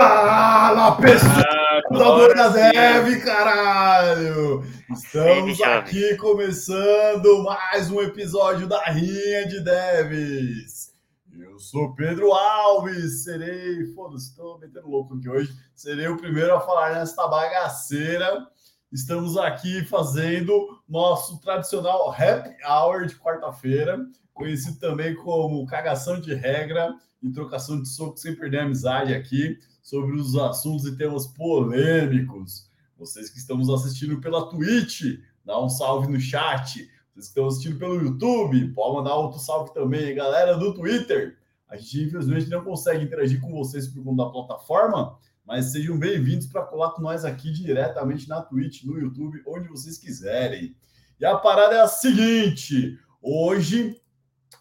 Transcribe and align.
Fala, 0.00 0.96
pessoal 0.96 1.44
ah, 1.90 2.34
da 2.34 2.48
Dev, 2.48 3.22
caralho! 3.22 4.64
Estamos 4.90 5.60
aqui 5.60 6.16
começando 6.16 7.44
mais 7.44 7.90
um 7.90 8.00
episódio 8.00 8.66
da 8.66 8.82
Rinha 8.84 9.46
de 9.46 9.60
Devs. 9.60 10.94
Eu 11.38 11.58
sou 11.58 11.94
Pedro 11.94 12.32
Alves, 12.32 13.24
serei, 13.24 13.92
foda-se, 13.94 14.30
estou 14.30 14.58
metendo 14.58 14.88
louco 14.88 15.16
aqui 15.16 15.28
hoje, 15.28 15.52
serei 15.74 16.08
o 16.08 16.16
primeiro 16.16 16.54
a 16.54 16.60
falar 16.62 16.94
nesta 16.94 17.28
bagaceira. 17.28 18.46
Estamos 18.90 19.36
aqui 19.36 19.84
fazendo 19.84 20.80
nosso 20.88 21.38
tradicional 21.42 22.10
Happy 22.10 22.56
Hour 22.66 23.04
de 23.04 23.16
quarta-feira, 23.16 23.98
conhecido 24.32 24.78
também 24.78 25.14
como 25.14 25.66
cagação 25.66 26.18
de 26.18 26.32
regra 26.32 26.90
e 27.22 27.30
trocação 27.30 27.82
de 27.82 27.86
soco 27.86 28.16
sem 28.16 28.34
perder 28.34 28.60
a 28.60 28.64
amizade 28.64 29.12
aqui 29.12 29.58
sobre 29.90 30.14
os 30.14 30.36
assuntos 30.36 30.86
e 30.86 30.96
temas 30.96 31.26
polêmicos. 31.26 32.70
Vocês 32.96 33.28
que 33.28 33.38
estão 33.38 33.56
nos 33.56 33.68
assistindo 33.68 34.20
pela 34.20 34.48
Twitch, 34.48 35.18
dá 35.44 35.60
um 35.60 35.68
salve 35.68 36.06
no 36.06 36.20
chat. 36.20 36.74
Vocês 36.76 36.88
que 37.14 37.20
estão 37.22 37.48
assistindo 37.48 37.76
pelo 37.76 38.00
YouTube, 38.00 38.68
pode 38.68 38.94
mandar 38.94 39.16
outro 39.16 39.40
salve 39.40 39.74
também. 39.74 40.14
Galera 40.14 40.56
do 40.56 40.72
Twitter, 40.72 41.36
a 41.68 41.76
gente 41.76 42.04
infelizmente 42.04 42.48
não 42.48 42.62
consegue 42.62 43.04
interagir 43.04 43.40
com 43.40 43.50
vocês 43.50 43.88
por 43.88 44.04
conta 44.04 44.22
da 44.22 44.30
plataforma, 44.30 45.18
mas 45.44 45.72
sejam 45.72 45.98
bem-vindos 45.98 46.46
para 46.46 46.62
colar 46.62 46.92
com 46.92 47.02
nós 47.02 47.24
aqui 47.24 47.50
diretamente 47.50 48.28
na 48.28 48.42
Twitch, 48.42 48.84
no 48.84 48.96
YouTube, 48.96 49.42
onde 49.44 49.66
vocês 49.66 49.98
quiserem. 49.98 50.76
E 51.18 51.24
a 51.24 51.36
parada 51.36 51.74
é 51.74 51.80
a 51.80 51.88
seguinte: 51.88 52.96
hoje 53.20 54.00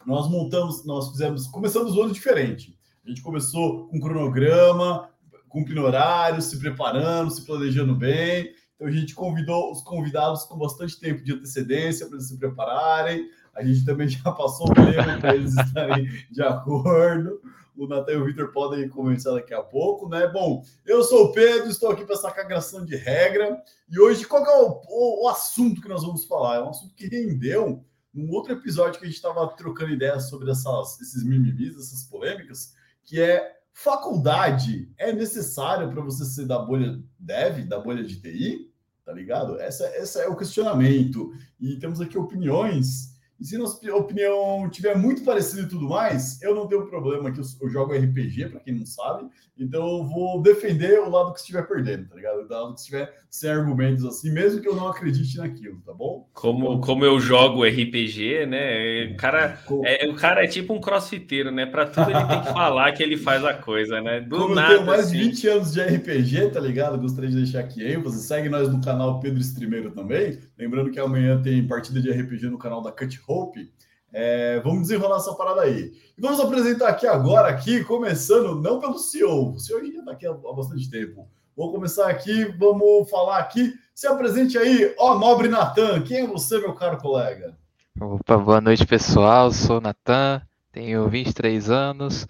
nós 0.08 0.28
montamos, 0.28 0.84
nós 0.86 1.12
fizemos, 1.12 1.46
começamos 1.46 1.96
o 1.96 2.02
ano 2.02 2.14
diferente. 2.14 2.80
A 3.06 3.09
gente 3.09 3.22
começou 3.22 3.88
com 3.88 4.00
cronograma, 4.00 5.09
cumprindo 5.49 5.83
horário, 5.83 6.42
se 6.42 6.58
preparando, 6.58 7.31
se 7.31 7.44
planejando 7.45 7.95
bem. 7.95 8.53
Então 8.75 8.88
a 8.88 8.92
gente 8.92 9.14
convidou 9.14 9.72
os 9.72 9.81
convidados 9.81 10.45
com 10.45 10.58
bastante 10.58 10.97
tempo 10.97 11.22
de 11.22 11.33
antecedência 11.33 12.08
para 12.08 12.19
se 12.22 12.38
prepararem. 12.38 13.30
A 13.53 13.64
gente 13.64 13.83
também 13.83 14.08
já 14.09 14.31
passou 14.31 14.69
o 14.69 14.73
tempo 14.73 15.19
para 15.19 15.36
eles 15.36 15.53
estarem 15.58 16.08
de 16.31 16.41
acordo. 16.41 17.41
O 17.75 17.88
Natan 17.88 18.11
e 18.11 18.17
o 18.17 18.25
Vitor 18.25 18.52
podem 18.52 18.89
começar 18.89 19.31
daqui 19.31 19.53
a 19.53 19.61
pouco, 19.61 20.08
né? 20.09 20.28
Bom, 20.28 20.64
eu 20.86 21.02
sou 21.03 21.25
o 21.25 21.31
Pedro, 21.31 21.69
estou 21.69 21.91
aqui 21.91 22.03
para 22.03 22.16
essa 22.16 22.30
cagação 22.30 22.86
de 22.86 22.95
regra. 22.95 23.61
E 23.89 24.00
hoje, 24.00 24.25
qual 24.25 24.45
é 24.45 24.63
o, 24.63 24.81
o, 24.88 25.25
o, 25.25 25.30
assunto 25.30 25.81
que 25.81 25.88
nós 25.88 26.03
vamos 26.03 26.25
falar? 26.25 26.58
É 26.58 26.61
um 26.61 26.69
assunto 26.69 26.94
que 26.94 27.08
rendeu 27.08 27.84
num 28.13 28.31
outro 28.31 28.53
episódio 28.53 29.00
que 29.00 29.06
a 29.06 29.08
gente 29.08 29.16
estava 29.16 29.47
trocando 29.56 29.91
ideias 29.91 30.30
sobre 30.30 30.52
essas, 30.52 31.00
esses 31.00 31.23
mimimis, 31.23 31.78
essas 31.78 32.03
polêmicas, 32.03 32.73
que 33.06 33.22
é 33.22 33.59
faculdade 33.81 34.91
é 34.97 35.13
necessário 35.13 35.89
para 35.89 36.02
você 36.02 36.25
ser 36.25 36.45
da 36.45 36.59
bolha 36.59 37.02
dev, 37.17 37.66
da 37.66 37.80
bolha 37.80 38.03
de 38.03 38.19
TI? 38.19 38.69
Tá 39.05 39.13
ligado? 39.13 39.58
Essa, 39.58 39.85
essa 39.95 40.19
é 40.19 40.27
o 40.27 40.35
questionamento. 40.35 41.31
E 41.58 41.77
temos 41.77 42.02
aqui 42.02 42.17
opiniões 42.17 43.09
e 43.40 43.45
se 43.45 43.58
nossa 43.58 43.80
opinião 43.95 44.70
tiver 44.70 44.98
muito 44.98 45.23
parecida 45.23 45.62
e 45.62 45.70
tudo 45.70 45.88
mais, 45.88 46.42
eu 46.42 46.54
não 46.54 46.68
tenho 46.68 46.86
problema 46.88 47.32
que 47.32 47.40
eu, 47.40 47.70
jogo 47.70 47.94
RPG, 47.94 48.50
para 48.50 48.59
quem 48.59 48.76
não 48.76 48.86
sabe. 48.86 49.30
Então 49.58 49.86
eu 49.88 50.04
vou 50.04 50.42
defender 50.42 51.00
o 51.00 51.09
lado 51.09 51.34
que 51.34 51.40
estiver 51.40 51.64
perdendo, 51.68 52.08
tá 52.08 52.16
ligado? 52.16 52.40
O 52.40 52.54
lado 52.54 52.73
que 52.73 52.80
estiver 52.80 53.14
sem 53.30 53.50
argumentos 53.50 54.04
assim, 54.06 54.31
mesmo 54.31 54.62
que 54.62 54.68
eu 54.68 54.76
não 54.76 54.88
acredite 54.88 55.38
naquilo, 55.38 55.81
tá 55.86 55.94
bom? 55.94 56.28
Como, 56.34 56.66
então, 56.66 56.81
como 56.81 57.06
eu 57.06 57.20
jogo 57.20 57.66
RPG, 57.66 58.46
né? 58.46 59.12
O 59.14 59.18
cara, 59.18 59.59
é, 59.86 60.09
o 60.09 60.16
cara 60.16 60.44
é 60.44 60.48
tipo 60.48 60.74
um 60.74 60.81
crossfiteiro, 60.81 61.52
né? 61.52 61.66
Para 61.66 61.86
tudo 61.86 62.09
ele 62.09 62.26
tem 62.26 62.42
que 62.42 62.52
falar 62.52 62.92
que 62.92 63.03
ele 63.03 63.18
faz 63.18 63.44
a 63.46 63.53
coisa, 63.53 64.02
né? 64.02 64.22
Do 64.22 64.38
como 64.38 64.56
nada. 64.56 64.74
Eu 64.74 64.78
tenho 64.78 64.88
mais 64.88 65.06
assim. 65.06 65.18
20 65.18 65.48
anos 65.48 65.74
de 65.74 65.81
RPG, 65.81 66.50
tá 66.52 66.59
ligado? 66.59 67.00
Gostaria 67.00 67.30
de 67.30 67.38
deixar 67.38 67.59
aqui 67.59 67.86
ênfase. 67.86 68.26
Segue 68.26 68.50
nós 68.50 68.70
no 68.70 68.81
canal 68.81 69.20
Pedro 69.20 69.40
Streameiro 69.40 69.92
também. 69.92 70.40
Lembrando 70.58 70.92
que 70.92 71.00
amanhã 71.00 71.42
tem 71.42 71.66
partida 71.66 72.02
de 72.02 72.09
RPG 72.09 72.47
no 72.47 72.58
canal 72.58 72.81
da 72.81 72.92
Cut 72.92 73.19
Hope. 73.29 73.72
É, 74.12 74.59
vamos 74.62 74.81
desenrolar 74.81 75.17
essa 75.17 75.35
parada 75.35 75.62
aí. 75.62 75.94
E 76.17 76.22
vamos 76.22 76.40
apresentar 76.40 76.90
aqui 76.90 77.06
agora, 77.06 77.47
aqui, 77.47 77.84
começando 77.84 78.59
não 78.59 78.79
pelo 78.79 78.97
CEO, 78.97 79.53
o 79.53 79.59
CEO 79.59 79.79
já 79.85 80.00
está 80.00 80.12
aqui 80.12 80.25
há, 80.25 80.34
bastante 80.34 80.90
tempo. 80.90 81.29
Vou 81.56 81.72
começar 81.72 82.09
aqui, 82.09 82.45
vamos 82.57 83.09
falar 83.09 83.38
aqui. 83.38 83.73
Se 83.94 84.07
apresente 84.07 84.57
aí, 84.57 84.95
ó, 84.97 85.19
nobre 85.19 85.47
Natan. 85.47 86.01
Quem 86.01 86.22
é 86.22 86.28
você, 86.28 86.57
meu 86.57 86.73
caro 86.73 86.97
colega? 86.97 87.56
Opa, 88.01 88.38
boa 88.38 88.62
noite, 88.62 88.85
pessoal. 88.85 89.51
Sou 89.51 89.79
Natan, 89.79 90.41
tenho 90.72 91.07
23 91.07 91.69
anos. 91.69 92.25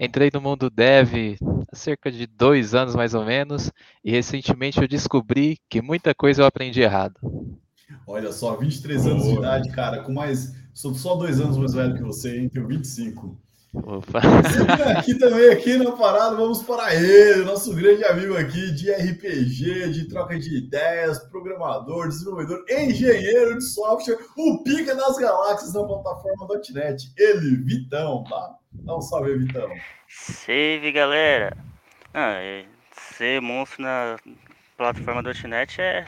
Entrei 0.00 0.30
no 0.32 0.40
mundo 0.40 0.70
dev 0.70 1.36
há 1.70 1.76
cerca 1.76 2.10
de 2.10 2.26
dois 2.26 2.74
anos, 2.74 2.94
mais 2.94 3.14
ou 3.14 3.24
menos, 3.24 3.70
e 4.02 4.10
recentemente 4.12 4.80
eu 4.80 4.88
descobri 4.88 5.58
que 5.68 5.82
muita 5.82 6.14
coisa 6.14 6.42
eu 6.42 6.46
aprendi 6.46 6.80
errado. 6.80 7.18
Olha 8.08 8.32
só, 8.32 8.56
23 8.56 9.06
anos 9.06 9.24
de 9.24 9.34
idade, 9.34 9.70
cara, 9.70 10.02
com 10.02 10.12
mais. 10.12 10.56
Sou 10.72 10.94
só 10.94 11.14
dois 11.14 11.38
anos 11.40 11.58
mais 11.58 11.74
velho 11.74 11.94
que 11.94 12.02
você, 12.02 12.38
hein? 12.38 12.48
Tenho 12.48 12.66
25. 12.66 13.38
Opa. 13.74 14.20
aqui 14.96 15.14
também, 15.18 15.50
aqui 15.50 15.76
na 15.76 15.92
parada, 15.92 16.34
vamos 16.34 16.62
para 16.62 16.94
ele, 16.94 17.44
nosso 17.44 17.74
grande 17.74 18.02
amigo 18.06 18.34
aqui 18.34 18.72
de 18.72 18.90
RPG, 18.90 19.90
de 19.90 20.08
troca 20.08 20.38
de 20.38 20.56
ideias, 20.56 21.18
programador, 21.24 22.08
desenvolvedor, 22.08 22.64
engenheiro 22.70 23.58
de 23.58 23.64
software, 23.64 24.16
o 24.38 24.62
pica 24.62 24.94
das 24.94 25.18
galáxias 25.18 25.74
na 25.74 25.84
plataforma 25.84 26.48
.NET, 26.72 27.12
ele, 27.18 27.56
Vitão, 27.56 28.24
tá? 28.24 28.54
Dá 28.72 28.96
um 28.96 29.02
salve 29.02 29.32
aí, 29.32 29.38
Vitão. 29.38 29.68
Save, 30.08 30.92
galera. 30.92 31.54
Ah, 32.14 32.40
é, 32.40 32.64
ser 33.18 33.42
monstro 33.42 33.82
na 33.82 34.16
plataforma 34.78 35.22
.NET 35.22 35.78
é 35.78 36.06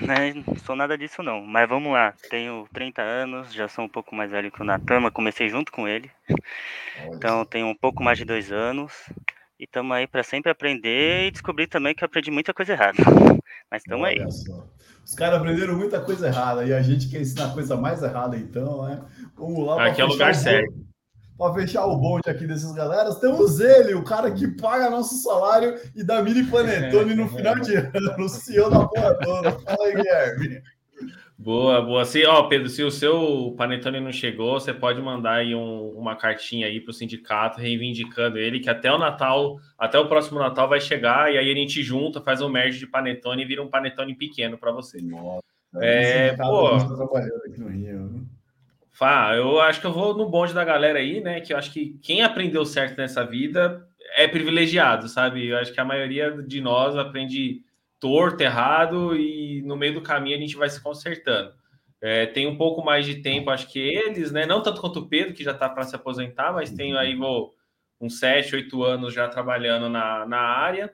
né, 0.00 0.32
não 0.34 0.56
sou 0.56 0.76
nada 0.76 0.96
disso 0.96 1.22
não. 1.22 1.40
Mas 1.42 1.68
vamos 1.68 1.92
lá, 1.92 2.14
tenho 2.30 2.66
30 2.72 3.02
anos, 3.02 3.52
já 3.52 3.68
sou 3.68 3.84
um 3.84 3.88
pouco 3.88 4.14
mais 4.14 4.30
velho 4.30 4.50
que 4.50 4.60
o 4.60 4.64
Natan, 4.64 5.00
mas 5.00 5.12
comecei 5.12 5.48
junto 5.48 5.72
com 5.72 5.88
ele. 5.88 6.10
Então 7.12 7.44
tenho 7.44 7.66
um 7.66 7.74
pouco 7.74 8.02
mais 8.02 8.18
de 8.18 8.24
dois 8.24 8.52
anos. 8.52 8.92
E 9.58 9.64
estamos 9.64 9.96
aí 9.96 10.06
para 10.06 10.22
sempre 10.22 10.52
aprender 10.52 11.26
e 11.26 11.30
descobrir 11.32 11.66
também 11.66 11.94
que 11.94 12.04
eu 12.04 12.06
aprendi 12.06 12.30
muita 12.30 12.54
coisa 12.54 12.74
errada. 12.74 12.98
Mas 13.68 13.82
estamos 13.82 14.06
aí. 14.06 14.18
Só. 14.30 14.64
Os 15.04 15.14
caras 15.16 15.40
aprenderam 15.40 15.76
muita 15.76 16.00
coisa 16.00 16.28
errada 16.28 16.64
e 16.64 16.72
a 16.72 16.80
gente 16.80 17.08
quer 17.08 17.20
ensinar 17.20 17.46
a 17.46 17.52
coisa 17.52 17.76
mais 17.76 18.00
errada, 18.00 18.36
então, 18.36 18.86
né? 18.86 19.02
Vamos 19.34 19.66
lá. 19.66 19.86
Aqui 19.86 20.00
é 20.00 20.04
o 20.04 20.08
lugar 20.08 20.32
certo 20.34 20.87
para 21.38 21.54
fechar 21.54 21.86
o 21.86 21.96
bonde 21.96 22.28
aqui 22.28 22.46
desses 22.46 22.72
galeras, 22.72 23.20
temos 23.20 23.60
ele, 23.60 23.94
o 23.94 24.02
cara 24.02 24.30
que 24.32 24.48
paga 24.48 24.90
nosso 24.90 25.14
salário 25.22 25.76
e 25.94 26.02
dá 26.02 26.20
mini 26.20 26.44
panetone 26.44 27.14
no 27.14 27.28
final 27.28 27.54
de 27.60 27.76
ano, 27.76 28.24
o 28.24 28.28
CEO 28.28 28.68
da 28.68 28.86
porra 28.88 29.14
toda. 29.14 29.52
Fala 29.52 29.86
aí, 29.86 29.94
Guilherme. 29.94 30.62
Boa, 31.38 31.80
boa. 31.80 32.04
Se, 32.04 32.26
ó, 32.26 32.48
Pedro, 32.48 32.68
se 32.68 32.82
o 32.82 32.90
seu 32.90 33.54
panetone 33.56 34.00
não 34.00 34.10
chegou, 34.10 34.58
você 34.58 34.74
pode 34.74 35.00
mandar 35.00 35.34
aí 35.34 35.54
um, 35.54 35.90
uma 35.90 36.16
cartinha 36.16 36.66
aí 36.66 36.80
para 36.80 36.90
o 36.90 36.94
sindicato 36.94 37.60
reivindicando 37.60 38.36
ele, 38.36 38.58
que 38.58 38.68
até 38.68 38.92
o 38.92 38.98
Natal, 38.98 39.60
até 39.78 39.96
o 39.96 40.08
próximo 40.08 40.40
Natal 40.40 40.68
vai 40.68 40.80
chegar 40.80 41.32
e 41.32 41.38
aí 41.38 41.52
a 41.52 41.54
gente 41.54 41.80
junta, 41.84 42.20
faz 42.20 42.42
um 42.42 42.48
merge 42.48 42.80
de 42.80 42.88
panetone 42.88 43.42
e 43.42 43.46
vira 43.46 43.62
um 43.62 43.70
panetone 43.70 44.16
pequeno 44.16 44.58
para 44.58 44.72
você. 44.72 45.00
Nossa, 45.00 45.44
é, 45.76 46.32
pô. 46.32 46.70
Tá 46.70 47.20
aqui 47.46 47.60
no 47.60 47.68
Rio. 47.68 48.26
Fá, 48.98 49.32
eu 49.36 49.60
acho 49.60 49.80
que 49.80 49.86
eu 49.86 49.92
vou 49.92 50.12
no 50.12 50.28
bonde 50.28 50.52
da 50.52 50.64
galera 50.64 50.98
aí, 50.98 51.20
né? 51.20 51.40
Que 51.40 51.52
eu 51.52 51.56
acho 51.56 51.72
que 51.72 51.96
quem 52.02 52.22
aprendeu 52.22 52.66
certo 52.66 52.98
nessa 52.98 53.24
vida 53.24 53.86
é 54.16 54.26
privilegiado, 54.26 55.08
sabe? 55.08 55.46
Eu 55.46 55.56
acho 55.56 55.72
que 55.72 55.78
a 55.78 55.84
maioria 55.84 56.32
de 56.42 56.60
nós 56.60 56.96
aprende 56.96 57.62
torto, 58.00 58.42
errado, 58.42 59.14
e 59.14 59.62
no 59.62 59.76
meio 59.76 59.94
do 59.94 60.02
caminho 60.02 60.36
a 60.36 60.40
gente 60.40 60.56
vai 60.56 60.68
se 60.68 60.82
consertando. 60.82 61.52
É, 62.00 62.26
tem 62.26 62.48
um 62.48 62.56
pouco 62.56 62.84
mais 62.84 63.06
de 63.06 63.22
tempo, 63.22 63.50
acho 63.50 63.68
que 63.68 63.78
eles, 63.78 64.32
né? 64.32 64.44
Não 64.46 64.64
tanto 64.64 64.80
quanto 64.80 64.98
o 64.98 65.08
Pedro, 65.08 65.32
que 65.32 65.44
já 65.44 65.52
está 65.52 65.68
para 65.68 65.84
se 65.84 65.94
aposentar, 65.94 66.52
mas 66.52 66.72
tenho 66.72 66.98
aí 66.98 67.14
vou, 67.14 67.54
uns 68.00 68.18
7, 68.18 68.56
8 68.56 68.82
anos 68.82 69.14
já 69.14 69.28
trabalhando 69.28 69.88
na, 69.88 70.26
na 70.26 70.40
área. 70.40 70.92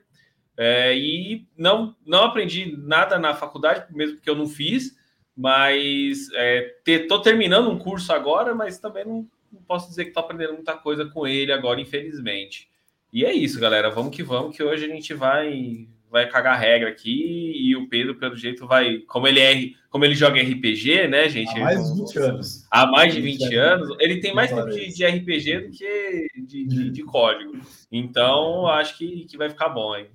É, 0.55 0.95
e 0.95 1.47
não, 1.57 1.95
não 2.05 2.25
aprendi 2.25 2.71
nada 2.77 3.17
na 3.17 3.33
faculdade, 3.33 3.91
mesmo 3.91 4.17
porque 4.17 4.29
eu 4.29 4.35
não 4.35 4.45
fiz, 4.45 4.95
mas 5.35 6.29
é, 6.33 6.75
tô 7.07 7.19
terminando 7.19 7.69
um 7.69 7.77
curso 7.77 8.13
agora, 8.13 8.55
mas 8.55 8.79
também 8.79 9.05
não, 9.05 9.27
não 9.51 9.61
posso 9.67 9.89
dizer 9.89 10.03
que 10.03 10.09
estou 10.11 10.23
aprendendo 10.23 10.53
muita 10.53 10.75
coisa 10.75 11.05
com 11.05 11.27
ele 11.27 11.51
agora, 11.51 11.81
infelizmente. 11.81 12.69
E 13.11 13.25
é 13.25 13.33
isso, 13.33 13.59
galera. 13.59 13.89
Vamos 13.89 14.15
que 14.15 14.23
vamos, 14.23 14.55
que 14.55 14.63
hoje 14.63 14.85
a 14.85 14.89
gente 14.89 15.13
vai 15.13 15.87
vai 16.15 16.29
cagar 16.29 16.57
regra 16.57 16.87
aqui 16.87 17.51
e 17.57 17.75
o 17.75 17.89
Pedro, 17.89 18.15
pelo 18.15 18.37
jeito, 18.37 18.65
vai. 18.65 18.99
Como 18.99 19.27
ele 19.27 19.41
é, 19.41 19.71
como 19.89 20.05
ele 20.05 20.15
joga 20.15 20.41
RPG, 20.41 21.09
né, 21.09 21.27
gente? 21.27 21.51
Há 21.59 21.63
mais 21.65 21.83
de 21.83 21.99
20 21.99 22.17
anos. 22.19 22.67
Há 22.71 22.85
mais 22.87 23.13
de 23.13 23.21
20 23.21 23.55
anos. 23.55 23.97
Ele 23.99 24.21
tem 24.21 24.33
mais 24.33 24.49
tempo 24.49 24.69
de, 24.69 24.93
de, 24.93 25.05
RPG 25.05 25.59
do 25.59 25.71
que 25.71 26.27
de, 26.37 26.65
de, 26.65 26.89
de 26.89 27.03
código. 27.07 27.59
Então, 27.91 28.65
acho 28.65 28.97
que, 28.97 29.25
que 29.25 29.35
vai 29.35 29.49
ficar 29.49 29.67
bom 29.67 29.91
aí. 29.91 30.07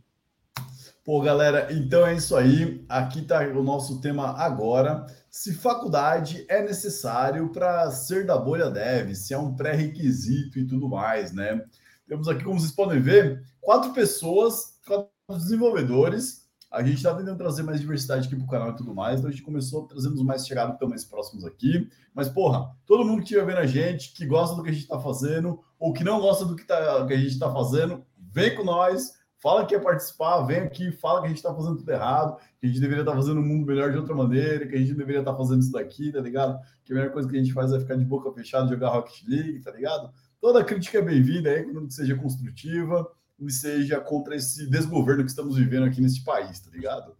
Pô, 1.10 1.20
galera, 1.20 1.66
então 1.72 2.06
é 2.06 2.14
isso 2.14 2.36
aí. 2.36 2.84
Aqui 2.88 3.18
está 3.18 3.40
o 3.40 3.64
nosso 3.64 4.00
tema 4.00 4.28
agora. 4.40 5.04
Se 5.28 5.52
faculdade 5.52 6.46
é 6.48 6.62
necessário 6.62 7.50
para 7.50 7.90
ser 7.90 8.24
da 8.24 8.38
bolha 8.38 8.70
dev, 8.70 9.12
se 9.16 9.34
é 9.34 9.38
um 9.38 9.52
pré-requisito 9.52 10.60
e 10.60 10.64
tudo 10.68 10.88
mais, 10.88 11.32
né? 11.32 11.64
Temos 12.06 12.28
aqui, 12.28 12.44
como 12.44 12.60
vocês 12.60 12.70
podem 12.70 13.00
ver, 13.00 13.42
quatro 13.60 13.92
pessoas, 13.92 14.78
quatro 14.86 15.10
desenvolvedores. 15.30 16.48
A 16.70 16.80
gente 16.80 16.98
está 16.98 17.12
tentando 17.12 17.38
trazer 17.38 17.64
mais 17.64 17.80
diversidade 17.80 18.28
aqui 18.28 18.36
para 18.36 18.44
o 18.44 18.48
canal 18.48 18.70
e 18.70 18.76
tudo 18.76 18.94
mais. 18.94 19.18
Então 19.18 19.30
a 19.30 19.32
gente 19.32 19.42
começou 19.42 19.88
trazendo 19.88 20.24
mais 20.24 20.46
chegados 20.46 20.78
que 20.78 20.86
mais 20.86 21.04
próximos 21.04 21.44
aqui. 21.44 21.88
Mas, 22.14 22.28
porra, 22.28 22.70
todo 22.86 23.04
mundo 23.04 23.16
que 23.16 23.24
estiver 23.24 23.46
vendo 23.46 23.58
a 23.58 23.66
gente, 23.66 24.12
que 24.12 24.24
gosta 24.24 24.54
do 24.54 24.62
que 24.62 24.70
a 24.70 24.72
gente 24.72 24.84
está 24.84 25.00
fazendo, 25.00 25.58
ou 25.76 25.92
que 25.92 26.04
não 26.04 26.20
gosta 26.20 26.44
do 26.44 26.54
que, 26.54 26.64
tá, 26.64 27.04
que 27.04 27.14
a 27.14 27.18
gente 27.18 27.32
está 27.32 27.52
fazendo, 27.52 28.06
vem 28.32 28.54
com 28.54 28.62
nós 28.62 29.18
fala 29.40 29.64
que 29.64 29.75
quer 29.75 29.82
participar, 29.82 30.42
vem 30.42 30.60
aqui, 30.60 30.92
fala 30.92 31.20
que 31.20 31.26
a 31.26 31.28
gente 31.28 31.38
está 31.38 31.54
fazendo 31.54 31.78
tudo 31.78 31.90
errado, 31.90 32.37
que 32.58 32.66
a 32.66 32.69
gente 32.69 32.81
deveria 32.81 33.02
estar 33.02 33.12
tá 33.12 33.16
fazendo 33.16 33.40
um 33.40 33.44
mundo 33.44 33.66
melhor 33.66 33.90
de 33.90 33.98
outra 33.98 34.14
maneira, 34.14 34.66
que 34.66 34.76
a 34.76 34.78
gente 34.78 34.94
deveria 34.94 35.20
estar 35.20 35.32
tá 35.32 35.38
fazendo 35.38 35.60
isso 35.60 35.72
daqui, 35.72 36.12
tá 36.12 36.20
ligado? 36.20 36.58
Que 36.84 36.92
a 36.92 36.96
melhor 36.96 37.10
coisa 37.10 37.28
que 37.28 37.37
a 37.37 37.38
gente 37.42 37.52
faz 37.52 37.72
é 37.72 37.81
ficar 37.81 37.96
de 37.96 38.04
boca 38.04 38.31
fechada, 38.32 38.69
jogar 38.69 38.90
Rocket 38.90 39.26
League, 39.26 39.60
tá 39.60 39.70
ligado? 39.70 40.12
Toda 40.40 40.62
crítica 40.62 40.98
é 40.98 41.02
bem-vinda 41.02 41.50
aí, 41.50 41.64
quando 41.64 41.90
seja 41.90 42.14
construtiva 42.16 43.10
e 43.38 43.50
seja 43.50 43.98
contra 44.00 44.37
esse 44.37 44.69
desgoverno 44.69 45.25
que 45.25 45.31
estamos 45.31 45.56
vivendo 45.56 45.86
aqui 45.86 46.00
nesse 46.00 46.22
país, 46.22 46.60
tá 46.60 46.70
ligado? 46.70 47.16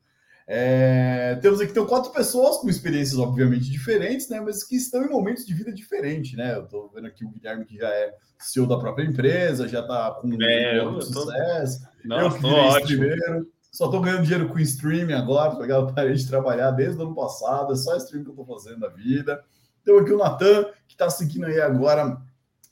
É, 0.53 1.37
temos 1.37 1.61
aqui 1.61 1.71
então, 1.71 1.87
quatro 1.87 2.11
pessoas 2.11 2.57
com 2.57 2.69
experiências 2.69 3.21
obviamente 3.21 3.71
diferentes, 3.71 4.29
né? 4.29 4.41
Mas 4.41 4.65
que 4.65 4.75
estão 4.75 5.05
em 5.05 5.09
momentos 5.09 5.47
de 5.47 5.55
vida 5.55 5.73
diferentes, 5.73 6.37
né? 6.37 6.57
Eu 6.57 6.67
tô 6.67 6.91
vendo 6.93 7.07
aqui 7.07 7.25
o 7.25 7.31
Guilherme 7.31 7.65
que 7.65 7.77
já 7.77 7.89
é 7.89 8.13
CEO 8.37 8.67
da 8.67 8.77
própria 8.77 9.05
empresa, 9.05 9.69
já 9.69 9.81
tá 9.87 10.11
com 10.21 10.43
é, 10.43 10.85
um 10.85 11.01
sucesso. 11.01 11.87
Tô... 12.03 12.15
eu 12.15 12.33
que 12.33 12.45
ótimo. 12.45 12.99
Primeiro, 12.99 13.49
só 13.71 13.87
tô 13.87 14.01
ganhando 14.01 14.25
dinheiro 14.25 14.49
com 14.49 14.59
streaming 14.59 15.13
agora, 15.13 15.55
tá 15.55 15.61
ligado? 15.61 15.95
Parei 15.95 16.15
de 16.15 16.27
trabalhar 16.27 16.73
desde 16.73 16.99
o 16.99 17.03
ano 17.03 17.15
passado, 17.15 17.73
é 17.73 17.77
só 17.77 17.97
streaming 17.97 18.25
que 18.25 18.31
eu 18.33 18.35
tô 18.35 18.45
fazendo 18.45 18.81
na 18.81 18.89
vida. 18.89 19.41
Então 19.83 19.99
aqui 19.99 20.11
o 20.11 20.19
Natan, 20.19 20.65
que 20.89 20.97
tá 20.97 21.09
seguindo 21.09 21.47
aí 21.47 21.61
agora 21.61 22.21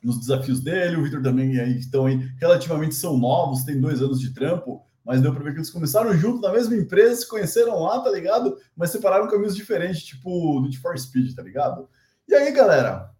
nos 0.02 0.18
desafios 0.18 0.60
dele, 0.60 0.96
o 0.96 1.04
Vitor 1.04 1.22
também 1.22 1.60
aí, 1.60 1.74
que 1.74 1.80
estão 1.80 2.06
aí, 2.06 2.28
relativamente 2.40 2.96
são 2.96 3.16
novos, 3.16 3.62
tem 3.62 3.80
dois 3.80 4.02
anos 4.02 4.18
de 4.18 4.34
trampo, 4.34 4.82
mas 5.08 5.22
deu 5.22 5.32
para 5.32 5.42
ver 5.42 5.52
que 5.52 5.56
eles 5.56 5.70
começaram 5.70 6.12
junto 6.12 6.42
na 6.42 6.52
mesma 6.52 6.76
empresa, 6.76 7.22
se 7.22 7.26
conheceram 7.26 7.80
lá, 7.80 7.98
tá 7.98 8.10
ligado? 8.10 8.58
Mas 8.76 8.90
separaram 8.90 9.26
caminhos 9.26 9.56
diferentes, 9.56 10.04
tipo 10.04 10.60
do 10.60 10.70
for 10.76 10.98
Speed, 10.98 11.34
tá 11.34 11.42
ligado? 11.42 11.88
E 12.28 12.34
aí, 12.34 12.52
galera, 12.52 13.10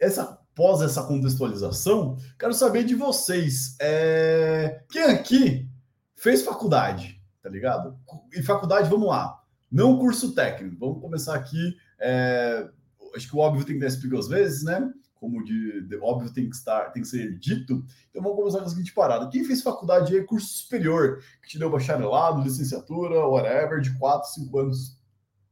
essa 0.00 0.22
após 0.22 0.80
essa 0.80 1.02
contextualização, 1.02 2.16
quero 2.38 2.54
saber 2.54 2.84
de 2.84 2.94
vocês. 2.94 3.76
É... 3.78 4.80
Quem 4.88 5.02
aqui 5.02 5.68
fez 6.16 6.42
faculdade, 6.42 7.20
tá 7.42 7.50
ligado? 7.50 7.98
E 8.32 8.42
faculdade, 8.42 8.88
vamos 8.88 9.08
lá. 9.08 9.38
Não 9.70 9.98
curso 9.98 10.34
técnico. 10.34 10.78
Vamos 10.78 11.02
começar 11.02 11.34
aqui. 11.34 11.76
É... 12.00 12.66
Acho 13.14 13.28
que 13.28 13.36
o 13.36 13.40
óbvio 13.40 13.66
tem 13.66 13.74
que 13.74 13.82
dar 13.82 13.88
explicar 13.88 14.18
às 14.18 14.28
vezes, 14.28 14.64
né? 14.64 14.90
Como 15.24 15.42
de, 15.42 15.80
de, 15.88 15.96
óbvio 15.96 16.30
tem 16.30 16.50
que 16.50 16.54
estar, 16.54 16.90
tem 16.90 17.02
que 17.02 17.08
ser 17.08 17.38
dito. 17.38 17.82
Então 18.10 18.22
vamos 18.22 18.36
começar 18.36 18.58
com 18.58 18.66
a 18.66 18.68
seguinte 18.68 18.92
parada. 18.92 19.30
Quem 19.30 19.42
fez 19.42 19.62
faculdade 19.62 20.14
aí, 20.14 20.22
curso 20.22 20.46
superior, 20.46 21.22
que 21.42 21.48
te 21.48 21.58
deu 21.58 21.70
bacharelado, 21.70 22.42
licenciatura, 22.42 23.26
whatever, 23.26 23.80
de 23.80 23.98
4, 23.98 24.28
5 24.34 24.58
anos 24.58 24.98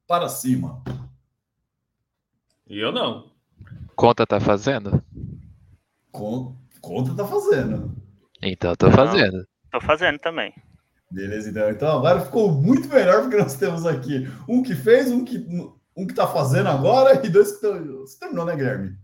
para 0.06 0.28
cima? 0.28 0.82
E 2.68 2.78
eu 2.78 2.92
não. 2.92 3.30
Conta 3.96 4.26
tá 4.26 4.38
fazendo? 4.38 5.02
Con 6.10 6.54
conta 6.82 7.14
tá 7.14 7.26
fazendo. 7.26 7.96
Então 8.42 8.74
tô 8.76 8.90
fazendo. 8.90 9.46
Tô 9.70 9.80
fazendo 9.80 10.18
também. 10.18 10.52
Beleza, 11.10 11.48
então. 11.48 11.70
Então 11.70 11.98
agora 11.98 12.20
ficou 12.20 12.52
muito 12.52 12.88
melhor 12.88 13.22
porque 13.22 13.38
nós 13.38 13.56
temos 13.56 13.86
aqui 13.86 14.28
um 14.46 14.62
que 14.62 14.74
fez, 14.74 15.10
um 15.10 15.24
que 15.24 15.38
um 15.96 16.06
que 16.06 16.14
tá 16.14 16.26
fazendo 16.26 16.68
agora 16.68 17.24
e 17.24 17.30
dois 17.30 17.48
que 17.48 17.66
estão. 17.66 18.00
Você 18.00 18.18
terminou, 18.18 18.44
né, 18.44 18.54
Guilherme? 18.54 19.01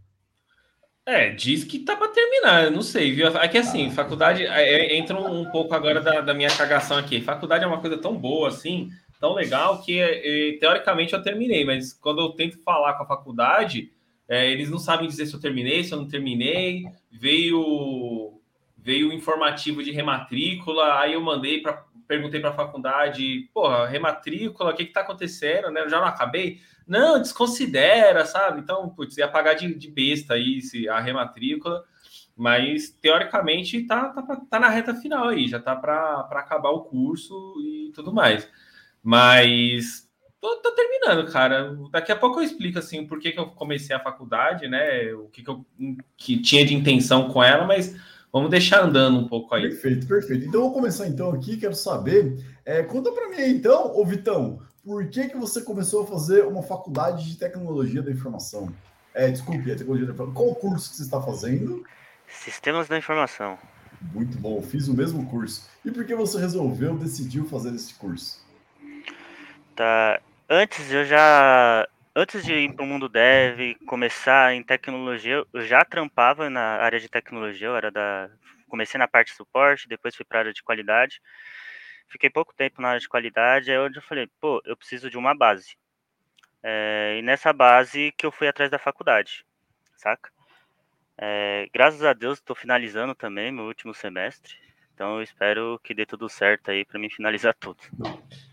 É, 1.08 1.30
diz 1.30 1.64
que 1.64 1.78
tá 1.78 1.96
para 1.96 2.08
terminar, 2.08 2.64
eu 2.64 2.70
não 2.70 2.82
sei, 2.82 3.12
viu? 3.12 3.28
É 3.28 3.48
que 3.48 3.56
assim, 3.56 3.86
ah. 3.86 3.90
faculdade 3.92 4.44
é, 4.44 4.92
é, 4.92 4.98
entra 4.98 5.18
um 5.18 5.46
pouco 5.46 5.74
agora 5.74 6.02
da, 6.02 6.20
da, 6.20 6.34
minha 6.34 6.50
cagação 6.54 6.98
aqui. 6.98 7.18
Faculdade 7.18 7.64
é 7.64 7.66
uma 7.66 7.80
coisa 7.80 7.96
tão 7.96 8.14
boa 8.14 8.48
assim, 8.48 8.90
tão 9.18 9.32
legal 9.32 9.80
que 9.80 9.98
é, 9.98 10.58
teoricamente 10.60 11.14
eu 11.14 11.22
terminei, 11.22 11.64
mas 11.64 11.94
quando 11.94 12.20
eu 12.20 12.28
tento 12.32 12.62
falar 12.62 12.92
com 12.92 13.04
a 13.04 13.06
faculdade, 13.06 13.90
é, 14.28 14.50
eles 14.50 14.68
não 14.68 14.78
sabem 14.78 15.08
dizer 15.08 15.24
se 15.24 15.32
eu 15.32 15.40
terminei, 15.40 15.82
se 15.82 15.92
eu 15.92 15.98
não 15.98 16.06
terminei. 16.06 16.84
Veio 17.10 18.34
veio 18.76 19.08
o 19.08 19.12
informativo 19.12 19.82
de 19.82 19.90
rematrícula, 19.90 21.00
aí 21.00 21.14
eu 21.14 21.22
mandei 21.22 21.62
para 21.62 21.86
perguntei 22.08 22.40
para 22.40 22.50
a 22.50 22.54
faculdade, 22.54 23.50
porra, 23.52 23.86
rematrícula, 23.86 24.70
o 24.70 24.74
que 24.74 24.86
que 24.86 24.92
tá 24.92 25.02
acontecendo, 25.02 25.70
né? 25.70 25.82
Eu 25.82 25.90
já 25.90 26.00
não 26.00 26.06
acabei. 26.06 26.60
Não, 26.86 27.20
desconsidera, 27.20 28.24
sabe? 28.24 28.60
Então, 28.60 28.88
putz, 28.88 29.18
ia 29.18 29.28
pagar 29.28 29.52
de, 29.52 29.74
de 29.74 29.90
besta 29.90 30.34
aí 30.34 30.62
se 30.62 30.88
a 30.88 30.98
rematrícula, 30.98 31.84
mas 32.34 32.88
teoricamente 32.88 33.82
tá, 33.82 34.08
tá, 34.08 34.40
tá 34.50 34.58
na 34.58 34.68
reta 34.68 34.94
final 34.94 35.28
aí, 35.28 35.46
já 35.48 35.60
tá 35.60 35.76
para 35.76 36.26
acabar 36.32 36.70
o 36.70 36.84
curso 36.84 37.54
e 37.60 37.92
tudo 37.94 38.12
mais. 38.12 38.48
Mas 39.02 40.08
tô, 40.40 40.56
tô, 40.56 40.72
terminando, 40.72 41.30
cara. 41.30 41.76
Daqui 41.90 42.10
a 42.10 42.16
pouco 42.16 42.40
eu 42.40 42.44
explico 42.44 42.78
assim 42.78 43.06
por 43.06 43.18
que, 43.18 43.32
que 43.32 43.38
eu 43.38 43.48
comecei 43.48 43.94
a 43.94 44.00
faculdade, 44.00 44.66
né? 44.66 45.12
O 45.12 45.28
que, 45.28 45.42
que 45.42 45.50
eu 45.50 45.66
que 46.16 46.40
tinha 46.40 46.64
de 46.64 46.74
intenção 46.74 47.28
com 47.28 47.42
ela, 47.44 47.66
mas 47.66 47.94
vamos 48.32 48.50
deixar 48.50 48.84
andando 48.84 49.18
um 49.18 49.28
pouco 49.28 49.54
aí. 49.54 49.62
Perfeito, 49.62 50.06
perfeito. 50.06 50.46
Então 50.46 50.62
vou 50.62 50.72
começar 50.72 51.06
então 51.06 51.30
aqui, 51.30 51.56
quero 51.56 51.74
saber. 51.74 52.36
É, 52.64 52.82
conta 52.82 53.10
para 53.12 53.28
mim 53.28 53.42
então, 53.42 53.96
ô 53.96 54.04
Vitão 54.04 54.60
por 54.88 55.06
que, 55.10 55.28
que 55.28 55.36
você 55.36 55.60
começou 55.60 56.02
a 56.02 56.06
fazer 56.06 56.46
uma 56.46 56.62
faculdade 56.62 57.28
de 57.28 57.36
tecnologia 57.36 58.00
da 58.00 58.10
informação? 58.10 58.72
É, 59.12 59.30
desculpe, 59.30 59.70
é 59.70 59.74
tecnologia 59.74 60.06
da 60.06 60.14
informação. 60.14 60.34
Qual 60.34 60.50
o 60.50 60.54
curso 60.54 60.88
que 60.88 60.96
você 60.96 61.02
está 61.02 61.20
fazendo? 61.20 61.84
Sistemas 62.26 62.88
da 62.88 62.96
informação. 62.96 63.58
Muito 64.14 64.38
bom, 64.38 64.62
fiz 64.62 64.88
o 64.88 64.94
mesmo 64.94 65.28
curso. 65.28 65.68
E 65.84 65.90
por 65.90 66.06
que 66.06 66.14
você 66.14 66.38
resolveu, 66.38 66.96
decidiu 66.96 67.44
fazer 67.44 67.74
esse 67.74 67.92
curso? 67.96 68.42
Tá. 69.76 70.22
Antes 70.48 70.90
eu 70.90 71.04
já. 71.04 71.86
Antes 72.20 72.44
de 72.44 72.52
ir 72.52 72.74
para 72.74 72.82
o 72.82 72.86
mundo 72.88 73.08
dev, 73.08 73.76
começar 73.86 74.52
em 74.52 74.60
tecnologia, 74.60 75.44
eu 75.54 75.62
já 75.64 75.84
trampava 75.84 76.50
na 76.50 76.78
área 76.78 76.98
de 76.98 77.08
tecnologia, 77.08 77.68
eu 77.68 77.76
era 77.76 77.92
da. 77.92 78.28
Comecei 78.68 78.98
na 78.98 79.06
parte 79.06 79.28
de 79.28 79.36
suporte, 79.36 79.86
depois 79.86 80.16
fui 80.16 80.24
para 80.24 80.38
a 80.38 80.40
área 80.40 80.52
de 80.52 80.60
qualidade. 80.60 81.22
Fiquei 82.08 82.28
pouco 82.28 82.52
tempo 82.52 82.82
na 82.82 82.88
área 82.88 83.00
de 83.00 83.08
qualidade, 83.08 83.70
é 83.70 83.78
onde 83.78 83.98
eu 83.98 84.02
falei, 84.02 84.28
pô, 84.40 84.60
eu 84.64 84.76
preciso 84.76 85.08
de 85.08 85.16
uma 85.16 85.32
base. 85.32 85.76
É, 86.60 87.18
e 87.20 87.22
nessa 87.22 87.52
base 87.52 88.12
que 88.18 88.26
eu 88.26 88.32
fui 88.32 88.48
atrás 88.48 88.68
da 88.68 88.80
faculdade, 88.80 89.46
saca? 89.96 90.32
É, 91.16 91.68
graças 91.72 92.02
a 92.02 92.12
Deus 92.12 92.40
estou 92.40 92.56
finalizando 92.56 93.14
também 93.14 93.52
meu 93.52 93.66
último 93.66 93.94
semestre, 93.94 94.56
então 94.98 95.18
eu 95.18 95.22
espero 95.22 95.80
que 95.84 95.94
dê 95.94 96.04
tudo 96.04 96.28
certo 96.28 96.72
aí 96.72 96.84
para 96.84 96.98
mim 96.98 97.08
finalizar 97.08 97.54
tudo. 97.54 97.78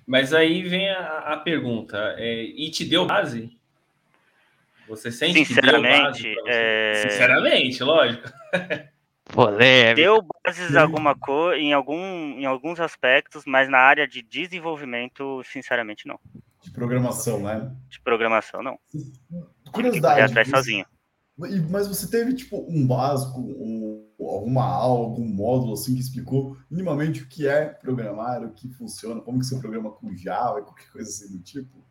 Mas 0.05 0.31
aí 0.31 0.61
vem 0.61 0.87
a, 0.91 1.33
a 1.33 1.37
pergunta, 1.37 2.13
é, 2.19 2.43
e 2.43 2.69
te 2.69 2.85
deu 2.85 3.07
base? 3.07 3.57
Você 4.87 5.11
sente 5.11 5.43
que 5.43 5.59
deu 5.59 5.81
base? 5.81 6.35
É... 6.45 7.07
Sinceramente, 7.09 7.83
lógico. 7.83 8.29
Polêmica. 9.25 9.95
Deu 9.95 10.23
bases 10.45 10.75
alguma 10.75 11.15
coisa 11.15 11.59
em, 11.59 11.73
algum, 11.73 12.39
em 12.39 12.45
alguns 12.45 12.79
aspectos, 12.79 13.43
mas 13.47 13.67
na 13.67 13.79
área 13.79 14.07
de 14.07 14.21
desenvolvimento, 14.21 15.41
sinceramente, 15.45 16.07
não. 16.07 16.19
De 16.61 16.69
programação, 16.69 17.39
né? 17.39 17.71
De 17.89 17.99
programação, 18.01 18.61
não. 18.61 18.77
Curiosidade. 19.71 20.21
atrás 20.21 20.47
sozinho. 20.47 20.85
Mas 21.37 21.87
você 21.87 22.09
teve, 22.09 22.33
tipo, 22.33 22.65
um 22.69 22.87
básico, 22.87 23.39
um, 23.39 24.09
alguma 24.19 24.63
aula, 24.63 25.05
algum 25.05 25.27
módulo, 25.27 25.73
assim, 25.73 25.93
que 25.93 25.99
explicou 25.99 26.57
minimamente 26.71 27.23
o 27.23 27.27
que 27.27 27.45
é 27.45 27.65
programar, 27.65 28.41
o 28.41 28.53
que 28.53 28.69
funciona, 28.69 29.19
como 29.19 29.39
que 29.39 29.45
você 29.45 29.59
programa 29.59 29.91
com 29.91 30.15
Java, 30.15 30.61
qualquer 30.61 30.89
coisa 30.91 31.09
assim 31.09 31.35
do 31.35 31.43
tipo? 31.43 31.83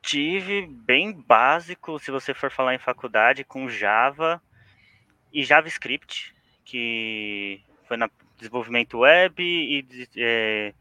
Tive 0.00 0.66
bem 0.66 1.12
básico, 1.12 1.98
se 1.98 2.12
você 2.12 2.32
for 2.32 2.50
falar 2.50 2.74
em 2.74 2.78
faculdade, 2.78 3.44
com 3.44 3.68
Java, 3.68 4.40
e 5.32 5.42
JavaScript, 5.42 6.34
que 6.64 7.60
foi 7.86 7.96
na 7.96 8.08
desenvolvimento 8.36 8.98
web 8.98 9.42
e 9.42 9.84
é, 10.16 10.72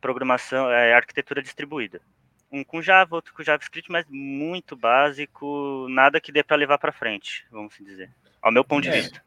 programação, 0.00 0.70
é, 0.70 0.94
arquitetura 0.94 1.42
distribuída. 1.42 2.00
Um 2.50 2.64
com 2.64 2.82
Java, 2.82 3.14
outro 3.14 3.32
com 3.32 3.42
JavaScript, 3.42 3.90
mas 3.90 4.04
muito 4.08 4.76
básico, 4.76 5.86
nada 5.88 6.20
que 6.20 6.32
dê 6.32 6.42
para 6.42 6.56
levar 6.56 6.78
para 6.78 6.92
frente, 6.92 7.46
vamos 7.50 7.74
dizer, 7.80 8.10
ao 8.42 8.52
meu 8.52 8.64
ponto 8.64 8.82
de 8.82 8.88
é, 8.88 8.92
vista. 8.92 9.22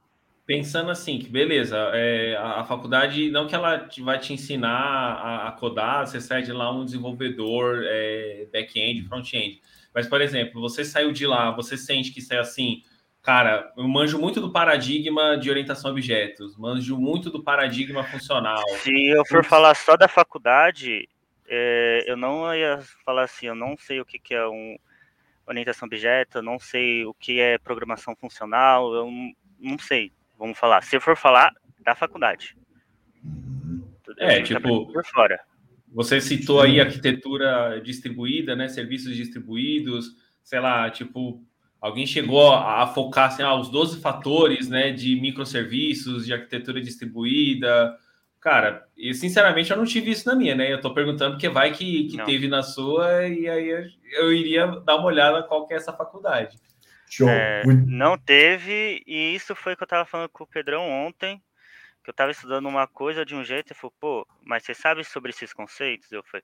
Pensando 0.45 0.91
assim, 0.91 1.19
que 1.19 1.29
beleza, 1.29 1.77
é, 1.93 2.35
a, 2.35 2.61
a, 2.61 2.63
faculdade, 2.65 3.31
não 3.31 3.47
que 3.47 3.55
ela 3.55 3.79
te, 3.79 4.01
vai 4.01 4.19
te 4.19 4.33
ensinar 4.33 4.69
a, 4.69 5.47
a, 5.47 5.51
codar, 5.53 6.05
você 6.05 6.19
sai 6.19 6.41
de 6.41 6.51
lá 6.51 6.69
um 6.69 6.83
desenvolvedor 6.83 7.83
é, 7.85 8.45
back-end, 8.51 9.07
front-end, 9.07 9.61
mas, 9.95 10.07
por 10.07 10.19
exemplo, 10.19 10.59
você 10.59 10.83
saiu 10.83 11.13
de 11.13 11.25
lá, 11.25 11.51
você 11.51 11.77
sente 11.77 12.11
que 12.11 12.19
isso 12.19 12.33
é 12.33 12.39
assim, 12.39 12.81
Cara, 13.23 13.71
eu 13.77 13.87
manjo 13.87 14.19
muito 14.19 14.41
do 14.41 14.51
paradigma 14.51 15.37
de 15.37 15.49
orientação 15.49 15.89
a 15.89 15.93
objetos, 15.93 16.57
manjo 16.57 16.97
muito 16.97 17.29
do 17.29 17.41
paradigma 17.41 18.03
funcional. 18.03 18.61
Se 18.79 18.91
eu 19.07 19.25
for 19.25 19.45
falar 19.45 19.73
só 19.75 19.95
da 19.95 20.09
faculdade, 20.09 21.07
é, 21.55 22.03
eu 22.07 22.17
não 22.17 22.53
ia 22.55 22.79
falar 23.05 23.25
assim, 23.25 23.45
eu 23.45 23.53
não 23.53 23.77
sei 23.77 24.01
o 24.01 24.05
que, 24.05 24.17
que 24.17 24.33
é 24.33 24.47
um 24.47 24.75
orientação 25.45 25.85
objeto, 25.85 26.39
eu 26.39 26.41
não 26.41 26.57
sei 26.57 27.05
o 27.05 27.13
que 27.13 27.39
é 27.39 27.59
programação 27.59 28.15
funcional, 28.15 28.91
eu 28.93 29.11
não 29.59 29.77
sei. 29.77 30.11
vamos 30.37 30.57
falar, 30.57 30.81
se 30.81 30.99
for 30.99 31.15
falar 31.15 31.53
da 31.79 31.93
faculdade. 31.93 32.57
É, 34.17 34.41
tipo, 34.41 34.91
por 34.91 35.05
fora. 35.05 35.39
Você 35.93 36.19
citou 36.19 36.59
aí 36.59 36.81
arquitetura 36.81 37.79
distribuída, 37.81 38.55
né? 38.55 38.67
Serviços 38.67 39.15
distribuídos, 39.15 40.07
sei 40.43 40.59
lá, 40.59 40.89
tipo, 40.89 41.43
alguém 41.79 42.07
chegou 42.07 42.51
a, 42.51 42.87
focar 42.87 43.27
assim, 43.27 43.43
ah, 43.43 43.53
os 43.53 43.69
12 43.69 44.01
fatores 44.01 44.67
né, 44.67 44.91
de 44.91 45.15
microserviços, 45.21 46.25
de 46.25 46.33
arquitetura 46.33 46.81
distribuída. 46.81 47.95
Cara, 48.43 48.85
e 48.97 49.13
sinceramente 49.13 49.71
eu 49.71 49.77
não 49.77 49.85
tive 49.85 50.11
isso 50.11 50.27
na 50.27 50.35
minha, 50.35 50.53
né? 50.53 50.69
Eu 50.69 50.81
tô 50.81 50.93
perguntando 50.93 51.31
porque 51.31 51.47
vai 51.47 51.71
que, 51.71 52.09
que 52.09 52.25
teve 52.25 52.49
na 52.49 52.61
sua, 52.61 53.25
e 53.25 53.47
aí 53.47 53.89
eu 54.17 54.33
iria 54.33 54.67
dar 54.67 54.97
uma 54.97 55.05
olhada 55.05 55.43
qual 55.43 55.65
que 55.65 55.73
é 55.73 55.77
essa 55.77 55.93
faculdade. 55.93 56.59
Show. 57.09 57.29
É, 57.29 57.63
não 57.87 58.17
teve, 58.17 59.01
e 59.07 59.33
isso 59.33 59.55
foi 59.55 59.77
que 59.77 59.83
eu 59.83 59.87
tava 59.87 60.03
falando 60.03 60.27
com 60.27 60.43
o 60.43 60.47
Pedrão 60.47 60.89
ontem 60.89 61.41
que 62.03 62.09
eu 62.09 62.13
tava 62.13 62.31
estudando 62.31 62.67
uma 62.67 62.85
coisa 62.85 63.25
de 63.25 63.33
um 63.33 63.45
jeito 63.45 63.71
e 63.71 63.75
falou, 63.75 63.93
pô, 63.97 64.27
mas 64.43 64.63
você 64.63 64.73
sabe 64.73 65.05
sobre 65.05 65.29
esses 65.29 65.53
conceitos? 65.53 66.11
Eu 66.11 66.21
falei, 66.23 66.43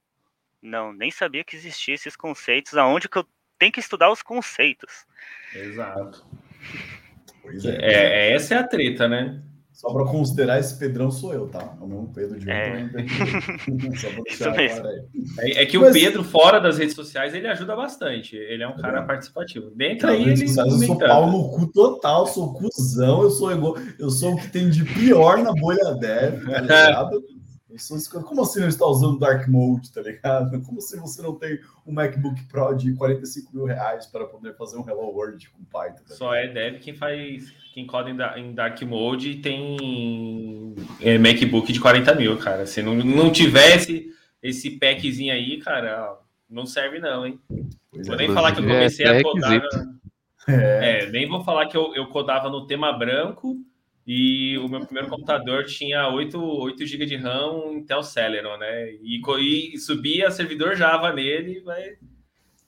não, 0.61 0.93
nem 0.93 1.11
sabia 1.11 1.43
que 1.43 1.57
existiam 1.57 1.95
esses 1.95 2.15
conceitos, 2.15 2.77
aonde 2.77 3.09
que 3.09 3.17
eu 3.17 3.27
tenho 3.57 3.73
que 3.73 3.81
estudar 3.81 4.09
os 4.09 4.21
conceitos. 4.21 5.05
Exato. 5.53 6.25
Pois 7.41 7.65
é. 7.65 7.75
é, 7.75 7.93
é 7.93 8.31
essa 8.31 8.55
é 8.55 8.57
a 8.57 8.63
treta, 8.65 9.05
né? 9.09 9.43
Só 9.79 9.93
para 9.93 10.03
considerar, 10.03 10.59
esse 10.59 10.77
Pedrão 10.77 11.09
sou 11.09 11.33
eu, 11.33 11.47
tá? 11.47 11.73
É 11.79 11.81
o 11.81 11.87
mesmo 11.87 12.11
Pedro 12.13 12.37
de 12.37 12.51
é. 12.51 12.83
ontem. 12.83 13.05
É, 15.39 15.61
é, 15.61 15.65
que 15.65 15.77
Mas... 15.77 15.89
o 15.89 15.93
Pedro, 15.93 16.23
fora 16.23 16.59
das 16.59 16.77
redes 16.77 16.93
sociais, 16.93 17.33
ele 17.33 17.47
ajuda 17.47 17.75
bastante. 17.75 18.35
Ele 18.35 18.61
é 18.61 18.67
um 18.67 18.75
cara 18.75 18.99
é. 18.99 19.05
participativo. 19.05 19.71
Dentro 19.71 20.09
aí, 20.09 20.23
ele. 20.23 20.47
Sociais, 20.47 20.73
eu 20.73 20.79
sou 20.87 20.97
pau 20.97 21.31
no 21.31 21.49
cu 21.49 21.67
total, 21.67 22.27
sou 22.27 22.53
cuzão, 22.53 23.23
eu 23.23 23.29
sou, 23.29 23.53
igual, 23.53 23.77
eu 23.97 24.09
sou 24.09 24.33
o 24.33 24.37
que 24.37 24.49
tem 24.49 24.69
de 24.69 24.83
pior 24.83 25.37
na 25.37 25.53
bolha 25.53 25.93
dev, 25.95 26.45
tá 26.45 26.59
ligado? 26.59 27.23
Como 28.23 28.41
assim 28.41 28.59
não 28.59 28.67
está 28.67 28.85
usando 28.85 29.19
Dark 29.19 29.47
Mode, 29.47 29.91
tá 29.91 30.01
ligado? 30.01 30.61
Como 30.61 30.79
assim 30.79 30.99
você 30.99 31.21
não 31.21 31.35
tem 31.35 31.59
um 31.85 31.93
MacBook 31.93 32.43
Pro 32.43 32.73
de 32.73 32.93
45 32.93 33.55
mil 33.55 33.65
reais 33.65 34.05
para 34.05 34.25
poder 34.25 34.55
fazer 34.55 34.77
um 34.77 34.87
Hello 34.87 35.07
World 35.07 35.49
com 35.49 35.63
Python? 35.63 36.03
Tá 36.07 36.15
Só 36.15 36.33
é 36.33 36.47
dev 36.47 36.79
quem 36.79 36.93
faz, 36.93 37.51
quem 37.73 37.85
coda 37.85 38.09
em 38.37 38.53
Dark 38.53 38.81
Mode 38.83 39.31
e 39.31 39.41
tem 39.41 40.75
é, 41.01 41.17
MacBook 41.17 41.71
de 41.71 41.79
40 41.79 42.15
mil, 42.15 42.37
cara. 42.37 42.65
Se 42.65 42.81
não, 42.81 42.95
não 42.95 43.31
tivesse 43.31 44.11
esse 44.41 44.71
packzinho 44.71 45.33
aí, 45.33 45.57
cara, 45.59 46.17
não 46.49 46.65
serve 46.65 46.99
não, 46.99 47.25
hein? 47.25 47.39
Pois 47.91 48.07
vou 48.07 48.15
é, 48.15 48.19
nem 48.19 48.33
falar 48.33 48.53
que 48.53 48.59
eu 48.59 48.63
comecei 48.63 49.05
é 49.05 49.19
a 49.19 49.23
codar... 49.23 49.61
É. 50.47 51.03
é. 51.03 51.11
nem 51.11 51.27
vou 51.27 51.43
falar 51.43 51.67
que 51.67 51.77
eu, 51.77 51.93
eu 51.93 52.07
codava 52.07 52.49
no 52.49 52.65
tema 52.65 52.91
branco 52.91 53.57
e 54.11 54.57
o 54.57 54.67
meu 54.67 54.79
primeiro 54.79 55.07
computador 55.07 55.65
tinha 55.65 56.07
8, 56.07 56.35
8 56.41 56.83
GB 56.83 57.05
de 57.05 57.15
RAM 57.15 57.73
Intel 57.73 58.01
Celeron, 58.01 58.57
né? 58.57 58.91
E, 59.03 59.21
e 59.75 59.77
subia 59.77 60.31
servidor 60.31 60.75
Java 60.75 61.13
nele, 61.13 61.59
vai 61.59 61.95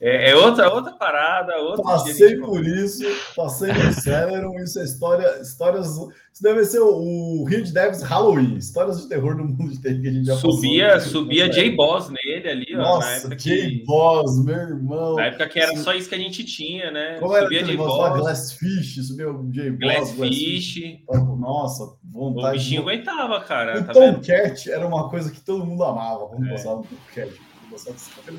é, 0.03 0.31
é, 0.31 0.35
outra, 0.35 0.73
outra 0.73 0.93
parada, 0.93 1.55
outra. 1.57 1.83
Passei 1.83 2.35
por 2.37 2.65
isso, 2.65 3.03
passei 3.35 3.71
no 3.71 3.93
Celeron, 3.93 4.55
isso 4.55 4.79
é 4.79 4.83
história, 4.83 5.39
histórias. 5.39 5.89
Isso 6.33 6.41
deve 6.41 6.65
ser 6.65 6.79
o, 6.79 7.43
Rio 7.43 7.61
de 7.63 7.71
Devs 7.71 8.01
Halloween, 8.01 8.55
histórias 8.55 8.99
de 8.99 9.07
terror 9.07 9.37
do 9.37 9.43
mundo 9.43 9.69
de 9.69 9.79
terror 9.79 10.01
que 10.01 10.07
a 10.07 10.11
gente 10.11 10.25
já 10.25 10.35
Subia, 10.37 10.93
passou, 10.93 11.11
subia 11.11 11.47
J-Boss 11.47 12.09
nele 12.09 12.49
ali, 12.49 12.75
ó. 12.75 12.77
Nossa, 12.79 13.35
J-Boss, 13.35 14.43
meu 14.43 14.55
irmão. 14.55 15.15
Na 15.17 15.25
época 15.25 15.47
que 15.49 15.59
era 15.59 15.77
só 15.77 15.93
isso 15.93 16.09
que 16.09 16.15
a 16.15 16.19
gente 16.19 16.43
tinha, 16.45 16.89
né? 16.89 17.19
Como 17.19 17.37
subia 17.37 17.63
J-Boss. 17.63 18.17
Glassfish, 18.17 19.05
subia 19.05 19.29
o 19.29 19.51
J-Boss. 19.51 20.15
Glassfish. 20.15 21.03
Nossa, 21.37 21.95
vontade. 22.11 22.47
O 22.47 22.51
bichinho 22.53 22.81
aguentava, 22.81 23.39
cara. 23.41 23.79
O 23.79 23.83
tá 23.83 23.93
Tomcat 23.93 24.71
era 24.71 24.87
uma 24.87 25.09
coisa 25.11 25.29
que 25.29 25.41
todo 25.41 25.63
mundo 25.63 25.83
amava 25.83 26.25
quando 26.25 26.47
é. 26.47 26.51
passava 26.53 26.77
no 26.77 26.85
Tomcat 26.85 27.50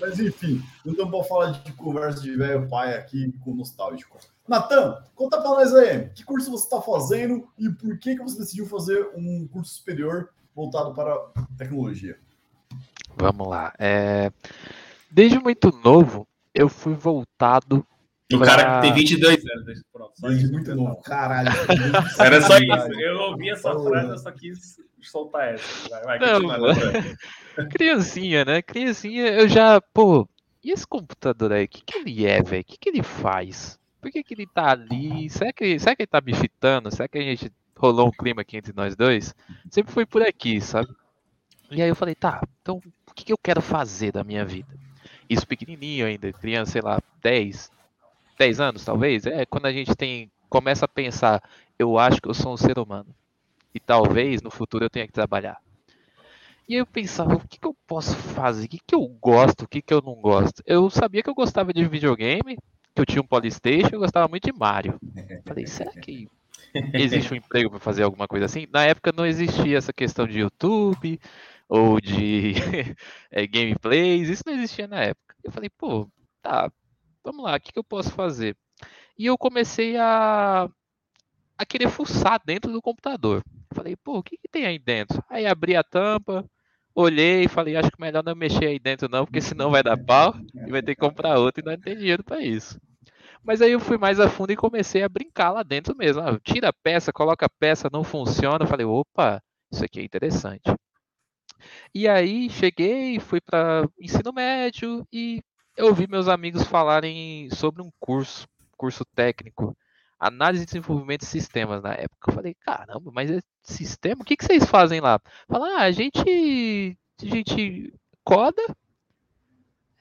mas 0.00 0.18
enfim, 0.18 0.62
não 0.84 0.92
estamos 0.92 1.12
para 1.12 1.24
falar 1.24 1.50
de 1.50 1.72
conversa 1.72 2.20
de 2.20 2.36
velho 2.36 2.68
pai 2.68 2.94
aqui 2.94 3.32
com 3.44 3.54
nostálgico. 3.54 4.18
Natan, 4.46 5.02
conta 5.14 5.40
para 5.40 5.50
nós 5.50 5.74
aí, 5.74 6.08
que 6.10 6.24
curso 6.24 6.50
você 6.50 6.64
está 6.64 6.80
fazendo 6.80 7.48
e 7.58 7.68
por 7.70 7.98
que, 7.98 8.16
que 8.16 8.22
você 8.22 8.38
decidiu 8.38 8.66
fazer 8.66 9.10
um 9.14 9.46
curso 9.48 9.74
superior 9.74 10.30
voltado 10.54 10.92
para 10.94 11.16
tecnologia? 11.56 12.18
Vamos 13.16 13.48
lá. 13.48 13.72
É... 13.78 14.30
Desde 15.10 15.38
muito 15.38 15.70
novo, 15.84 16.26
eu 16.54 16.68
fui 16.68 16.94
voltado 16.94 17.86
o 18.34 18.38
pra... 18.38 18.46
cara 18.48 18.80
tem 18.80 18.92
22 18.92 19.44
anos. 19.46 19.82
Pronto, 19.92 20.12
Desde 20.20 20.50
muito 20.50 20.74
novo. 20.74 21.00
Caralho. 21.02 21.50
Era 22.18 22.40
só 22.40 22.58
isso. 22.58 23.00
Eu 23.00 23.18
ouvi 23.18 23.50
essa 23.50 23.72
frase, 23.72 24.10
eu 24.10 24.18
só 24.18 24.30
quis 24.30 24.76
soltar 25.00 25.54
essa. 25.54 25.88
Vai, 26.04 26.18
vai, 26.18 26.40
Não, 26.40 27.68
Criancinha, 27.70 28.44
né? 28.44 28.62
Criancinha, 28.62 29.26
eu 29.28 29.48
já, 29.48 29.80
pô, 29.80 30.28
e 30.62 30.70
esse 30.70 30.86
computador 30.86 31.52
aí? 31.52 31.64
O 31.64 31.68
que, 31.68 31.82
que 31.84 31.98
ele 31.98 32.24
é, 32.24 32.42
velho? 32.42 32.62
O 32.62 32.64
que, 32.64 32.78
que 32.78 32.88
ele 32.88 33.02
faz? 33.02 33.78
Por 34.00 34.10
que, 34.10 34.22
que 34.22 34.34
ele 34.34 34.46
tá 34.46 34.70
ali? 34.70 35.28
Será 35.28 35.52
que, 35.52 35.78
será 35.78 35.96
que 35.96 36.02
ele 36.02 36.06
tá 36.06 36.20
me 36.20 36.34
fitando? 36.34 36.90
Será 36.90 37.08
que 37.08 37.18
a 37.18 37.22
gente 37.22 37.52
rolou 37.76 38.08
um 38.08 38.12
clima 38.12 38.42
aqui 38.42 38.56
entre 38.56 38.72
nós 38.72 38.94
dois? 38.94 39.34
Sempre 39.70 39.92
foi 39.92 40.06
por 40.06 40.22
aqui, 40.22 40.60
sabe? 40.60 40.88
E 41.70 41.82
aí 41.82 41.88
eu 41.88 41.96
falei, 41.96 42.14
tá, 42.14 42.46
então 42.60 42.80
o 43.08 43.14
que, 43.14 43.24
que 43.24 43.32
eu 43.32 43.38
quero 43.38 43.60
fazer 43.60 44.12
da 44.12 44.22
minha 44.22 44.44
vida? 44.44 44.68
Isso 45.28 45.46
pequenininho 45.46 46.06
ainda, 46.06 46.32
criança, 46.32 46.72
sei 46.72 46.82
lá, 46.82 47.00
10, 47.22 47.70
10 48.38 48.60
anos 48.60 48.84
talvez, 48.84 49.26
é 49.26 49.44
quando 49.46 49.66
a 49.66 49.72
gente 49.72 49.94
tem 49.94 50.30
começa 50.48 50.84
a 50.84 50.88
pensar, 50.88 51.42
eu 51.78 51.98
acho 51.98 52.20
que 52.20 52.28
eu 52.28 52.34
sou 52.34 52.52
um 52.52 52.58
ser 52.58 52.78
humano 52.78 53.08
e 53.74 53.80
talvez 53.80 54.42
no 54.42 54.50
futuro 54.50 54.84
eu 54.84 54.90
tenha 54.90 55.06
que 55.06 55.12
trabalhar. 55.12 55.56
E 56.68 56.74
eu 56.74 56.86
pensava, 56.86 57.34
o 57.34 57.48
que, 57.48 57.58
que 57.58 57.66
eu 57.66 57.74
posso 57.86 58.14
fazer? 58.14 58.66
O 58.66 58.68
que, 58.68 58.78
que 58.86 58.94
eu 58.94 59.06
gosto? 59.20 59.62
O 59.62 59.68
que, 59.68 59.80
que 59.82 59.92
eu 59.92 60.02
não 60.02 60.14
gosto? 60.14 60.62
Eu 60.66 60.88
sabia 60.90 61.22
que 61.22 61.30
eu 61.30 61.34
gostava 61.34 61.72
de 61.72 61.84
videogame, 61.86 62.56
que 62.94 63.00
eu 63.00 63.06
tinha 63.06 63.22
um 63.22 63.26
Polystation, 63.26 63.90
eu 63.92 64.00
gostava 64.00 64.28
muito 64.28 64.44
de 64.44 64.52
Mario. 64.52 65.00
Falei, 65.44 65.66
será 65.66 65.90
que 65.90 66.28
existe 66.94 67.32
um 67.32 67.36
emprego 67.36 67.70
para 67.70 67.80
fazer 67.80 68.02
alguma 68.02 68.28
coisa 68.28 68.44
assim? 68.44 68.66
Na 68.70 68.84
época 68.84 69.12
não 69.16 69.26
existia 69.26 69.78
essa 69.78 69.92
questão 69.92 70.26
de 70.26 70.40
YouTube 70.40 71.18
ou 71.68 72.00
de 72.00 72.52
é, 73.30 73.46
gameplays, 73.48 74.28
isso 74.28 74.42
não 74.46 74.54
existia 74.54 74.86
na 74.86 75.00
época. 75.00 75.34
Eu 75.42 75.50
falei, 75.50 75.70
pô, 75.70 76.08
tá, 76.42 76.70
vamos 77.24 77.44
lá, 77.44 77.56
o 77.56 77.60
que, 77.60 77.72
que 77.72 77.78
eu 77.78 77.84
posso 77.84 78.10
fazer? 78.12 78.56
E 79.18 79.26
eu 79.26 79.38
comecei 79.38 79.96
a, 79.96 80.68
a 81.56 81.66
querer 81.66 81.88
fuçar 81.88 82.40
dentro 82.44 82.72
do 82.72 82.82
computador. 82.82 83.42
Falei, 83.74 83.96
pô, 83.96 84.18
o 84.18 84.22
que, 84.22 84.36
que 84.36 84.48
tem 84.48 84.66
aí 84.66 84.78
dentro? 84.78 85.22
Aí 85.28 85.46
abri 85.46 85.76
a 85.76 85.82
tampa, 85.82 86.44
olhei 86.94 87.44
e 87.44 87.48
falei, 87.48 87.76
acho 87.76 87.90
que 87.90 88.00
melhor 88.00 88.22
não 88.24 88.34
mexer 88.34 88.66
aí 88.66 88.78
dentro 88.78 89.08
não, 89.08 89.24
porque 89.24 89.40
senão 89.40 89.70
vai 89.70 89.82
dar 89.82 89.96
pau 89.96 90.34
e 90.54 90.70
vai 90.70 90.82
ter 90.82 90.94
que 90.94 91.00
comprar 91.00 91.38
outro 91.38 91.62
e 91.62 91.70
não 91.70 91.78
tem 91.80 91.96
dinheiro 91.96 92.22
para 92.24 92.40
isso. 92.40 92.78
Mas 93.44 93.60
aí 93.60 93.72
eu 93.72 93.80
fui 93.80 93.98
mais 93.98 94.20
a 94.20 94.28
fundo 94.28 94.52
e 94.52 94.56
comecei 94.56 95.02
a 95.02 95.08
brincar 95.08 95.50
lá 95.50 95.62
dentro 95.62 95.96
mesmo. 95.96 96.22
Ah, 96.22 96.38
tira 96.42 96.68
a 96.68 96.72
peça, 96.72 97.12
coloca 97.12 97.46
a 97.46 97.48
peça, 97.48 97.88
não 97.92 98.04
funciona. 98.04 98.66
falei, 98.66 98.86
opa, 98.86 99.42
isso 99.70 99.84
aqui 99.84 100.00
é 100.00 100.04
interessante. 100.04 100.62
E 101.94 102.08
aí 102.08 102.48
cheguei, 102.50 103.18
fui 103.18 103.40
para 103.40 103.88
ensino 103.98 104.32
médio 104.32 105.06
e 105.12 105.42
eu 105.82 105.88
ouvi 105.88 106.06
meus 106.06 106.28
amigos 106.28 106.62
falarem 106.62 107.50
sobre 107.50 107.82
um 107.82 107.90
curso, 107.98 108.46
curso 108.76 109.04
técnico, 109.04 109.76
análise 110.18 110.64
de 110.64 110.66
desenvolvimento 110.66 111.22
de 111.22 111.26
sistemas 111.26 111.82
na 111.82 111.92
época. 111.92 112.30
Eu 112.30 112.34
falei, 112.34 112.54
caramba, 112.54 113.10
mas 113.12 113.28
é 113.28 113.40
sistema? 113.62 114.22
O 114.22 114.24
que, 114.24 114.36
que 114.36 114.44
vocês 114.44 114.64
fazem 114.64 115.00
lá? 115.00 115.20
Falar, 115.48 115.78
ah, 115.78 115.82
a 115.82 115.90
gente, 115.90 116.96
a 117.20 117.26
gente 117.26 117.92
coda, 118.22 118.62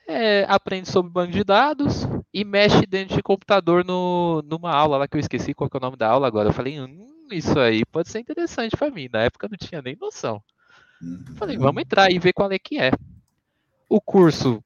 é, 0.07 0.45
aprende 0.47 0.87
sobre 0.87 1.11
banco 1.11 1.31
de 1.31 1.43
dados 1.43 2.07
e 2.31 2.45
mexe 2.45 2.85
dentro 2.85 3.15
de 3.15 3.23
computador 3.23 3.83
no, 3.83 4.43
numa 4.43 4.71
aula 4.71 4.97
lá 4.97 5.07
que 5.07 5.17
eu 5.17 5.21
esqueci 5.21 5.51
qual 5.51 5.69
é 5.73 5.77
o 5.77 5.81
nome 5.81 5.97
da 5.97 6.07
aula 6.07 6.27
agora. 6.27 6.49
Eu 6.49 6.53
falei, 6.53 6.79
hum, 6.79 7.27
isso 7.31 7.59
aí 7.59 7.83
pode 7.85 8.07
ser 8.07 8.19
interessante 8.19 8.77
para 8.77 8.91
mim. 8.91 9.09
Na 9.11 9.23
época 9.23 9.47
eu 9.47 9.49
não 9.49 9.57
tinha 9.57 9.81
nem 9.81 9.97
noção. 9.99 10.43
Falei, 11.37 11.57
uhum. 11.57 11.63
vamos 11.63 11.81
entrar 11.81 12.11
e 12.11 12.19
ver 12.19 12.33
qual 12.33 12.51
é 12.51 12.59
que 12.59 12.77
é. 12.77 12.91
O 13.89 13.99
curso 13.99 14.63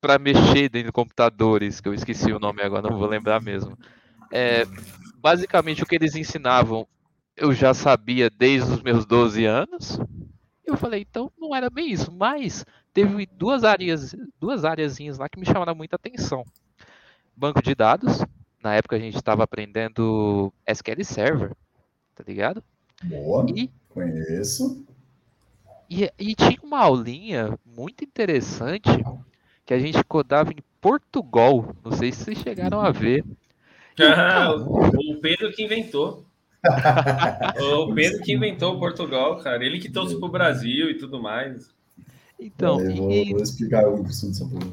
para 0.00 0.18
mexer 0.18 0.68
dentro 0.68 0.88
de 0.88 0.92
computadores, 0.92 1.80
que 1.80 1.88
eu 1.88 1.94
esqueci 1.94 2.32
o 2.32 2.38
nome 2.38 2.62
agora, 2.62 2.88
não 2.88 2.98
vou 2.98 3.08
lembrar 3.08 3.40
mesmo. 3.40 3.76
É, 4.32 4.64
basicamente 5.16 5.82
o 5.82 5.86
que 5.86 5.96
eles 5.96 6.14
ensinavam 6.14 6.86
eu 7.38 7.52
já 7.52 7.72
sabia 7.72 8.28
desde 8.28 8.70
os 8.70 8.82
meus 8.82 9.06
12 9.06 9.44
anos. 9.44 9.98
Eu 10.64 10.76
falei, 10.76 11.06
então 11.08 11.32
não 11.38 11.54
era 11.54 11.70
bem 11.70 11.90
isso, 11.90 12.12
mas 12.12 12.66
teve 12.92 13.26
duas 13.26 13.64
áreas, 13.64 14.14
duas 14.38 14.64
áreazinhas 14.64 15.18
lá 15.18 15.28
que 15.28 15.38
me 15.38 15.46
chamaram 15.46 15.74
muita 15.74 15.96
atenção. 15.96 16.44
Banco 17.34 17.62
de 17.62 17.74
dados, 17.74 18.22
na 18.62 18.74
época 18.74 18.96
a 18.96 18.98
gente 18.98 19.16
estava 19.16 19.44
aprendendo 19.44 20.52
SQL 20.66 21.04
Server, 21.04 21.52
tá 22.14 22.24
ligado? 22.26 22.62
Boa, 23.04 23.46
e, 23.54 23.70
conheço. 23.88 24.84
E, 25.88 26.10
e 26.18 26.34
tinha 26.34 26.58
uma 26.62 26.80
aulinha 26.80 27.56
muito 27.64 28.04
interessante 28.04 28.90
que 29.68 29.74
a 29.74 29.78
gente 29.78 30.02
codava 30.04 30.50
em 30.50 30.56
Portugal. 30.80 31.76
Não 31.84 31.92
sei 31.92 32.10
se 32.10 32.24
vocês 32.24 32.38
chegaram 32.38 32.80
a 32.80 32.90
ver. 32.90 33.22
Ah, 34.00 34.54
o 34.54 35.16
Pedro 35.20 35.50
que 35.50 35.64
inventou. 35.64 36.24
o 37.82 37.92
Pedro 37.92 38.22
que 38.22 38.32
inventou 38.32 38.78
Portugal, 38.78 39.40
cara. 39.40 39.66
Ele 39.66 39.80
que 39.80 39.90
trouxe 39.90 40.16
pro 40.20 40.28
Brasil 40.28 40.88
e 40.88 40.94
tudo 40.94 41.20
mais. 41.20 41.74
Então, 42.38 42.80
eu 42.80 42.94
vou, 42.94 43.10
e... 43.10 43.32
vou 43.32 43.42
explicar 43.42 43.82
dessa 44.02 44.46
porra. 44.46 44.70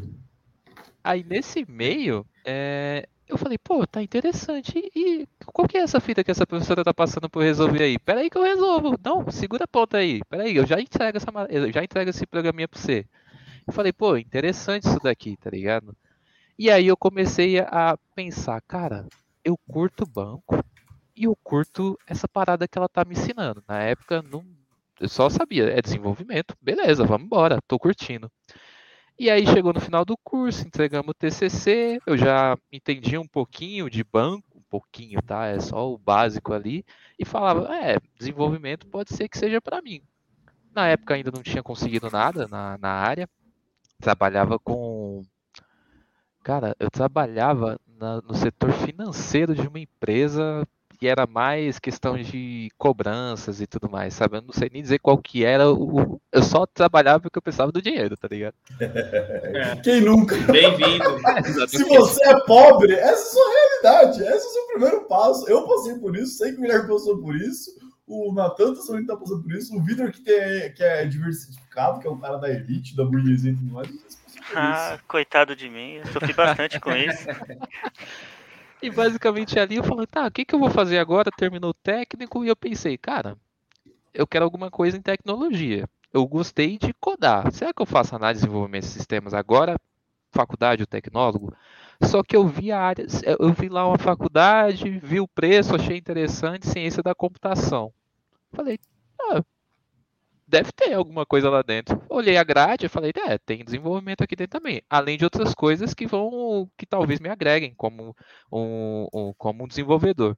Aí 1.04 1.26
nesse 1.28 1.66
meio, 1.68 2.24
é, 2.46 3.08
eu 3.28 3.36
falei, 3.36 3.58
pô, 3.58 3.88
tá 3.88 4.00
interessante. 4.00 4.78
E 4.96 5.28
qual 5.48 5.68
que 5.68 5.80
é 5.80 5.82
essa 5.82 6.00
fita 6.00 6.24
que 6.24 6.30
essa 6.30 6.46
professora 6.46 6.84
tá 6.84 6.94
passando 6.94 7.28
por 7.28 7.42
resolver 7.42 7.84
aí? 7.84 7.98
Pera 7.98 8.20
aí 8.20 8.30
que 8.30 8.38
eu 8.38 8.44
resolvo. 8.44 8.96
Não, 9.04 9.32
segura 9.32 9.64
a 9.64 9.68
ponta 9.68 9.98
aí. 9.98 10.22
Pera 10.30 10.44
aí, 10.44 10.56
eu 10.56 10.68
já 10.68 10.80
entrego 10.80 11.18
essa, 11.18 11.32
eu 11.50 11.72
já 11.72 11.84
entrego 11.84 12.12
esse 12.12 12.28
programinha 12.28 12.68
pra 12.68 12.80
você. 12.80 13.08
Eu 13.68 13.74
falei, 13.74 13.92
pô, 13.92 14.18
interessante 14.18 14.88
isso 14.88 15.00
daqui, 15.00 15.36
tá 15.38 15.50
ligado? 15.50 15.96
E 16.58 16.70
aí 16.70 16.88
eu 16.88 16.96
comecei 16.96 17.60
a 17.60 17.98
pensar, 18.16 18.62
cara, 18.62 19.08
eu 19.44 19.58
curto 19.70 20.06
banco 20.06 20.64
e 21.16 21.26
eu 21.26 21.36
curto 21.44 21.98
essa 22.08 22.28
parada 22.28 22.68
que 22.68 22.78
ela 22.78 22.88
tá 22.88 23.04
me 23.04 23.14
ensinando. 23.14 23.64
Na 23.68 23.82
época, 23.82 24.22
não, 24.22 24.46
eu 25.00 25.10
só 25.10 25.30
sabia, 25.30 25.66
é 25.66 25.82
desenvolvimento, 25.82 26.56
beleza, 26.62 27.04
vamos 27.06 27.26
embora, 27.26 27.60
tô 27.68 27.78
curtindo. 27.78 28.32
E 29.18 29.30
aí 29.30 29.46
chegou 29.48 29.72
no 29.72 29.80
final 29.80 30.04
do 30.04 30.18
curso, 30.18 30.68
entregamos 30.68 31.10
o 31.10 31.14
TCC, 31.14 32.00
eu 32.06 32.18
já 32.18 32.58
entendi 32.72 33.18
um 33.18 33.28
pouquinho 33.28 33.90
de 33.90 34.04
banco, 34.04 34.46
um 34.58 34.64
pouquinho, 34.70 35.22
tá? 35.22 35.46
É 35.48 35.60
só 35.60 35.90
o 35.90 35.98
básico 35.98 36.54
ali, 36.54 36.86
e 37.18 37.24
falava, 37.24 37.74
é, 37.74 37.98
desenvolvimento 38.20 38.86
pode 38.88 39.14
ser 39.14 39.30
que 39.30 39.38
seja 39.38 39.62
para 39.62 39.82
mim. 39.82 40.02
Na 40.74 40.88
época 40.88 41.14
ainda 41.14 41.32
não 41.32 41.42
tinha 41.42 41.64
conseguido 41.64 42.10
nada 42.12 42.46
na, 42.48 42.78
na 42.78 42.90
área, 42.90 43.30
trabalhava 44.00 44.60
com. 44.60 45.24
Cara, 46.44 46.76
eu 46.80 46.92
trabalhava 46.92 47.80
na, 48.00 48.22
no 48.22 48.36
setor 48.36 48.72
financeiro 48.72 49.56
de 49.56 49.68
uma 49.68 49.80
empresa 49.80 50.68
que 50.96 51.08
era 51.08 51.28
mais 51.28 51.78
questão 51.78 52.18
de 52.18 52.70
cobranças 52.78 53.62
e 53.62 53.68
tudo 53.68 53.90
mais, 53.90 54.14
sabe? 54.14 54.38
Eu 54.38 54.42
não 54.42 54.54
sei 54.54 54.70
nem 54.72 54.82
dizer 54.82 55.00
qual 55.00 55.18
que 55.18 55.44
era 55.44 55.70
o. 55.72 56.20
Eu 56.32 56.44
só 56.44 56.66
trabalhava 56.66 57.20
porque 57.20 57.38
eu 57.38 57.42
pensava 57.42 57.72
do 57.72 57.82
dinheiro, 57.82 58.16
tá 58.18 58.28
ligado? 58.28 58.56
É. 58.80 59.76
Quem 59.84 60.02
nunca? 60.02 60.36
Bem-vindo. 60.52 61.20
Se 61.68 61.84
você 61.84 62.24
é 62.28 62.40
pobre, 62.42 62.94
essa 62.94 63.08
é 63.08 63.14
a 63.14 63.18
sua 63.18 63.54
realidade, 63.54 64.24
esse 64.24 64.46
é 64.46 64.50
o 64.50 64.54
seu 64.54 64.68
primeiro 64.68 65.02
passo. 65.08 65.50
Eu 65.50 65.68
passei 65.68 65.96
por 65.96 66.16
isso, 66.16 66.38
sei 66.38 66.52
que 66.52 66.60
o 66.60 66.62
Guilherme 66.62 66.88
passou 66.88 67.18
por 67.20 67.36
isso, 67.36 67.72
o 68.08 68.34
Natan 68.34 68.74
também 68.74 69.06
tá 69.06 69.16
passando 69.16 69.44
por 69.44 69.52
isso, 69.54 69.76
o 69.76 69.82
Vitor 69.82 70.12
que, 70.12 70.22
tem, 70.22 70.74
que 70.74 70.84
é 70.84 71.06
diversificado, 71.06 72.00
que 72.00 72.08
é 72.08 72.10
um 72.12 72.20
cara 72.20 72.38
da 72.38 72.50
elite, 72.50 72.96
da 72.96 73.04
burguesia 73.04 73.52
e 73.52 73.56
tudo 73.56 73.74
mais. 73.74 73.90
Ah, 74.56 75.00
coitado 75.08 75.56
de 75.56 75.70
mim, 75.70 75.94
eu 75.94 76.06
sofri 76.08 76.34
bastante 76.34 76.80
com 76.80 76.92
isso. 76.96 77.28
E 78.82 78.90
basicamente 78.92 79.58
ali 79.58 79.78
eu 79.78 79.84
falei, 79.84 80.06
tá, 80.06 80.28
o 80.28 80.32
que, 80.32 80.46
que 80.46 80.54
eu 80.54 80.60
vou 80.60 80.70
fazer 80.70 81.00
agora? 81.00 81.32
Terminou 81.32 81.72
o 81.72 81.74
técnico 81.74 82.46
e 82.46 82.50
eu 82.50 82.56
pensei, 82.56 82.98
cara, 82.98 83.36
eu 84.14 84.28
quero 84.28 84.46
alguma 84.46 84.70
coisa 84.70 84.96
em 84.96 85.02
tecnologia. 85.02 85.90
Eu 86.14 86.28
gostei 86.28 86.78
de 86.78 86.94
codar. 86.94 87.52
Será 87.52 87.74
que 87.74 87.82
eu 87.82 87.86
faço 87.86 88.16
análise 88.16 88.44
e 88.44 88.46
desenvolvimento 88.46 88.84
de 88.84 88.90
sistemas 88.90 89.34
agora? 89.34 89.76
Faculdade 90.36 90.84
ou 90.84 90.88
tecnólogo? 90.88 91.56
Só 92.04 92.22
que 92.22 92.36
eu 92.36 92.46
vi 92.48 92.72
a 92.72 92.80
área, 92.80 93.06
eu 93.40 93.54
vi 93.54 93.70
lá 93.70 93.88
uma 93.88 93.98
faculdade, 93.98 95.00
vi 95.00 95.20
o 95.20 95.28
preço, 95.28 95.76
achei 95.76 95.98
interessante, 95.98 96.68
ciência 96.68 97.02
da 97.02 97.16
computação. 97.16 97.94
Falei, 98.52 98.78
ah, 99.20 99.42
deve 100.48 100.72
ter 100.72 100.94
alguma 100.94 101.26
coisa 101.26 101.50
lá 101.50 101.62
dentro. 101.62 102.02
Olhei 102.10 102.38
a 102.38 102.44
grade 102.44 102.86
e 102.86 102.90
falei, 102.90 103.12
é, 103.28 103.38
tem 103.38 103.64
desenvolvimento 103.64 104.22
aqui 104.24 104.36
dentro 104.36 104.60
também. 104.60 104.82
Além 104.90 105.18
de 105.18 105.24
outras 105.24 105.54
coisas 105.54 105.94
que 105.94 106.06
vão, 106.06 106.70
que 106.78 106.86
talvez 106.86 107.20
me 107.20 107.30
agreguem 107.30 107.74
como 107.76 108.16
um, 108.52 109.08
um 109.14 109.34
como 109.38 109.64
um 109.64 109.68
desenvolvedor. 109.68 110.38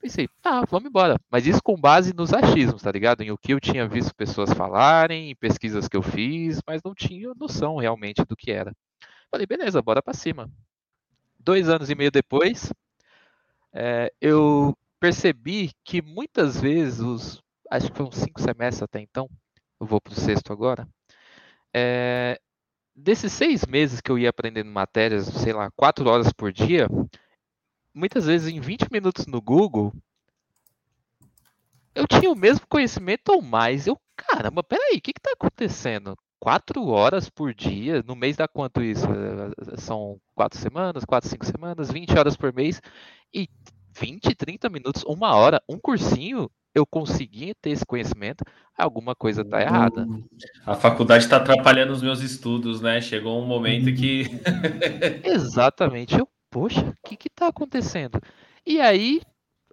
Pensei, 0.00 0.28
tá, 0.42 0.64
vamos 0.68 0.88
embora. 0.88 1.18
Mas 1.30 1.46
isso 1.46 1.62
com 1.62 1.80
base 1.80 2.12
nos 2.14 2.34
achismos, 2.34 2.82
tá 2.82 2.92
ligado? 2.92 3.22
Em 3.22 3.30
o 3.30 3.38
que 3.38 3.54
eu 3.54 3.60
tinha 3.60 3.88
visto 3.88 4.14
pessoas 4.14 4.52
falarem, 4.52 5.30
em 5.30 5.36
pesquisas 5.36 5.88
que 5.88 5.96
eu 5.96 6.02
fiz, 6.02 6.60
mas 6.66 6.82
não 6.84 6.94
tinha 6.94 7.32
noção 7.34 7.76
realmente 7.76 8.22
do 8.28 8.36
que 8.36 8.50
era. 8.50 8.74
Falei, 9.34 9.48
beleza, 9.48 9.82
bora 9.82 10.00
para 10.00 10.14
cima. 10.14 10.48
Dois 11.40 11.68
anos 11.68 11.90
e 11.90 11.94
meio 11.96 12.12
depois, 12.12 12.72
é, 13.72 14.12
eu 14.20 14.78
percebi 15.00 15.72
que 15.82 16.00
muitas 16.00 16.60
vezes 16.60 17.00
os 17.00 17.42
acho 17.68 17.90
que 17.90 17.96
foram 17.96 18.12
cinco 18.12 18.40
semestres 18.40 18.84
até 18.84 19.00
então, 19.00 19.28
eu 19.80 19.88
vou 19.88 20.00
para 20.00 20.12
o 20.12 20.14
sexto 20.14 20.52
agora. 20.52 20.86
É, 21.74 22.38
desses 22.94 23.32
seis 23.32 23.66
meses 23.66 24.00
que 24.00 24.08
eu 24.08 24.16
ia 24.16 24.30
aprendendo 24.30 24.70
matérias, 24.70 25.26
sei 25.26 25.52
lá, 25.52 25.68
quatro 25.72 26.08
horas 26.08 26.32
por 26.32 26.52
dia, 26.52 26.86
muitas 27.92 28.26
vezes 28.26 28.46
em 28.46 28.60
20 28.60 28.86
minutos 28.92 29.26
no 29.26 29.42
Google, 29.42 29.92
eu 31.92 32.06
tinha 32.06 32.30
o 32.30 32.36
mesmo 32.36 32.64
conhecimento 32.68 33.30
ou 33.30 33.42
mais. 33.42 33.88
Eu, 33.88 34.00
caramba, 34.14 34.62
peraí, 34.62 34.98
o 34.98 35.02
que 35.02 35.10
está 35.10 35.32
acontecendo? 35.32 36.16
Quatro 36.40 36.86
horas 36.88 37.30
por 37.30 37.54
dia, 37.54 38.02
no 38.06 38.14
mês 38.14 38.36
dá 38.36 38.46
quanto 38.46 38.82
isso? 38.82 39.06
São 39.78 40.18
quatro 40.34 40.58
semanas, 40.58 41.04
quatro, 41.04 41.28
cinco 41.28 41.46
semanas, 41.46 41.90
20 41.90 42.18
horas 42.18 42.36
por 42.36 42.52
mês, 42.52 42.82
e 43.32 43.48
20, 43.98 44.34
30 44.34 44.68
minutos, 44.68 45.04
uma 45.06 45.34
hora, 45.34 45.62
um 45.68 45.78
cursinho, 45.78 46.50
eu 46.74 46.84
consegui 46.84 47.54
ter 47.62 47.70
esse 47.70 47.86
conhecimento, 47.86 48.44
alguma 48.76 49.14
coisa 49.14 49.42
está 49.42 49.62
errada. 49.62 50.06
A 50.66 50.74
faculdade 50.74 51.24
está 51.24 51.36
atrapalhando 51.36 51.92
os 51.92 52.02
meus 52.02 52.20
estudos, 52.20 52.80
né? 52.80 53.00
Chegou 53.00 53.40
um 53.40 53.46
momento 53.46 53.94
que. 53.94 54.24
Exatamente. 55.22 56.18
Eu, 56.18 56.28
poxa, 56.50 56.80
o 56.80 57.08
que 57.16 57.28
está 57.28 57.46
acontecendo? 57.46 58.20
E 58.66 58.80
aí, 58.80 59.22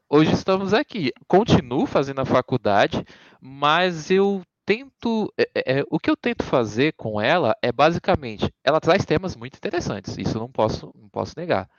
hoje 0.08 0.32
estamos 0.32 0.74
aqui. 0.74 1.12
Continuo 1.28 1.88
fazendo 1.88 2.21
a 2.21 2.26
faculdade, 2.26 3.04
mas 3.41 4.12
eu 4.12 4.43
tento. 4.65 5.34
É, 5.38 5.50
é, 5.56 5.80
é, 5.80 5.84
o 5.89 6.00
que 6.00 6.10
eu 6.10 6.17
tento 6.17 6.43
fazer 6.43 6.93
com 6.93 7.19
ela 7.19 7.56
é 7.62 7.71
basicamente, 7.71 8.54
ela 8.63 8.80
traz 8.80 9.06
temas 9.06 9.36
muito 9.36 9.56
interessantes, 9.56 10.17
isso 10.17 10.38
não 10.39 10.52
posso, 10.52 10.93
não 11.00 11.10
posso 11.10 11.34
negar 11.38 11.69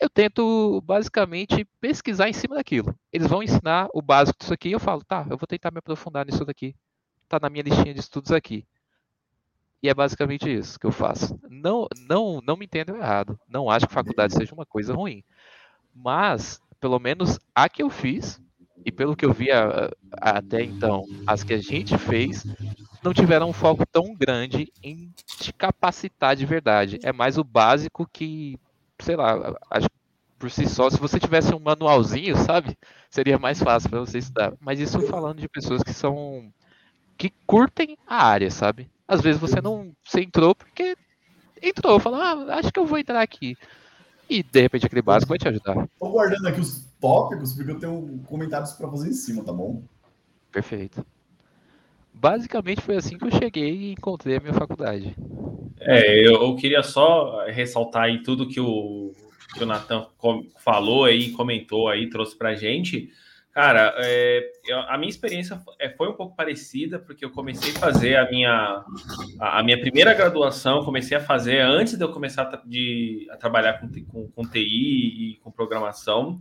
eu 0.00 0.10
tento 0.10 0.82
basicamente 0.82 1.64
pesquisar 1.80 2.28
em 2.28 2.32
cima 2.32 2.56
daquilo. 2.56 2.94
Eles 3.12 3.26
vão 3.26 3.42
ensinar 3.42 3.88
o 3.94 4.02
básico 4.02 4.38
disso 4.38 4.52
aqui 4.52 4.68
e 4.68 4.72
eu 4.72 4.80
falo, 4.80 5.04
tá, 5.04 5.26
eu 5.30 5.36
vou 5.36 5.46
tentar 5.46 5.70
me 5.70 5.78
aprofundar 5.78 6.26
nisso 6.26 6.44
daqui. 6.44 6.74
Tá 7.28 7.38
na 7.40 7.48
minha 7.48 7.62
listinha 7.62 7.94
de 7.94 8.00
estudos 8.00 8.32
aqui. 8.32 8.66
E 9.82 9.88
é 9.88 9.94
basicamente 9.94 10.52
isso 10.52 10.78
que 10.78 10.86
eu 10.86 10.92
faço. 10.92 11.38
Não, 11.48 11.86
não, 12.08 12.40
não 12.42 12.56
me 12.56 12.64
entendam 12.64 12.96
errado. 12.96 13.38
Não 13.48 13.70
acho 13.70 13.86
que 13.86 13.92
faculdade 13.92 14.34
seja 14.34 14.54
uma 14.54 14.66
coisa 14.66 14.94
ruim. 14.94 15.22
Mas, 15.94 16.60
pelo 16.80 16.98
menos 16.98 17.38
a 17.54 17.68
que 17.68 17.82
eu 17.82 17.90
fiz, 17.90 18.40
e 18.84 18.92
pelo 18.92 19.16
que 19.16 19.24
eu 19.24 19.32
vi 19.32 19.50
a, 19.50 19.90
a, 20.20 20.38
até 20.38 20.62
então, 20.62 21.04
as 21.26 21.42
que 21.42 21.54
a 21.54 21.58
gente 21.58 21.96
fez, 21.98 22.44
não 23.02 23.12
tiveram 23.12 23.48
um 23.48 23.52
foco 23.52 23.84
tão 23.86 24.14
grande 24.14 24.72
em 24.82 25.10
te 25.38 25.52
capacitar 25.52 26.36
de 26.36 26.46
verdade. 26.46 26.98
É 27.02 27.12
mais 27.12 27.38
o 27.38 27.44
básico 27.44 28.08
que 28.12 28.58
sei 29.00 29.16
lá, 29.16 29.54
acho 29.70 29.88
por 30.38 30.50
si 30.50 30.68
só, 30.68 30.90
se 30.90 30.98
você 30.98 31.18
tivesse 31.18 31.54
um 31.54 31.60
manualzinho, 31.60 32.36
sabe, 32.36 32.76
seria 33.08 33.38
mais 33.38 33.62
fácil 33.62 33.88
para 33.88 34.00
você 34.00 34.18
estudar. 34.18 34.52
Mas 34.60 34.78
isso 34.78 35.00
falando 35.02 35.40
de 35.40 35.48
pessoas 35.48 35.82
que 35.82 35.92
são 35.92 36.52
que 37.16 37.32
curtem 37.46 37.96
a 38.06 38.26
área, 38.26 38.50
sabe? 38.50 38.90
Às 39.06 39.20
vezes 39.20 39.40
você 39.40 39.60
não 39.60 39.92
você 40.04 40.20
entrou 40.20 40.54
porque 40.54 40.96
entrou, 41.62 41.98
falou, 41.98 42.20
ah, 42.20 42.56
acho 42.58 42.72
que 42.72 42.78
eu 42.78 42.86
vou 42.86 42.98
entrar 42.98 43.22
aqui. 43.22 43.56
E 44.28 44.42
de 44.42 44.60
repente 44.60 44.86
aquele 44.86 45.02
básico 45.02 45.28
vai 45.28 45.38
te 45.38 45.48
ajudar. 45.48 45.88
Tô 45.98 46.08
guardando 46.08 46.46
aqui 46.46 46.60
os 46.60 46.84
tópicos 47.00 47.52
porque 47.52 47.70
eu 47.70 47.78
tenho 47.78 48.20
comentários 48.26 48.72
para 48.72 48.88
fazer 48.88 49.10
em 49.10 49.12
cima, 49.12 49.44
tá 49.44 49.52
bom? 49.52 49.82
Perfeito. 50.50 51.04
Basicamente 52.12 52.80
foi 52.80 52.96
assim 52.96 53.18
que 53.18 53.24
eu 53.24 53.30
cheguei 53.30 53.70
e 53.70 53.92
encontrei 53.92 54.36
a 54.36 54.40
minha 54.40 54.54
faculdade. 54.54 55.14
É, 55.80 56.26
eu, 56.26 56.42
eu 56.42 56.56
queria 56.56 56.82
só 56.82 57.44
ressaltar 57.46 58.04
aí 58.04 58.22
tudo 58.22 58.48
que 58.48 58.60
o, 58.60 59.12
que 59.52 59.62
o 59.62 59.66
Natan 59.66 60.06
falou 60.58 61.04
aí, 61.04 61.32
comentou 61.32 61.88
aí, 61.88 62.08
trouxe 62.08 62.36
pra 62.36 62.54
gente. 62.54 63.10
Cara, 63.54 63.94
é, 63.98 64.50
a 64.88 64.98
minha 64.98 65.08
experiência 65.08 65.62
é, 65.78 65.88
foi 65.88 66.08
um 66.08 66.14
pouco 66.14 66.34
parecida, 66.34 66.98
porque 66.98 67.24
eu 67.24 67.30
comecei 67.30 67.70
a 67.70 67.78
fazer 67.78 68.16
a 68.16 68.28
minha, 68.28 68.84
a, 69.38 69.62
minha 69.62 69.80
primeira 69.80 70.12
graduação, 70.12 70.84
comecei 70.84 71.16
a 71.16 71.20
fazer 71.20 71.60
antes 71.60 71.96
de 71.96 72.02
eu 72.02 72.10
começar 72.10 72.42
a, 72.42 72.56
de, 72.66 73.28
a 73.30 73.36
trabalhar 73.36 73.74
com, 73.74 73.88
com, 74.06 74.28
com 74.28 74.42
TI 74.42 74.58
e 74.58 75.40
com 75.40 75.52
programação. 75.52 76.40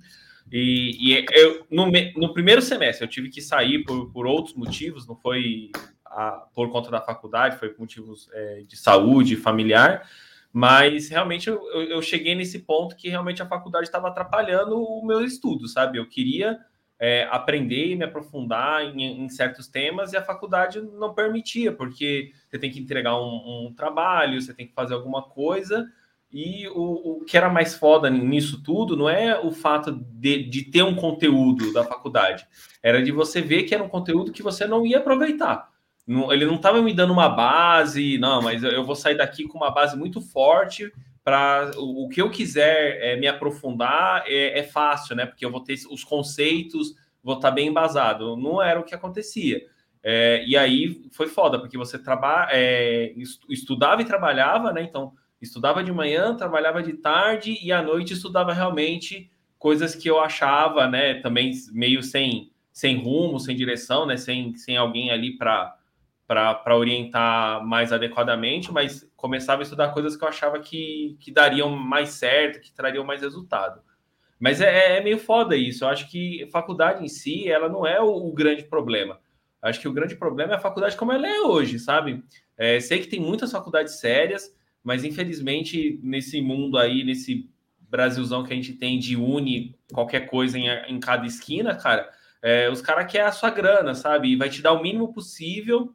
E, 0.51 1.13
e 1.13 1.25
eu, 1.33 1.67
no, 1.69 1.85
no, 2.15 2.33
primeiro 2.33 2.63
semestre 2.63 3.05
eu 3.05 3.09
tive 3.09 3.29
que 3.29 3.43
sair 3.43 3.83
por, 3.83 4.11
por 4.11 4.25
outros 4.25 4.55
motivos, 4.55 5.07
não 5.07 5.15
foi 5.15 5.69
a, 6.03 6.47
por 6.55 6.71
conta 6.71 6.89
da 6.89 6.99
faculdade, 6.99 7.59
foi 7.59 7.69
por 7.69 7.81
motivos 7.81 8.27
é, 8.33 8.63
de 8.67 8.75
saúde, 8.75 9.35
familiar, 9.35 10.09
mas 10.51 11.09
realmente 11.09 11.47
eu, 11.47 11.63
eu, 11.71 12.01
cheguei 12.01 12.33
nesse 12.33 12.57
ponto 12.57 12.95
que 12.95 13.07
realmente 13.07 13.39
a 13.39 13.45
faculdade 13.45 13.85
estava 13.85 14.07
atrapalhando 14.07 14.81
o 14.81 15.05
meu 15.05 15.23
estudo, 15.23 15.67
sabe? 15.67 15.99
Eu 15.99 16.09
queria 16.09 16.59
é, 17.03 17.27
aprender 17.29 17.87
e 17.87 17.95
me 17.97 18.05
aprofundar 18.05 18.81
em, 18.81 19.25
em, 19.25 19.27
certos 19.27 19.67
temas 19.67 20.13
e 20.13 20.17
a 20.17 20.23
faculdade 20.23 20.79
não 20.79 21.13
permitia, 21.13 21.69
porque 21.69 22.31
você 22.47 22.57
tem 22.57 22.71
que 22.71 22.79
entregar 22.79 23.17
um, 23.17 23.65
um 23.67 23.73
trabalho, 23.75 24.41
você 24.41 24.53
tem 24.53 24.65
que 24.65 24.73
fazer 24.73 24.93
alguma 24.93 25.21
coisa 25.21 25.85
E 26.31 26.65
o, 26.69 27.17
o 27.17 27.25
que 27.25 27.35
era 27.35 27.49
mais 27.49 27.75
foda 27.75 28.09
nisso 28.09 28.63
tudo 28.63 28.95
não 28.95 29.09
é 29.09 29.37
o 29.37 29.51
fato 29.51 29.91
de, 29.91 30.43
de 30.43 30.63
ter 30.71 30.81
um 30.81 30.95
conteúdo 30.95 31.73
da 31.73 31.83
faculdade, 31.83 32.47
era 32.81 33.03
de 33.03 33.11
você 33.11 33.41
ver 33.41 33.63
que 33.63 33.75
era 33.75 33.83
um 33.83 33.89
conteúdo 33.89 34.31
que 34.31 34.41
você 34.41 34.65
não 34.65 34.85
ia 34.85 34.99
aproveitar. 34.99 35.73
Ele 36.07 36.45
não 36.45 36.55
estava 36.55 36.81
me 36.81 36.93
dando 36.93 37.11
uma 37.11 37.27
base, 37.27 38.17
não, 38.17 38.41
mas 38.41 38.63
eu 38.63 38.85
vou 38.85 38.95
sair 38.95 39.17
daqui 39.17 39.45
com 39.45 39.57
uma 39.57 39.71
base 39.71 39.97
muito 39.97 40.21
forte 40.21 40.89
para 41.23 41.71
o, 41.77 42.09
que 42.09 42.21
eu 42.21 42.29
quiser 42.29 42.97
é, 43.01 43.15
me 43.15 43.27
aprofundar 43.27 44.23
é, 44.27 44.59
é, 44.59 44.63
fácil, 44.63 45.15
né? 45.15 45.25
Porque 45.25 45.45
eu 45.45 45.51
vou 45.51 45.61
ter 45.61 45.75
os 45.89 46.03
conceitos, 46.03 46.95
vou 47.23 47.35
estar 47.35 47.49
tá 47.49 47.55
bem 47.55 47.67
embasado. 47.67 48.35
Não 48.35 48.61
era 48.61 48.79
o 48.79 48.83
que 48.83 48.93
acontecia. 48.93 49.61
É, 50.03 50.43
e 50.45 50.57
aí 50.57 51.01
foi 51.11 51.27
foda, 51.27 51.57
porque 51.59 51.77
você 51.77 51.97
trabalha, 51.97 52.49
é, 52.51 53.13
estudava 53.47 54.01
e 54.01 54.05
trabalhava, 54.05 54.73
né? 54.73 54.83
Então 54.83 55.13
Estudava 55.43 55.83
de 55.83 55.91
manhã, 55.91 56.33
trabalhava 56.37 56.81
de 56.81 56.93
tarde 56.93 57.59
e 57.61 57.69
à 57.69 57.81
noite 57.81 58.13
estudava 58.13 58.53
realmente 58.53 59.29
coisas 59.59 59.93
que 59.93 60.09
eu 60.09 60.21
achava, 60.21 60.87
né, 60.87 61.15
também 61.15 61.51
meio 61.73 62.01
sem, 62.01 62.49
sem 62.71 63.03
rumo, 63.03 63.37
sem 63.41 63.53
direção, 63.53 64.05
né, 64.05 64.15
sem, 64.15 64.55
sem 64.55 64.77
alguém 64.77 65.11
ali 65.11 65.37
para 65.37 65.75
para 66.27 66.75
orientar 66.75 67.65
mais 67.65 67.91
adequadamente, 67.91 68.71
mas 68.71 69.09
começava 69.15 69.61
a 69.61 69.63
estudar 69.63 69.89
coisas 69.89 70.15
que 70.15 70.23
eu 70.23 70.27
achava 70.27 70.59
que, 70.59 71.17
que 71.19 71.31
dariam 71.31 71.69
mais 71.69 72.09
certo, 72.09 72.61
que 72.61 72.71
trariam 72.71 73.03
mais 73.03 73.21
resultado. 73.21 73.81
Mas 74.39 74.61
é, 74.61 74.97
é 74.97 75.01
meio 75.03 75.17
foda 75.17 75.55
isso. 75.55 75.83
Eu 75.83 75.89
acho 75.89 76.09
que 76.09 76.47
faculdade 76.51 77.03
em 77.03 77.07
si, 77.07 77.49
ela 77.49 77.69
não 77.69 77.85
é 77.85 78.01
o, 78.01 78.09
o 78.09 78.33
grande 78.33 78.63
problema. 78.63 79.19
Acho 79.61 79.79
que 79.79 79.87
o 79.87 79.93
grande 79.93 80.15
problema 80.15 80.53
é 80.53 80.55
a 80.55 80.59
faculdade 80.59 80.97
como 80.97 81.13
ela 81.13 81.27
é 81.27 81.41
hoje, 81.41 81.79
sabe? 81.79 82.23
É, 82.57 82.79
sei 82.79 82.99
que 82.99 83.07
tem 83.07 83.19
muitas 83.19 83.51
faculdades 83.51 83.99
sérias, 83.99 84.53
mas 84.83 85.03
infelizmente 85.03 85.99
nesse 86.03 86.41
mundo 86.41 86.77
aí, 86.77 87.03
nesse 87.03 87.49
Brasilzão 87.79 88.43
que 88.43 88.51
a 88.51 88.55
gente 88.55 88.73
tem 88.73 88.99
de 88.99 89.15
une 89.15 89.77
qualquer 89.93 90.21
coisa 90.27 90.57
em, 90.57 90.67
em 90.67 90.99
cada 90.99 91.25
esquina, 91.25 91.75
cara, 91.75 92.09
é, 92.41 92.69
os 92.69 92.81
caras 92.81 93.09
querem 93.09 93.27
a 93.27 93.31
sua 93.31 93.49
grana, 93.49 93.95
sabe? 93.95 94.29
E 94.29 94.35
vai 94.35 94.49
te 94.49 94.61
dar 94.61 94.73
o 94.73 94.81
mínimo 94.81 95.13
possível 95.13 95.93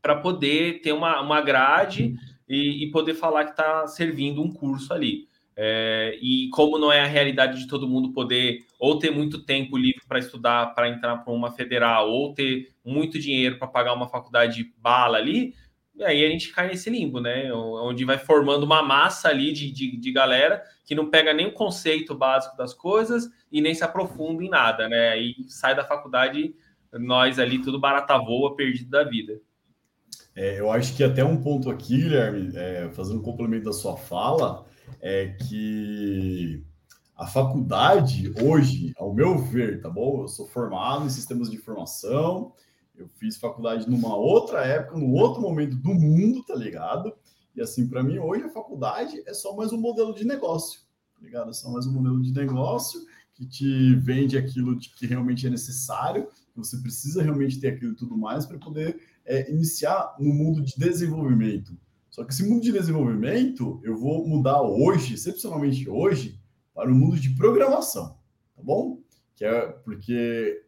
para 0.00 0.16
poder 0.16 0.80
ter 0.80 0.92
uma, 0.92 1.20
uma 1.20 1.40
grade 1.40 2.14
e, 2.48 2.84
e 2.84 2.90
poder 2.90 3.14
falar 3.14 3.44
que 3.44 3.50
está 3.50 3.86
servindo 3.86 4.42
um 4.42 4.52
curso 4.52 4.92
ali. 4.92 5.28
É, 5.58 6.18
e 6.20 6.50
como 6.50 6.78
não 6.78 6.92
é 6.92 7.00
a 7.00 7.06
realidade 7.06 7.58
de 7.58 7.66
todo 7.66 7.88
mundo 7.88 8.12
poder 8.12 8.66
ou 8.78 8.98
ter 8.98 9.10
muito 9.10 9.42
tempo 9.42 9.78
livre 9.78 10.02
para 10.06 10.18
estudar, 10.18 10.74
para 10.74 10.88
entrar 10.90 11.16
para 11.18 11.32
uma 11.32 11.50
federal, 11.50 12.10
ou 12.10 12.34
ter 12.34 12.74
muito 12.84 13.18
dinheiro 13.18 13.58
para 13.58 13.66
pagar 13.66 13.94
uma 13.94 14.06
faculdade 14.06 14.74
bala 14.76 15.16
ali, 15.16 15.54
aí 16.02 16.24
a 16.24 16.28
gente 16.28 16.52
cai 16.52 16.68
nesse 16.68 16.90
limbo, 16.90 17.20
né? 17.20 17.50
Onde 17.54 18.04
vai 18.04 18.18
formando 18.18 18.64
uma 18.64 18.82
massa 18.82 19.28
ali 19.28 19.50
de, 19.50 19.70
de, 19.70 19.96
de, 19.96 20.12
galera 20.12 20.62
que 20.84 20.94
não 20.94 21.08
pega 21.08 21.32
nem 21.32 21.46
o 21.46 21.52
conceito 21.52 22.14
básico 22.14 22.54
das 22.56 22.74
coisas 22.74 23.30
e 23.50 23.62
nem 23.62 23.74
se 23.74 23.82
aprofunda 23.82 24.44
em 24.44 24.50
nada, 24.50 24.88
né? 24.88 25.10
Aí 25.10 25.36
sai 25.48 25.74
da 25.74 25.84
faculdade, 25.84 26.54
nós 26.92 27.38
ali, 27.38 27.62
tudo 27.62 27.80
barata 27.80 28.18
voa, 28.18 28.54
perdido 28.54 28.90
da 28.90 29.04
vida. 29.04 29.40
É, 30.36 30.60
eu 30.60 30.70
acho 30.70 30.94
que 30.94 31.02
até 31.02 31.24
um 31.24 31.40
ponto 31.40 31.70
aqui, 31.70 31.96
Guilherme, 31.96 32.54
é, 32.54 32.90
fazendo 32.92 33.20
um 33.20 33.22
complemento 33.22 33.64
da 33.64 33.72
sua 33.72 33.96
fala, 33.96 34.66
é 35.00 35.28
que 35.28 36.62
a 37.16 37.26
faculdade, 37.26 38.30
hoje, 38.42 38.92
ao 38.98 39.14
meu 39.14 39.38
ver, 39.38 39.80
tá 39.80 39.88
bom? 39.88 40.20
Eu 40.20 40.28
sou 40.28 40.46
formado 40.46 41.06
em 41.06 41.10
sistemas 41.10 41.50
de 41.50 41.56
informação, 41.56 42.52
eu 42.94 43.08
fiz 43.08 43.38
faculdade 43.38 43.88
numa 43.88 44.14
outra 44.14 44.62
época, 44.62 44.98
num 44.98 45.14
outro 45.14 45.40
momento 45.40 45.74
do 45.74 45.94
mundo, 45.94 46.44
tá 46.44 46.54
ligado? 46.54 47.14
E 47.54 47.62
assim, 47.62 47.88
para 47.88 48.02
mim, 48.02 48.18
hoje 48.18 48.44
a 48.44 48.50
faculdade 48.50 49.22
é 49.26 49.32
só 49.32 49.56
mais 49.56 49.72
um 49.72 49.80
modelo 49.80 50.14
de 50.14 50.26
negócio, 50.26 50.80
tá 51.14 51.24
ligado? 51.24 51.48
É 51.48 51.54
só 51.54 51.70
mais 51.70 51.86
um 51.86 51.92
modelo 51.92 52.20
de 52.20 52.32
negócio 52.34 53.00
que 53.32 53.46
te 53.46 53.94
vende 53.94 54.36
aquilo 54.36 54.78
que 54.78 55.06
realmente 55.06 55.46
é 55.46 55.50
necessário, 55.50 56.28
que 56.52 56.58
você 56.58 56.76
precisa 56.76 57.22
realmente 57.22 57.58
ter 57.58 57.68
aquilo 57.68 57.92
e 57.92 57.96
tudo 57.96 58.18
mais 58.18 58.44
para 58.44 58.58
poder 58.58 58.98
é, 59.26 59.50
iniciar 59.50 60.14
no 60.18 60.32
mundo 60.32 60.62
de 60.62 60.74
desenvolvimento. 60.76 61.76
Só 62.10 62.24
que 62.24 62.32
esse 62.32 62.48
mundo 62.48 62.62
de 62.62 62.72
desenvolvimento 62.72 63.80
eu 63.84 63.96
vou 63.96 64.26
mudar 64.26 64.62
hoje, 64.62 65.14
excepcionalmente 65.14 65.88
hoje, 65.88 66.40
para 66.74 66.90
o 66.90 66.94
mundo 66.94 67.18
de 67.18 67.30
programação, 67.30 68.18
tá 68.54 68.62
bom? 68.62 69.00
Que 69.34 69.44
é 69.44 69.66
porque 69.66 70.64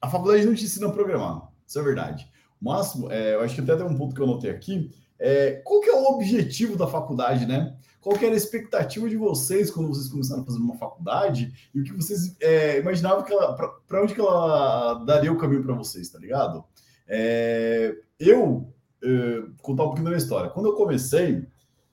a 0.00 0.08
faculdade 0.08 0.46
não 0.46 0.54
te 0.54 0.64
ensina 0.64 0.86
a 0.86 0.92
programar, 0.92 1.50
isso 1.66 1.78
é 1.78 1.82
verdade. 1.82 2.30
O 2.60 2.64
máximo, 2.64 3.10
é, 3.12 3.34
eu 3.34 3.40
acho 3.40 3.54
que 3.54 3.60
até 3.60 3.76
tem 3.76 3.84
um 3.84 3.96
ponto 3.96 4.14
que 4.14 4.20
eu 4.20 4.26
notei 4.26 4.50
aqui, 4.50 4.90
é, 5.18 5.62
qual 5.64 5.80
que 5.80 5.88
é 5.88 5.94
o 5.94 6.14
objetivo 6.14 6.76
da 6.76 6.86
faculdade, 6.86 7.46
né? 7.46 7.74
Qual 8.00 8.16
que 8.16 8.24
era 8.24 8.34
a 8.34 8.36
expectativa 8.36 9.08
de 9.08 9.16
vocês 9.16 9.70
quando 9.70 9.88
vocês 9.88 10.08
começaram 10.08 10.42
a 10.42 10.44
fazer 10.44 10.58
uma 10.58 10.76
faculdade 10.76 11.52
e 11.74 11.80
o 11.80 11.84
que 11.84 11.92
vocês 11.92 12.36
é, 12.40 12.78
imaginavam 12.78 13.24
que 13.24 13.32
ela, 13.32 13.54
para 13.54 14.02
onde 14.02 14.14
que 14.14 14.20
ela 14.20 14.94
daria 15.04 15.32
o 15.32 15.36
caminho 15.36 15.64
para 15.64 15.74
vocês, 15.74 16.08
tá 16.08 16.18
ligado? 16.18 16.64
É, 17.08 17.96
eu, 18.20 18.72
é, 19.02 19.42
contar 19.60 19.82
um 19.82 19.86
pouquinho 19.86 20.04
da 20.04 20.10
minha 20.10 20.22
história. 20.22 20.50
Quando 20.50 20.66
eu 20.66 20.74
comecei, 20.74 21.44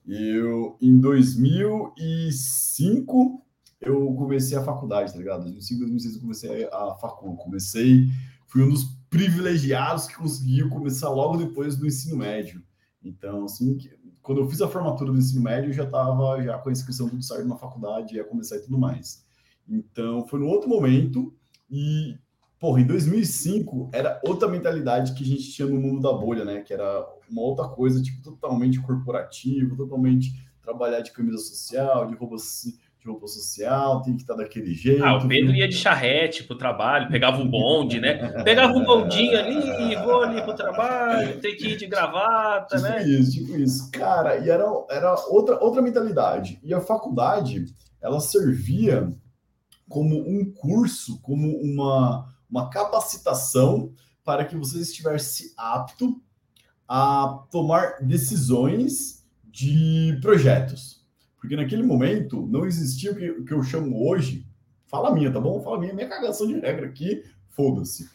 eu 0.06 0.76
em 0.80 1.00
2005 1.00 3.40
eu 3.80 4.14
comecei 4.14 4.56
a 4.56 4.62
faculdade, 4.62 5.12
tá 5.12 5.18
ligado? 5.18 5.42
2005, 5.42 5.80
2006 5.80 6.14
eu 6.14 6.20
comecei 6.20 6.68
a 6.72 6.94
facul. 6.94 7.36
Comecei, 7.36 8.06
fui 8.46 8.62
um 8.62 8.70
dos 8.70 8.84
privilegiados 9.10 10.06
que 10.06 10.16
conseguiu 10.16 10.68
começar 10.68 11.10
logo 11.10 11.36
depois 11.36 11.76
do 11.76 11.84
ensino 11.86 12.16
médio. 12.16 12.62
Então, 13.04 13.44
assim, 13.44 13.78
quando 14.22 14.40
eu 14.40 14.48
fiz 14.48 14.60
a 14.62 14.68
formatura 14.68 15.12
do 15.12 15.18
ensino 15.18 15.42
médio, 15.42 15.70
eu 15.70 15.74
já 15.74 15.84
estava 15.84 16.42
já 16.42 16.58
com 16.58 16.68
a 16.70 16.72
inscrição 16.72 17.08
tudo 17.08 17.22
certo 17.22 17.46
na 17.46 17.56
faculdade, 17.56 18.16
ia 18.16 18.24
começar 18.24 18.56
e 18.56 18.60
tudo 18.60 18.78
mais. 18.78 19.24
Então, 19.68 20.26
foi 20.26 20.40
no 20.40 20.46
outro 20.46 20.68
momento 20.68 21.34
e, 21.70 22.16
porra, 22.58 22.80
em 22.80 22.86
2005 22.86 23.90
era 23.92 24.20
outra 24.26 24.48
mentalidade 24.48 25.14
que 25.14 25.22
a 25.22 25.26
gente 25.26 25.52
tinha 25.52 25.68
no 25.68 25.80
mundo 25.80 26.00
da 26.00 26.12
bolha, 26.12 26.44
né? 26.44 26.62
Que 26.62 26.72
era 26.72 27.06
uma 27.30 27.42
outra 27.42 27.68
coisa, 27.68 28.02
tipo, 28.02 28.22
totalmente 28.22 28.80
corporativo, 28.80 29.76
totalmente 29.76 30.32
trabalhar 30.62 31.00
de 31.00 31.12
camisa 31.12 31.38
social, 31.38 32.06
de 32.06 32.14
roupa 32.14 32.36
de 33.04 33.10
roupa 33.10 33.26
social, 33.26 34.00
tem 34.00 34.16
que 34.16 34.22
estar 34.22 34.34
daquele 34.34 34.72
jeito. 34.72 35.04
Ah, 35.04 35.18
o 35.18 35.28
Pedro 35.28 35.54
ia 35.54 35.68
de 35.68 35.76
charrete 35.76 36.42
pro 36.44 36.56
trabalho, 36.56 37.10
pegava 37.10 37.36
um 37.42 37.48
bonde, 37.48 38.00
né? 38.00 38.14
Pegava 38.42 38.72
um 38.72 38.82
bondinho 38.82 39.38
ali, 39.38 39.94
vou 39.96 40.22
ali 40.22 40.40
pro 40.42 40.54
trabalho, 40.54 41.38
tem 41.38 41.54
que 41.54 41.68
ir 41.68 41.76
de 41.76 41.86
gravata, 41.86 42.76
tipo 42.76 42.88
né? 42.88 43.06
Isso, 43.06 43.32
tipo 43.32 43.56
isso. 43.58 43.90
Cara, 43.90 44.38
e 44.38 44.48
era, 44.48 44.64
era 44.88 45.14
outra, 45.28 45.62
outra 45.62 45.82
mentalidade. 45.82 46.58
E 46.62 46.72
a 46.72 46.80
faculdade, 46.80 47.66
ela 48.00 48.20
servia 48.20 49.12
como 49.86 50.16
um 50.16 50.50
curso, 50.50 51.20
como 51.20 51.58
uma, 51.58 52.26
uma 52.50 52.70
capacitação 52.70 53.92
para 54.24 54.46
que 54.46 54.56
você 54.56 54.78
estivesse 54.78 55.52
apto 55.58 56.22
a 56.88 57.44
tomar 57.50 57.98
decisões 58.00 59.26
de 59.44 60.18
projetos. 60.22 61.03
Porque 61.44 61.56
naquele 61.56 61.82
momento 61.82 62.46
não 62.46 62.64
existia 62.64 63.12
o 63.12 63.14
que, 63.14 63.30
o 63.30 63.44
que 63.44 63.52
eu 63.52 63.62
chamo 63.62 64.08
hoje, 64.08 64.46
fala 64.86 65.12
minha, 65.12 65.30
tá 65.30 65.38
bom? 65.38 65.60
Fala 65.60 65.78
minha, 65.78 65.92
minha 65.92 66.08
cagação 66.08 66.46
de 66.46 66.54
regra 66.54 66.86
aqui, 66.86 67.22
foda-se. 67.50 68.08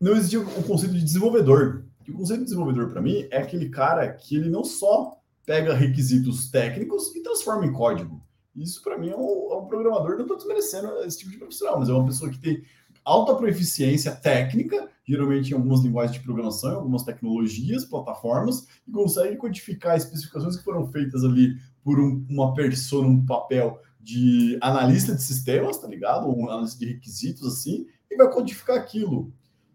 Não 0.00 0.12
existia 0.12 0.40
o 0.40 0.62
conceito 0.62 0.94
de 0.94 1.02
desenvolvedor. 1.02 1.86
E 2.06 2.12
o 2.12 2.14
conceito 2.14 2.38
de 2.38 2.44
desenvolvedor, 2.44 2.90
para 2.90 3.02
mim, 3.02 3.26
é 3.32 3.38
aquele 3.38 3.68
cara 3.68 4.08
que 4.12 4.36
ele 4.36 4.48
não 4.48 4.62
só 4.62 5.18
pega 5.44 5.74
requisitos 5.74 6.48
técnicos 6.52 7.12
e 7.16 7.20
transforma 7.20 7.66
em 7.66 7.72
código. 7.72 8.22
Isso, 8.54 8.80
para 8.80 8.96
mim, 8.96 9.08
é 9.08 9.16
um, 9.16 9.52
é 9.52 9.56
um 9.56 9.66
programador. 9.66 10.14
Não 10.14 10.22
estou 10.22 10.36
desmerecendo 10.36 10.96
esse 11.00 11.18
tipo 11.18 11.32
de 11.32 11.38
profissional, 11.38 11.80
mas 11.80 11.88
é 11.88 11.92
uma 11.92 12.06
pessoa 12.06 12.30
que 12.30 12.38
tem 12.38 12.62
alta 13.04 13.34
proficiência 13.34 14.14
técnica, 14.14 14.88
geralmente 15.04 15.50
em 15.50 15.54
algumas 15.54 15.82
linguagens 15.82 16.16
de 16.16 16.24
programação, 16.24 16.70
em 16.70 16.76
algumas 16.76 17.02
tecnologias, 17.02 17.84
plataformas, 17.84 18.68
e 18.86 18.92
consegue 18.92 19.36
codificar 19.36 19.96
especificações 19.96 20.56
que 20.56 20.62
foram 20.62 20.86
feitas 20.86 21.24
ali 21.24 21.56
por 21.84 22.00
um, 22.00 22.26
uma 22.28 22.54
pessoa 22.54 23.04
num 23.04 23.24
papel 23.24 23.78
de 24.00 24.58
analista 24.60 25.14
de 25.14 25.22
sistemas, 25.22 25.78
tá 25.78 25.86
ligado? 25.86 26.28
Um 26.28 26.48
analista 26.48 26.80
de 26.80 26.94
requisitos, 26.94 27.46
assim, 27.46 27.86
e 28.10 28.16
vai 28.16 28.30
codificar 28.30 28.76
aquilo. 28.76 29.32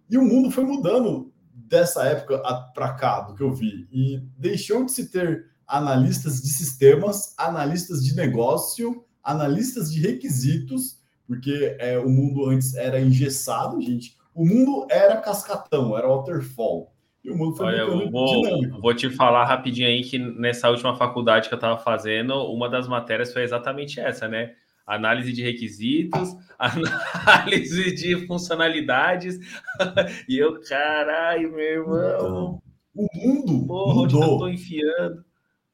E 0.10 0.18
o 0.18 0.24
mundo 0.24 0.52
foi 0.52 0.66
mudando 0.66 1.32
dessa 1.54 2.04
época 2.06 2.42
para 2.74 2.94
cá, 2.94 3.22
do 3.22 3.36
que 3.36 3.44
eu 3.44 3.54
vi, 3.54 3.88
e 3.92 4.24
deixou 4.38 4.84
de 4.84 4.92
se 4.92 5.10
ter 5.10 5.46
analistas 5.68 6.42
de 6.42 6.50
sistemas, 6.50 7.36
analistas 7.38 8.04
de 8.04 8.16
negócio, 8.16 9.06
analistas 9.24 9.92
de 9.92 10.02
requisitos, 10.02 11.00
porque 11.28 11.76
é, 11.80 12.00
o 12.00 12.10
mundo 12.10 12.46
antes 12.50 12.74
era 12.74 13.00
engessado, 13.00 13.80
gente. 13.80 14.18
O 14.34 14.44
mundo 14.44 14.88
era 14.90 15.22
cascatão, 15.22 15.96
era 15.96 16.08
waterfall. 16.08 16.92
E 17.24 17.30
o 17.30 17.38
mundo 17.38 17.56
foi 17.56 17.68
Olha, 17.68 17.82
eu 17.82 18.10
vou, 18.10 18.82
vou, 18.82 18.94
te 18.94 19.10
falar 19.10 19.46
rapidinho 19.46 19.88
aí 19.88 20.02
que 20.02 20.18
nessa 20.18 20.70
última 20.70 20.96
faculdade 20.96 21.50
que 21.50 21.54
eu 21.54 21.58
estava 21.58 21.78
fazendo, 21.78 22.34
uma 22.52 22.70
das 22.70 22.88
matérias 22.88 23.34
foi 23.34 23.44
exatamente 23.44 24.00
essa, 24.00 24.28
né? 24.28 24.54
Análise 24.88 25.34
de 25.34 25.44
requisitos, 25.44 26.36
análise 26.58 27.94
de 27.94 28.26
funcionalidades. 28.26 29.38
e 30.30 30.38
eu, 30.38 30.62
caralho, 30.62 31.52
meu 31.52 31.60
irmão. 31.60 32.16
Então, 32.16 32.62
o 32.96 33.08
mundo 33.14 33.68
Porra, 33.68 33.94
mudou. 33.96 34.22
Onde 34.22 34.32
eu 34.32 34.38
tô 34.38 34.48
enfiando? 34.48 35.29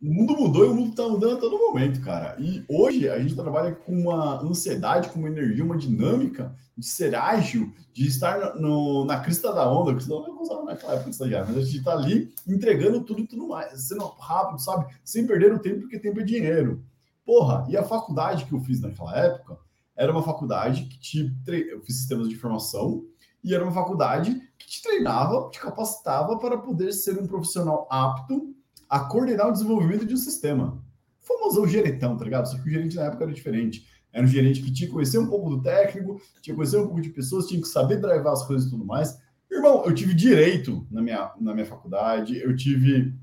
O 0.06 0.14
mundo 0.14 0.38
mudou 0.38 0.66
e 0.66 0.70
o 0.70 0.76
mundo 0.76 0.90
está 0.92 1.10
mudando 1.10 1.38
a 1.38 1.40
todo 1.40 1.58
momento, 1.58 2.00
cara. 2.02 2.36
E 2.40 2.64
hoje 2.70 3.10
a 3.10 3.20
gente 3.20 3.34
trabalha 3.34 3.74
com 3.74 3.92
uma 3.92 4.40
ansiedade, 4.40 5.10
com 5.10 5.18
uma 5.18 5.30
energia, 5.30 5.64
uma 5.64 5.76
dinâmica 5.76 6.56
de 6.78 6.86
ser 6.86 7.16
ágil, 7.16 7.74
de 7.92 8.06
estar 8.06 8.54
no, 8.56 9.04
na 9.04 9.20
crista 9.22 9.52
da 9.52 9.68
onda, 9.68 9.94
crista 9.94 10.12
da 10.12 10.18
onda 10.18 10.30
eu 10.30 10.40
usava 10.40 10.64
naquela 10.64 10.94
época 10.94 11.10
mas 11.10 11.22
a 11.22 11.62
gente 11.62 11.78
está 11.78 11.94
ali 11.94 12.32
entregando 12.48 13.04
tudo 13.04 13.22
e 13.22 13.28
tudo 13.28 13.48
mais, 13.48 13.82
sendo 13.82 14.06
rápido, 14.20 14.62
sabe? 14.62 14.94
Sem 15.04 15.26
perder 15.26 15.52
o 15.52 15.60
tempo, 15.60 15.82
porque 15.82 15.98
tempo 15.98 16.20
é 16.20 16.24
dinheiro. 16.24 16.84
Porra, 17.26 17.66
e 17.68 17.76
a 17.76 17.84
faculdade 17.84 18.46
que 18.46 18.54
eu 18.54 18.60
fiz 18.60 18.80
naquela 18.82 19.18
época 19.18 19.58
era 19.96 20.12
uma 20.12 20.22
faculdade 20.22 20.84
que 20.84 21.00
te. 21.00 21.36
Eu 21.48 21.82
fiz 21.82 21.98
sistemas 21.98 22.30
de 22.30 22.36
informação, 22.36 23.04
e 23.44 23.56
era 23.56 23.64
uma 23.64 23.74
faculdade 23.74 24.40
que 24.56 24.68
te 24.68 24.84
treinava, 24.84 25.50
te 25.50 25.60
capacitava 25.60 26.38
para 26.38 26.60
poder 26.60 26.94
ser 26.94 27.20
um 27.20 27.26
profissional 27.26 27.88
apto 27.90 28.55
a 28.90 29.00
coordenar 29.00 29.50
o 29.50 29.52
desenvolvimento 29.52 30.06
de 30.06 30.14
um 30.14 30.18
sistema. 30.18 30.84
Famosão 31.20 31.68
gerentão, 31.68 32.16
tá 32.18 32.24
ligado? 32.24 32.48
Só 32.48 32.58
que 32.58 32.68
o 32.68 32.72
gerente 32.72 32.96
na 32.96 33.06
época 33.06 33.24
era 33.24 33.34
diferente. 33.34 33.88
Era 34.12 34.24
um 34.24 34.30
gerente 34.30 34.62
que 34.62 34.72
tinha 34.72 34.88
que 34.88 34.94
conhecer 34.94 35.18
um 35.18 35.28
pouco 35.28 35.50
do 35.50 35.62
técnico, 35.62 36.22
tinha 36.42 36.54
que 36.54 36.56
conhecer 36.56 36.78
um 36.78 36.86
pouco 36.86 37.02
de 37.02 37.10
pessoas, 37.10 37.48
tinha 37.48 37.60
que 37.62 37.68
saber 37.68 38.00
drivar 38.00 38.34
as 38.34 38.46
coisas 38.48 38.68
e 38.68 38.70
tudo 38.70 38.86
mais. 38.86 39.20
Irmão, 39.52 39.84
eu 39.86 39.94
tive 39.94 40.14
direito 40.14 40.88
na 40.90 41.02
minha, 41.02 41.32
na 41.40 41.54
minha 41.54 41.66
faculdade, 41.66 42.38
eu 42.38 42.56
tive 42.56 43.14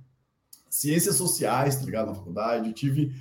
ciências 0.68 1.16
sociais, 1.16 1.76
tá 1.76 1.84
ligado? 1.84 2.08
Na 2.08 2.14
faculdade, 2.14 2.68
eu 2.68 2.74
tive 2.74 3.14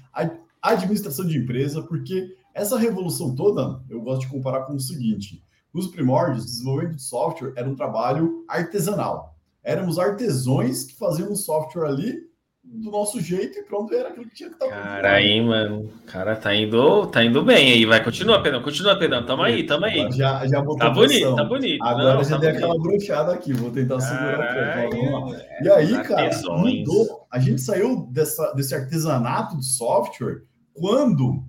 administração 0.62 1.26
de 1.26 1.38
empresa, 1.38 1.82
porque 1.82 2.36
essa 2.54 2.78
revolução 2.78 3.36
toda, 3.36 3.82
eu 3.90 4.02
gosto 4.02 4.22
de 4.22 4.28
comparar 4.28 4.66
com 4.66 4.74
o 4.74 4.80
seguinte: 4.80 5.44
nos 5.74 5.88
primórdios, 5.88 6.46
desenvolvimento 6.46 6.96
de 6.98 7.04
software 7.04 7.54
era 7.56 7.70
um 7.70 7.76
trabalho 7.76 8.44
artesanal. 8.48 9.38
Éramos 9.64 9.98
artesões 10.00 10.84
que 10.84 10.96
faziam 10.96 11.36
software 11.36 11.88
ali 11.88 12.31
do 12.64 12.92
nosso 12.92 13.20
jeito 13.20 13.58
e 13.58 13.64
pronto, 13.64 13.94
era 13.94 14.10
aquilo 14.10 14.28
que 14.28 14.36
tinha 14.36 14.50
que 14.50 14.56
estar. 14.56 14.68
Tá 14.68 14.72
cara, 14.72 15.14
aí, 15.14 15.42
mano, 15.42 15.92
cara 16.06 16.36
tá 16.36 16.56
indo, 16.56 17.08
tá 17.08 17.24
indo 17.24 17.44
bem 17.44 17.74
aí, 17.74 17.86
vai, 17.86 18.04
continua, 18.04 18.42
Pedrão, 18.42 18.62
continua, 18.62 18.98
Pedrão, 18.98 19.26
tamo 19.26 19.42
aí, 19.42 19.66
tamo 19.66 19.86
aí. 19.86 20.12
Já, 20.12 20.46
já 20.46 20.62
botou 20.62 20.78
tá 20.78 20.90
bonito, 20.92 21.36
tá 21.36 21.44
bonito. 21.44 21.84
Agora 21.84 22.16
Não, 22.16 22.24
já 22.24 22.30
tá 22.30 22.38
dei 22.38 22.50
aquela 22.52 22.80
brochada 22.80 23.34
aqui, 23.34 23.52
vou 23.54 23.72
tentar 23.72 24.00
segurar 24.00 24.90
Vamos 24.90 25.32
lá. 25.32 25.42
E 25.62 25.70
aí, 25.70 26.04
cara, 26.04 26.30
mudou. 26.50 27.28
A 27.32 27.40
gente 27.40 27.62
saiu 27.62 28.08
dessa, 28.12 28.54
desse 28.54 28.76
artesanato 28.76 29.58
de 29.58 29.66
software 29.66 30.44
quando 30.74 31.44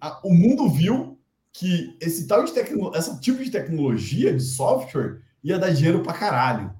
a, 0.00 0.20
o 0.24 0.32
mundo 0.32 0.68
viu 0.68 1.18
que 1.52 1.96
esse 2.00 2.26
tal 2.26 2.44
de 2.44 2.52
tecno, 2.52 2.92
essa 2.94 3.18
tipo 3.18 3.42
de 3.42 3.50
tecnologia 3.50 4.32
de 4.32 4.42
software 4.42 5.20
ia 5.42 5.58
dar 5.58 5.72
dinheiro 5.72 6.02
pra 6.02 6.12
caralho. 6.12 6.72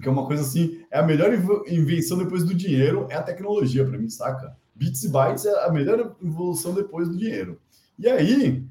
Porque 0.00 0.08
é 0.08 0.12
uma 0.12 0.26
coisa 0.26 0.42
assim, 0.42 0.80
é 0.90 0.98
a 0.98 1.02
melhor 1.02 1.30
invenção 1.68 2.16
depois 2.16 2.42
do 2.42 2.54
dinheiro, 2.54 3.06
é 3.10 3.16
a 3.16 3.22
tecnologia 3.22 3.84
para 3.84 3.98
mim, 3.98 4.08
saca? 4.08 4.56
Bits 4.74 5.04
e 5.04 5.10
bytes 5.10 5.44
é 5.44 5.66
a 5.66 5.70
melhor 5.70 6.16
evolução 6.24 6.72
depois 6.72 7.06
do 7.06 7.18
dinheiro. 7.18 7.60
E 7.98 8.08
aí, 8.08 8.66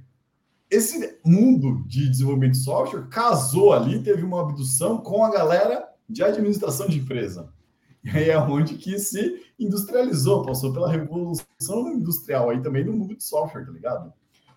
esse 0.72 1.20
mundo 1.24 1.84
de 1.86 2.10
desenvolvimento 2.10 2.54
de 2.54 2.64
software 2.64 3.08
casou 3.10 3.74
ali, 3.74 4.02
teve 4.02 4.24
uma 4.24 4.42
abdução 4.42 4.98
com 4.98 5.24
a 5.24 5.32
galera 5.32 5.88
de 6.10 6.24
administração 6.24 6.88
de 6.88 6.98
empresa. 6.98 7.54
E 8.04 8.10
aí 8.10 8.30
é 8.32 8.40
onde 8.40 8.74
que 8.74 8.98
se 8.98 9.40
industrializou, 9.60 10.44
passou 10.44 10.74
pela 10.74 10.90
revolução 10.90 11.94
industrial 11.94 12.50
aí 12.50 12.60
também 12.60 12.84
no 12.84 12.94
mundo 12.94 13.16
de 13.16 13.24
software, 13.24 13.68
tá 13.68 13.72
ligado? 13.72 14.12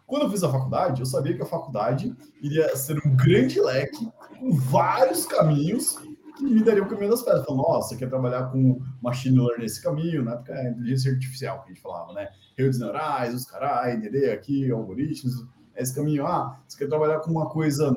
Quando 0.06 0.22
eu 0.22 0.30
fiz 0.30 0.42
a 0.42 0.50
faculdade, 0.50 1.00
eu 1.00 1.06
sabia 1.06 1.34
que 1.36 1.42
a 1.42 1.46
faculdade 1.46 2.16
iria 2.40 2.74
ser 2.76 2.98
um 3.06 3.14
grande 3.14 3.60
leque 3.60 4.08
com 4.38 4.54
vários 4.54 5.26
caminhos 5.26 5.98
que 6.36 6.44
me 6.44 6.62
daria 6.62 6.82
o 6.82 6.88
caminho 6.88 7.10
das 7.10 7.22
pedras. 7.22 7.42
Então, 7.42 7.56
nossa, 7.56 7.90
você 7.90 7.96
quer 7.96 8.08
trabalhar 8.08 8.44
com 8.50 8.80
machine 9.02 9.38
learning 9.38 9.62
nesse 9.62 9.82
caminho, 9.82 10.24
na 10.24 10.32
época 10.32 10.52
é 10.54 10.70
inteligência 10.70 11.12
artificial 11.12 11.62
que 11.62 11.70
a 11.70 11.74
gente 11.74 11.82
falava, 11.82 12.12
né? 12.12 12.28
Redes 12.56 12.78
neurais, 12.78 13.34
os 13.34 13.44
carai, 13.44 13.96
entender 13.96 14.30
aqui, 14.30 14.70
algoritmos, 14.70 15.46
esse 15.76 15.94
caminho. 15.94 16.26
Ah, 16.26 16.60
você 16.66 16.78
quer 16.78 16.88
trabalhar 16.88 17.20
com 17.20 17.30
uma 17.30 17.48
coisa 17.48 17.96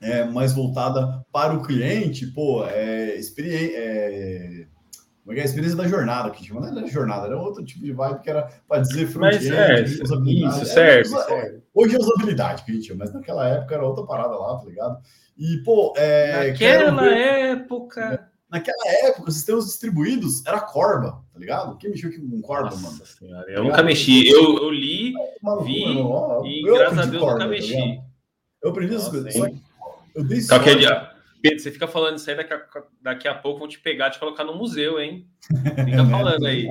é, 0.00 0.24
mais 0.24 0.52
voltada 0.52 1.24
para 1.32 1.54
o 1.54 1.62
cliente, 1.62 2.26
pô, 2.26 2.64
é, 2.66 3.14
experiência. 3.16 3.76
É, 3.76 4.66
como 5.22 5.32
é 5.32 5.34
que 5.34 5.40
é 5.40 5.42
a 5.42 5.46
experiência 5.46 5.76
da 5.76 5.86
jornada 5.86 6.30
que 6.30 6.44
chama? 6.44 6.60
Não 6.60 6.78
era 6.78 6.86
jornada, 6.88 7.26
era 7.26 7.38
outro 7.38 7.64
tipo 7.64 7.84
de 7.84 7.92
vibe 7.92 8.22
que 8.22 8.30
era 8.30 8.48
para 8.66 8.82
dizer 8.82 9.06
front-end, 9.06 9.52
é, 9.52 10.02
usabilidade. 10.02 10.56
Isso, 10.56 10.66
certo, 10.66 11.08
certo. 11.10 11.62
Hoje 11.72 11.94
é 11.94 11.98
usabilidade 11.98 12.64
que 12.64 12.72
a 12.72 12.74
gente 12.74 12.88
chama, 12.88 13.04
mas 13.04 13.14
naquela 13.14 13.48
época 13.48 13.74
era 13.74 13.86
outra 13.86 14.04
parada 14.04 14.36
lá, 14.36 14.58
tá 14.58 14.64
ligado? 14.66 14.98
E, 15.38 15.58
pô, 15.58 15.94
é, 15.96 16.48
Naquela 16.48 17.08
época. 17.08 18.28
Naquela 18.50 18.88
época, 19.04 19.28
os 19.28 19.34
sistemas 19.34 19.64
distribuídos 19.66 20.44
era 20.44 20.60
Corba, 20.60 21.24
tá 21.32 21.38
ligado? 21.38 21.78
Quem 21.78 21.90
mexeu 21.90 22.10
aqui 22.10 22.20
com 22.20 22.42
Corba, 22.42 22.64
Nossa 22.70 22.82
mano? 22.82 23.06
Senhora, 23.06 23.48
eu 23.48 23.56
tá 23.56 23.62
nunca 23.62 23.82
mexi. 23.84 24.28
Eu, 24.28 24.58
eu 24.58 24.70
li, 24.70 25.14
vi, 25.64 26.02
mano, 26.02 26.44
e 26.44 26.68
eu 26.68 26.74
graças 26.74 26.98
a 26.98 27.06
Deus 27.06 27.22
Corba, 27.22 27.38
nunca 27.38 27.44
tá 27.44 27.50
mexi. 27.50 27.76
Tá 27.76 28.02
eu 28.62 28.70
aprendi 28.70 28.94
essas 28.94 29.08
coisas. 29.08 29.32
Só 29.32 29.46
que 29.46 29.62
eu 30.14 30.24
dei 30.24 30.44
Qualquer 30.46 30.78
dia. 30.78 31.11
Pedro, 31.42 31.58
você 31.58 31.72
fica 31.72 31.88
falando 31.88 32.18
isso 32.18 32.30
aí, 32.30 32.36
daqui 32.36 32.54
a, 32.54 32.62
daqui 33.02 33.26
a 33.26 33.34
pouco 33.34 33.58
vão 33.58 33.68
te 33.68 33.80
pegar 33.80 34.08
e 34.08 34.10
te 34.12 34.20
colocar 34.20 34.44
no 34.44 34.56
museu, 34.56 35.00
hein? 35.00 35.28
Fica 35.84 36.06
falando 36.08 36.46
aí. 36.46 36.68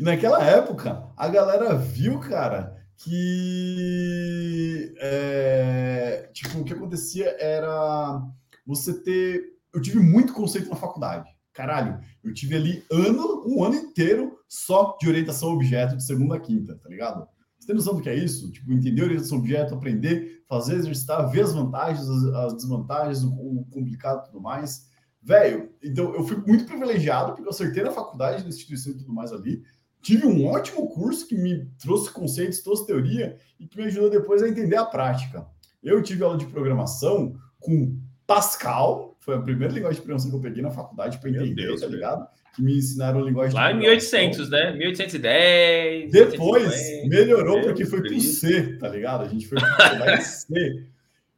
E 0.00 0.02
naquela 0.02 0.42
época, 0.42 1.04
a 1.14 1.28
galera 1.28 1.74
viu, 1.74 2.18
cara, 2.18 2.74
que 2.96 4.94
é, 4.98 6.30
tipo, 6.32 6.58
o 6.58 6.64
que 6.64 6.72
acontecia 6.72 7.36
era 7.38 8.22
você 8.66 8.98
ter. 9.02 9.44
Eu 9.74 9.82
tive 9.82 10.00
muito 10.00 10.32
conceito 10.32 10.70
na 10.70 10.76
faculdade. 10.76 11.28
Caralho, 11.52 12.00
eu 12.24 12.32
tive 12.32 12.56
ali 12.56 12.84
ano, 12.90 13.44
um 13.46 13.62
ano 13.62 13.74
inteiro 13.74 14.38
só 14.48 14.96
de 14.98 15.08
orientação 15.08 15.50
a 15.50 15.52
objeto 15.52 15.96
de 15.96 16.04
segunda 16.04 16.36
a 16.36 16.40
quinta, 16.40 16.76
tá 16.76 16.88
ligado? 16.88 17.28
Você 17.68 17.72
tem 17.72 17.76
noção 17.76 17.96
do 17.96 18.02
que 18.02 18.08
é 18.08 18.14
isso? 18.14 18.50
Tipo, 18.50 18.72
entender 18.72 19.02
orientação 19.02 19.36
a 19.36 19.40
objeto, 19.40 19.74
aprender, 19.74 20.42
fazer, 20.48 20.76
exercitar, 20.76 21.30
ver 21.30 21.42
as 21.42 21.52
vantagens, 21.52 22.08
as, 22.08 22.24
as 22.34 22.54
desvantagens, 22.54 23.22
o, 23.22 23.28
o 23.28 23.66
complicado 23.70 24.22
e 24.22 24.26
tudo 24.30 24.40
mais. 24.40 24.88
Velho, 25.22 25.70
então 25.82 26.14
eu 26.14 26.24
fui 26.24 26.38
muito 26.46 26.64
privilegiado 26.64 27.32
porque 27.32 27.46
eu 27.46 27.50
acertei 27.50 27.82
na 27.82 27.90
faculdade, 27.90 28.42
na 28.42 28.48
instituição 28.48 28.92
e 28.92 28.96
tudo 28.96 29.12
mais 29.12 29.32
ali 29.32 29.62
tive 30.00 30.26
um 30.26 30.46
ótimo 30.46 30.88
curso 30.88 31.26
que 31.26 31.36
me 31.36 31.66
trouxe 31.78 32.10
conceitos, 32.10 32.60
trouxe 32.60 32.86
teoria 32.86 33.36
e 33.58 33.66
que 33.66 33.76
me 33.76 33.84
ajudou 33.84 34.08
depois 34.08 34.42
a 34.42 34.48
entender 34.48 34.76
a 34.76 34.86
prática. 34.86 35.46
Eu 35.82 36.02
tive 36.02 36.22
aula 36.22 36.38
de 36.38 36.46
programação 36.46 37.34
com 37.58 37.98
Pascal, 38.26 39.16
foi 39.18 39.34
a 39.34 39.40
primeira 39.40 39.74
linguagem 39.74 39.96
de 39.96 40.02
programação 40.02 40.30
que 40.30 40.36
eu 40.36 40.40
peguei 40.40 40.62
na 40.62 40.70
faculdade 40.70 41.18
para 41.18 41.28
entender, 41.28 41.66
Deus, 41.66 41.80
tá 41.80 41.86
ligado? 41.86 42.26
Que 42.54 42.62
me 42.62 42.76
ensinaram 42.76 43.20
a 43.20 43.22
linguagem 43.22 43.54
Lá 43.54 43.72
em 43.72 43.78
1800, 43.78 44.50
né? 44.50 44.72
1810. 44.72 46.10
Depois 46.10 46.64
1810, 46.64 47.08
melhorou 47.08 47.60
porque 47.62 47.84
foi 47.84 48.02
pro 48.02 48.20
C, 48.20 48.76
tá 48.78 48.88
ligado? 48.88 49.24
A 49.24 49.28
gente 49.28 49.46
foi 49.46 49.58
pro 49.58 50.22
C. 50.22 50.88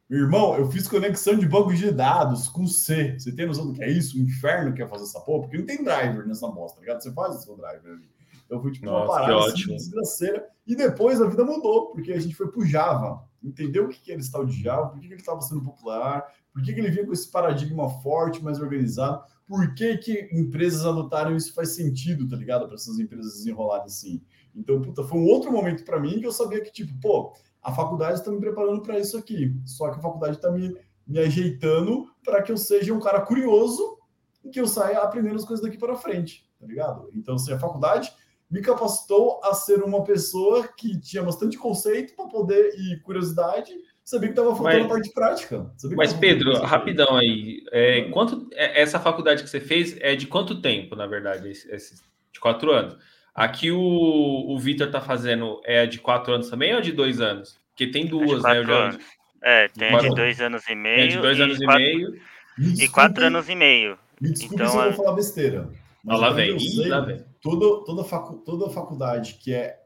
Irmão, 0.09 0.57
eu 0.57 0.69
fiz 0.69 0.89
conexão 0.89 1.35
de 1.37 1.47
banco 1.47 1.73
de 1.73 1.89
dados 1.89 2.49
com 2.49 2.67
C. 2.67 3.17
Você 3.17 3.31
tem 3.31 3.45
noção 3.45 3.67
do 3.67 3.73
que 3.73 3.81
é 3.81 3.89
isso? 3.89 4.17
O 4.17 4.19
inferno 4.19 4.73
que 4.73 4.81
é 4.81 4.87
fazer 4.87 5.05
essa 5.05 5.21
porra? 5.21 5.43
Porque 5.43 5.57
não 5.57 5.65
tem 5.65 5.83
driver 5.83 6.27
nessa 6.27 6.49
bosta, 6.49 6.75
tá 6.75 6.81
ligado? 6.81 7.01
Você 7.01 7.13
faz 7.13 7.35
o 7.35 7.39
seu 7.39 7.55
driver 7.55 7.93
ali. 7.93 8.09
Então 8.45 8.61
foi 8.61 8.71
tipo 8.73 8.87
Nossa, 8.87 9.05
uma 9.05 9.19
parada 9.21 9.45
assim, 9.45 9.73
desgraceira. 9.73 10.45
E 10.67 10.75
depois 10.75 11.21
a 11.21 11.27
vida 11.29 11.45
mudou, 11.45 11.91
porque 11.91 12.11
a 12.11 12.19
gente 12.19 12.35
foi 12.35 12.51
pro 12.51 12.65
Java. 12.65 13.23
Entendeu 13.41 13.85
o 13.85 13.87
que, 13.87 14.01
que 14.01 14.11
era 14.11 14.19
esse 14.19 14.29
tal 14.29 14.45
de 14.45 14.61
Java, 14.61 14.89
por 14.89 14.99
que, 14.99 15.07
que 15.07 15.13
ele 15.13 15.21
estava 15.21 15.39
sendo 15.39 15.63
popular, 15.63 16.27
por 16.53 16.61
que, 16.61 16.73
que 16.73 16.79
ele 16.81 16.91
vinha 16.91 17.05
com 17.05 17.13
esse 17.13 17.31
paradigma 17.31 17.89
forte, 18.01 18.43
mais 18.43 18.59
organizado, 18.59 19.23
por 19.51 19.73
que, 19.73 19.97
que 19.97 20.29
empresas 20.31 20.85
adotaram 20.85 21.35
isso 21.35 21.53
faz 21.53 21.75
sentido, 21.75 22.25
tá 22.25 22.37
ligado? 22.37 22.67
Para 22.67 22.75
essas 22.75 22.97
empresas 22.97 23.33
desenroladas 23.33 23.91
assim. 23.91 24.23
Então, 24.55 24.81
puta, 24.81 25.03
foi 25.03 25.19
um 25.19 25.25
outro 25.25 25.51
momento 25.51 25.83
para 25.83 25.99
mim 25.99 26.21
que 26.21 26.25
eu 26.25 26.31
sabia 26.31 26.61
que, 26.61 26.71
tipo, 26.71 26.97
pô, 27.01 27.33
a 27.61 27.69
faculdade 27.73 28.19
está 28.19 28.31
me 28.31 28.39
preparando 28.39 28.81
para 28.81 28.97
isso 28.97 29.17
aqui. 29.17 29.53
Só 29.65 29.89
que 29.89 29.99
a 29.99 30.01
faculdade 30.01 30.37
está 30.37 30.49
me, 30.49 30.73
me 31.05 31.19
ajeitando 31.19 32.05
para 32.23 32.41
que 32.41 32.49
eu 32.49 32.55
seja 32.55 32.93
um 32.93 32.99
cara 33.01 33.19
curioso 33.19 33.97
e 34.41 34.49
que 34.49 34.61
eu 34.61 34.65
saia 34.65 34.99
aprendendo 34.99 35.35
as 35.35 35.43
coisas 35.43 35.65
daqui 35.65 35.77
para 35.77 35.97
frente, 35.97 36.49
tá 36.57 36.65
ligado? 36.65 37.09
Então, 37.13 37.35
assim, 37.35 37.51
a 37.51 37.59
faculdade 37.59 38.09
me 38.49 38.61
capacitou 38.61 39.41
a 39.43 39.53
ser 39.53 39.83
uma 39.83 40.05
pessoa 40.05 40.65
que 40.77 40.97
tinha 40.97 41.23
bastante 41.23 41.57
conceito 41.57 42.15
para 42.15 42.29
poder 42.29 42.73
e 42.79 43.01
curiosidade, 43.01 43.73
sabia 44.11 44.27
que 44.27 44.33
estava 44.33 44.55
faltando 44.55 44.77
mas, 44.77 44.85
a 44.85 44.89
parte 44.89 45.13
prática. 45.13 45.71
Mas 45.95 46.13
Pedro, 46.13 46.53
rapidão 46.61 47.15
aí, 47.15 47.63
é, 47.71 48.01
quanto 48.09 48.49
é, 48.53 48.81
essa 48.81 48.99
faculdade 48.99 49.41
que 49.41 49.49
você 49.49 49.61
fez 49.61 49.95
é 50.01 50.15
de 50.15 50.27
quanto 50.27 50.61
tempo, 50.61 50.95
na 50.95 51.07
verdade, 51.07 51.49
esse, 51.49 51.73
esse 51.73 52.01
de 52.33 52.39
quatro 52.39 52.71
anos? 52.71 52.97
Aqui 53.33 53.71
o, 53.71 53.79
o 53.79 54.59
Vitor 54.59 54.87
está 54.87 54.99
fazendo 54.99 55.61
é 55.63 55.85
de 55.85 55.99
quatro 55.99 56.33
anos 56.33 56.49
também 56.49 56.75
ou 56.75 56.81
de 56.81 56.91
dois 56.91 57.21
anos? 57.21 57.57
Porque 57.69 57.87
tem 57.87 58.05
é 58.05 58.07
duas, 58.09 58.43
é 58.43 58.47
né? 58.49 58.59
Eu 58.59 58.65
já... 58.65 58.99
É, 59.43 59.67
tem 59.69 59.97
de, 59.97 60.09
de 60.09 60.15
dois 60.15 60.41
anos 60.41 60.67
e 60.67 60.75
meio. 60.75 61.01
É 61.01 61.07
de 61.07 61.17
dois 61.17 61.39
anos 61.39 61.61
e, 61.61 61.63
quatro, 61.63 61.81
meio. 61.81 62.21
E 62.59 62.87
quatro 62.89 63.25
anos 63.25 63.49
e 63.49 63.55
meio. 63.55 63.97
Me 64.19 64.29
desculpe 64.31 64.55
então, 64.55 64.67
se 64.67 64.77
eu 64.77 64.83
vou 64.83 64.93
falar 64.93 65.15
besteira. 65.15 65.69
Mas 66.03 66.19
lá 66.19 66.31
vem, 66.31 66.59
sei, 66.59 66.89
lá 66.89 66.99
vem. 66.99 67.23
Toda, 67.41 67.85
toda, 67.85 68.03
facu, 68.03 68.35
toda 68.45 68.69
faculdade 68.69 69.35
que 69.35 69.53
é 69.53 69.79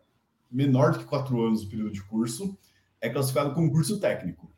menor 0.52 0.94
do 0.94 1.00
que 1.00 1.06
quatro 1.06 1.46
anos 1.46 1.64
o 1.64 1.70
período 1.70 1.92
de 1.92 2.04
curso 2.04 2.58
é 3.06 3.10
classificado 3.10 3.54
como 3.54 3.72
curso 3.72 4.00
técnico. 4.00 4.52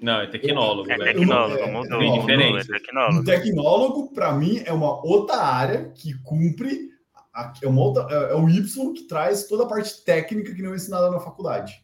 Não, 0.00 0.20
é 0.20 0.26
tecnólogo. 0.26 0.90
É 0.90 0.96
tecnólogo, 0.96 1.62
é, 1.62 1.70
mudou. 1.70 2.02
É, 2.02 2.18
diferente. 2.18 2.70
É 2.70 2.78
tecnólogo. 2.78 3.20
O 3.20 3.24
tecnólogo, 3.24 4.14
para 4.14 4.32
mim, 4.32 4.62
é 4.64 4.72
uma 4.72 5.04
outra 5.06 5.36
área 5.36 5.90
que 5.90 6.14
cumpre 6.22 6.90
é, 7.62 7.66
uma 7.66 7.80
outra, 7.80 8.06
é, 8.10 8.32
é 8.32 8.34
o 8.34 8.48
Y 8.48 8.92
que 8.92 9.04
traz 9.04 9.46
toda 9.46 9.64
a 9.64 9.68
parte 9.68 10.04
técnica 10.04 10.54
que 10.54 10.62
não 10.62 10.72
é 10.72 10.76
ensinada 10.76 11.10
na 11.10 11.20
faculdade. 11.20 11.74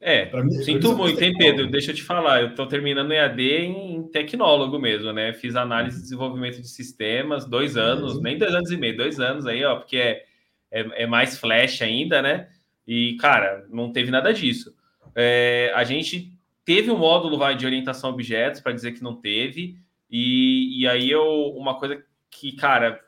É, 0.00 0.30
mim, 0.42 0.52
sinto 0.62 0.94
muito, 0.94 1.22
hein, 1.22 1.34
Pedro? 1.36 1.70
Deixa 1.70 1.90
eu 1.90 1.94
te 1.94 2.02
falar, 2.02 2.42
eu 2.42 2.48
estou 2.50 2.66
terminando 2.66 3.12
EAD 3.12 3.42
em 3.42 4.02
tecnólogo 4.08 4.78
mesmo, 4.78 5.12
né? 5.12 5.32
Fiz 5.32 5.56
análise 5.56 5.96
de 5.96 6.02
desenvolvimento 6.02 6.60
de 6.60 6.68
sistemas, 6.68 7.46
dois 7.46 7.76
anos, 7.76 8.20
nem 8.20 8.38
dois 8.38 8.54
anos 8.54 8.70
e 8.70 8.76
meio, 8.76 8.96
dois 8.96 9.18
anos 9.18 9.46
aí, 9.46 9.64
ó, 9.64 9.76
porque 9.76 9.96
é, 9.96 10.24
é, 10.70 11.02
é 11.02 11.06
mais 11.06 11.38
flash 11.38 11.82
ainda, 11.82 12.20
né? 12.20 12.48
E, 12.86 13.16
cara, 13.16 13.66
não 13.70 13.90
teve 13.90 14.10
nada 14.10 14.32
disso. 14.32 14.75
É, 15.16 15.72
a 15.74 15.82
gente 15.82 16.30
teve 16.64 16.90
um 16.90 16.98
módulo 16.98 17.38
vai, 17.38 17.56
de 17.56 17.64
orientação 17.64 18.10
a 18.10 18.12
objetos, 18.12 18.60
para 18.60 18.72
dizer 18.72 18.92
que 18.92 19.02
não 19.02 19.16
teve, 19.16 19.78
e, 20.10 20.82
e 20.82 20.86
aí 20.86 21.10
eu, 21.10 21.24
uma 21.56 21.78
coisa 21.78 22.04
que, 22.30 22.52
cara, 22.52 23.00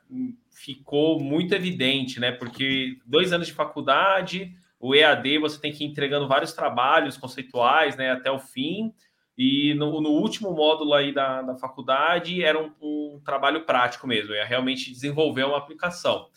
ficou 0.51 1.19
muito 1.19 1.53
evidente, 1.53 2.19
né? 2.19 2.31
Porque 2.31 2.97
dois 3.05 3.31
anos 3.31 3.47
de 3.47 3.53
faculdade, 3.53 4.53
o 4.79 4.95
EAD 4.95 5.37
você 5.37 5.59
tem 5.59 5.71
que 5.71 5.83
ir 5.83 5.87
entregando 5.87 6.27
vários 6.27 6.53
trabalhos 6.53 7.17
conceituais, 7.17 7.95
né, 7.95 8.11
até 8.11 8.31
o 8.31 8.39
fim. 8.39 8.93
E 9.37 9.73
no, 9.75 10.01
no 10.01 10.09
último 10.09 10.51
módulo 10.51 10.93
aí 10.93 11.13
da, 11.13 11.41
da 11.41 11.55
faculdade 11.55 12.43
era 12.43 12.61
um, 12.61 12.71
um 12.81 13.21
trabalho 13.23 13.65
prático 13.65 14.05
mesmo, 14.07 14.33
é 14.33 14.43
realmente 14.43 14.91
desenvolver 14.91 15.43
uma 15.45 15.57
aplicação. 15.57 16.27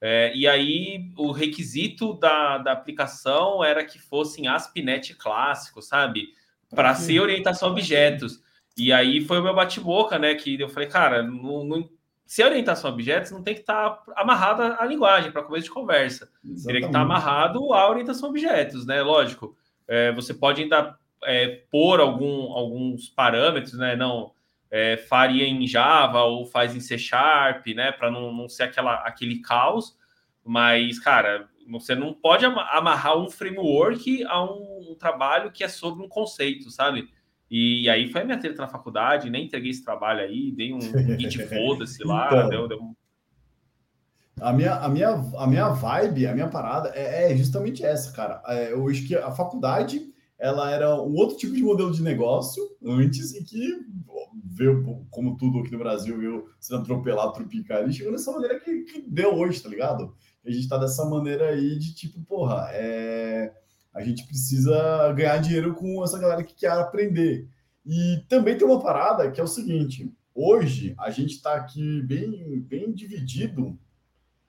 É, 0.00 0.32
e 0.34 0.46
aí 0.46 1.10
o 1.16 1.32
requisito 1.32 2.14
da, 2.14 2.58
da 2.58 2.72
aplicação 2.72 3.64
era 3.64 3.84
que 3.84 3.98
fosse 3.98 4.40
em 4.40 4.48
ASP.NET 4.48 5.14
clássico, 5.14 5.80
sabe? 5.80 6.28
Para 6.70 6.94
ser 6.94 7.20
orientação 7.20 7.68
a 7.68 7.72
objetos. 7.72 8.42
E 8.76 8.92
aí 8.92 9.24
foi 9.24 9.38
o 9.38 9.42
meu 9.42 9.54
bate-boca, 9.54 10.18
né? 10.18 10.34
Que 10.34 10.60
eu 10.60 10.68
falei, 10.68 10.88
cara, 10.88 11.22
não, 11.22 11.64
não, 11.64 11.88
se 12.26 12.44
orientação 12.44 12.90
a 12.90 12.92
objetos 12.92 13.30
não 13.30 13.42
tem 13.42 13.54
que 13.54 13.60
estar 13.60 14.02
amarrada 14.14 14.76
à 14.78 14.84
linguagem 14.84 15.30
para 15.32 15.42
começo 15.42 15.64
de 15.64 15.70
conversa. 15.70 16.28
Exatamente. 16.44 16.66
Teria 16.66 16.80
que 16.82 16.86
estar 16.88 17.00
amarrado 17.00 17.72
à 17.72 17.88
orientação 17.88 18.28
a 18.28 18.30
objetos, 18.30 18.84
né? 18.84 19.00
Lógico. 19.02 19.56
É, 19.88 20.12
você 20.12 20.34
pode 20.34 20.62
ainda 20.62 20.98
é, 21.24 21.62
pôr 21.70 22.00
algum, 22.00 22.52
alguns 22.52 23.08
parâmetros, 23.08 23.74
né? 23.74 23.96
Não 23.96 24.32
é, 24.70 24.96
faria 24.96 25.46
em 25.46 25.66
Java 25.66 26.22
ou 26.22 26.46
faz 26.46 26.74
em 26.74 26.80
C 26.80 26.98
Sharp, 26.98 27.66
né? 27.68 27.92
Para 27.92 28.10
não, 28.10 28.32
não 28.32 28.48
ser 28.48 28.64
aquela, 28.64 28.94
aquele 28.96 29.40
caos. 29.40 29.96
Mas, 30.44 30.98
cara, 30.98 31.48
você 31.68 31.94
não 31.94 32.12
pode 32.12 32.44
amarrar 32.44 33.18
um 33.18 33.28
framework 33.28 34.24
a 34.24 34.44
um, 34.44 34.92
um 34.92 34.94
trabalho 34.94 35.50
que 35.50 35.64
é 35.64 35.68
sobre 35.68 36.04
um 36.04 36.08
conceito, 36.08 36.70
sabe? 36.70 37.08
E 37.50 37.88
aí 37.88 38.10
foi 38.10 38.22
a 38.22 38.24
minha 38.24 38.38
treta 38.38 38.62
na 38.62 38.68
faculdade, 38.68 39.30
nem 39.30 39.44
entreguei 39.44 39.70
esse 39.70 39.84
trabalho 39.84 40.20
aí, 40.20 40.50
dei 40.50 40.72
um 40.72 40.80
git 40.80 41.38
foda-se 41.46 42.02
lá, 42.04 42.26
então, 42.26 42.48
deu, 42.48 42.68
deu... 42.68 42.96
A 44.40 44.52
minha, 44.52 44.74
a, 44.74 44.88
minha, 44.88 45.10
a 45.38 45.46
minha 45.46 45.68
vibe, 45.70 46.26
a 46.26 46.34
minha 46.34 46.48
parada 46.48 46.90
é, 46.94 47.32
é 47.32 47.36
justamente 47.36 47.84
essa, 47.84 48.12
cara. 48.12 48.42
É, 48.46 48.72
eu 48.72 48.86
acho 48.88 49.06
que 49.06 49.14
a 49.14 49.30
faculdade 49.30 50.12
ela 50.38 50.70
era 50.70 50.94
um 51.02 51.14
outro 51.14 51.36
tipo 51.36 51.54
de 51.54 51.62
modelo 51.62 51.90
de 51.90 52.02
negócio 52.02 52.62
antes 52.84 53.34
e 53.34 53.42
que 53.42 53.80
veio, 54.44 55.06
como 55.10 55.36
tudo 55.36 55.60
aqui 55.60 55.72
no 55.72 55.78
Brasil, 55.78 56.18
veio 56.18 56.48
sendo 56.60 56.82
atropelado, 56.82 57.32
tropical, 57.32 57.88
e 57.88 57.92
chegou 57.92 58.12
nessa 58.12 58.32
maneira 58.32 58.60
que, 58.60 58.82
que 58.82 59.00
deu 59.02 59.34
hoje, 59.34 59.62
tá 59.62 59.68
ligado? 59.68 60.14
A 60.44 60.50
gente 60.50 60.68
tá 60.68 60.78
dessa 60.78 61.04
maneira 61.04 61.48
aí 61.48 61.78
de 61.78 61.94
tipo, 61.94 62.20
porra, 62.24 62.68
é 62.72 63.52
a 63.96 64.02
gente 64.02 64.26
precisa 64.26 65.10
ganhar 65.14 65.38
dinheiro 65.38 65.74
com 65.74 66.04
essa 66.04 66.18
galera 66.18 66.44
que 66.44 66.54
quer 66.54 66.70
aprender. 66.70 67.48
E 67.84 68.22
também 68.28 68.58
tem 68.58 68.66
uma 68.66 68.82
parada 68.82 69.30
que 69.30 69.40
é 69.40 69.44
o 69.44 69.48
seguinte: 69.48 70.14
hoje 70.34 70.94
a 70.98 71.10
gente 71.10 71.30
está 71.30 71.54
aqui 71.54 72.02
bem, 72.02 72.60
bem 72.60 72.92
dividido. 72.92 73.78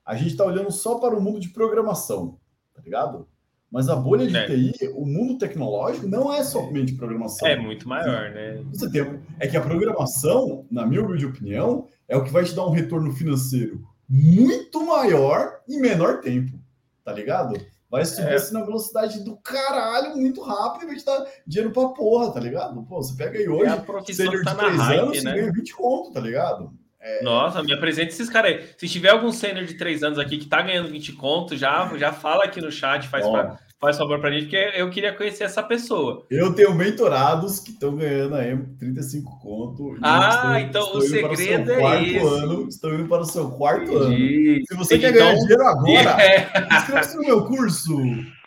A 0.05 0.15
gente 0.15 0.31
está 0.31 0.43
olhando 0.43 0.69
só 0.69 0.99
para 0.99 1.17
o 1.17 1.21
mundo 1.21 1.39
de 1.39 1.49
programação, 1.49 2.37
tá 2.73 2.81
ligado? 2.81 3.25
Mas 3.71 3.89
a 3.89 3.95
bolha 3.95 4.25
de 4.25 4.35
é. 4.35 4.45
TI, 4.47 4.73
o 4.95 5.05
mundo 5.05 5.37
tecnológico, 5.37 6.07
não 6.07 6.33
é 6.33 6.43
somente 6.43 6.93
programação. 6.93 7.47
É 7.47 7.57
muito 7.57 7.87
maior, 7.87 8.31
né? 8.31 8.63
Você 8.71 8.89
tem, 8.89 9.19
é 9.39 9.47
que 9.47 9.57
a 9.57 9.61
programação, 9.61 10.65
na 10.71 10.85
minha 10.85 11.03
humilde 11.03 11.25
opinião, 11.25 11.87
é 12.07 12.15
o 12.15 12.23
que 12.23 12.31
vai 12.31 12.45
te 12.45 12.55
dar 12.55 12.65
um 12.65 12.71
retorno 12.71 13.11
financeiro 13.11 13.85
muito 14.09 14.85
maior 14.85 15.59
em 15.67 15.79
menor 15.79 16.21
tempo, 16.21 16.57
tá 17.03 17.11
ligado? 17.11 17.59
Vai 17.89 18.05
subir 18.05 18.31
é. 18.31 18.35
assim 18.35 18.53
na 18.53 18.63
velocidade 18.63 19.23
do 19.23 19.37
caralho, 19.37 20.15
muito 20.17 20.41
rápido, 20.41 20.83
e 20.83 20.87
vai 20.87 20.95
te 20.95 21.05
dar 21.05 21.25
dinheiro 21.45 21.73
pra 21.73 21.89
porra, 21.89 22.31
tá 22.31 22.39
ligado? 22.39 22.81
Pô, 22.83 23.01
você 23.01 23.15
pega 23.15 23.37
aí 23.37 23.47
hoje, 23.47 23.71
é 23.71 24.13
sênior 24.13 24.43
tá 24.43 24.51
de 24.51 24.57
3 24.57 24.77
hype, 24.77 24.99
anos, 24.99 25.23
né? 25.23 25.31
você 25.31 25.39
ganha 25.39 25.53
20 25.53 25.75
conto, 25.75 26.11
tá 26.11 26.19
ligado? 26.19 26.73
É... 26.99 27.23
Nossa, 27.23 27.63
me 27.63 27.73
apresente 27.73 28.09
esses 28.09 28.29
caras 28.29 28.51
aí. 28.51 28.65
Se 28.77 28.87
tiver 28.87 29.09
algum 29.09 29.31
sênior 29.31 29.65
de 29.65 29.75
3 29.75 30.03
anos 30.03 30.19
aqui 30.19 30.37
que 30.37 30.47
tá 30.47 30.61
ganhando 30.61 30.89
20 30.89 31.13
conto, 31.13 31.55
já, 31.55 31.89
já 31.97 32.11
fala 32.11 32.43
aqui 32.45 32.59
no 32.59 32.71
chat, 32.71 33.07
faz 33.07 33.27
pra, 33.27 33.57
faz 33.79 33.97
favor 33.97 34.19
pra 34.19 34.31
gente, 34.31 34.43
porque 34.43 34.71
eu 34.75 34.89
queria 34.89 35.13
conhecer 35.13 35.43
essa 35.43 35.61
pessoa. 35.61 36.25
Eu 36.29 36.53
tenho 36.53 36.73
mentorados 36.73 37.59
que 37.59 37.71
estão 37.71 37.95
ganhando 37.95 38.35
aí 38.35 38.57
35 38.79 39.39
conto. 39.39 39.97
Ah, 40.01 40.59
estou, 40.59 40.69
então 40.69 40.83
estou 40.83 40.97
o 40.97 41.01
segredo 41.01 41.71
é 41.71 42.03
esse. 42.03 42.17
Ano, 42.17 42.67
estou 42.67 42.93
indo 42.93 43.07
para 43.07 43.21
o 43.21 43.25
seu 43.25 43.51
quarto 43.51 43.91
Entendi. 43.91 44.55
ano. 44.55 44.65
Se 44.67 44.75
você 44.75 44.95
Entendi. 44.95 45.13
quer 45.13 45.19
ganhar 45.19 45.33
então, 45.33 45.41
dinheiro 45.43 45.67
agora, 45.67 46.21
é. 46.21 46.77
inscreva-se 46.77 47.17
no 47.17 47.23
meu 47.23 47.45
curso. 47.45 47.95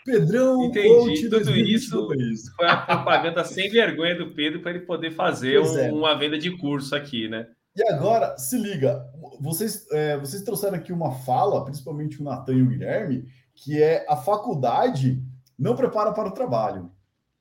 Pedrão, 0.05 0.65
Entendi. 0.65 1.29
Tudo 1.29 1.57
isso 1.57 2.09
foi 2.57 2.67
a 2.67 2.77
propaganda 2.77 3.45
sem 3.45 3.71
vergonha 3.71 4.17
do 4.17 4.31
Pedro 4.31 4.61
para 4.61 4.73
ele 4.73 4.81
poder 4.81 5.13
fazer 5.13 5.61
um, 5.61 5.79
é. 5.79 5.93
uma 5.93 6.19
venda 6.19 6.39
de 6.39 6.51
curso 6.57 6.97
aqui, 6.97 7.29
né? 7.29 7.47
E 7.81 7.89
agora, 7.89 8.37
se 8.37 8.59
liga, 8.59 9.11
vocês, 9.41 9.87
é, 9.91 10.19
vocês 10.19 10.43
trouxeram 10.43 10.77
aqui 10.77 10.93
uma 10.93 11.13
fala, 11.13 11.65
principalmente 11.65 12.21
o 12.21 12.25
Natan 12.25 12.53
e 12.53 12.63
o 12.63 12.67
Guilherme, 12.67 13.27
que 13.55 13.83
é 13.83 14.05
a 14.07 14.17
faculdade 14.17 15.25
não 15.59 15.75
prepara 15.75 16.13
para 16.13 16.29
o 16.29 16.33
trabalho. 16.35 16.91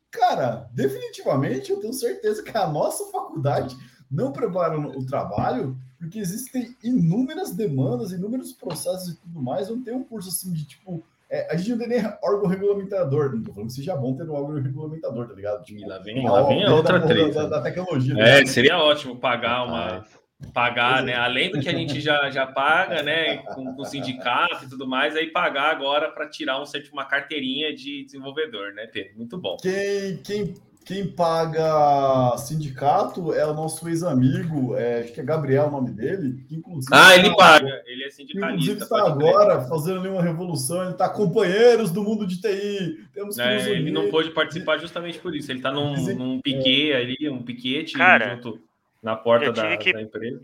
Cara, 0.10 0.70
definitivamente 0.72 1.72
eu 1.72 1.82
tenho 1.82 1.92
certeza 1.92 2.42
que 2.42 2.58
a 2.58 2.70
nossa 2.70 3.12
faculdade 3.12 3.76
não 4.10 4.32
prepara 4.32 4.80
o 4.80 5.06
trabalho, 5.06 5.78
porque 5.98 6.20
existem 6.20 6.74
inúmeras 6.82 7.52
demandas, 7.52 8.14
inúmeros 8.14 8.54
processos 8.54 9.10
e 9.10 9.20
tudo 9.20 9.42
mais. 9.42 9.70
Não 9.70 9.84
tem 9.84 9.94
um 9.94 10.06
curso 10.06 10.30
assim 10.30 10.54
de 10.54 10.66
tipo. 10.66 11.04
É, 11.30 11.54
a 11.54 11.58
gente 11.58 11.72
não 11.72 11.78
tem 11.80 11.90
nem 11.90 12.14
órgão 12.24 12.48
regulamentador. 12.48 13.36
Não 13.36 13.44
tô 13.44 13.52
falando 13.52 13.68
que 13.68 13.76
seja 13.76 13.94
bom 13.98 14.16
ter 14.16 14.24
um 14.24 14.34
órgão 14.34 14.62
regulamentador, 14.62 15.28
tá 15.28 15.34
ligado? 15.34 15.66
Tipo, 15.66 15.82
e 15.82 15.86
lá 15.86 16.00
vem, 16.00 16.26
lá 16.26 16.44
vem 16.44 16.64
a 16.64 16.74
outra 16.74 17.06
treta. 17.06 17.44
Da, 17.44 17.50
da, 17.50 17.62
tecnologia. 17.62 18.18
É, 18.18 18.46
seria 18.46 18.80
ótimo 18.80 19.18
pagar 19.18 19.66
uma 19.66 20.06
pagar, 20.54 21.04
né? 21.04 21.16
Além 21.16 21.52
do 21.52 21.60
que 21.60 21.70
a 21.70 21.74
gente 21.74 22.00
já, 22.00 22.30
já 22.30 22.48
paga, 22.48 23.04
né? 23.04 23.38
Com, 23.38 23.74
com 23.74 23.82
o 23.82 23.86
sindicato 23.86 24.66
e 24.66 24.70
tudo 24.70 24.88
mais, 24.88 25.16
aí 25.16 25.28
pagar 25.28 25.72
agora 25.72 26.10
para 26.10 26.30
tirar 26.30 26.62
um, 26.62 26.66
uma 26.94 27.06
carteirinha 27.06 27.76
de 27.76 28.06
desenvolvedor, 28.06 28.74
né, 28.74 28.88
Pedro? 28.88 29.18
Muito 29.18 29.38
bom. 29.38 29.58
Quem, 29.62 30.18
quem, 30.18 30.54
quem 30.86 31.08
paga 31.08 32.36
sindicato 32.38 33.34
é 33.34 33.46
o 33.46 33.54
nosso 33.54 33.88
ex-amigo, 33.88 34.76
é, 34.76 35.02
acho 35.02 35.14
que 35.14 35.20
é 35.20 35.24
Gabriel 35.24 35.68
o 35.68 35.72
nome 35.72 35.92
dele. 35.92 36.44
Que 36.48 36.56
inclusive 36.56 36.94
ah, 36.94 37.16
ele 37.16 37.30
tá, 37.30 37.36
paga, 37.36 37.84
ele 37.86 38.04
é 38.06 38.10
sindicalista. 38.10 38.54
Inclusive 38.54 38.84
está 38.84 39.06
agora 39.06 39.62
fazendo 39.68 40.10
uma 40.10 40.24
revolução, 40.24 40.82
ele 40.82 40.92
está 40.92 41.10
companheiros 41.10 41.92
do 41.92 42.04
mundo 42.04 42.26
de 42.26 42.42
TI. 42.42 43.08
Temos 43.14 43.36
que 43.36 43.42
é, 43.42 43.70
Ele 43.70 43.92
não 43.92 44.10
pôde 44.10 44.32
participar 44.32 44.78
justamente 44.78 45.20
por 45.20 45.36
isso. 45.36 45.52
Ele 45.52 45.60
está 45.60 45.72
num, 45.72 45.96
num 46.16 46.42
piquete 46.42 46.94
ali, 46.94 47.30
um 47.30 47.44
piquete 47.44 47.94
Cara, 47.94 48.36
junto 48.36 48.69
na 49.02 49.16
porta 49.16 49.52
da, 49.52 49.78
que... 49.78 49.94
da, 49.94 50.02
empresa. 50.02 50.42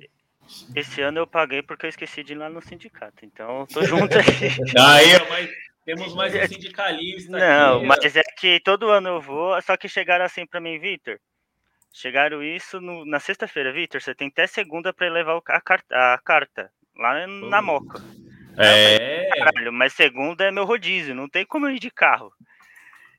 Esse 0.75 1.01
ano 1.01 1.19
eu 1.19 1.27
paguei 1.27 1.61
porque 1.61 1.85
eu 1.85 1.89
esqueci 1.89 2.23
de 2.23 2.33
ir 2.33 2.35
lá 2.35 2.49
no 2.49 2.61
sindicato. 2.61 3.25
Então, 3.25 3.65
tô 3.67 3.83
junto 3.83 4.17
aqui. 4.17 4.45
Aí, 4.77 5.07
mas 5.29 5.49
temos 5.85 6.13
mais 6.13 6.35
um 6.35 6.47
sindicalista. 6.47 7.31
Não, 7.31 7.77
aqui. 7.77 7.85
mas 7.85 8.15
é 8.15 8.23
que 8.23 8.59
todo 8.59 8.89
ano 8.89 9.09
eu 9.09 9.21
vou, 9.21 9.59
só 9.61 9.75
que 9.75 9.89
chegaram 9.89 10.25
assim 10.25 10.45
para 10.45 10.59
mim, 10.59 10.79
Vitor. 10.79 11.19
Chegaram 11.91 12.43
isso 12.43 12.81
no, 12.81 13.05
na 13.05 13.19
sexta-feira, 13.19 13.71
Vitor. 13.71 14.01
Você 14.01 14.13
tem 14.13 14.27
até 14.27 14.45
segunda 14.45 14.93
para 14.93 15.09
levar 15.09 15.39
a 15.47 15.61
carta, 15.61 15.95
a 15.95 16.19
carta 16.23 16.71
lá 16.95 17.25
na 17.27 17.61
Moca. 17.61 18.01
É. 18.57 19.30
Caralho, 19.38 19.71
mas 19.73 19.93
segunda 19.93 20.45
é 20.45 20.51
meu 20.51 20.65
rodízio, 20.65 21.15
não 21.15 21.27
tem 21.27 21.45
como 21.45 21.67
eu 21.67 21.71
ir 21.71 21.80
de 21.80 21.91
carro. 21.91 22.32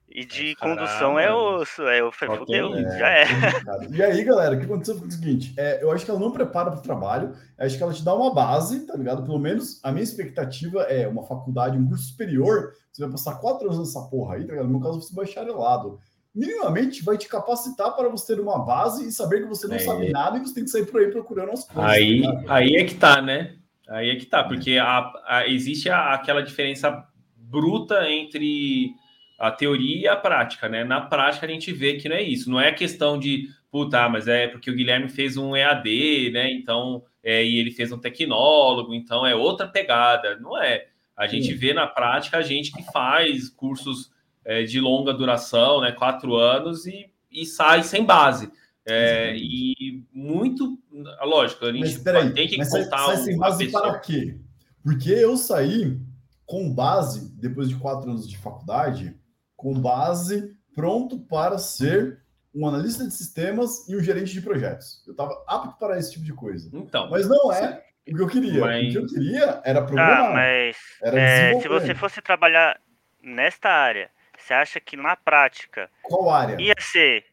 E 0.08 0.24
de 0.24 0.54
Caramba. 0.54 0.80
condução 0.80 1.18
é 1.18 1.34
osso, 1.34 1.82
é 1.82 2.02
o 2.02 2.12
fudeu, 2.12 2.74
é, 2.74 2.98
já 2.98 3.08
é. 3.08 3.26
E 3.90 4.02
aí, 4.02 4.24
galera, 4.24 4.54
o 4.54 4.58
que 4.58 4.64
aconteceu 4.64 4.96
foi 4.96 5.08
o 5.08 5.10
seguinte: 5.10 5.52
é, 5.56 5.82
eu 5.82 5.90
acho 5.90 6.04
que 6.04 6.10
ela 6.10 6.20
não 6.20 6.30
prepara 6.30 6.70
para 6.70 6.78
o 6.78 6.82
trabalho, 6.82 7.34
acho 7.58 7.76
que 7.76 7.82
ela 7.82 7.92
te 7.92 8.04
dá 8.04 8.14
uma 8.14 8.32
base, 8.32 8.86
tá 8.86 8.96
ligado? 8.96 9.24
Pelo 9.24 9.38
menos 9.38 9.80
a 9.82 9.90
minha 9.90 10.04
expectativa 10.04 10.82
é 10.82 11.08
uma 11.08 11.24
faculdade, 11.24 11.76
um 11.76 11.86
curso 11.86 12.04
superior, 12.04 12.72
você 12.92 13.02
vai 13.02 13.10
passar 13.10 13.34
quatro 13.34 13.66
anos 13.66 13.78
nessa 13.78 14.08
porra 14.08 14.36
aí, 14.36 14.44
tá 14.44 14.52
ligado? 14.52 14.66
No 14.66 14.78
meu 14.78 14.80
caso, 14.80 15.02
você 15.02 15.14
bacharelado. 15.14 15.98
Minimamente 16.34 17.02
vai 17.02 17.16
te 17.18 17.28
capacitar 17.28 17.96
para 17.96 18.08
você 18.08 18.34
ter 18.34 18.40
uma 18.40 18.58
base 18.58 19.08
e 19.08 19.12
saber 19.12 19.40
que 19.40 19.48
você 19.48 19.66
não 19.66 19.76
é. 19.76 19.80
sabe 19.80 20.10
nada 20.10 20.36
e 20.36 20.40
você 20.40 20.54
tem 20.54 20.64
que 20.64 20.70
sair 20.70 20.86
por 20.86 21.00
aí 21.00 21.10
procurando 21.10 21.50
as 21.50 21.64
coisas. 21.64 21.90
Aí, 21.90 22.22
tá 22.22 22.54
aí 22.54 22.76
é 22.76 22.84
que 22.84 22.94
tá, 22.94 23.22
né? 23.22 23.56
Aí 23.88 24.10
é 24.10 24.16
que 24.16 24.26
tá, 24.26 24.44
porque 24.44 24.78
a, 24.78 25.12
a, 25.26 25.48
existe 25.48 25.88
a, 25.88 26.12
aquela 26.14 26.42
diferença 26.42 27.06
bruta 27.36 28.10
entre 28.10 28.94
a 29.38 29.50
teoria 29.50 30.00
e 30.02 30.08
a 30.08 30.16
prática, 30.16 30.68
né? 30.68 30.84
Na 30.84 31.00
prática 31.00 31.46
a 31.46 31.48
gente 31.48 31.72
vê 31.72 31.94
que 31.94 32.08
não 32.08 32.16
é 32.16 32.22
isso, 32.22 32.50
não 32.50 32.60
é 32.60 32.72
questão 32.72 33.18
de 33.18 33.48
puta, 33.70 34.08
mas 34.08 34.26
é 34.26 34.48
porque 34.48 34.70
o 34.70 34.74
Guilherme 34.74 35.08
fez 35.08 35.36
um 35.36 35.54
EAD, 35.54 36.30
né? 36.32 36.50
Então, 36.50 37.04
é, 37.22 37.44
e 37.44 37.58
ele 37.58 37.70
fez 37.70 37.92
um 37.92 37.98
tecnólogo, 37.98 38.94
então 38.94 39.26
é 39.26 39.34
outra 39.34 39.68
pegada, 39.68 40.36
não 40.40 40.60
é? 40.60 40.86
A 41.16 41.26
gente 41.26 41.52
vê 41.54 41.72
na 41.72 41.86
prática 41.86 42.38
a 42.38 42.42
gente 42.42 42.72
que 42.72 42.82
faz 42.92 43.48
cursos 43.48 44.10
é, 44.44 44.62
de 44.62 44.80
longa 44.80 45.12
duração, 45.12 45.80
né? 45.80 45.92
Quatro 45.92 46.36
anos 46.36 46.86
e, 46.86 47.10
e 47.30 47.44
sai 47.44 47.82
sem 47.82 48.04
base. 48.04 48.50
É, 48.88 49.34
e 49.36 50.04
muito, 50.12 50.78
lógico, 51.22 51.64
a 51.64 51.72
gente 51.72 51.98
tem 52.32 52.48
que 52.48 52.56
contar 52.56 52.98
sai, 52.98 53.16
sai 53.16 53.24
sem 53.24 53.36
base 53.36 53.70
para 53.70 53.98
quê? 53.98 54.38
Porque 54.82 55.10
eu 55.10 55.36
saí 55.36 55.98
com 56.46 56.72
base, 56.72 57.34
depois 57.34 57.68
de 57.68 57.74
quatro 57.74 58.08
anos 58.08 58.28
de 58.28 58.38
faculdade, 58.38 59.16
com 59.56 59.72
base 59.80 60.56
pronto 60.74 61.18
para 61.18 61.58
ser 61.58 62.20
um 62.54 62.66
analista 62.66 63.04
de 63.04 63.10
sistemas 63.12 63.88
e 63.88 63.96
um 63.96 64.00
gerente 64.00 64.32
de 64.32 64.40
projetos. 64.40 65.02
Eu 65.06 65.12
estava 65.12 65.44
apto 65.46 65.78
para 65.78 65.98
esse 65.98 66.12
tipo 66.12 66.24
de 66.24 66.32
coisa. 66.32 66.70
Então, 66.72 67.10
mas 67.10 67.28
não 67.28 67.52
é 67.52 67.82
o 68.08 68.14
que 68.14 68.22
eu 68.22 68.28
queria. 68.28 68.60
Mas... 68.60 68.88
O 68.88 68.90
que 68.90 68.96
eu 68.98 69.06
queria 69.06 69.60
era 69.64 69.82
programar. 69.82 70.30
Ah, 70.30 70.32
mas 70.32 70.76
era 71.02 71.20
é, 71.20 71.60
se 71.60 71.68
você 71.68 71.94
fosse 71.94 72.22
trabalhar 72.22 72.78
nesta 73.22 73.68
área, 73.68 74.10
você 74.38 74.54
acha 74.54 74.80
que 74.80 74.96
na 74.96 75.16
prática 75.16 75.90
qual 76.02 76.30
área 76.30 76.60
ia 76.60 76.74
ser 76.78 77.24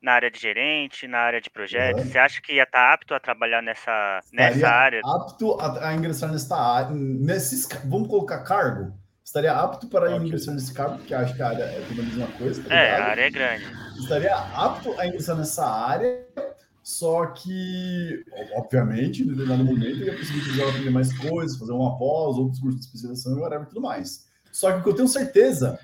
na 0.00 0.12
área 0.12 0.30
de 0.30 0.38
gerente, 0.38 1.08
na 1.08 1.18
área 1.18 1.40
de 1.40 1.50
projetos? 1.50 2.02
Uhum. 2.02 2.10
Você 2.10 2.18
acha 2.18 2.42
que 2.42 2.52
ia 2.52 2.64
estar 2.64 2.92
apto 2.92 3.14
a 3.14 3.20
trabalhar 3.20 3.62
nessa, 3.62 4.20
nessa 4.32 4.68
área? 4.68 5.00
Apto 5.02 5.58
a, 5.58 5.88
a, 5.88 5.94
ingressar 5.94 6.30
nessa 6.30 6.56
área, 6.56 6.90
nesses, 6.90 7.66
vamos 7.86 8.08
colocar 8.08 8.44
cargo? 8.44 8.92
Estaria 9.34 9.52
apto 9.52 9.88
para 9.88 10.14
okay. 10.14 10.28
ingressar 10.28 10.54
nesse 10.54 10.72
cargo, 10.72 10.98
porque 10.98 11.12
acho 11.12 11.34
que 11.34 11.42
a 11.42 11.48
área 11.48 11.64
é 11.64 11.84
tudo 11.88 12.02
a 12.02 12.04
mesma 12.04 12.26
coisa. 12.38 12.62
Tá 12.62 12.72
é, 12.72 12.90
a 12.94 13.04
área 13.06 13.22
é 13.22 13.30
grande. 13.30 13.64
Estaria 13.98 14.36
apto 14.36 14.94
a 14.96 15.08
ingressar 15.08 15.36
nessa 15.36 15.66
área, 15.66 16.24
só 16.84 17.26
que, 17.26 18.24
obviamente, 18.54 19.22
em 19.22 19.26
determinado 19.26 19.64
momento, 19.64 19.98
ia 19.98 20.16
conseguir 20.16 20.62
aprender 20.62 20.90
mais 20.90 21.12
coisas, 21.18 21.58
fazer 21.58 21.72
uma 21.72 21.98
pós, 21.98 22.36
outros 22.36 22.60
cursos 22.60 22.78
de 22.78 22.86
especialização 22.86 23.36
e 23.36 23.40
whatever, 23.40 23.66
tudo 23.66 23.80
mais. 23.80 24.24
Só 24.52 24.70
que 24.70 24.78
o 24.78 24.82
que 24.84 24.90
eu 24.90 24.94
tenho 24.94 25.08
certeza 25.08 25.80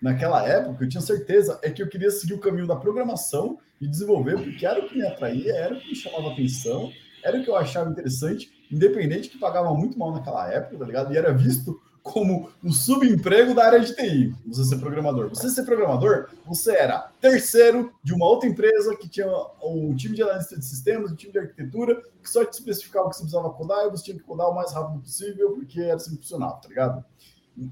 naquela 0.00 0.46
época, 0.46 0.84
eu 0.84 0.88
tinha 0.88 1.00
certeza 1.00 1.58
é 1.60 1.70
que 1.70 1.82
eu 1.82 1.88
queria 1.88 2.10
seguir 2.12 2.34
o 2.34 2.38
caminho 2.38 2.68
da 2.68 2.76
programação 2.76 3.58
e 3.80 3.88
desenvolver, 3.88 4.40
porque 4.40 4.64
era 4.64 4.78
o 4.78 4.88
que 4.88 4.96
me 4.96 5.04
atraía, 5.04 5.52
era 5.56 5.74
o 5.74 5.80
que 5.80 5.88
me 5.88 5.96
chamava 5.96 6.30
atenção, 6.30 6.92
era 7.24 7.36
o 7.36 7.42
que 7.42 7.50
eu 7.50 7.56
achava 7.56 7.90
interessante, 7.90 8.52
independente 8.70 9.28
que 9.28 9.38
pagava 9.38 9.74
muito 9.74 9.98
mal 9.98 10.12
naquela 10.12 10.48
época, 10.52 10.78
tá 10.78 10.84
ligado? 10.84 11.12
E 11.12 11.18
era 11.18 11.32
visto 11.34 11.82
como 12.02 12.50
o 12.62 12.72
subemprego 12.72 13.54
da 13.54 13.64
área 13.64 13.80
de 13.80 13.94
TI, 13.94 14.34
você 14.46 14.64
ser 14.64 14.78
programador. 14.78 15.28
Você 15.28 15.48
ser 15.50 15.64
programador, 15.64 16.28
você 16.44 16.74
era 16.74 17.10
terceiro 17.20 17.92
de 18.02 18.12
uma 18.12 18.26
outra 18.26 18.48
empresa 18.48 18.96
que 18.96 19.08
tinha 19.08 19.26
um 19.62 19.94
time 19.94 20.16
de 20.16 20.22
analista 20.22 20.58
de 20.58 20.64
sistemas, 20.64 21.12
um 21.12 21.14
time 21.14 21.32
de 21.32 21.38
arquitetura, 21.38 22.02
que 22.22 22.28
só 22.28 22.44
te 22.44 22.54
especificava 22.54 23.06
o 23.06 23.10
que 23.10 23.16
você 23.16 23.22
precisava 23.22 23.50
codar 23.50 23.86
e 23.86 23.90
você 23.90 24.04
tinha 24.04 24.16
que 24.16 24.24
codar 24.24 24.48
o 24.48 24.54
mais 24.54 24.72
rápido 24.72 25.00
possível, 25.00 25.52
porque 25.52 25.80
era 25.80 25.94
assim 25.94 26.16
que 26.16 26.22
funcionava, 26.22 26.54
tá 26.54 26.68
ligado? 26.68 27.04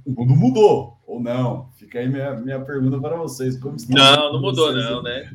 o 0.05 0.11
mundo 0.11 0.37
mudou 0.37 0.99
ou 1.07 1.21
não? 1.21 1.69
Fica 1.73 1.99
aí 1.99 2.09
minha, 2.09 2.35
minha 2.35 2.61
pergunta 2.61 3.01
para 3.01 3.17
vocês. 3.17 3.59
Como 3.59 3.77
não, 3.89 4.33
não 4.35 4.41
mudou 4.41 4.73
vocês? 4.73 4.85
não, 4.85 5.03
né? 5.03 5.35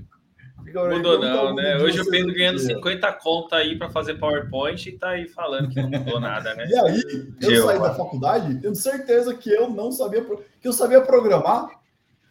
Mudou 0.83 1.19
não, 1.19 1.55
né? 1.55 1.77
Hoje 1.77 2.01
o 2.01 2.09
Pedro 2.09 2.33
ganhando 2.33 2.59
50 2.59 3.13
conta 3.13 3.57
aí 3.57 3.77
para 3.77 3.89
fazer 3.89 4.15
PowerPoint 4.15 4.89
e 4.89 4.97
tá 4.97 5.09
aí 5.09 5.27
falando 5.27 5.69
que 5.69 5.81
não 5.81 5.89
mudou 5.89 6.19
nada, 6.19 6.53
né? 6.53 6.65
E 6.75 6.77
aí, 6.77 7.55
eu 7.55 7.63
saí 7.63 7.79
da 7.79 7.93
faculdade, 7.93 8.59
tenho 8.59 8.75
certeza 8.75 9.33
que 9.33 9.49
eu 9.49 9.69
não 9.69 9.91
sabia, 9.91 10.23
que 10.59 10.67
eu 10.67 10.73
sabia 10.73 10.99
programar 11.01 11.69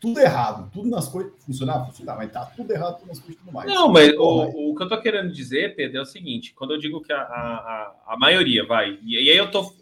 tudo 0.00 0.20
errado, 0.20 0.70
tudo 0.70 0.90
nas 0.90 1.08
coisas 1.08 1.32
funcionava, 1.46 1.86
funcionava, 1.86 2.18
mas 2.18 2.30
tá 2.30 2.44
tudo 2.44 2.70
errado, 2.70 2.98
tudo 2.98 3.08
nas 3.08 3.18
coisas 3.18 3.36
tudo 3.40 3.52
mais. 3.52 3.72
Não, 3.72 3.88
mas 3.88 4.12
o, 4.18 4.70
o 4.70 4.74
que 4.74 4.82
eu 4.82 4.88
tô 4.88 5.00
querendo 5.00 5.32
dizer, 5.32 5.74
Pedro, 5.74 5.98
é 5.98 6.02
o 6.02 6.06
seguinte: 6.06 6.52
quando 6.54 6.74
eu 6.74 6.78
digo 6.78 7.00
que 7.00 7.12
a, 7.12 7.22
a, 7.22 7.94
a 8.08 8.16
maioria 8.18 8.66
vai, 8.66 8.98
e 9.02 9.16
aí 9.16 9.36
eu 9.36 9.50
tô, 9.50 9.72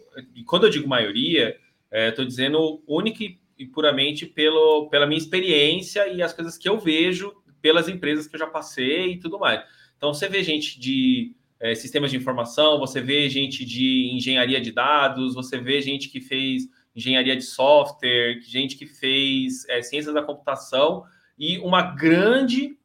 quando 0.45 0.65
eu 0.65 0.69
digo 0.69 0.87
maioria, 0.87 1.57
é, 1.91 2.09
dizendo 2.11 2.81
única 2.87 3.23
e 3.57 3.65
puramente 3.65 4.25
pelo, 4.25 4.89
pela 4.89 5.05
minha 5.05 5.17
experiência 5.17 6.07
e 6.07 6.21
as 6.21 6.33
coisas 6.33 6.57
que 6.57 6.67
eu 6.67 6.79
vejo 6.79 7.33
pelas 7.63 7.87
empresas 7.87 8.27
que 8.27 8.35
eu 8.35 8.39
já 8.39 8.47
passei 8.47 9.13
e 9.13 9.19
tudo 9.19 9.39
mais. 9.39 9.63
Então, 9.97 10.13
você 10.13 10.27
vê 10.27 10.43
gente 10.43 10.77
de 10.77 11.33
é, 11.61 11.73
sistemas 11.73 12.11
de 12.11 12.17
informação, 12.17 12.77
você 12.77 12.99
vê 12.99 13.29
gente 13.29 13.63
de 13.63 14.11
engenharia 14.13 14.59
de 14.59 14.73
dados, 14.73 15.33
você 15.33 15.57
vê 15.57 15.81
gente 15.81 16.09
que 16.09 16.19
fez 16.19 16.67
engenharia 16.93 17.37
de 17.37 17.41
software, 17.41 18.41
gente 18.41 18.75
que 18.75 18.85
fez 18.85 19.67
é, 19.69 19.81
ciências 19.81 20.13
da 20.13 20.21
computação 20.21 21.05
e 21.39 21.57
uma 21.59 21.81
grande 21.81 22.77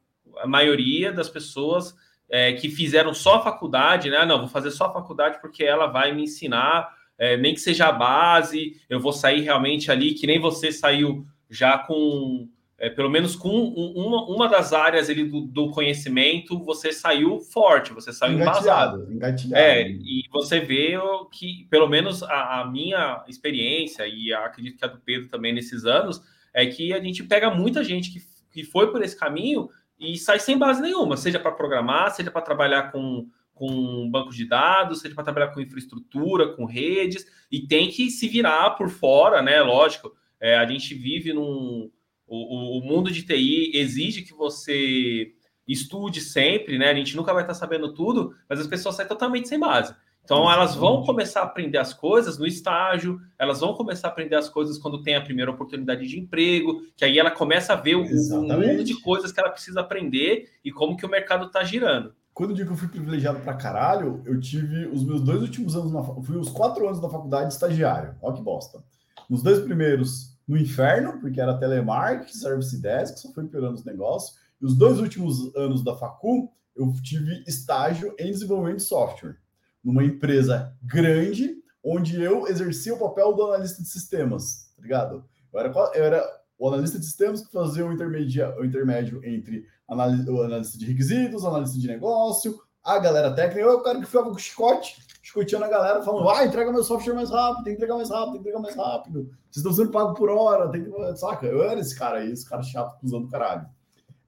maioria 0.45 1.11
das 1.11 1.29
pessoas 1.29 1.93
é, 2.29 2.53
que 2.53 2.69
fizeram 2.69 3.13
só 3.13 3.35
a 3.35 3.43
faculdade, 3.43 4.09
né? 4.09 4.17
Ah, 4.17 4.25
não, 4.25 4.39
vou 4.39 4.47
fazer 4.47 4.71
só 4.71 4.85
a 4.85 4.93
faculdade 4.93 5.41
porque 5.41 5.63
ela 5.63 5.87
vai 5.87 6.13
me 6.13 6.23
ensinar 6.23 6.89
é, 7.17 7.35
nem 7.35 7.53
que 7.53 7.59
seja 7.59 7.87
a 7.87 7.91
base, 7.91 8.81
eu 8.89 8.97
vou 8.97 9.11
sair 9.11 9.41
realmente 9.41 9.91
ali, 9.91 10.13
que 10.13 10.25
nem 10.25 10.39
você 10.39 10.71
saiu 10.71 11.27
já 11.49 11.77
com, 11.77 12.47
é, 12.79 12.89
pelo 12.89 13.09
menos 13.09 13.35
com 13.35 13.49
uma, 13.49 14.25
uma 14.25 14.47
das 14.47 14.73
áreas 14.73 15.09
ali 15.09 15.23
do, 15.23 15.41
do, 15.41 15.69
conhecimento, 15.71 16.57
você 16.63 16.93
saiu 16.93 17.39
forte, 17.39 17.93
você 17.93 18.13
saiu 18.13 18.39
embasado. 18.39 19.07
É, 19.53 19.89
e 19.89 20.23
você 20.31 20.59
vê 20.59 20.93
que, 21.31 21.67
pelo 21.69 21.87
menos 21.87 22.23
a, 22.23 22.61
a, 22.61 22.65
minha 22.71 23.23
experiência, 23.27 24.07
e 24.07 24.33
acredito 24.33 24.77
que 24.77 24.85
a 24.85 24.87
do 24.87 24.99
Pedro 24.99 25.27
também 25.27 25.53
nesses 25.53 25.85
anos, 25.85 26.21
é 26.53 26.65
que 26.65 26.93
a 26.93 26.99
gente 27.01 27.23
pega 27.23 27.51
muita 27.51 27.83
gente 27.83 28.11
que, 28.11 28.19
que 28.51 28.63
foi 28.63 28.91
por 28.91 29.03
esse 29.03 29.17
caminho 29.17 29.69
e 29.99 30.17
sai 30.17 30.39
sem 30.39 30.57
base 30.57 30.81
nenhuma, 30.81 31.17
seja 31.17 31.39
para 31.39 31.51
programar, 31.51 32.11
seja 32.11 32.31
para 32.31 32.41
trabalhar 32.41 32.91
com 32.91 33.27
com 33.59 34.09
bancos 34.09 34.37
de 34.37 34.47
dados, 34.47 35.01
seja 35.01 35.13
para 35.13 35.25
trabalhar 35.25 35.49
com 35.49 35.59
infraestrutura, 35.59 36.55
com 36.55 36.63
redes, 36.63 37.25
e 37.51 37.67
tem 37.67 37.89
que 37.89 38.09
se 38.09 38.29
virar 38.29 38.71
por 38.71 38.89
fora, 38.89 39.41
né? 39.41 39.61
Lógico, 39.61 40.13
é, 40.39 40.55
a 40.55 40.65
gente 40.65 40.95
vive 40.95 41.33
num. 41.33 41.91
O, 42.29 42.77
o, 42.77 42.81
mundo 42.81 43.11
de 43.11 43.23
TI 43.23 43.71
exige 43.73 44.21
que 44.21 44.33
você 44.33 45.33
estude 45.67 46.21
sempre, 46.21 46.77
né? 46.77 46.89
A 46.91 46.93
gente 46.93 47.15
nunca 47.15 47.33
vai 47.33 47.43
estar 47.43 47.53
sabendo 47.53 47.93
tudo, 47.93 48.35
mas 48.47 48.59
as 48.59 48.67
pessoas 48.67 48.95
saem 48.95 49.07
totalmente 49.07 49.47
sem 49.47 49.59
base. 49.59 49.93
Então, 50.23 50.51
elas 50.51 50.75
vão 50.75 51.03
começar 51.03 51.41
a 51.41 51.45
aprender 51.45 51.79
as 51.79 51.91
coisas 51.91 52.37
no 52.37 52.45
estágio, 52.45 53.19
elas 53.37 53.61
vão 53.61 53.73
começar 53.73 54.09
a 54.09 54.11
aprender 54.11 54.35
as 54.35 54.47
coisas 54.47 54.77
quando 54.77 55.01
tem 55.01 55.15
a 55.15 55.21
primeira 55.21 55.49
oportunidade 55.49 56.05
de 56.05 56.19
emprego, 56.19 56.83
que 56.95 57.03
aí 57.03 57.17
ela 57.17 57.31
começa 57.31 57.73
a 57.73 57.75
ver 57.75 57.95
o, 57.95 58.03
mundo 58.03 58.83
de 58.83 59.01
coisas 59.01 59.31
que 59.31 59.39
ela 59.39 59.49
precisa 59.49 59.79
aprender 59.79 60.51
e 60.63 60.71
como 60.71 60.95
que 60.95 61.05
o 61.05 61.09
mercado 61.09 61.47
está 61.47 61.63
girando 61.63 62.13
quando 62.39 62.51
eu 62.51 62.55
digo 62.55 62.69
que 62.69 62.73
eu 62.73 62.77
fui 62.77 62.87
privilegiado 62.87 63.41
pra 63.41 63.53
caralho, 63.53 64.21
eu 64.25 64.39
tive 64.39 64.85
os 64.85 65.03
meus 65.03 65.19
dois 65.19 65.41
últimos 65.41 65.75
anos 65.75 65.91
na 65.91 66.01
fui 66.01 66.37
os 66.37 66.47
quatro 66.47 66.87
anos 66.87 67.01
da 67.01 67.09
faculdade 67.09 67.51
estagiário. 67.51 68.15
Olha 68.21 68.33
que 68.33 68.41
bosta. 68.41 68.81
Nos 69.29 69.43
dois 69.43 69.59
primeiros 69.59 70.38
no 70.49 70.57
inferno, 70.57 71.19
porque 71.21 71.39
era 71.39 71.59
telemarketing, 71.59 72.33
service 72.33 72.75
desk, 72.81 73.19
só 73.19 73.31
foi 73.31 73.45
piorando 73.45 73.75
os 73.75 73.85
negócios. 73.85 74.35
E 74.59 74.65
os 74.65 74.75
dois 74.75 74.99
últimos 74.99 75.55
anos 75.55 75.83
da 75.83 75.95
facu, 75.95 76.51
eu 76.75 76.91
tive 77.03 77.43
estágio 77.47 78.15
em 78.17 78.31
desenvolvimento 78.31 78.77
de 78.77 78.83
software, 78.83 79.37
numa 79.83 80.03
empresa 80.03 80.75
grande, 80.81 81.55
onde 81.83 82.19
eu 82.19 82.47
exercia 82.47 82.95
o 82.95 82.99
papel 82.99 83.31
do 83.35 83.43
analista 83.43 83.83
de 83.83 83.89
sistemas, 83.89 84.73
tá 84.75 84.81
ligado? 84.81 85.23
Eu 85.53 85.59
era, 85.59 85.69
eu 85.69 86.03
era 86.03 86.39
o 86.57 86.67
analista 86.67 86.97
de 86.97 87.05
sistemas 87.05 87.45
que 87.45 87.51
fazia 87.51 87.85
o 87.85 87.93
intermédio, 87.93 88.51
o 88.59 88.65
intermédio 88.65 89.23
entre 89.23 89.67
o 89.87 90.41
analista 90.41 90.79
de 90.79 90.85
requisitos, 90.87 91.45
analista 91.45 91.77
de 91.77 91.87
negócio, 91.87 92.59
a 92.83 92.97
galera 92.97 93.35
técnica, 93.35 93.61
eu 93.61 93.77
o 93.77 93.83
cara 93.83 93.99
que 93.99 94.07
ficava 94.07 94.31
com 94.31 94.37
chicote, 94.37 94.97
chicoteando 95.29 95.65
a 95.65 95.69
galera, 95.69 96.01
falando, 96.01 96.27
ah, 96.29 96.43
entrega 96.43 96.71
meu 96.71 96.83
software 96.83 97.13
mais 97.13 97.29
rápido, 97.29 97.63
tem 97.63 97.73
que 97.73 97.77
entregar 97.77 97.95
mais 97.95 98.09
rápido, 98.09 98.33
tem 98.33 98.41
que 98.41 98.49
entregar 98.49 98.59
mais 98.59 98.75
rápido, 98.75 99.29
vocês 99.49 99.57
estão 99.57 99.71
sendo 99.71 99.91
pagos 99.91 100.17
por 100.17 100.29
hora, 100.29 100.69
tem 100.69 100.83
que... 100.83 101.17
Saca? 101.17 101.45
Eu 101.45 101.63
era 101.63 101.79
esse 101.79 101.97
cara 101.97 102.17
aí, 102.17 102.31
esse 102.31 102.49
cara 102.49 102.63
chato, 102.63 102.97
usando 103.03 103.29
caralho. 103.29 103.67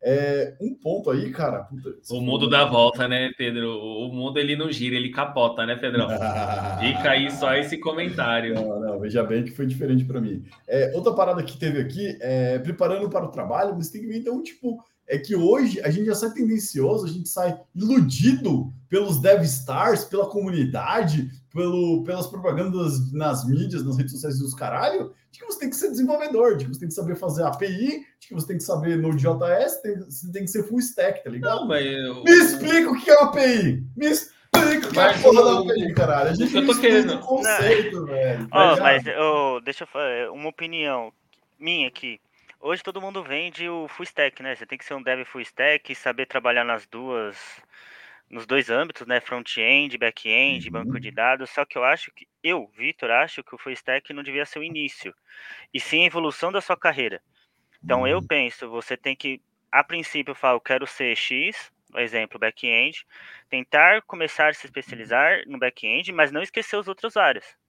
É, 0.04 0.56
um 0.60 0.74
ponto 0.74 1.12
aí, 1.12 1.30
cara. 1.32 1.64
Puta, 1.66 1.95
o 2.10 2.22
mundo 2.22 2.49
dá 2.49 2.66
volta, 2.66 3.08
né, 3.08 3.32
Pedro? 3.38 3.78
O 3.78 4.12
mundo 4.12 4.39
ele 4.39 4.56
não 4.56 4.72
gira, 4.72 4.95
ele 4.95 5.12
capota, 5.12 5.64
né, 5.64 5.76
Pedrão? 5.76 6.08
Fica 6.80 7.12
aí 7.12 7.30
só 7.32 7.54
esse 7.54 7.78
comentário. 7.78 8.56
Não, 8.56 8.80
não, 8.80 8.99
veja 8.99 9.24
bem 9.24 9.43
que 9.43 9.52
foi 9.52 9.68
diferente 9.68 10.04
para 10.04 10.20
mim. 10.20 10.43
É, 10.68 10.91
outra 10.95 11.14
parada 11.14 11.43
que 11.43 11.58
teve 11.58 11.80
aqui, 11.80 12.18
é, 12.20 12.58
preparando 12.58 13.08
para 13.10 13.26
o 13.26 13.32
trabalho, 13.32 13.76
você 13.76 13.91
tem 13.91 14.02
que 14.02 14.08
ver, 14.08 14.18
então, 14.18 14.41
tipo, 14.41 14.84
é 15.12 15.18
que 15.18 15.36
hoje 15.36 15.82
a 15.82 15.91
gente 15.91 16.05
já 16.05 16.16
sai 16.16 16.32
tendencioso, 16.32 17.05
a 17.05 17.09
gente 17.09 17.28
sai 17.28 17.59
iludido 17.76 18.72
pelos 18.88 19.20
dev 19.20 19.43
stars, 19.43 20.05
pela 20.05 20.30
comunidade, 20.30 21.30
pelo, 21.53 22.01
pelas 22.05 22.28
propagandas 22.28 23.12
nas 23.12 23.45
mídias, 23.45 23.84
nas 23.84 23.97
redes 23.97 24.14
sociais 24.14 24.39
dos 24.39 24.53
caralho, 24.53 25.14
de 25.30 25.39
que 25.39 25.45
você 25.45 25.59
tem 25.59 25.70
que 25.70 25.76
ser 25.76 25.89
desenvolvedor, 25.89 26.55
de 26.55 26.64
que 26.64 26.74
você 26.74 26.80
tem 26.80 26.88
que 26.88 26.93
saber 26.93 27.18
fazer 27.18 27.43
API, 27.43 28.05
de 28.22 28.28
que 28.30 28.34
você 28.34 28.47
tem 28.47 28.57
que 28.57 28.64
saber 28.64 28.97
Node.js, 28.97 29.82
tem, 29.82 29.99
você 29.99 30.32
tem 30.32 30.45
que 30.45 30.49
ser 30.49 30.64
full 30.64 30.80
stack, 30.80 31.22
tá 31.22 31.30
ligado? 31.30 31.59
Não, 31.59 31.68
mas 31.68 31.86
eu... 31.86 32.24
Me 32.24 32.32
explica 32.32 32.89
o 32.89 33.01
que 33.01 33.12
é 33.12 33.18
uma 33.18 33.30
API! 33.32 33.84
Me 33.97 34.07
explica 34.07 34.88
o 34.88 34.91
que 34.91 34.99
é 34.99 35.09
a 35.09 35.20
porra 35.20 35.43
da 35.43 35.59
API, 35.59 35.93
caralho! 35.93 36.30
A 36.30 36.34
gente 36.36 36.55
eu 36.55 36.66
tô 36.66 36.80
querendo. 36.80 37.20
conceito, 37.20 38.05
velho. 38.05 38.47
Oh, 38.49 38.80
mas 38.80 39.03
oh, 39.20 39.59
deixa 39.59 39.84
eu 39.84 39.88
falar 39.88 40.32
uma 40.32 40.47
opinião 40.47 41.12
minha 41.59 41.89
aqui. 41.89 42.18
Hoje 42.62 42.84
todo 42.84 43.01
mundo 43.01 43.24
vende 43.24 43.68
o 43.68 43.88
full 43.88 44.03
stack, 44.03 44.41
né? 44.41 44.55
Você 44.55 44.66
tem 44.66 44.78
que 44.78 44.86
ser 44.86 44.93
um 44.93 45.01
dev 45.01 45.26
full 45.26 45.41
stack, 45.41 45.93
saber 45.95 46.26
trabalhar 46.26 46.64
nas 46.64 46.86
duas, 46.88 47.38
nos 48.30 48.45
dois 48.45 48.70
âmbitos, 48.70 49.05
né? 49.07 49.20
Front-end, 49.20 49.97
back-end, 49.97 50.68
uhum. 50.68 50.74
banco 50.74 50.99
de 50.99 51.12
dados. 51.12 51.49
Só 51.49 51.66
que 51.66 51.78
eu 51.78 51.84
acho 51.84 52.12
que, 52.12 52.28
eu, 52.43 52.68
Vitor, 52.76 53.12
acho 53.12 53.43
que 53.43 53.55
o 53.55 53.57
full 53.57 53.74
stack 53.74 54.14
não 54.14 54.24
devia 54.24 54.45
ser 54.45 54.59
o 54.59 54.64
início, 54.64 55.14
e 55.74 55.80
sim 55.80 56.03
a 56.03 56.07
evolução 56.07 56.51
da 56.51 56.62
sua 56.62 56.78
carreira. 56.78 57.22
Então 57.84 58.01
uhum. 58.01 58.07
eu 58.07 58.22
penso, 58.26 58.70
você 58.70 58.95
tem 58.95 59.16
que, 59.16 59.41
a 59.72 59.84
princípio, 59.84 60.32
eu 60.32 60.36
falo, 60.36 60.59
quero 60.59 60.86
ser 60.86 61.16
X, 61.16 61.72
exemplo, 61.95 62.39
back-end, 62.39 63.05
tentar 63.49 64.01
começar 64.03 64.49
a 64.49 64.53
se 64.53 64.66
especializar 64.66 65.43
no 65.47 65.57
back-end, 65.57 66.12
mas 66.12 66.32
não 66.32 66.41
esquecer 66.41 66.78
as 66.78 66.88
outras 66.88 67.18
áreas. 67.18 67.61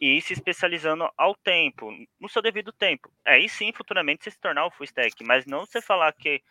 E 0.00 0.16
ir 0.16 0.22
se 0.22 0.32
especializando 0.32 1.08
ao 1.16 1.34
tempo, 1.34 1.90
no 2.18 2.28
seu 2.28 2.40
devido 2.40 2.72
tempo. 2.72 3.10
Aí 3.24 3.48
sim, 3.48 3.72
futuramente, 3.72 4.24
você 4.24 4.30
se 4.30 4.40
tornar 4.40 4.66
o 4.66 4.70
full 4.70 4.84
stack, 4.84 5.22
mas 5.24 5.44
não 5.44 5.66
você 5.66 5.82
falar 5.82 6.12
que 6.12 6.42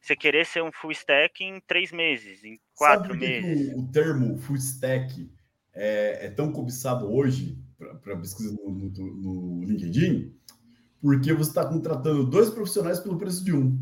você 0.00 0.16
querer 0.16 0.46
ser 0.46 0.62
um 0.62 0.72
full 0.72 0.92
stack 0.92 1.44
em 1.44 1.60
três 1.60 1.92
meses, 1.92 2.42
em 2.42 2.58
quatro 2.74 3.14
meses. 3.14 3.74
O, 3.74 3.80
o 3.80 3.92
termo 3.92 4.38
full 4.38 4.56
stack 4.56 5.30
é, 5.74 6.26
é 6.26 6.30
tão 6.30 6.50
cobiçado 6.50 7.12
hoje 7.12 7.58
para 8.02 8.16
pesquisa 8.16 8.54
no, 8.62 8.70
no, 8.70 8.90
no, 8.90 9.64
LinkedIn, 9.64 10.34
porque 11.00 11.32
você 11.32 11.50
está 11.50 11.66
contratando 11.66 12.26
dois 12.26 12.50
profissionais 12.50 13.00
pelo 13.00 13.18
preço 13.18 13.44
de 13.44 13.54
um. 13.54 13.78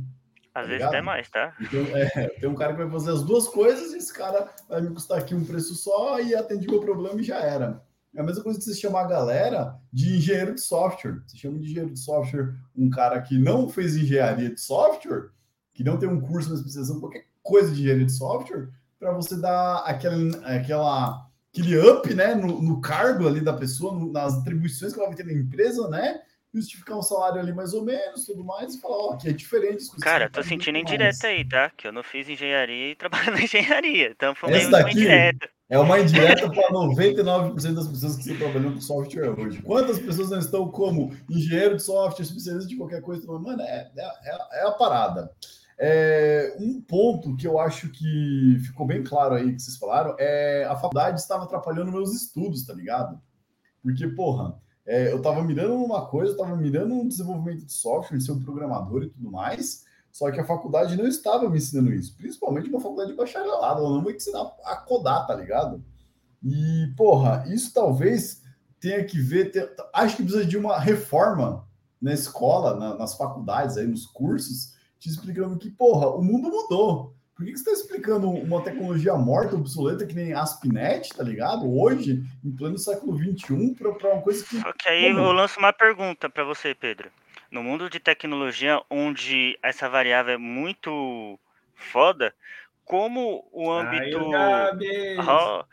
Às 0.55 0.65
tá 0.65 0.69
vezes 0.69 0.87
até 0.87 1.01
mais, 1.01 1.29
tá? 1.31 1.55
Então, 1.61 1.81
é, 1.97 2.29
tem 2.41 2.49
um 2.49 2.55
cara 2.55 2.73
que 2.73 2.83
vai 2.83 2.91
fazer 2.91 3.13
as 3.13 3.23
duas 3.23 3.49
coisas 3.49 3.93
e 3.93 3.99
esse 3.99 4.13
cara 4.13 4.53
vai 4.69 4.81
me 4.81 4.91
custar 4.91 5.19
aqui 5.19 5.35
um 5.35 5.45
preço 5.45 5.75
só 5.75 6.21
e 6.21 6.35
atende 6.35 6.67
meu 6.67 6.81
problema 6.81 7.21
e 7.21 7.25
já 7.25 7.39
era. 7.41 7.83
É 8.19 8.21
a 8.21 8.25
mesma 8.25 8.43
coisa 8.43 8.59
que 8.59 8.65
você 8.65 8.75
chamar 8.75 9.03
a 9.03 9.07
galera 9.07 9.79
de 9.93 10.17
engenheiro 10.17 10.53
de 10.53 10.61
software. 10.61 11.23
Você 11.25 11.37
chama 11.37 11.57
de 11.61 11.67
engenheiro 11.67 11.93
de 11.93 12.01
software 12.01 12.53
um 12.77 12.91
cara 12.91 13.23
que 13.23 13.39
não 13.39 13.69
fez 13.69 13.95
engenharia 13.95 14.51
de 14.53 14.61
software, 14.61 15.29
que 15.73 15.85
não 15.85 15.97
tem 15.97 16.09
um 16.09 16.21
curso 16.21 16.49
na 16.49 16.57
especialização, 16.57 16.99
qualquer 16.99 17.27
coisa 17.45 17.71
de 17.71 17.81
engenharia 17.81 18.07
de 18.07 18.11
software, 18.11 18.71
para 18.99 19.13
você 19.13 19.41
dar 19.41 19.85
aquele, 19.85 20.35
aquela, 20.45 21.29
aquele 21.53 21.79
up 21.79 22.13
né, 22.13 22.35
no, 22.35 22.61
no 22.61 22.81
cargo 22.81 23.29
ali 23.29 23.41
da 23.41 23.53
pessoa, 23.53 23.95
no, 23.95 24.11
nas 24.11 24.35
atribuições 24.35 24.93
que 24.93 24.99
ela 24.99 25.09
vai 25.09 25.17
ter 25.17 25.25
na 25.25 25.33
empresa, 25.33 25.89
né? 25.89 26.21
justificar 26.53 26.99
um 26.99 27.03
salário 27.03 27.41
ali 27.41 27.53
mais 27.53 27.73
ou 27.73 27.85
menos, 27.85 28.25
tudo 28.25 28.43
mais, 28.43 28.75
e 28.75 28.81
falar, 28.81 28.97
ó, 28.97 29.17
que 29.17 29.29
é 29.29 29.33
diferente. 29.33 29.85
Cara, 30.01 30.29
tô 30.29 30.43
sentindo 30.43 30.79
indireta 30.79 31.29
aí, 31.29 31.47
tá? 31.47 31.71
Que 31.77 31.87
eu 31.87 31.93
não 31.93 32.03
fiz 32.03 32.29
engenharia 32.29 32.91
e 32.91 32.97
trabalho 32.97 33.31
na 33.31 33.43
engenharia, 33.43 34.11
então 34.11 34.35
foi 34.35 34.51
meio 34.51 34.89
indireta. 34.89 35.49
É 35.71 35.79
uma 35.79 36.01
indireta 36.01 36.49
para 36.49 36.73
99% 36.73 37.75
das 37.75 37.89
pessoas 37.89 38.17
que 38.17 38.23
estão 38.23 38.37
trabalhando 38.39 38.75
com 38.75 38.81
software 38.81 39.39
hoje. 39.39 39.61
Quantas 39.61 39.99
pessoas 39.99 40.31
não 40.31 40.39
estão 40.39 40.69
como 40.71 41.15
engenheiro 41.29 41.77
de 41.77 41.83
software, 41.83 42.25
especialista 42.25 42.69
de 42.69 42.77
qualquer 42.77 43.03
coisa? 43.03 43.27
Mano, 43.27 43.61
é, 43.61 43.91
é, 43.95 44.61
é 44.61 44.67
a 44.67 44.73
parada. 44.73 45.31
É, 45.79 46.57
um 46.59 46.81
ponto 46.81 47.37
que 47.37 47.47
eu 47.47 47.61
acho 47.61 47.91
que 47.91 48.59
ficou 48.65 48.87
bem 48.87 49.05
claro 49.05 49.35
aí 49.35 49.55
que 49.55 49.61
vocês 49.61 49.77
falaram 49.77 50.17
é 50.19 50.65
a 50.65 50.75
faculdade 50.75 51.21
estava 51.21 51.45
atrapalhando 51.45 51.93
meus 51.93 52.15
estudos, 52.15 52.65
tá 52.65 52.73
ligado? 52.73 53.21
Porque, 53.83 54.09
porra, 54.09 54.59
é, 54.87 55.13
eu 55.13 55.19
estava 55.19 55.45
mirando 55.45 55.75
uma 55.75 56.07
coisa, 56.07 56.33
eu 56.33 56.37
estava 56.37 56.57
mirando 56.57 56.95
um 56.95 57.07
desenvolvimento 57.07 57.67
de 57.67 57.73
software, 57.73 58.21
ser 58.21 58.33
um 58.33 58.41
programador 58.41 59.03
e 59.03 59.11
tudo 59.11 59.31
mais, 59.31 59.85
só 60.19 60.33
que 60.33 60.41
a 60.41 60.45
faculdade 60.45 60.97
não 60.97 61.07
estava 61.07 61.49
me 61.49 61.59
ensinando 61.59 61.95
isso, 61.95 62.17
principalmente 62.17 62.69
uma 62.69 62.81
faculdade 62.81 63.13
de 63.13 63.17
bacharelado, 63.17 63.79
ela 63.79 63.91
não 63.91 64.03
vai 64.03 64.15
ensinar 64.15 64.51
a 64.65 64.75
codar, 64.75 65.25
tá 65.29 65.35
ligado? 65.37 65.81
E, 66.43 66.93
porra, 66.97 67.45
isso 67.47 67.73
talvez 67.73 68.43
tenha 68.81 69.05
que 69.05 69.21
ver, 69.21 69.53
ter, 69.53 69.73
acho 69.95 70.17
que 70.17 70.25
precisa 70.25 70.45
de 70.45 70.57
uma 70.57 70.77
reforma 70.77 71.65
na 72.03 72.13
escola, 72.13 72.75
na, 72.75 72.97
nas 72.97 73.17
faculdades, 73.17 73.77
aí 73.77 73.87
nos 73.87 74.07
cursos, 74.07 74.75
te 74.99 75.09
explicando 75.09 75.57
que, 75.57 75.71
porra, 75.71 76.09
o 76.09 76.21
mundo 76.21 76.51
mudou. 76.51 77.15
Por 77.37 77.45
que, 77.47 77.53
que 77.53 77.59
você 77.59 77.71
está 77.71 77.85
explicando 77.85 78.29
uma 78.29 78.61
tecnologia 78.61 79.15
morta, 79.15 79.55
obsoleta, 79.55 80.05
que 80.05 80.17
nem 80.17 80.33
ASP.NET, 80.33 81.11
tá 81.11 81.23
ligado? 81.23 81.73
Hoje, 81.73 82.25
em 82.45 82.51
pleno 82.51 82.77
século 82.77 83.17
XXI, 83.17 83.77
para 83.77 84.15
uma 84.15 84.23
coisa 84.23 84.45
que. 84.45 84.61
Que 84.83 84.89
aí 84.89 85.11
eu 85.13 85.31
lanço 85.31 85.61
uma 85.61 85.73
pergunta 85.73 86.29
para 86.29 86.43
você, 86.43 86.75
Pedro. 86.75 87.09
No 87.51 87.63
mundo 87.63 87.89
de 87.89 87.99
tecnologia, 87.99 88.81
onde 88.91 89.59
essa 89.63 89.89
variável 89.89 90.35
é 90.35 90.39
muito 90.39 91.39
foda, 91.75 92.35
como 92.85 93.49
o 93.53 93.71
âmbito. 93.71 94.19
Oh, 94.21 95.65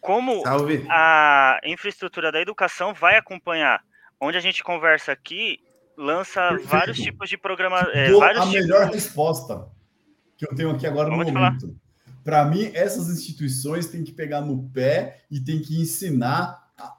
como 0.00 0.40
Salve. 0.42 0.84
a 0.88 1.60
infraestrutura 1.64 2.30
da 2.30 2.40
educação 2.40 2.94
vai 2.94 3.16
acompanhar? 3.16 3.84
Onde 4.20 4.38
a 4.38 4.40
gente 4.40 4.62
conversa 4.62 5.12
aqui, 5.12 5.60
lança 5.96 6.40
Perfeito. 6.48 6.68
vários 6.68 6.98
tipos 6.98 7.28
de 7.28 7.36
programa. 7.36 7.80
É, 7.92 8.08
a 8.08 8.46
melhor 8.46 8.90
resposta 8.90 9.68
que 10.36 10.46
eu 10.46 10.54
tenho 10.54 10.70
aqui 10.70 10.86
agora 10.86 11.08
Vamos 11.10 11.26
no 11.26 11.32
momento. 11.32 11.76
Para 12.22 12.44
mim, 12.44 12.70
essas 12.74 13.08
instituições 13.08 13.86
têm 13.86 14.02
que 14.02 14.12
pegar 14.12 14.40
no 14.40 14.68
pé 14.70 15.24
e 15.30 15.40
têm 15.40 15.60
que 15.60 15.80
ensinar 15.80 16.70
a, 16.76 16.96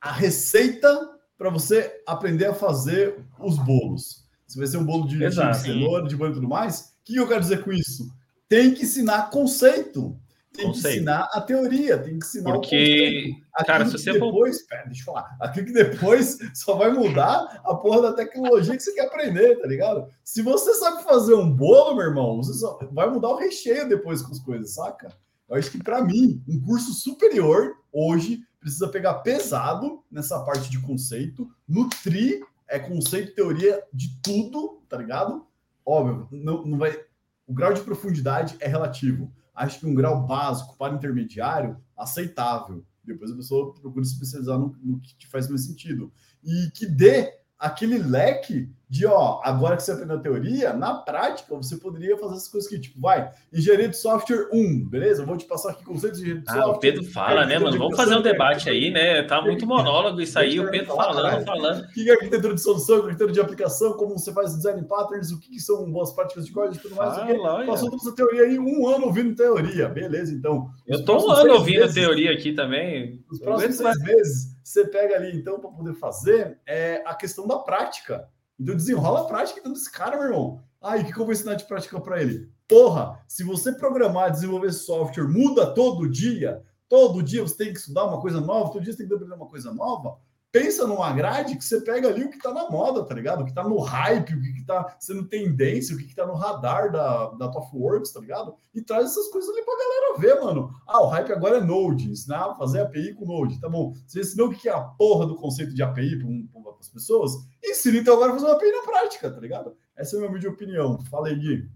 a 0.00 0.12
receita 0.12 1.13
para 1.44 1.52
você 1.52 2.00
aprender 2.06 2.46
a 2.46 2.54
fazer 2.54 3.22
os 3.38 3.58
bolos. 3.58 4.24
Se 4.46 4.56
vai 4.56 4.66
ser 4.66 4.78
um 4.78 4.84
bolo 4.84 5.06
de, 5.06 5.18
de 5.18 5.54
cenoura, 5.54 6.08
de 6.08 6.16
banho 6.16 6.32
e 6.32 6.34
tudo 6.36 6.48
mais, 6.48 6.80
o 6.80 7.04
que 7.04 7.16
eu 7.16 7.28
quero 7.28 7.42
dizer 7.42 7.62
com 7.62 7.70
isso? 7.70 8.10
Tem 8.48 8.72
que 8.72 8.84
ensinar 8.84 9.28
conceito. 9.28 10.18
Tem 10.54 10.72
que 10.72 10.78
ensinar 10.78 11.28
a 11.34 11.40
teoria, 11.42 11.98
tem 11.98 12.18
que 12.18 12.24
ensinar 12.24 12.52
Porque, 12.52 13.34
o 13.60 13.64
cara, 13.64 13.84
se 13.84 13.92
você 13.92 14.12
depois, 14.12 14.60
for... 14.60 14.68
pera, 14.68 14.84
deixa 14.86 15.02
eu 15.02 15.04
falar, 15.04 15.36
aquilo 15.38 15.66
que 15.66 15.72
depois 15.72 16.38
só 16.54 16.76
vai 16.76 16.92
mudar 16.92 17.60
a 17.62 17.74
porra 17.74 18.00
da 18.00 18.12
tecnologia 18.14 18.74
que 18.74 18.82
você 18.82 18.94
quer 18.94 19.06
aprender, 19.06 19.60
tá 19.60 19.66
ligado? 19.66 20.06
Se 20.22 20.40
você 20.40 20.72
sabe 20.74 21.02
fazer 21.02 21.34
um 21.34 21.50
bolo, 21.50 21.96
meu 21.96 22.06
irmão, 22.06 22.36
você 22.36 22.54
só 22.54 22.78
vai 22.92 23.10
mudar 23.10 23.30
o 23.30 23.36
recheio 23.36 23.86
depois 23.86 24.22
com 24.22 24.32
as 24.32 24.38
coisas, 24.38 24.72
saca? 24.72 25.12
Eu 25.46 25.56
acho 25.56 25.70
que 25.70 25.82
para 25.82 26.02
mim, 26.02 26.42
um 26.48 26.58
curso 26.60 26.94
superior 26.94 27.74
hoje 27.92 28.40
precisa 28.64 28.88
pegar 28.88 29.14
pesado 29.16 30.02
nessa 30.10 30.40
parte 30.40 30.70
de 30.70 30.80
conceito, 30.80 31.50
nutrir 31.68 32.42
é 32.66 32.78
conceito, 32.78 33.34
teoria 33.34 33.82
de 33.92 34.18
tudo, 34.22 34.82
tá 34.88 34.96
ligado? 34.96 35.46
Óbvio, 35.84 36.26
não, 36.32 36.64
não 36.64 36.78
vai. 36.78 36.98
O 37.46 37.52
grau 37.52 37.74
de 37.74 37.82
profundidade 37.82 38.56
é 38.58 38.66
relativo 38.66 39.30
acho 39.54 39.78
que 39.78 39.86
um 39.86 39.94
grau 39.94 40.26
básico 40.26 40.76
para 40.76 40.94
intermediário, 40.94 41.76
aceitável. 41.96 42.84
Depois 43.04 43.30
a 43.30 43.36
pessoa 43.36 43.74
procura 43.74 44.04
se 44.04 44.14
especializar 44.14 44.58
no, 44.58 44.76
no 44.82 45.00
que 45.00 45.14
te 45.16 45.26
faz 45.28 45.48
mais 45.48 45.64
sentido. 45.64 46.12
E 46.42 46.70
que 46.72 46.86
dê 46.86 47.38
aquele 47.64 47.98
leque 47.98 48.68
de, 48.88 49.06
ó, 49.06 49.40
agora 49.42 49.76
que 49.76 49.82
você 49.82 49.92
aprendeu 49.92 50.16
a 50.16 50.20
teoria, 50.20 50.72
na 50.74 50.94
prática 50.94 51.56
você 51.56 51.76
poderia 51.78 52.16
fazer 52.16 52.36
essas 52.36 52.48
coisas 52.48 52.70
que, 52.70 52.78
tipo, 52.78 53.00
vai, 53.00 53.28
engenharia 53.52 53.88
de 53.88 53.96
software 53.96 54.48
1, 54.52 54.88
beleza? 54.88 55.22
Eu 55.22 55.26
vou 55.26 55.36
te 55.36 55.46
passar 55.46 55.70
aqui 55.70 55.82
conceitos 55.82 56.20
de 56.20 56.26
engenharia 56.26 56.44
de 56.44 56.50
ah, 56.50 56.62
software. 56.62 56.76
O 56.76 56.80
Pedro 56.80 57.04
fala, 57.10 57.46
né, 57.46 57.58
mano? 57.58 57.76
Vamos 57.78 57.96
fazer 57.96 58.14
um 58.14 58.22
debate 58.22 58.68
aí, 58.68 58.90
né? 58.90 59.22
Tá 59.22 59.40
muito 59.40 59.66
monólogo 59.66 60.20
isso 60.20 60.38
aí, 60.38 60.60
o 60.60 60.70
Pedro 60.70 60.94
falando, 60.94 61.44
falando. 61.44 61.84
O 61.84 61.92
que 61.92 62.08
é 62.08 62.12
arquitetura 62.12 62.54
de 62.54 62.60
solução, 62.60 62.96
arquitetura 62.96 63.32
de 63.32 63.40
aplicação, 63.40 63.94
como 63.94 64.16
você 64.16 64.32
faz 64.32 64.54
design 64.54 64.84
patterns, 64.84 65.32
o 65.32 65.40
que 65.40 65.58
são 65.58 65.90
boas 65.90 66.12
práticas 66.12 66.46
de 66.46 66.52
código 66.52 66.76
e 66.76 66.78
tudo 66.78 66.94
mais. 66.94 67.16
Fala, 67.16 67.66
Passou 67.66 67.90
toda 67.90 68.02
essa 68.02 68.14
teoria 68.14 68.42
aí, 68.42 68.58
um 68.58 68.86
ano 68.86 69.06
ouvindo 69.06 69.34
teoria, 69.34 69.88
beleza, 69.88 70.32
então. 70.32 70.68
Eu 70.86 71.04
tô 71.04 71.16
um 71.16 71.32
ano 71.32 71.54
ouvindo 71.54 71.80
meses, 71.80 71.94
teoria 71.94 72.32
aqui 72.32 72.52
também. 72.52 73.24
Os 73.28 73.40
próximos 73.40 73.76
seis 73.76 73.98
meses, 74.02 74.53
você 74.68 74.86
pega 74.86 75.14
ali, 75.14 75.36
então, 75.36 75.60
para 75.60 75.70
poder 75.70 75.94
fazer, 75.94 76.58
é 76.66 77.02
a 77.06 77.14
questão 77.14 77.46
da 77.46 77.58
prática. 77.58 78.28
Então 78.58 78.74
desenrola 78.74 79.20
a 79.20 79.24
prática 79.24 79.60
então, 79.60 79.72
desse 79.72 79.90
cara, 79.90 80.16
meu 80.16 80.26
irmão. 80.26 80.64
Aí, 80.80 81.02
o 81.02 81.04
que, 81.04 81.12
que 81.12 81.18
eu 81.18 81.24
vou 81.24 81.32
ensinar 81.32 81.54
de 81.54 81.66
prática 81.66 82.00
para 82.00 82.20
ele? 82.20 82.50
Porra, 82.66 83.22
se 83.28 83.44
você 83.44 83.72
programar, 83.72 84.30
desenvolver 84.30 84.72
software, 84.72 85.28
muda 85.28 85.74
todo 85.74 86.08
dia, 86.08 86.62
todo 86.88 87.22
dia 87.22 87.42
você 87.42 87.56
tem 87.56 87.72
que 87.72 87.78
estudar 87.78 88.04
uma 88.06 88.20
coisa 88.20 88.40
nova, 88.40 88.72
todo 88.72 88.82
dia 88.82 88.92
você 88.92 88.98
tem 88.98 89.08
que 89.08 89.14
aprender 89.14 89.34
uma 89.34 89.48
coisa 89.48 89.72
nova, 89.72 90.18
pensa 90.54 90.86
numa 90.86 91.12
grade 91.12 91.56
que 91.56 91.64
você 91.64 91.80
pega 91.80 92.06
ali 92.06 92.22
o 92.22 92.30
que 92.30 92.38
tá 92.38 92.54
na 92.54 92.70
moda, 92.70 93.04
tá 93.04 93.12
ligado? 93.12 93.42
O 93.42 93.44
que 93.44 93.52
tá 93.52 93.64
no 93.64 93.80
hype, 93.80 94.36
o 94.36 94.40
que, 94.40 94.52
que 94.52 94.64
tá 94.64 94.96
sendo 95.00 95.26
tendência, 95.26 95.96
o 95.96 95.98
que, 95.98 96.04
que 96.04 96.14
tá 96.14 96.24
no 96.24 96.34
radar 96.34 96.92
da, 96.92 97.30
da 97.30 97.48
TopWorks, 97.48 98.12
tá 98.12 98.20
ligado? 98.20 98.54
E 98.72 98.80
traz 98.80 99.06
essas 99.06 99.26
coisas 99.30 99.50
ali 99.50 99.64
pra 99.64 99.74
galera 99.76 100.18
ver, 100.20 100.44
mano. 100.44 100.72
Ah, 100.86 101.02
o 101.02 101.08
hype 101.08 101.32
agora 101.32 101.56
é 101.56 101.60
Node, 101.60 102.08
ensinar 102.08 102.52
a 102.52 102.54
fazer 102.54 102.82
API 102.82 103.14
com 103.14 103.26
Node, 103.26 103.60
tá 103.60 103.68
bom? 103.68 103.94
Você 104.06 104.20
ensinou 104.20 104.46
o 104.46 104.54
que 104.54 104.68
é 104.68 104.72
a 104.72 104.80
porra 104.80 105.26
do 105.26 105.34
conceito 105.34 105.74
de 105.74 105.82
API 105.82 106.20
para 106.20 106.72
as 106.78 106.88
pessoas? 106.88 107.32
Ensina 107.64 107.98
então 107.98 108.14
agora 108.14 108.30
a 108.30 108.34
fazer 108.34 108.46
uma 108.46 108.54
API 108.54 108.70
na 108.70 108.82
prática, 108.82 109.32
tá 109.32 109.40
ligado? 109.40 109.76
Essa 109.96 110.16
é 110.16 110.24
a 110.24 110.30
minha 110.30 110.50
opinião. 110.50 111.00
Fala 111.10 111.26
aí, 111.26 111.34
Gui. 111.34 111.68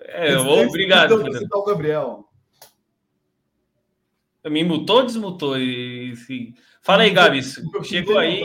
É, 0.00 0.36
obrigado. 0.36 1.24
Então, 1.40 1.60
o 1.60 1.64
Gabriel. 1.64 2.24
Me 4.46 4.62
mutou 4.62 4.96
ou 4.96 5.06
desmutou? 5.06 5.58
E, 5.58 6.14
se... 6.16 6.54
Fala 6.82 7.02
aí, 7.02 7.10
Gabs. 7.10 7.60
Chegou 7.82 8.18
aí, 8.18 8.42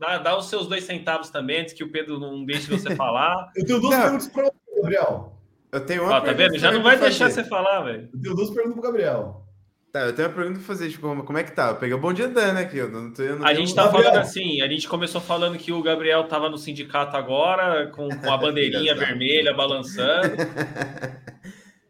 dá, 0.00 0.18
dá, 0.18 0.38
os 0.38 0.48
seus 0.48 0.66
dois 0.66 0.84
centavos 0.84 1.28
também, 1.28 1.60
antes 1.60 1.74
que 1.74 1.84
o 1.84 1.90
Pedro 1.90 2.18
não 2.18 2.44
deixe 2.44 2.70
você 2.70 2.94
falar. 2.96 3.50
Eu 3.54 3.66
tenho 3.66 3.80
duas 3.80 3.94
perguntas 3.94 4.28
para 4.28 4.46
o 4.46 4.76
Gabriel. 4.76 5.38
Eu 5.70 5.80
tenho 5.86 6.04
uma. 6.04 6.16
Ó, 6.16 6.20
tá 6.20 6.32
vendo? 6.32 6.58
Já 6.58 6.72
não 6.72 6.82
vai 6.82 6.98
deixar 6.98 7.30
você 7.30 7.44
falar, 7.44 7.82
velho. 7.82 8.08
Eu 8.12 8.20
tenho 8.20 8.34
duas 8.34 8.50
perguntas 8.50 8.80
para 8.80 8.80
o 8.80 8.92
Gabriel. 8.92 9.46
Tá, 9.92 10.00
eu 10.00 10.14
tenho 10.14 10.28
uma 10.28 10.34
pergunta 10.34 10.58
pra 10.58 10.66
fazer, 10.66 10.88
tipo, 10.88 11.22
como 11.22 11.38
é 11.38 11.44
que 11.44 11.52
tá? 11.52 11.68
Eu 11.68 11.76
peguei 11.76 11.94
o 11.94 12.00
bom 12.00 12.14
dia 12.14 12.24
andando 12.24 12.56
aqui, 12.56 12.78
eu 12.78 12.90
não 12.90 13.12
tô... 13.12 13.22
Eu 13.22 13.38
não 13.38 13.46
a 13.46 13.52
gente 13.52 13.74
tá 13.74 13.90
falando 13.90 14.16
assim, 14.16 14.62
a 14.62 14.66
gente 14.66 14.88
começou 14.88 15.20
falando 15.20 15.58
que 15.58 15.70
o 15.70 15.82
Gabriel 15.82 16.24
tava 16.24 16.48
no 16.48 16.56
sindicato 16.56 17.14
agora, 17.14 17.88
com, 17.88 18.08
com 18.08 18.32
a 18.32 18.38
bandeirinha 18.38 18.94
vermelha 18.94 19.52
balançando. 19.52 20.34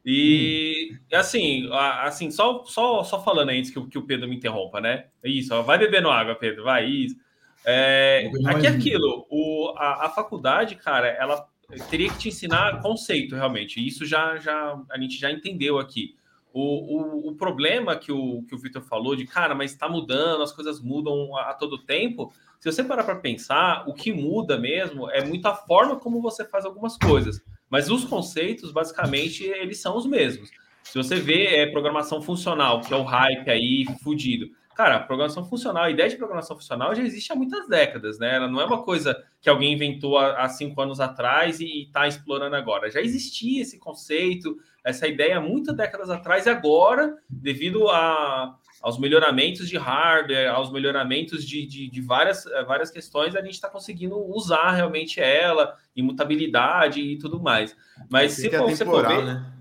E 0.05 0.97
assim, 1.13 1.69
assim 1.73 2.31
só, 2.31 2.65
só, 2.65 3.05
só 3.05 3.23
falando 3.23 3.51
antes 3.51 3.71
que, 3.71 3.81
que 3.87 3.99
o 3.99 4.03
Pedro 4.03 4.29
me 4.29 4.37
interrompa, 4.37 4.81
né? 4.81 5.07
Isso, 5.23 5.63
vai 5.63 5.79
bebendo 5.79 6.11
água, 6.11 6.35
Pedro, 6.35 6.65
vai, 6.65 6.87
isso. 6.87 7.17
É, 7.65 8.29
aqui 8.47 8.67
é 8.67 8.71
aquilo, 8.71 9.25
o, 9.31 9.73
a, 9.77 10.07
a 10.07 10.11
faculdade, 10.11 10.75
cara, 10.75 11.07
ela 11.07 11.47
teria 11.89 12.11
que 12.11 12.19
te 12.19 12.29
ensinar 12.29 12.81
conceito, 12.81 13.37
realmente. 13.37 13.85
Isso 13.87 14.05
já, 14.05 14.37
já 14.37 14.81
a 14.91 14.99
gente 14.99 15.19
já 15.19 15.31
entendeu 15.31 15.79
aqui. 15.79 16.17
O, 16.53 16.61
o, 16.61 17.29
o 17.31 17.35
problema 17.35 17.97
que 17.97 18.13
o, 18.13 18.43
que 18.43 18.55
o 18.55 18.59
Victor 18.59 18.83
falou 18.83 19.17
de, 19.17 19.25
cara, 19.25 19.55
mas 19.55 19.73
está 19.73 19.89
mudando, 19.89 20.43
as 20.43 20.53
coisas 20.53 20.81
mudam 20.81 21.35
a, 21.37 21.51
a 21.51 21.55
todo 21.55 21.79
tempo. 21.79 22.33
Se 22.61 22.71
você 22.71 22.85
parar 22.85 23.05
para 23.05 23.17
pensar, 23.17 23.89
o 23.89 23.95
que 23.95 24.13
muda 24.13 24.59
mesmo 24.59 25.09
é 25.11 25.25
muito 25.25 25.47
a 25.47 25.55
forma 25.55 25.97
como 25.97 26.21
você 26.21 26.45
faz 26.45 26.65
algumas 26.67 26.99
coisas. 26.99 27.41
Mas 27.73 27.89
os 27.89 28.05
conceitos, 28.05 28.71
basicamente, 28.71 29.45
eles 29.45 29.81
são 29.81 29.97
os 29.97 30.05
mesmos. 30.05 30.51
Se 30.83 30.99
você 30.99 31.17
vê 31.17 31.47
é, 31.47 31.67
programação 31.71 32.21
funcional, 32.21 32.83
que 32.83 32.93
é 32.93 32.97
o 32.99 33.03
hype 33.03 33.51
aí 33.51 33.87
fudido, 34.03 34.51
Cara, 34.75 35.01
programação 35.01 35.45
funcional, 35.45 35.85
a 35.85 35.91
ideia 35.91 36.09
de 36.09 36.17
programação 36.17 36.57
funcional 36.57 36.95
já 36.95 37.03
existe 37.03 37.31
há 37.31 37.37
muitas 37.37 37.69
décadas, 37.69 38.19
né? 38.19 38.37
Ela 38.37 38.49
não 38.49 38.59
é 38.59 38.65
uma 38.65 38.83
coisa 38.83 39.23
que 39.39 39.51
alguém 39.51 39.75
inventou 39.75 40.19
há, 40.19 40.49
cinco 40.49 40.81
anos 40.81 40.99
atrás 40.99 41.61
e 41.61 41.83
está 41.83 42.09
explorando 42.09 42.57
agora. 42.57 42.91
Já 42.91 43.03
existia 43.03 43.61
esse 43.61 43.79
conceito, 43.79 44.57
essa 44.83 45.07
ideia 45.07 45.37
há 45.37 45.41
muitas 45.43 45.77
décadas 45.77 46.09
atrás, 46.09 46.47
e 46.47 46.51
agora, 46.51 47.19
devido 47.29 47.91
a, 47.91 48.57
aos 48.83 48.99
melhoramentos 48.99 49.69
de 49.69 49.79
hardware, 49.79 50.51
aos 50.51 50.71
melhoramentos 50.73 51.47
de, 51.47 51.65
de, 51.65 51.89
de 51.89 52.01
várias, 52.01 52.45
várias 52.67 52.91
questões, 52.91 53.37
a 53.37 53.41
gente 53.41 53.55
está 53.55 53.69
conseguindo 53.69 54.19
usar 54.19 54.73
realmente 54.73 55.21
ela, 55.21 55.77
imutabilidade 55.95 57.01
e 57.01 57.17
tudo 57.17 57.41
mais. 57.41 57.77
Mas 58.11 58.33
se 58.33 58.53
é 58.53 58.59
você 58.59 58.85
for 58.85 59.07
ver. 59.07 59.25
Né? 59.25 59.53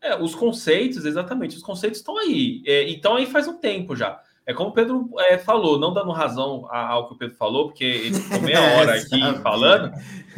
É, 0.00 0.16
os 0.16 0.34
conceitos, 0.34 1.04
exatamente, 1.04 1.56
os 1.56 1.62
conceitos 1.62 1.98
estão 1.98 2.16
aí. 2.16 2.62
É, 2.64 2.84
estão 2.84 3.16
aí 3.16 3.26
faz 3.26 3.48
um 3.48 3.58
tempo 3.58 3.96
já. 3.96 4.22
É 4.46 4.54
como 4.54 4.70
o 4.70 4.72
Pedro 4.72 5.10
é, 5.28 5.36
falou, 5.36 5.78
não 5.78 5.92
dando 5.92 6.10
razão 6.10 6.66
ao 6.72 7.08
que 7.08 7.14
o 7.14 7.18
Pedro 7.18 7.36
falou, 7.36 7.66
porque 7.66 7.84
ele 7.84 8.14
ficou 8.14 8.40
meia 8.40 8.62
hora 8.78 8.94
aqui 8.94 9.20
falando, 9.42 9.92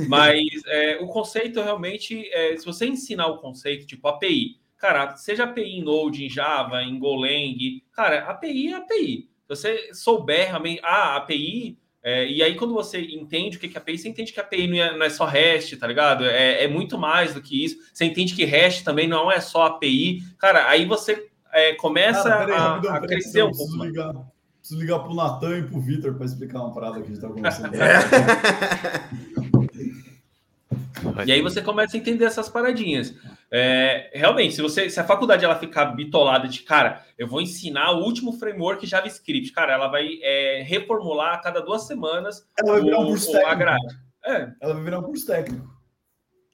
mas 0.08 0.40
é, 0.66 0.98
o 1.00 1.06
conceito 1.06 1.62
realmente, 1.62 2.28
é, 2.32 2.56
se 2.56 2.66
você 2.66 2.86
ensinar 2.86 3.28
o 3.28 3.38
conceito, 3.38 3.86
tipo 3.86 4.08
API, 4.08 4.59
cara, 4.80 5.14
seja 5.16 5.44
API 5.44 5.78
em 5.78 5.84
Node, 5.84 6.24
em 6.24 6.30
Java, 6.30 6.82
em 6.82 6.98
Golang, 6.98 7.82
cara, 7.92 8.30
API 8.30 8.72
é 8.72 8.76
API. 8.76 9.28
Se 9.42 9.48
você 9.48 9.94
souber 9.94 10.48
realmente, 10.48 10.80
ah, 10.82 11.16
API, 11.16 11.78
é, 12.02 12.26
e 12.26 12.42
aí 12.42 12.54
quando 12.54 12.72
você 12.72 12.98
entende 13.00 13.58
o 13.58 13.60
que 13.60 13.66
é 13.66 13.78
API, 13.78 13.98
você 13.98 14.08
entende 14.08 14.32
que 14.32 14.40
API 14.40 14.66
não 14.66 14.78
é, 14.78 14.96
não 14.96 15.04
é 15.04 15.10
só 15.10 15.26
REST, 15.26 15.76
tá 15.76 15.86
ligado? 15.86 16.24
É, 16.24 16.64
é 16.64 16.68
muito 16.68 16.98
mais 16.98 17.34
do 17.34 17.42
que 17.42 17.62
isso. 17.62 17.76
Você 17.92 18.06
entende 18.06 18.34
que 18.34 18.44
REST 18.44 18.82
também 18.82 19.06
não 19.06 19.30
é 19.30 19.38
só 19.38 19.66
API. 19.66 20.22
Cara, 20.38 20.66
aí 20.68 20.86
você 20.86 21.28
é, 21.52 21.74
começa 21.74 22.22
Cara, 22.22 22.80
aí, 22.80 22.88
a, 22.88 22.94
a 22.94 23.00
crescer 23.00 23.42
um 23.42 23.52
pouco. 23.52 23.84
Ligar, 23.84 24.14
preciso 24.60 24.80
ligar 24.80 25.00
pro 25.00 25.14
Natan 25.14 25.58
e 25.58 25.62
pro 25.64 25.80
Vitor 25.80 26.14
para 26.14 26.24
explicar 26.24 26.60
uma 26.60 26.72
parada 26.72 27.02
que 27.02 27.02
a 27.02 27.06
gente 27.06 27.20
tá 27.20 27.28
conversando. 27.28 27.74
e 31.26 31.32
aí 31.32 31.42
você 31.42 31.60
começa 31.60 31.96
a 31.96 32.00
entender 32.00 32.24
essas 32.24 32.48
paradinhas. 32.48 33.14
É, 33.52 34.10
realmente, 34.14 34.54
se 34.54 34.62
você 34.62 34.88
se 34.88 35.00
a 35.00 35.04
faculdade 35.04 35.44
ela 35.44 35.58
ficar 35.58 35.86
bitolada 35.86 36.46
de 36.46 36.62
cara, 36.62 37.04
eu 37.18 37.26
vou 37.26 37.40
ensinar 37.40 37.90
o 37.90 38.04
último 38.04 38.32
framework 38.32 38.86
JavaScript, 38.86 39.52
cara, 39.52 39.72
ela 39.72 39.88
vai 39.88 40.20
é, 40.22 40.62
reformular 40.62 41.34
a 41.34 41.38
cada 41.38 41.60
duas 41.60 41.86
semanas 41.86 42.46
ela 42.56 42.72
vai 42.72 42.82
virar 42.82 43.00
um 43.00 43.06
curso 43.06 43.32
técnico. 43.32 43.50
a 43.50 43.54
grade. 43.54 43.96
É. 44.24 44.52
Ela 44.60 44.74
vai 44.74 44.84
virar 44.84 44.98
um 45.00 45.02
curso 45.02 45.26
técnico. 45.26 45.80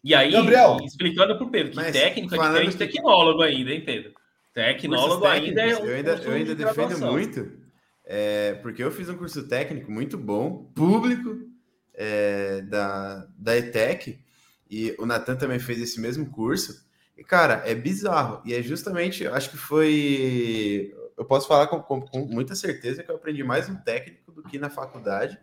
E 0.03 0.15
aí, 0.15 0.31
Gabriel, 0.31 0.79
explicando 0.85 1.37
para 1.37 1.47
o 1.47 1.51
Pedro, 1.51 1.73
que 1.73 1.93
técnico 1.93 2.35
é 2.35 2.39
diferente 2.39 2.71
de 2.71 2.79
tecnólogo 2.79 3.43
ainda, 3.43 3.73
hein, 3.73 3.83
Pedro? 3.85 4.15
Tecnólogo 4.55 5.27
ainda 5.27 5.61
é 5.61 5.77
um 5.77 5.85
Eu 5.85 5.97
ainda, 5.97 6.13
eu 6.13 6.33
ainda 6.33 6.55
defendo 6.55 6.99
muito, 7.11 7.53
é, 8.07 8.55
porque 8.63 8.83
eu 8.83 8.91
fiz 8.91 9.09
um 9.09 9.17
curso 9.17 9.47
técnico 9.49 9.91
muito 9.91 10.17
bom, 10.17 10.71
público, 10.75 11.37
é, 11.93 12.63
da, 12.63 13.27
da 13.37 13.57
ETEC, 13.57 14.21
e 14.71 14.95
o 14.99 15.05
Natan 15.05 15.37
também 15.37 15.59
fez 15.59 15.81
esse 15.83 16.01
mesmo 16.01 16.31
curso. 16.31 16.86
E, 17.17 17.25
cara, 17.25 17.63
é 17.65 17.75
bizarro. 17.75 18.43
E 18.45 18.55
é 18.55 18.63
justamente, 18.63 19.27
acho 19.27 19.51
que 19.51 19.57
foi. 19.57 20.95
Eu 21.17 21.25
posso 21.25 21.49
falar 21.49 21.67
com, 21.67 21.81
com, 21.81 22.01
com 22.03 22.21
muita 22.27 22.55
certeza 22.55 23.03
que 23.03 23.11
eu 23.11 23.17
aprendi 23.17 23.43
mais 23.43 23.69
no 23.69 23.77
técnico 23.77 24.31
do 24.33 24.43
que 24.43 24.59
na 24.59 24.69
faculdade. 24.69 25.39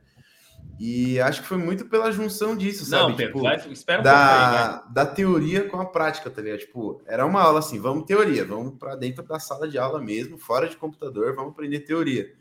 E 0.80 1.19
acho 1.19 1.41
que 1.41 1.47
foi 1.47 1.57
muito 1.57 1.86
pela 1.86 2.11
junção 2.11 2.55
disso, 2.55 2.86
sabe? 2.86 3.09
Não, 3.09 3.15
Pedro, 3.15 3.34
tipo, 3.34 3.43
vai, 3.43 3.71
espera 3.71 3.99
um 3.99 4.03
da, 4.03 4.76
aí, 4.76 4.93
da 4.93 5.05
teoria 5.05 5.67
com 5.67 5.80
a 5.80 5.86
prática, 5.86 6.30
tá 6.30 6.41
ligado? 6.41 6.59
Tipo, 6.59 7.01
era 7.05 7.26
uma 7.26 7.41
aula 7.41 7.59
assim, 7.59 7.80
vamos 7.80 8.05
teoria, 8.05 8.43
vamos 8.43 8.78
para 8.78 8.95
dentro 8.95 9.24
da 9.24 9.39
sala 9.39 9.67
de 9.67 9.78
aula 9.78 10.01
mesmo, 10.01 10.38
fora 10.38 10.67
de 10.67 10.76
computador, 10.76 11.36
vamos 11.36 11.51
aprender 11.51 11.82
teoria. 11.82 12.34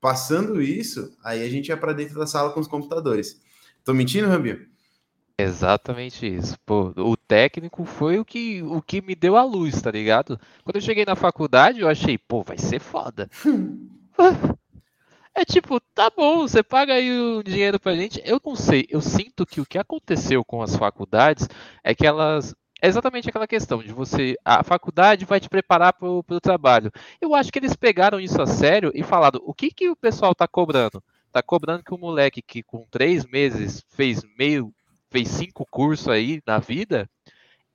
Passando 0.00 0.62
isso, 0.62 1.16
aí 1.22 1.44
a 1.44 1.50
gente 1.50 1.68
ia 1.68 1.76
para 1.76 1.92
dentro 1.92 2.18
da 2.18 2.26
sala 2.26 2.52
com 2.52 2.60
os 2.60 2.68
computadores. 2.68 3.40
Tô 3.84 3.92
mentindo, 3.92 4.28
Rambinho? 4.28 4.69
Exatamente 5.42 6.26
isso. 6.26 6.56
Pô, 6.66 6.92
o 6.96 7.16
técnico 7.16 7.84
foi 7.84 8.18
o 8.18 8.24
que, 8.24 8.62
o 8.62 8.82
que 8.82 9.00
me 9.00 9.14
deu 9.14 9.36
a 9.36 9.42
luz, 9.42 9.80
tá 9.80 9.90
ligado? 9.90 10.38
Quando 10.64 10.76
eu 10.76 10.82
cheguei 10.82 11.04
na 11.04 11.16
faculdade, 11.16 11.80
eu 11.80 11.88
achei, 11.88 12.18
pô, 12.18 12.42
vai 12.42 12.58
ser 12.58 12.80
foda. 12.80 13.28
É 15.32 15.44
tipo, 15.44 15.80
tá 15.94 16.10
bom, 16.14 16.40
você 16.40 16.62
paga 16.62 16.94
aí 16.94 17.18
o 17.18 17.42
dinheiro 17.42 17.78
pra 17.78 17.94
gente. 17.94 18.20
Eu 18.24 18.40
não 18.44 18.56
sei, 18.56 18.84
eu 18.90 19.00
sinto 19.00 19.46
que 19.46 19.60
o 19.60 19.64
que 19.64 19.78
aconteceu 19.78 20.44
com 20.44 20.60
as 20.60 20.74
faculdades 20.76 21.48
é 21.84 21.94
que 21.94 22.06
elas. 22.06 22.54
É 22.82 22.88
exatamente 22.88 23.28
aquela 23.28 23.46
questão 23.46 23.82
de 23.82 23.92
você. 23.92 24.34
A 24.44 24.64
faculdade 24.64 25.24
vai 25.24 25.38
te 25.38 25.48
preparar 25.48 25.92
para 25.92 26.08
o 26.08 26.40
trabalho. 26.42 26.90
Eu 27.20 27.34
acho 27.34 27.52
que 27.52 27.58
eles 27.58 27.76
pegaram 27.76 28.18
isso 28.18 28.42
a 28.42 28.46
sério 28.46 28.90
e 28.94 29.02
falaram: 29.02 29.40
o 29.44 29.54
que, 29.54 29.70
que 29.70 29.88
o 29.88 29.96
pessoal 29.96 30.34
tá 30.34 30.48
cobrando? 30.48 31.02
Tá 31.32 31.42
cobrando 31.42 31.84
que 31.84 31.94
o 31.94 31.98
moleque 31.98 32.42
que 32.42 32.62
com 32.62 32.84
três 32.90 33.24
meses 33.24 33.84
fez 33.90 34.22
meio, 34.36 34.74
fez 35.10 35.28
cinco 35.28 35.66
cursos 35.70 36.08
aí 36.08 36.42
na 36.46 36.58
vida 36.58 37.08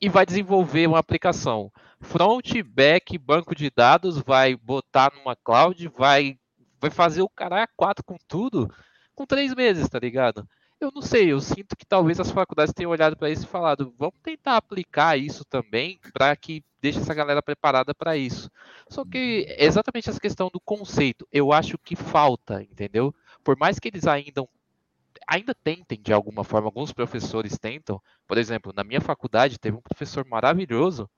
e 0.01 0.09
vai 0.09 0.25
desenvolver 0.25 0.87
uma 0.87 0.99
aplicação. 0.99 1.71
Front, 1.99 2.61
back, 2.63 3.17
banco 3.17 3.55
de 3.55 3.69
dados, 3.69 4.19
vai 4.19 4.55
botar 4.55 5.11
numa 5.15 5.35
cloud, 5.35 5.87
vai 5.97 6.37
vai 6.79 6.91
fazer 6.91 7.21
o 7.21 7.29
cara 7.29 7.67
A4 7.67 8.03
com 8.05 8.17
tudo 8.27 8.71
com 9.15 9.25
três 9.25 9.55
meses, 9.55 9.89
tá 9.89 9.97
ligado? 9.97 10.47
Eu 10.79 10.91
não 10.93 11.01
sei, 11.01 11.31
eu 11.31 11.39
sinto 11.39 11.75
que 11.75 11.85
talvez 11.85 12.19
as 12.19 12.29
faculdades 12.29 12.73
tenham 12.73 12.91
olhado 12.91 13.15
para 13.15 13.29
isso 13.29 13.45
e 13.45 13.47
falado, 13.47 13.93
vamos 13.97 14.15
tentar 14.21 14.57
aplicar 14.57 15.17
isso 15.17 15.45
também 15.45 15.99
para 16.13 16.35
que 16.35 16.63
deixe 16.81 16.99
essa 16.99 17.13
galera 17.13 17.41
preparada 17.41 17.95
para 17.95 18.17
isso. 18.17 18.51
Só 18.89 19.05
que 19.05 19.45
exatamente 19.57 20.09
essa 20.09 20.19
questão 20.19 20.49
do 20.51 20.59
conceito, 20.59 21.25
eu 21.31 21.53
acho 21.53 21.77
que 21.77 21.95
falta, 21.95 22.61
entendeu? 22.61 23.15
Por 23.43 23.57
mais 23.57 23.79
que 23.79 23.87
eles 23.87 24.05
ainda 24.05 24.43
ainda 25.27 25.53
tentem 25.53 25.99
de 26.01 26.13
alguma 26.13 26.43
forma, 26.43 26.67
alguns 26.67 26.93
professores 26.93 27.57
tentam. 27.57 28.01
Por 28.27 28.37
exemplo, 28.37 28.73
na 28.75 28.83
minha 28.83 29.01
faculdade 29.01 29.59
teve 29.59 29.77
um 29.77 29.81
professor 29.81 30.25
maravilhoso 30.27 31.09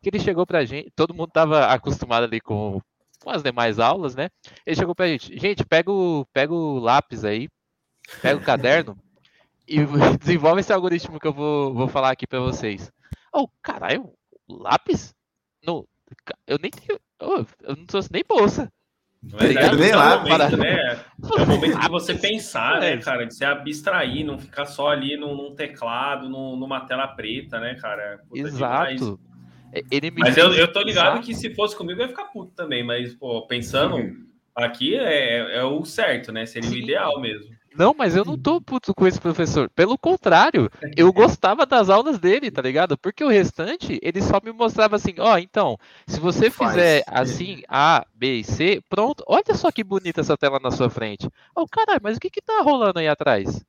que 0.00 0.08
ele 0.08 0.18
chegou 0.18 0.44
pra 0.46 0.64
gente, 0.64 0.90
todo 0.96 1.14
mundo 1.14 1.28
estava 1.28 1.66
acostumado 1.66 2.24
ali 2.24 2.40
com 2.40 2.80
com 3.22 3.30
as 3.30 3.42
demais 3.42 3.78
aulas, 3.78 4.14
né? 4.14 4.28
Ele 4.66 4.76
chegou 4.76 4.94
pra 4.94 5.06
gente, 5.06 5.38
gente, 5.38 5.64
pega 5.64 5.90
o, 5.90 6.26
pega 6.32 6.52
o 6.52 6.78
lápis 6.78 7.24
aí, 7.24 7.48
pega 8.20 8.40
o 8.40 8.44
caderno 8.44 8.98
e 9.66 9.78
desenvolve 10.18 10.60
esse 10.60 10.72
algoritmo 10.72 11.20
que 11.20 11.26
eu 11.26 11.32
vou, 11.32 11.72
vou 11.72 11.88
falar 11.88 12.10
aqui 12.10 12.26
para 12.26 12.40
vocês. 12.40 12.90
Oh, 13.32 13.48
caralho, 13.62 14.12
lápis? 14.48 15.14
No, 15.64 15.88
eu 16.46 16.58
nem 16.60 16.70
tenho, 16.70 16.98
oh, 17.20 17.44
eu 17.62 17.76
não 17.76 17.86
trouxe 17.86 18.12
nem 18.12 18.24
bolsa. 18.28 18.70
Mas 19.30 19.54
é, 19.54 19.96
lá, 19.96 20.18
momento, 20.18 20.36
para... 20.36 20.56
né? 20.56 21.00
É 21.38 21.42
o 21.42 21.46
momento 21.46 21.78
de 21.78 21.88
você 21.88 22.14
pensar, 22.18 22.80
né, 22.80 22.96
cara? 22.96 23.24
De 23.24 23.34
se 23.34 23.44
abstrair, 23.44 24.24
não 24.26 24.36
ficar 24.38 24.66
só 24.66 24.88
ali 24.88 25.16
num, 25.16 25.36
num 25.36 25.54
teclado, 25.54 26.28
num, 26.28 26.56
numa 26.56 26.80
tela 26.80 27.06
preta, 27.06 27.60
né, 27.60 27.76
cara? 27.76 28.20
Puta 28.28 28.40
Exato. 28.40 28.94
Demais. 28.96 29.32
Me 29.72 30.12
mas 30.18 30.36
eu, 30.36 30.52
eu 30.52 30.70
tô 30.70 30.82
ligado 30.82 31.22
que 31.22 31.34
se 31.34 31.54
fosse 31.54 31.74
comigo 31.74 32.00
eu 32.00 32.04
ia 32.04 32.08
ficar 32.08 32.24
puto 32.24 32.52
também, 32.54 32.84
mas, 32.84 33.14
pô, 33.14 33.46
pensando 33.46 33.96
uhum. 33.96 34.26
aqui 34.54 34.94
é, 34.96 35.58
é 35.58 35.64
o 35.64 35.82
certo, 35.84 36.30
né? 36.30 36.44
Seria 36.44 36.68
Sim. 36.68 36.74
o 36.76 36.78
ideal 36.78 37.20
mesmo. 37.20 37.51
Não, 37.76 37.94
mas 37.96 38.14
eu 38.14 38.24
não 38.24 38.38
tô 38.38 38.60
puto 38.60 38.94
com 38.94 39.06
esse 39.06 39.20
professor. 39.20 39.70
Pelo 39.70 39.96
contrário, 39.96 40.70
eu 40.96 41.12
gostava 41.12 41.64
das 41.64 41.88
aulas 41.88 42.18
dele, 42.18 42.50
tá 42.50 42.60
ligado? 42.62 42.96
Porque 42.98 43.24
o 43.24 43.28
restante, 43.28 43.98
ele 44.02 44.20
só 44.20 44.40
me 44.42 44.52
mostrava 44.52 44.96
assim, 44.96 45.14
ó, 45.18 45.34
oh, 45.34 45.38
então, 45.38 45.78
se 46.06 46.20
você 46.20 46.50
fizer 46.50 47.02
assim, 47.06 47.62
A, 47.68 48.04
B 48.14 48.40
e 48.40 48.44
C, 48.44 48.82
pronto, 48.88 49.24
olha 49.26 49.54
só 49.54 49.70
que 49.70 49.82
bonita 49.82 50.20
essa 50.20 50.36
tela 50.36 50.58
na 50.62 50.70
sua 50.70 50.90
frente. 50.90 51.28
Oh, 51.56 51.66
caralho, 51.66 52.00
mas 52.02 52.16
o 52.16 52.20
que 52.20 52.30
que 52.30 52.42
tá 52.42 52.60
rolando 52.62 52.98
aí 52.98 53.08
atrás? 53.08 53.64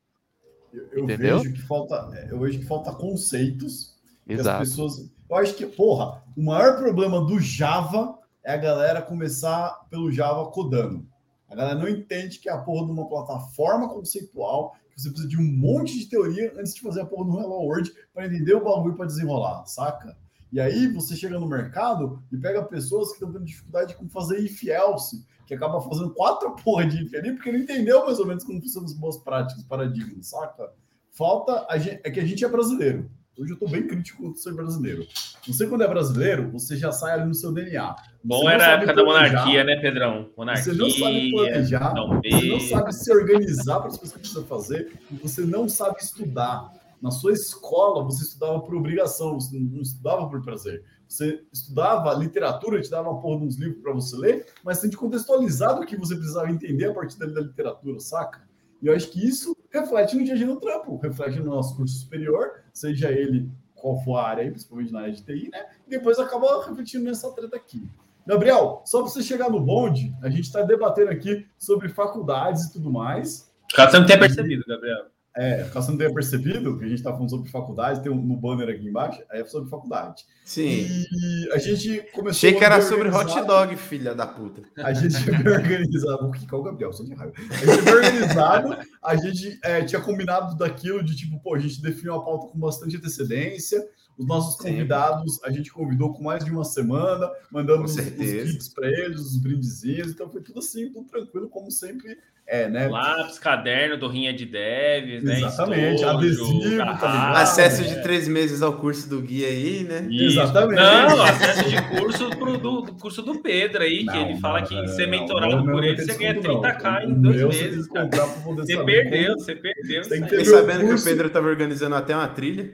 Eu, 0.74 0.90
eu 0.98 1.06
vejo 1.06 1.54
que 1.54 1.62
falta, 1.62 2.28
eu 2.30 2.40
vejo 2.40 2.60
que 2.60 2.66
falta 2.66 2.92
conceitos. 2.92 3.94
Exato. 4.26 4.64
as 4.64 4.70
pessoas 4.70 5.14
eu 5.34 5.38
acho 5.38 5.56
que, 5.56 5.66
porra, 5.66 6.22
o 6.38 6.44
maior 6.44 6.78
problema 6.78 7.20
do 7.20 7.40
Java 7.40 8.20
é 8.44 8.54
a 8.54 8.58
galera 8.58 9.02
começar 9.02 9.88
pelo 9.90 10.12
Java 10.12 10.46
codando. 10.52 11.08
A 11.54 11.56
galera 11.56 11.80
não 11.80 11.88
entende 11.88 12.40
que 12.40 12.50
é 12.50 12.52
a 12.52 12.58
porra 12.58 12.88
de 12.88 12.92
uma 12.92 13.08
plataforma 13.08 13.88
conceitual, 13.88 14.76
que 14.90 15.00
você 15.00 15.10
precisa 15.10 15.30
de 15.30 15.40
um 15.40 15.44
monte 15.44 16.00
de 16.00 16.10
teoria 16.10 16.52
antes 16.58 16.74
de 16.74 16.82
fazer 16.82 17.02
a 17.02 17.06
porra 17.06 17.26
do 17.26 17.40
Hello 17.40 17.62
World 17.62 17.94
para 18.12 18.26
entender 18.26 18.56
o 18.56 18.64
bagulho 18.64 18.96
para 18.96 19.06
desenrolar, 19.06 19.64
saca? 19.68 20.18
E 20.52 20.60
aí 20.60 20.88
você 20.88 21.16
chega 21.16 21.40
no 21.40 21.48
mercado 21.48 22.24
e 22.32 22.38
pega 22.38 22.64
pessoas 22.64 23.10
que 23.10 23.16
estão 23.16 23.32
tendo 23.32 23.46
dificuldade 23.46 23.96
com 23.96 24.10
fazer 24.10 24.40
if 24.40 24.64
else, 24.64 25.24
que 25.46 25.54
acaba 25.54 25.80
fazendo 25.80 26.12
quatro 26.16 26.56
porra 26.64 26.88
de 26.88 27.04
if 27.04 27.14
ali, 27.14 27.34
porque 27.34 27.52
não 27.52 27.60
entendeu 27.60 28.04
mais 28.04 28.18
ou 28.18 28.26
menos 28.26 28.44
como 28.44 28.60
funcionam 28.60 28.88
as 28.88 28.94
boas 28.96 29.18
práticas, 29.18 29.64
paradigmas, 29.64 30.30
saca? 30.30 30.72
Falta, 31.12 31.68
gente, 31.78 32.02
é 32.04 32.10
que 32.10 32.20
a 32.20 32.26
gente 32.26 32.44
é 32.44 32.48
brasileiro. 32.48 33.12
Hoje 33.36 33.52
eu 33.52 33.56
estou 33.56 33.68
bem 33.68 33.88
crítico 33.88 34.32
de 34.32 34.40
ser 34.40 34.54
brasileiro. 34.54 35.08
Você, 35.48 35.66
quando 35.66 35.84
é 35.84 35.88
brasileiro, 35.88 36.52
você 36.52 36.78
já 36.78 36.92
sai 36.92 37.14
ali 37.14 37.26
no 37.26 37.34
seu 37.34 37.52
DNA. 37.52 37.96
Bom 38.24 38.48
era 38.48 38.64
a 38.64 38.72
época 38.74 38.94
da 38.94 39.04
monarquia, 39.04 39.64
né, 39.64 39.76
Pedrão? 39.82 40.30
Monarquia. 40.38 40.66
Você 40.66 40.74
não 40.74 40.90
sabe 40.92 41.32
planejar, 41.32 41.94
não 41.96 42.22
você 42.22 42.48
não 42.48 42.60
sabe 42.60 42.94
se 42.94 43.12
organizar 43.12 43.80
para 43.80 43.88
as 43.88 43.98
coisas 43.98 44.14
que 44.14 44.20
precisa 44.20 44.44
fazer, 44.44 44.94
você 45.20 45.42
não 45.42 45.68
sabe 45.68 45.98
estudar. 46.00 46.72
Na 47.02 47.10
sua 47.10 47.34
escola, 47.34 48.04
você 48.04 48.24
estudava 48.24 48.62
por 48.62 48.76
obrigação, 48.76 49.40
você 49.40 49.60
não 49.60 49.82
estudava 49.82 50.30
por 50.30 50.42
prazer. 50.42 50.84
Você 51.08 51.44
estudava 51.52 52.14
literatura, 52.14 52.82
te 52.82 52.90
dava 52.90 53.10
uma 53.10 53.20
porra 53.20 53.40
de 53.40 53.48
uns 53.48 53.58
livros 53.58 53.82
para 53.82 53.94
você 53.94 54.16
ler, 54.16 54.46
mas 54.64 54.80
tem 54.80 54.90
de 54.90 54.96
contextualizar 54.96 55.78
o 55.82 55.86
que 55.86 55.98
você 55.98 56.16
precisava 56.16 56.50
entender 56.52 56.86
a 56.86 56.94
partir 56.94 57.18
da 57.18 57.26
literatura, 57.26 58.00
saca? 58.00 58.48
E 58.82 58.88
eu 58.88 58.96
acho 58.96 59.10
que 59.10 59.28
isso 59.28 59.58
reflete 59.74 60.16
no 60.16 60.24
dia 60.24 60.36
a 60.36 60.38
dia 60.38 60.46
no 60.46 60.60
trampo, 60.60 60.98
reflete 60.98 61.40
no 61.40 61.46
nosso 61.46 61.76
curso 61.76 61.96
superior, 61.96 62.64
seja 62.72 63.12
ele 63.12 63.50
qual 63.74 63.98
for 64.04 64.18
a 64.18 64.28
área, 64.28 64.50
principalmente 64.50 64.94
na 64.94 65.02
área 65.02 65.12
de 65.12 65.24
TI, 65.24 65.50
né? 65.52 65.66
E 65.86 65.90
depois 65.90 66.20
acaba 66.20 66.66
refletindo 66.66 67.04
nessa 67.04 67.30
treta 67.34 67.58
aqui. 67.58 67.86
Gabriel, 68.26 68.82
só 68.86 69.02
para 69.02 69.10
você 69.10 69.22
chegar 69.22 69.50
no 69.50 69.60
bonde, 69.60 70.16
a 70.22 70.30
gente 70.30 70.44
está 70.44 70.62
debatendo 70.62 71.10
aqui 71.10 71.46
sobre 71.58 71.90
faculdades 71.90 72.66
e 72.66 72.74
tudo 72.74 72.90
mais. 72.90 73.52
Caso 73.76 73.92
você 73.92 74.00
não 74.00 74.06
tenha 74.06 74.20
percebido, 74.20 74.64
Gabriel. 74.66 75.13
É, 75.36 75.64
caso 75.74 75.88
você 75.88 75.92
não 75.92 75.98
tenha 75.98 76.14
percebido, 76.14 76.78
que 76.78 76.86
a 76.86 76.88
gente 76.88 77.00
está 77.00 77.12
falando 77.12 77.30
sobre 77.32 77.50
faculdade, 77.50 78.04
tem 78.04 78.12
um 78.12 78.22
no 78.22 78.38
banner 78.38 78.70
aqui 78.70 78.88
embaixo, 78.88 79.20
aí 79.32 79.42
é 79.42 79.46
sobre 79.46 79.68
faculdade. 79.68 80.26
Sim. 80.46 80.88
E 81.12 81.50
a 81.52 81.58
gente 81.58 82.06
começou. 82.12 82.30
Achei 82.30 82.54
que 82.54 82.64
era 82.64 82.80
sobre 82.82 83.10
hot 83.10 83.46
dog, 83.46 83.76
filha 83.76 84.14
da 84.14 84.28
puta. 84.28 84.62
A 84.78 84.94
gente 84.94 85.16
foi 85.18 85.52
organizado. 85.52 86.28
O 86.28 86.32
que 86.32 86.46
é 86.54 86.56
o 86.56 86.62
Gabriel? 86.62 86.94
Sou 86.94 87.06
de 87.06 87.16
raiva. 87.16 87.34
A 87.36 87.66
gente 87.66 87.82
foi 87.82 87.94
organizado, 87.94 88.78
a 89.02 89.16
gente 89.16 89.60
é, 89.64 89.84
tinha 89.84 90.02
combinado 90.02 90.56
daquilo 90.56 91.04
de 91.04 91.16
tipo, 91.16 91.40
pô, 91.40 91.56
a 91.56 91.60
gente 91.60 91.82
definiu 91.82 92.14
a 92.14 92.24
pauta 92.24 92.48
com 92.52 92.60
bastante 92.60 92.96
antecedência. 92.96 93.84
Os 94.16 94.28
nossos 94.28 94.56
convidados, 94.58 95.44
a 95.44 95.50
gente 95.50 95.72
convidou 95.72 96.14
com 96.14 96.24
mais 96.24 96.46
de 96.46 96.52
uma 96.52 96.64
semana, 96.64 97.32
mandando 97.52 97.86
os, 97.86 97.96
os 97.96 97.98
kits 97.98 98.70
para 98.70 98.88
eles, 98.88 99.20
os 99.22 99.38
brindezinhos. 99.38 100.12
Então 100.12 100.30
foi 100.30 100.44
tudo 100.44 100.60
assim, 100.60 100.92
tudo 100.92 101.08
tranquilo, 101.08 101.50
como 101.50 101.72
sempre 101.72 102.16
é, 102.46 102.68
né? 102.68 102.88
Lápis, 102.88 103.40
caderno 103.40 103.98
do 103.98 104.08
Rinha 104.08 104.34
de 104.34 104.46
Devs, 104.46 105.24
né? 105.24 105.38
Exatamente, 105.38 106.04
adesivo, 106.04 106.78
tá 107.00 107.32
acesso 107.42 107.84
de 107.84 108.02
três 108.04 108.28
meses 108.28 108.62
ao 108.62 108.74
curso 108.74 109.10
do 109.10 109.22
Gui 109.22 109.46
aí, 109.46 109.84
né? 109.84 110.06
Isso. 110.10 110.42
Exatamente. 110.42 110.82
Não, 110.82 111.24
acesso 111.24 111.70
de 111.70 111.82
curso 111.98 112.30
pro, 112.32 112.58
do, 112.58 112.82
do 112.82 112.94
curso 112.96 113.22
do 113.22 113.40
Pedro 113.40 113.84
aí, 113.84 114.04
não, 114.04 114.14
que 114.14 114.20
ele 114.20 114.40
fala 114.40 114.60
não, 114.60 114.68
que 114.68 114.88
ser 114.90 115.08
mentorado 115.08 115.58
não, 115.58 115.66
por 115.66 115.84
ele, 115.84 116.04
você 116.04 116.18
ganha 116.18 116.36
30k 116.36 117.04
em 117.06 117.22
dois 117.22 117.44
meses. 117.44 117.88
Você 117.88 118.84
perdeu, 118.84 119.34
você 119.36 119.56
perdeu. 119.56 120.04
Você 120.04 120.22
Fiquei 120.22 120.46
sabendo 120.46 120.82
curso... 120.82 120.96
que 120.96 121.10
o 121.10 121.14
Pedro 121.14 121.28
estava 121.28 121.48
organizando 121.48 121.96
até 121.96 122.16
uma 122.16 122.28
trilha. 122.28 122.74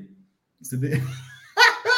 Você 0.62 0.78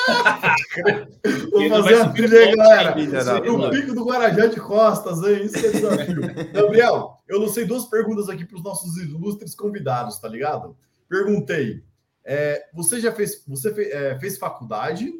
Vou 1.51 1.69
fazer 1.69 1.95
uma 1.95 2.13
trilha 2.13 2.39
aí, 2.39 2.55
galera. 2.55 3.51
O 3.51 3.69
pico 3.69 3.93
do 3.93 4.05
Guarajá 4.05 4.47
de 4.47 4.59
Costas, 4.59 5.21
hein? 5.23 5.45
Isso 5.45 5.59
que 5.59 5.65
é 5.65 5.71
desafio. 5.71 6.21
Gabriel, 6.53 7.20
eu 7.31 7.39
lancei 7.39 7.65
duas 7.65 7.85
perguntas 7.85 8.27
aqui 8.27 8.45
para 8.45 8.57
os 8.57 8.63
nossos 8.63 8.97
ilustres 8.97 9.55
convidados, 9.55 10.19
tá 10.19 10.27
ligado? 10.27 10.75
Perguntei: 11.07 11.81
é, 12.25 12.69
você 12.73 12.99
já 12.99 13.11
fez, 13.11 13.43
você 13.47 13.73
fez, 13.73 13.89
é, 13.89 14.19
fez 14.19 14.37
faculdade, 14.37 15.11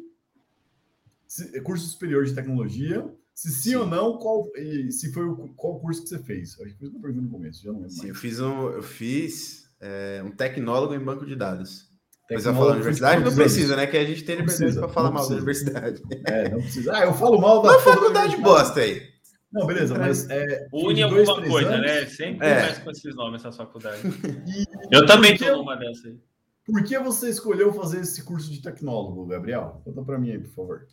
curso 1.64 1.86
superior 1.86 2.24
de 2.24 2.34
tecnologia? 2.34 3.10
Se 3.34 3.48
sim, 3.48 3.70
sim, 3.70 3.76
ou 3.76 3.86
não, 3.86 4.18
qual 4.18 4.44
se 4.90 5.10
foi 5.10 5.24
o, 5.24 5.48
qual 5.56 5.80
curso 5.80 6.02
que 6.02 6.10
você 6.10 6.18
fez? 6.18 6.54
Que 6.54 6.68
fiz 6.74 6.90
uma 6.90 7.00
pergunta 7.00 7.22
no 7.22 7.30
começo, 7.30 7.62
já 7.62 7.72
não 7.72 7.80
lembro. 7.80 7.90
Sim, 7.90 7.98
mais. 8.00 8.08
eu 8.10 8.14
fiz 8.14 8.40
um, 8.40 8.68
eu 8.68 8.82
fiz 8.82 9.70
é, 9.80 10.22
um 10.22 10.30
tecnólogo 10.30 10.94
em 10.94 11.00
banco 11.00 11.24
de 11.24 11.34
dados. 11.34 11.90
Mas 12.30 12.46
eu 12.46 12.54
falar 12.54 12.74
universidade 12.74 13.24
não 13.24 13.34
precisa, 13.34 13.74
né? 13.74 13.86
Que 13.86 13.96
a 13.96 14.04
gente 14.04 14.22
tem 14.24 14.36
liberdade 14.36 14.78
para 14.78 14.88
falar 14.88 15.10
mal 15.10 15.28
da 15.28 15.34
universidade. 15.34 16.02
É, 16.24 16.48
não 16.50 16.60
precisa. 16.60 16.94
Ah, 16.94 17.04
eu 17.04 17.14
falo 17.14 17.40
mal 17.40 17.60
da. 17.62 17.70
Uma 17.72 17.80
faculdade 17.80 18.36
bosta 18.36 18.80
aí. 18.80 19.11
Não, 19.52 19.66
beleza, 19.66 19.96
mas. 19.98 20.28
É, 20.30 20.66
Une 20.72 21.02
alguma 21.02 21.42
coisa, 21.42 21.74
anos. 21.74 21.86
né? 21.86 22.06
Sempre 22.06 22.46
é. 22.46 22.60
começa 22.60 22.80
com 22.80 22.90
esses 22.90 23.14
nomes 23.14 23.44
essa 23.44 23.52
faculdade. 23.52 24.00
E, 24.46 24.96
eu 24.96 25.06
também 25.06 25.36
tô 25.36 25.56
numa 25.56 25.76
dessa 25.76 26.08
aí. 26.08 26.18
Por 26.64 26.82
que 26.84 26.98
você 26.98 27.28
escolheu 27.28 27.72
fazer 27.72 28.00
esse 28.00 28.22
curso 28.24 28.50
de 28.50 28.62
tecnólogo, 28.62 29.26
Gabriel? 29.26 29.82
Conta 29.84 30.02
para 30.02 30.18
mim 30.18 30.30
aí, 30.30 30.38
por 30.38 30.54
favor. 30.54 30.86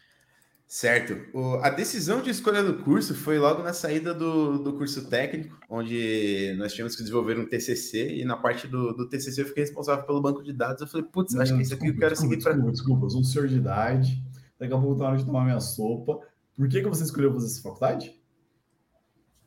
Certo. 0.68 1.18
O, 1.34 1.56
a 1.64 1.70
decisão 1.70 2.22
de 2.22 2.30
escolha 2.30 2.64
do 2.64 2.84
curso 2.84 3.16
foi 3.16 3.40
logo 3.40 3.64
na 3.64 3.74
saída 3.74 4.14
do, 4.14 4.60
do 4.60 4.74
curso 4.74 5.10
técnico, 5.10 5.58
onde 5.68 6.56
nós 6.60 6.74
tínhamos 6.74 6.96
que 6.96 7.02
desenvolver 7.02 7.40
um 7.40 7.46
TCC, 7.48 8.18
e 8.18 8.24
na 8.24 8.38
parte 8.38 8.68
do, 8.68 8.94
do 8.94 9.10
TCC 9.10 9.42
eu 9.42 9.48
fiquei 9.48 9.64
responsável 9.64 10.06
pelo 10.06 10.22
banco 10.22 10.44
de 10.44 10.54
dados. 10.54 10.82
Eu 10.82 10.88
falei, 10.88 11.08
putz, 11.12 11.36
acho 11.36 11.56
que 11.56 11.64
isso 11.64 11.74
aqui 11.74 11.88
eu 11.88 11.98
quero 11.98 12.12
desculpa, 12.12 12.36
seguir 12.36 12.44
para. 12.44 12.54
Desculpa, 12.54 12.72
desculpa, 12.72 13.06
eu 13.06 13.10
sou 13.10 13.22
um 13.22 13.24
senhor 13.24 13.48
de 13.48 13.58
idade, 13.58 14.24
daqui 14.60 14.74
a 14.74 14.78
pouco 14.78 14.96
tá 14.96 15.06
na 15.06 15.10
hora 15.10 15.18
de 15.18 15.26
tomar 15.26 15.44
minha 15.44 15.60
sopa. 15.60 16.20
Por 16.56 16.68
que, 16.68 16.82
que 16.82 16.90
você 16.90 17.04
escolheu 17.04 17.34
fazer 17.34 17.48
essa 17.48 17.62
faculdade? 17.62 18.19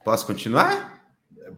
Posso 0.05 0.26
continuar? 0.26 1.05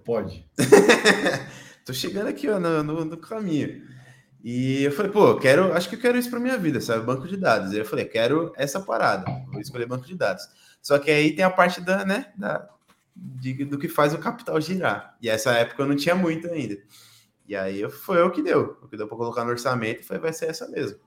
Pode. 0.04 0.46
Tô 1.84 1.92
chegando 1.92 2.28
aqui 2.28 2.48
ó, 2.48 2.58
no, 2.58 2.82
no, 2.82 3.04
no 3.04 3.16
caminho. 3.16 3.82
E 4.42 4.82
eu 4.82 4.92
falei, 4.92 5.10
pô, 5.10 5.36
quero, 5.36 5.72
acho 5.72 5.88
que 5.88 5.94
eu 5.94 6.00
quero 6.00 6.18
isso 6.18 6.28
para 6.28 6.38
minha 6.38 6.58
vida, 6.58 6.80
sabe? 6.80 7.04
Banco 7.04 7.26
de 7.26 7.36
dados. 7.36 7.72
E 7.72 7.78
eu 7.78 7.84
falei, 7.84 8.04
quero 8.04 8.52
essa 8.56 8.78
parada, 8.78 9.24
vou 9.50 9.60
escolher 9.60 9.86
banco 9.86 10.06
de 10.06 10.14
dados. 10.14 10.46
Só 10.82 10.98
que 10.98 11.10
aí 11.10 11.34
tem 11.34 11.44
a 11.44 11.50
parte 11.50 11.80
da, 11.80 12.04
né, 12.04 12.30
da, 12.36 12.68
de, 13.16 13.64
do 13.64 13.78
que 13.78 13.88
faz 13.88 14.12
o 14.12 14.18
capital 14.18 14.60
girar. 14.60 15.16
E 15.22 15.30
essa 15.30 15.52
época 15.52 15.82
eu 15.82 15.86
não 15.86 15.96
tinha 15.96 16.14
muito 16.14 16.46
ainda. 16.50 16.76
E 17.46 17.56
aí 17.56 17.88
foi 17.90 18.22
o 18.22 18.30
que 18.30 18.42
deu. 18.42 18.78
O 18.82 18.88
que 18.88 18.96
deu 18.98 19.08
para 19.08 19.16
colocar 19.16 19.44
no 19.44 19.50
orçamento 19.50 20.04
foi, 20.04 20.18
vai 20.18 20.32
ser 20.32 20.50
essa 20.50 20.68
mesmo. 20.68 20.98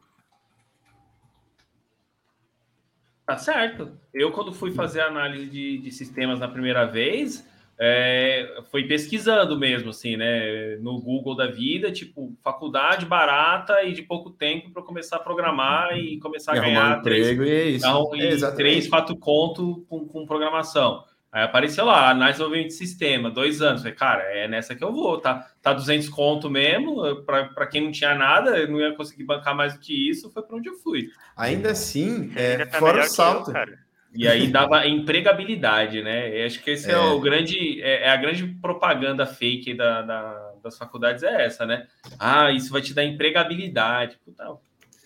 Tá 3.27 3.37
certo. 3.37 3.91
Eu, 4.13 4.31
quando 4.31 4.53
fui 4.53 4.71
fazer 4.71 5.01
análise 5.01 5.47
de, 5.47 5.79
de 5.79 5.91
sistemas 5.91 6.39
na 6.39 6.47
primeira 6.47 6.85
vez, 6.85 7.45
é, 7.77 8.61
foi 8.71 8.85
pesquisando 8.85 9.59
mesmo, 9.59 9.89
assim, 9.89 10.15
né? 10.15 10.77
No 10.77 10.97
Google 11.01 11.35
da 11.35 11.45
vida, 11.45 11.91
tipo, 11.91 12.33
faculdade 12.41 13.05
barata 13.05 13.83
e 13.83 13.91
de 13.91 14.01
pouco 14.01 14.29
tempo 14.29 14.71
para 14.71 14.81
começar 14.81 15.17
a 15.17 15.19
programar 15.19 15.97
e 15.97 16.17
começar 16.19 16.55
e 16.55 16.59
a 16.59 16.61
ganhar 16.61 16.99
um 16.99 17.01
três, 17.01 17.37
e 17.37 17.51
é 17.51 17.63
isso. 17.65 17.85
E 18.15 18.55
três, 18.55 18.87
quatro 18.87 19.17
conto 19.17 19.85
com, 19.89 20.07
com 20.07 20.25
programação. 20.25 21.03
Aí 21.31 21.43
apareceu 21.43 21.85
lá, 21.85 22.09
análise 22.09 22.37
de 22.37 22.37
desenvolvimento 22.37 22.67
de 22.67 22.73
sistema, 22.73 23.29
dois 23.29 23.61
anos. 23.61 23.81
Falei, 23.81 23.95
cara, 23.95 24.23
é 24.23 24.47
nessa 24.47 24.75
que 24.75 24.83
eu 24.83 24.93
vou, 24.93 25.19
tá? 25.19 25.47
Tá 25.61 25.73
200 25.73 26.07
conto 26.09 26.49
mesmo, 26.49 27.23
para 27.23 27.67
quem 27.67 27.83
não 27.83 27.91
tinha 27.91 28.15
nada, 28.15 28.57
eu 28.57 28.67
não 28.69 28.79
ia 28.79 28.95
conseguir 28.95 29.23
bancar 29.23 29.55
mais 29.55 29.73
do 29.73 29.79
que 29.79 30.09
isso, 30.09 30.31
foi 30.31 30.41
para 30.41 30.55
onde 30.55 30.69
eu 30.69 30.75
fui. 30.75 31.09
Ainda 31.35 31.71
assim, 31.71 32.31
é, 32.35 32.65
tá 32.65 32.79
fora 32.79 33.01
o 33.01 33.07
salto. 33.07 33.51
Eu, 33.51 33.87
e 34.13 34.27
aí 34.27 34.47
dava 34.47 34.87
empregabilidade, 34.87 36.01
né? 36.01 36.41
Eu 36.41 36.47
acho 36.47 36.63
que 36.63 36.71
esse 36.71 36.89
é, 36.89 36.93
é 36.93 36.97
o 36.97 37.19
grande, 37.19 37.81
é, 37.81 38.03
é, 38.05 38.09
a 38.09 38.15
grande 38.15 38.47
propaganda 38.47 39.25
fake 39.25 39.73
da, 39.75 40.01
da, 40.01 40.53
das 40.63 40.77
faculdades 40.77 41.23
é 41.23 41.45
essa, 41.45 41.65
né? 41.65 41.85
Ah, 42.17 42.51
isso 42.51 42.71
vai 42.71 42.81
te 42.81 42.93
dar 42.93 43.03
empregabilidade. 43.03 44.17
Puta, 44.25 44.57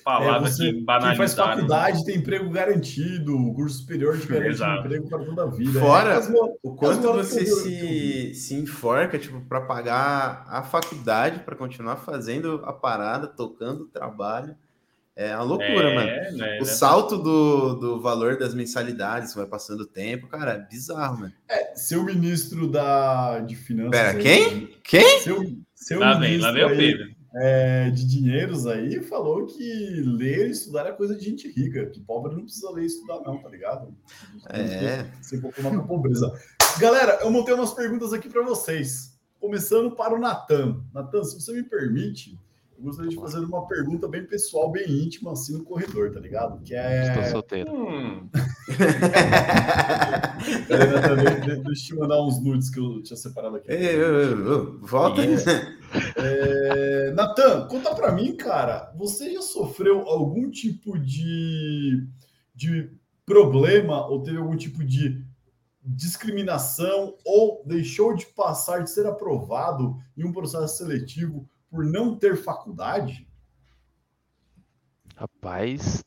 palavra 0.03 0.47
é, 0.47 0.51
você, 0.51 0.73
que 0.73 0.85
Quem 0.85 1.15
faz 1.15 1.33
faculdade 1.33 2.05
tem 2.05 2.17
emprego 2.17 2.49
garantido, 2.49 3.35
o 3.35 3.53
curso 3.53 3.79
superior 3.79 4.19
te 4.19 4.27
garante 4.27 4.61
um 4.61 4.75
emprego 4.79 5.09
para 5.09 5.25
toda 5.25 5.43
a 5.43 5.47
vida. 5.47 5.79
Fora 5.79 6.13
é, 6.15 6.19
o 6.63 6.75
quanto 6.75 7.13
você 7.13 7.45
se, 7.45 8.33
se 8.33 8.55
enforca, 8.55 9.17
tipo, 9.17 9.41
para 9.41 9.61
pagar 9.61 10.45
a 10.47 10.63
faculdade, 10.63 11.39
para 11.39 11.55
continuar 11.55 11.97
fazendo 11.97 12.61
a 12.65 12.73
parada, 12.73 13.27
tocando 13.27 13.83
o 13.83 13.87
trabalho. 13.87 14.55
É 15.15 15.35
uma 15.35 15.43
loucura, 15.43 15.89
é, 15.89 15.95
mano. 15.95 16.37
Né, 16.37 16.57
o 16.57 16.63
né? 16.63 16.65
salto 16.65 17.17
do, 17.17 17.75
do 17.75 18.01
valor 18.01 18.37
das 18.37 18.53
mensalidades 18.53 19.35
vai 19.35 19.45
passando 19.45 19.81
o 19.81 19.85
tempo, 19.85 20.27
cara, 20.27 20.53
é 20.53 20.59
bizarro, 20.59 21.19
mano. 21.19 21.33
É, 21.49 21.75
seu 21.75 22.03
ministro 22.03 22.67
da, 22.67 23.39
de 23.41 23.55
finanças. 23.55 23.91
Pera, 23.91 24.17
quem? 24.17 24.45
Aí, 24.45 24.77
quem? 24.83 25.19
Seu, 25.19 25.57
seu 25.75 25.99
lá 25.99 26.13
vem, 26.13 26.39
lá 26.39 26.51
vem 26.51 26.63
o 26.63 26.69
Pedro. 26.69 27.20
É, 27.33 27.89
de 27.89 28.05
dinheiros 28.05 28.67
aí 28.67 29.01
falou 29.01 29.45
que 29.45 30.03
ler 30.05 30.47
e 30.47 30.51
estudar 30.51 30.85
é 30.85 30.91
coisa 30.91 31.15
de 31.15 31.23
gente 31.23 31.49
rica, 31.49 31.85
que 31.85 32.01
pobre 32.01 32.35
não 32.35 32.43
precisa 32.43 32.69
ler 32.71 32.83
e 32.83 32.87
estudar, 32.87 33.21
não, 33.21 33.37
tá 33.37 33.47
ligado? 33.47 33.95
É. 34.49 35.05
Sem 35.21 35.39
confirmar 35.39 35.73
com 35.73 35.79
a 35.79 35.87
pobreza. 35.87 36.29
Galera, 36.77 37.19
eu 37.21 37.31
montei 37.31 37.53
umas 37.53 37.73
perguntas 37.73 38.11
aqui 38.11 38.27
para 38.27 38.43
vocês. 38.43 39.17
Começando 39.39 39.95
para 39.95 40.13
o 40.13 40.19
Natan. 40.19 40.81
Natan, 40.93 41.23
se 41.23 41.39
você 41.39 41.53
me 41.53 41.63
permite, 41.63 42.37
eu 42.77 42.83
gostaria 42.83 43.09
de 43.09 43.15
fazer 43.15 43.39
uma 43.39 43.65
pergunta 43.65 44.09
bem 44.09 44.25
pessoal, 44.25 44.69
bem 44.69 44.89
íntima, 44.89 45.31
assim, 45.31 45.57
no 45.57 45.63
corredor, 45.63 46.11
tá 46.11 46.19
ligado? 46.19 46.61
Que 46.63 46.75
é. 46.75 47.07
Estou 47.07 47.23
solteiro. 47.25 47.71
Hum. 47.71 48.27
Peraí, 50.67 51.63
deixa 51.63 51.93
eu 51.93 51.99
mandar 51.99 52.21
uns 52.21 52.43
nudes 52.43 52.69
que 52.69 52.79
eu 52.79 53.01
tinha 53.03 53.15
separado 53.15 53.55
aqui. 53.55 53.71
Ei, 53.71 53.95
volta. 54.81 55.21
É, 56.15 57.11
Natan, 57.11 57.67
conta 57.67 57.93
para 57.93 58.11
mim, 58.11 58.35
cara. 58.35 58.91
Você 58.95 59.33
já 59.33 59.41
sofreu 59.41 60.07
algum 60.07 60.49
tipo 60.49 60.97
de, 60.97 62.07
de 62.55 62.91
problema 63.25 64.07
ou 64.07 64.23
teve 64.23 64.37
algum 64.37 64.55
tipo 64.55 64.83
de 64.83 65.25
discriminação 65.83 67.15
ou 67.25 67.63
deixou 67.65 68.13
de 68.13 68.25
passar 68.27 68.83
de 68.83 68.89
ser 68.89 69.05
aprovado 69.07 69.97
em 70.15 70.23
um 70.23 70.31
processo 70.31 70.77
seletivo 70.77 71.49
por 71.69 71.83
não 71.85 72.15
ter 72.15 72.37
faculdade? 72.37 73.27
Rapaz, 75.15 76.03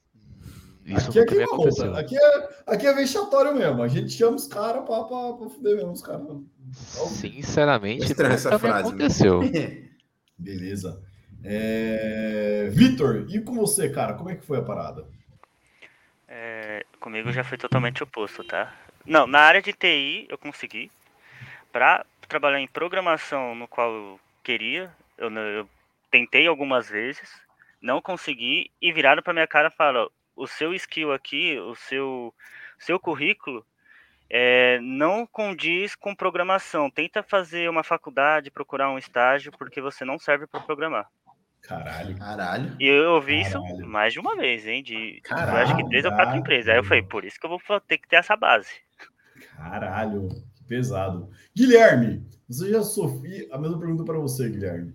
isso 0.85 1.11
aqui, 1.11 1.21
aqui, 1.21 1.37
não, 1.37 1.97
aqui, 1.97 2.17
é, 2.17 2.49
aqui 2.67 2.87
é 2.87 2.95
vexatório 2.95 3.55
mesmo. 3.55 3.83
A 3.83 3.89
gente 3.89 4.11
chama 4.11 4.37
os 4.37 4.47
caras 4.47 4.85
pra, 4.85 5.05
pra, 5.05 5.33
pra 5.33 5.49
fuder 5.49 5.77
mesmo 5.77 5.93
os 5.93 6.03
caras. 6.03 6.27
Sinceramente, 6.73 8.13
essa 8.23 8.59
frase 8.59 8.89
aconteceu. 8.89 9.41
Beleza. 10.37 11.03
É... 11.43 12.69
Vitor, 12.71 13.27
e 13.29 13.41
com 13.41 13.55
você, 13.55 13.89
cara? 13.89 14.15
Como 14.15 14.31
é 14.31 14.35
que 14.35 14.45
foi 14.45 14.59
a 14.59 14.63
parada? 14.63 15.07
É, 16.29 16.85
comigo 17.01 17.33
já 17.33 17.45
foi 17.45 17.57
totalmente 17.57 18.03
oposto, 18.03 18.43
tá? 18.45 18.75
Não, 19.07 19.27
na 19.27 19.41
área 19.41 19.63
de 19.63 19.73
TI 19.73 20.27
eu 20.29 20.37
consegui. 20.37 20.91
Para 21.73 22.05
trabalhar 22.29 22.61
em 22.61 22.69
programação, 22.69 23.55
no 23.55 23.67
qual 23.67 23.91
eu 23.93 24.21
queria, 24.43 24.93
eu, 25.19 25.31
eu 25.31 25.69
tentei 26.11 26.47
algumas 26.47 26.89
vezes, 26.89 27.29
não 27.81 28.01
consegui 28.01 28.71
e 28.81 28.93
viraram 28.93 29.23
para 29.23 29.33
minha 29.33 29.47
cara 29.47 29.69
e 29.69 29.77
falaram: 29.77 30.11
o 30.37 30.47
seu 30.47 30.75
skill 30.75 31.13
aqui, 31.13 31.59
o 31.59 31.75
seu, 31.75 32.35
seu 32.79 32.99
currículo 32.99 33.65
é, 34.29 34.81
não 34.81 35.27
condiz 35.27 35.95
com 35.95 36.15
programação. 36.15 36.91
Tenta 36.91 37.23
fazer 37.23 37.69
uma 37.69 37.85
faculdade, 37.85 38.51
procurar 38.51 38.91
um 38.91 38.99
estágio, 38.99 39.53
porque 39.57 39.81
você 39.81 40.05
não 40.05 40.19
serve 40.19 40.47
para 40.47 40.61
programar. 40.61 41.09
Caralho. 41.63 42.17
Caralho. 42.19 42.77
E 42.79 42.87
eu 42.87 43.13
ouvi 43.13 43.43
Caralho. 43.43 43.65
isso 43.65 43.87
mais 43.87 44.13
de 44.13 44.21
uma 44.21 44.37
vez, 44.37 44.67
hein? 44.67 44.83
De 44.83 45.21
Caralho, 45.23 45.59
acho 45.59 45.77
que 45.77 45.89
três 45.89 46.05
ou 46.05 46.13
quatro 46.13 46.37
empresas. 46.37 46.69
Aí 46.69 46.77
eu 46.77 46.85
falei, 46.85 47.03
por 47.03 47.25
isso 47.25 47.39
que 47.39 47.47
eu 47.47 47.51
vou 47.51 47.81
ter 47.81 47.99
que 47.99 48.09
ter 48.09 48.17
essa 48.17 48.37
base. 48.37 48.69
Caralho, 49.57 50.29
que 50.55 50.65
pesado. 50.65 51.31
Guilherme, 51.57 52.27
você 52.49 52.71
já 52.71 52.83
sofreu. 52.83 53.49
A 53.51 53.59
mesma 53.59 53.79
pergunta 53.79 54.05
para 54.05 54.19
você, 54.19 54.49
Guilherme. 54.49 54.95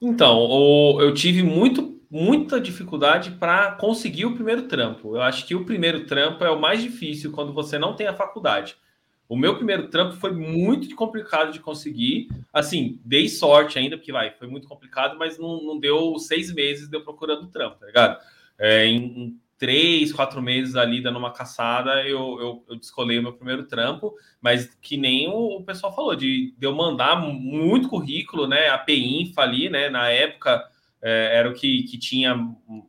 Então, 0.00 1.00
eu 1.00 1.14
tive 1.14 1.44
muito, 1.44 2.01
muita 2.12 2.60
dificuldade 2.60 3.30
para 3.30 3.72
conseguir 3.72 4.26
o 4.26 4.34
primeiro 4.34 4.68
trampo. 4.68 5.16
Eu 5.16 5.22
acho 5.22 5.46
que 5.46 5.54
o 5.54 5.64
primeiro 5.64 6.04
trampo 6.04 6.44
é 6.44 6.50
o 6.50 6.60
mais 6.60 6.82
difícil 6.82 7.32
quando 7.32 7.54
você 7.54 7.78
não 7.78 7.96
tem 7.96 8.06
a 8.06 8.12
faculdade. 8.12 8.76
O 9.26 9.34
meu 9.34 9.56
primeiro 9.56 9.88
trampo 9.88 10.16
foi 10.16 10.30
muito 10.30 10.94
complicado 10.94 11.52
de 11.52 11.58
conseguir. 11.58 12.28
Assim, 12.52 13.00
dei 13.02 13.30
sorte 13.30 13.78
ainda, 13.78 13.96
porque 13.96 14.12
vai, 14.12 14.30
foi 14.30 14.46
muito 14.46 14.68
complicado, 14.68 15.16
mas 15.18 15.38
não, 15.38 15.62
não 15.62 15.80
deu 15.80 16.18
seis 16.18 16.52
meses 16.52 16.86
de 16.86 16.94
eu 16.94 17.00
procurando 17.00 17.46
trampo, 17.46 17.78
tá 17.78 17.86
ligado? 17.86 18.18
É, 18.58 18.84
em, 18.84 19.40
três, 19.56 20.12
quatro 20.12 20.42
meses 20.42 20.76
ali 20.76 21.00
dando 21.00 21.18
uma 21.18 21.32
caçada, 21.32 22.06
eu, 22.06 22.38
eu, 22.40 22.64
eu, 22.68 22.76
descolei 22.76 23.18
o 23.18 23.22
meu 23.22 23.32
primeiro 23.32 23.62
trampo, 23.62 24.12
mas 24.40 24.66
que 24.82 24.98
nem 24.98 25.28
o, 25.28 25.60
o 25.60 25.64
pessoal 25.64 25.94
falou, 25.94 26.14
de, 26.14 26.52
de, 26.58 26.66
eu 26.66 26.74
mandar 26.74 27.16
muito 27.16 27.88
currículo, 27.88 28.46
né? 28.46 28.68
A 28.68 28.76
PINFA 28.76 29.40
ali, 29.40 29.70
né? 29.70 29.88
Na 29.88 30.10
época 30.10 30.68
é, 31.02 31.36
era 31.36 31.50
o 31.50 31.54
que, 31.54 31.82
que 31.82 31.98
tinha 31.98 32.34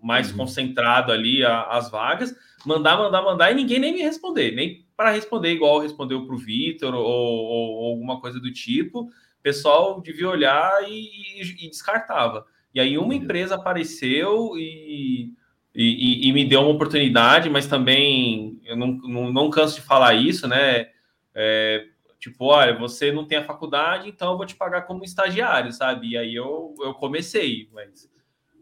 mais 0.02 0.32
uhum. 0.32 0.38
concentrado 0.38 1.12
ali 1.12 1.44
a, 1.44 1.64
as 1.64 1.90
vagas, 1.90 2.36
mandar, 2.66 2.98
mandar, 2.98 3.22
mandar, 3.24 3.52
e 3.52 3.56
ninguém 3.56 3.80
nem 3.80 3.94
me 3.94 4.02
responder, 4.02 4.52
nem 4.52 4.86
para 4.96 5.12
responder 5.12 5.52
igual 5.52 5.80
respondeu 5.80 6.26
para 6.26 6.36
o 6.36 6.38
Vitor 6.38 6.94
ou, 6.94 7.04
ou, 7.04 7.76
ou, 7.76 7.92
alguma 7.92 8.22
coisa 8.22 8.40
do 8.40 8.52
tipo. 8.52 9.02
O 9.02 9.10
pessoal 9.42 10.00
devia 10.00 10.30
olhar 10.30 10.72
e, 10.88 11.42
e, 11.42 11.66
e 11.66 11.70
descartava. 11.70 12.46
E 12.74 12.80
aí 12.80 12.98
uma 12.98 13.16
empresa 13.16 13.56
apareceu 13.56 14.54
e, 14.58 15.34
e, 15.76 16.30
e, 16.30 16.32
me 16.32 16.46
deu 16.46 16.62
uma 16.62 16.72
oportunidade, 16.72 17.50
mas 17.50 17.68
também 17.68 18.60
eu 18.64 18.78
não, 18.78 18.94
não, 18.94 19.34
não 19.34 19.50
canso 19.50 19.76
de 19.76 19.82
falar 19.82 20.14
isso, 20.14 20.48
né? 20.48 20.88
É, 21.36 21.88
tipo, 22.24 22.46
olha, 22.46 22.74
você 22.78 23.12
não 23.12 23.26
tem 23.26 23.38
a 23.38 23.44
faculdade, 23.44 24.08
então 24.08 24.32
eu 24.32 24.38
vou 24.38 24.46
te 24.46 24.56
pagar 24.56 24.84
como 24.84 25.04
estagiário, 25.04 25.74
sabe? 25.74 26.12
E 26.12 26.18
aí 26.18 26.34
eu, 26.34 26.74
eu 26.80 26.94
comecei, 26.94 27.68
mas 27.74 28.10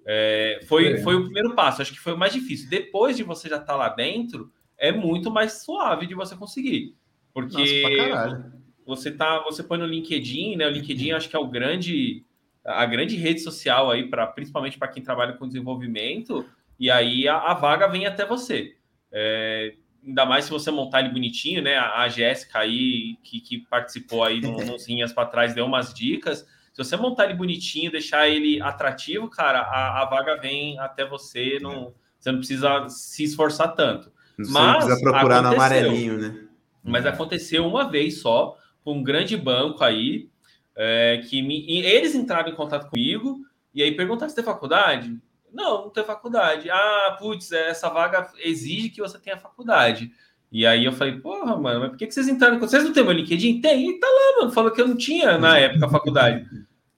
é, 0.04 0.62
foi, 0.68 0.98
foi 0.98 1.16
o 1.16 1.26
primeiro 1.26 1.54
passo, 1.54 1.80
acho 1.80 1.94
que 1.94 2.00
foi 2.00 2.14
o 2.14 2.18
mais 2.18 2.34
difícil. 2.34 2.68
Depois 2.72 3.16
de 3.16 3.22
você 3.22 3.48
já 3.48 3.58
estar 3.58 3.74
tá 3.74 3.76
lá 3.76 3.90
dentro, 3.90 4.52
é 4.80 4.92
muito 4.92 5.30
mais 5.30 5.62
suave 5.62 6.08
de 6.08 6.16
você 6.16 6.36
conseguir. 6.36 6.96
Porque 7.32 7.84
Nossa, 8.10 8.52
você 8.84 9.12
tá, 9.12 9.44
você 9.44 9.62
põe 9.62 9.78
no 9.78 9.86
LinkedIn, 9.86 10.56
né? 10.56 10.66
O 10.66 10.72
LinkedIn 10.72 11.12
acho 11.12 11.30
que 11.30 11.36
é 11.36 11.40
o 11.40 11.48
grande 11.48 12.26
a 12.66 12.86
grande 12.86 13.16
rede 13.16 13.42
social 13.42 13.92
aí 13.92 14.08
para 14.08 14.26
principalmente 14.26 14.78
para 14.78 14.88
quem 14.88 15.04
trabalha 15.04 15.34
com 15.34 15.48
desenvolvimento, 15.48 16.48
e 16.80 16.90
aí 16.90 17.28
a, 17.28 17.38
a 17.38 17.54
vaga 17.54 17.88
vem 17.88 18.08
até 18.08 18.26
você. 18.26 18.76
É, 19.12 19.76
ainda 20.06 20.26
mais 20.26 20.46
se 20.46 20.52
você 20.52 20.72
montar 20.72 21.02
ele 21.02 21.10
bonitinho, 21.10 21.62
né? 21.62 21.78
A, 21.78 22.08
Jéssica 22.08 22.60
aí, 22.60 23.18
que, 23.24 23.40
que 23.40 23.60
participou 23.60 24.24
aí 24.24 24.42
nos 24.42 24.86
rinhas 24.88 25.14
para 25.14 25.28
trás, 25.28 25.54
deu 25.54 25.66
umas 25.66 25.94
dicas. 25.94 26.46
Se 26.74 26.84
você 26.84 26.96
montar 26.96 27.26
ele 27.26 27.34
bonitinho, 27.34 27.92
deixar 27.92 28.30
ele 28.30 28.62
atrativo, 28.62 29.30
cara, 29.30 29.62
a, 29.62 30.02
a 30.02 30.06
vaga 30.06 30.38
vem 30.38 30.80
até 30.80 31.06
você, 31.06 31.60
não, 31.62 31.94
você 32.18 32.32
não 32.32 32.40
precisa 32.40 32.88
se 32.88 33.24
esforçar 33.24 33.76
tanto. 33.76 34.12
Você 34.38 34.52
Mas 34.52 34.86
precisa 34.86 35.02
procurar 35.02 35.40
aconteceu. 35.40 35.42
no 35.42 35.56
amarelinho, 35.56 36.18
né? 36.18 36.48
Mas 36.84 37.06
aconteceu 37.06 37.68
uma 37.68 37.90
vez 37.90 38.22
só, 38.22 38.58
com 38.84 38.94
um 38.94 39.04
grande 39.04 39.38
banco 39.38 39.84
aí, 39.84 40.30
é, 40.76 41.22
que 41.30 41.42
me, 41.42 41.66
eles 41.70 42.16
entraram 42.16 42.50
em 42.50 42.56
contato 42.56 42.90
comigo 42.90 43.40
e 43.74 43.84
aí 43.84 43.92
perguntaram 43.96 44.30
se 44.30 44.36
tem 44.36 44.44
faculdade. 44.44 45.16
Não, 45.52 45.84
não 45.84 45.90
tem 45.90 46.04
faculdade. 46.04 46.70
Ah, 46.70 47.16
putz, 47.20 47.52
essa 47.52 47.90
vaga 47.90 48.30
exige 48.40 48.90
que 48.90 49.02
você 49.02 49.20
tenha 49.20 49.38
faculdade. 49.38 50.12
E 50.52 50.66
aí 50.66 50.84
eu 50.84 50.92
falei, 50.92 51.18
porra, 51.20 51.56
mano, 51.56 51.80
mas 51.80 51.90
por 51.90 51.98
que, 51.98 52.08
que 52.08 52.14
vocês 52.14 52.28
entraram? 52.28 52.60
Vocês 52.60 52.84
não 52.84 52.92
têm 52.92 53.04
meu 53.04 53.14
LinkedIn? 53.14 53.62
Tem, 53.62 53.90
e 53.90 54.00
tá 54.00 54.08
lá, 54.08 54.42
mano. 54.42 54.52
Falou 54.52 54.72
que 54.72 54.82
eu 54.82 54.88
não 54.88 54.98
tinha 54.98 55.38
na 55.38 55.58
época 55.58 55.86
a 55.86 55.90
faculdade. 55.90 56.46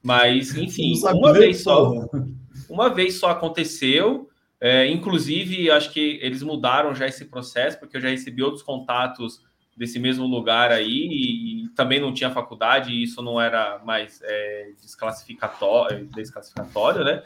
Mas, 0.01 0.56
enfim, 0.58 0.93
uma 1.14 1.32
vez 1.32 1.62
só. 1.62 1.93
Uma 2.70 2.89
vez 2.89 3.16
só 3.16 3.30
aconteceu. 3.30 4.30
É, 4.60 4.88
inclusive, 4.88 5.70
acho 5.70 5.91
que 5.91 6.20
eles 6.22 6.41
mudaram 6.41 6.95
já 6.95 7.06
esse 7.06 7.26
processo, 7.26 7.80
porque 7.80 7.97
eu 7.97 8.01
já 8.01 8.10
recebi 8.10 8.41
outros 8.41 8.64
contatos 8.64 9.41
desse 9.76 9.99
mesmo 9.99 10.26
lugar 10.26 10.72
aí, 10.72 11.08
e, 11.12 11.66
e 11.66 11.70
também 11.70 11.99
não 11.99 12.14
tinha 12.14 12.32
faculdade, 12.32 12.91
e 12.91 13.04
isso 13.04 13.22
não 13.22 13.41
era 13.41 13.82
mais 13.84 14.22
é, 14.24 14.72
desclassificatório, 14.80 16.08
desclassificatório, 16.08 17.04
né? 17.04 17.24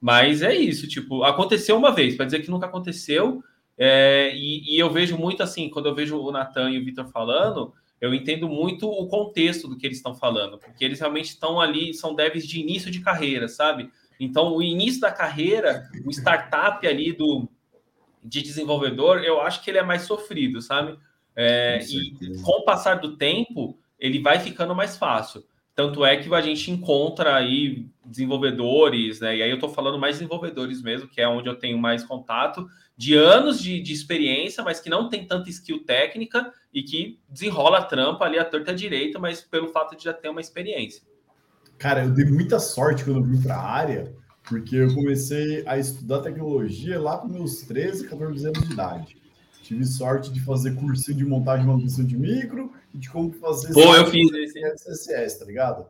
Mas 0.00 0.42
é 0.42 0.54
isso, 0.54 0.86
tipo, 0.86 1.24
aconteceu 1.24 1.76
uma 1.76 1.92
vez, 1.92 2.16
para 2.16 2.24
dizer 2.24 2.40
que 2.40 2.50
nunca 2.50 2.66
aconteceu, 2.66 3.42
é, 3.76 4.32
e, 4.34 4.74
e, 4.74 4.78
eu 4.78 4.90
vejo 4.90 5.16
muito 5.16 5.42
assim, 5.42 5.68
quando 5.68 5.86
eu 5.86 5.94
vejo 5.94 6.18
o 6.18 6.32
Natan 6.32 6.70
e 6.70 6.78
o 6.78 6.84
Vitor 6.84 7.08
falando, 7.08 7.72
eu 8.00 8.14
entendo 8.14 8.48
muito 8.48 8.88
o 8.88 9.06
contexto 9.08 9.66
do 9.68 9.76
que 9.76 9.86
eles 9.86 9.98
estão 9.98 10.14
falando, 10.14 10.58
porque 10.58 10.84
eles 10.84 11.00
realmente 11.00 11.30
estão 11.30 11.60
ali, 11.60 11.92
são 11.94 12.14
devs 12.14 12.46
de 12.46 12.60
início 12.60 12.90
de 12.90 13.00
carreira, 13.00 13.48
sabe? 13.48 13.90
Então, 14.20 14.54
o 14.54 14.62
início 14.62 15.00
da 15.00 15.12
carreira, 15.12 15.88
o 16.04 16.10
startup 16.10 16.84
ali 16.86 17.12
do 17.12 17.48
de 18.22 18.42
desenvolvedor, 18.42 19.22
eu 19.22 19.40
acho 19.40 19.62
que 19.62 19.70
ele 19.70 19.78
é 19.78 19.82
mais 19.82 20.02
sofrido, 20.02 20.60
sabe? 20.60 20.98
É, 21.34 21.78
e 21.88 22.42
com 22.42 22.60
o 22.60 22.64
passar 22.64 22.96
do 22.96 23.16
tempo, 23.16 23.78
ele 23.98 24.20
vai 24.20 24.40
ficando 24.40 24.74
mais 24.74 24.96
fácil. 24.96 25.44
Tanto 25.78 26.04
é 26.04 26.16
que 26.16 26.34
a 26.34 26.40
gente 26.40 26.72
encontra 26.72 27.36
aí 27.36 27.86
desenvolvedores, 28.04 29.20
né? 29.20 29.36
E 29.36 29.42
aí 29.44 29.48
eu 29.48 29.54
estou 29.54 29.68
falando 29.68 29.96
mais 29.96 30.16
desenvolvedores 30.16 30.82
mesmo, 30.82 31.06
que 31.06 31.20
é 31.20 31.28
onde 31.28 31.48
eu 31.48 31.54
tenho 31.54 31.78
mais 31.78 32.02
contato, 32.02 32.66
de 32.96 33.14
anos 33.14 33.62
de, 33.62 33.80
de 33.80 33.92
experiência, 33.92 34.64
mas 34.64 34.80
que 34.80 34.90
não 34.90 35.08
tem 35.08 35.24
tanta 35.24 35.48
skill 35.48 35.84
técnica 35.84 36.52
e 36.74 36.82
que 36.82 37.20
desenrola 37.28 37.78
a 37.78 37.84
trampa 37.84 38.24
ali 38.24 38.40
à 38.40 38.44
torta 38.44 38.74
direita, 38.74 39.20
mas 39.20 39.40
pelo 39.40 39.68
fato 39.68 39.96
de 39.96 40.02
já 40.02 40.12
ter 40.12 40.28
uma 40.28 40.40
experiência. 40.40 41.00
Cara, 41.78 42.02
eu 42.02 42.10
dei 42.10 42.24
muita 42.24 42.58
sorte 42.58 43.04
quando 43.04 43.18
eu 43.18 43.22
vim 43.22 43.40
para 43.40 43.54
a 43.54 43.70
área, 43.70 44.12
porque 44.48 44.74
eu 44.74 44.92
comecei 44.92 45.62
a 45.64 45.78
estudar 45.78 46.22
tecnologia 46.22 47.00
lá 47.00 47.18
com 47.18 47.28
meus 47.28 47.60
13, 47.60 48.08
14 48.08 48.46
anos 48.48 48.66
de 48.66 48.72
idade. 48.72 49.16
Tive 49.62 49.84
sorte 49.84 50.32
de 50.32 50.40
fazer 50.40 50.74
cursinho 50.74 51.18
de 51.18 51.24
montagem 51.24 51.64
e 51.64 51.68
manutenção 51.68 52.04
de 52.04 52.16
micro 52.16 52.72
de 52.94 53.10
como 53.10 53.32
fazer. 53.32 53.72
Pô, 53.72 53.94
eu 53.94 54.06
fiz 54.06 54.30
esse. 54.32 54.60
CSS, 54.60 55.38
tá 55.38 55.44
ligado? 55.44 55.86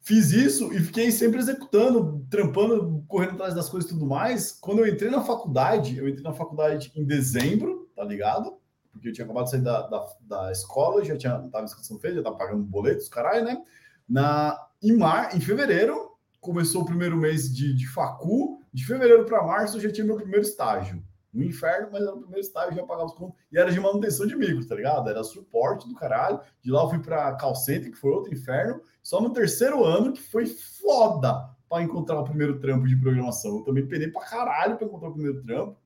Fiz 0.00 0.32
isso 0.32 0.72
e 0.72 0.80
fiquei 0.80 1.12
sempre 1.12 1.38
executando, 1.38 2.26
trampando, 2.28 3.04
correndo 3.06 3.34
atrás 3.34 3.54
das 3.54 3.68
coisas 3.68 3.88
e 3.88 3.94
tudo 3.94 4.04
mais. 4.04 4.50
Quando 4.50 4.80
eu 4.80 4.92
entrei 4.92 5.10
na 5.10 5.22
faculdade, 5.22 5.96
eu 5.96 6.08
entrei 6.08 6.24
na 6.24 6.32
faculdade 6.32 6.92
em 6.96 7.04
dezembro, 7.04 7.88
tá 7.94 8.02
ligado? 8.02 8.58
Porque 8.90 9.08
eu 9.08 9.12
tinha 9.12 9.24
acabado 9.24 9.44
de 9.44 9.50
sair 9.52 9.60
da, 9.60 9.86
da, 9.86 10.06
da 10.22 10.52
escola, 10.52 11.04
já 11.04 11.16
tinha, 11.16 11.38
tava 11.52 11.64
inscrição 11.64 12.00
feita, 12.00 12.16
já 12.16 12.22
tava 12.24 12.36
pagando 12.36 12.64
boletos, 12.64 13.08
caralho, 13.08 13.44
né? 13.44 13.62
Na, 14.08 14.58
em, 14.82 14.96
mar, 14.96 15.36
em 15.36 15.40
fevereiro, 15.40 16.10
começou 16.40 16.82
o 16.82 16.86
primeiro 16.86 17.16
mês 17.16 17.54
de, 17.54 17.72
de 17.72 17.86
facu, 17.86 18.60
de 18.72 18.84
fevereiro 18.84 19.24
para 19.24 19.46
março 19.46 19.76
eu 19.76 19.82
já 19.82 19.92
tinha 19.92 20.04
meu 20.04 20.16
primeiro 20.16 20.42
estágio. 20.42 21.02
No 21.32 21.42
inferno, 21.42 21.88
mas 21.92 22.02
era 22.02 22.14
o 22.14 22.20
primeiro 22.20 22.40
estágio, 22.40 22.74
já 22.74 22.82
pagava 22.84 23.06
os 23.06 23.14
contos, 23.14 23.36
e 23.50 23.58
era 23.58 23.70
de 23.70 23.80
manutenção 23.80 24.26
de 24.26 24.36
micro, 24.36 24.66
tá 24.66 24.74
ligado? 24.74 25.08
Era 25.08 25.24
suporte 25.24 25.88
do 25.88 25.94
caralho. 25.94 26.40
De 26.60 26.70
lá 26.70 26.82
eu 26.82 26.90
fui 26.90 26.98
para 26.98 27.34
call 27.36 27.54
center, 27.54 27.90
que 27.90 27.98
foi 27.98 28.10
outro 28.10 28.32
inferno, 28.32 28.82
só 29.02 29.20
no 29.20 29.32
terceiro 29.32 29.84
ano 29.84 30.12
que 30.12 30.22
foi 30.22 30.46
foda 30.46 31.50
para 31.68 31.82
encontrar 31.82 32.20
o 32.20 32.24
primeiro 32.24 32.60
trampo 32.60 32.86
de 32.86 32.96
programação. 32.96 33.58
Eu 33.58 33.64
também 33.64 33.86
penei 33.86 34.08
para 34.08 34.26
caralho 34.26 34.76
para 34.76 34.86
encontrar 34.86 35.08
o 35.08 35.14
primeiro 35.14 35.42
trampo. 35.42 35.76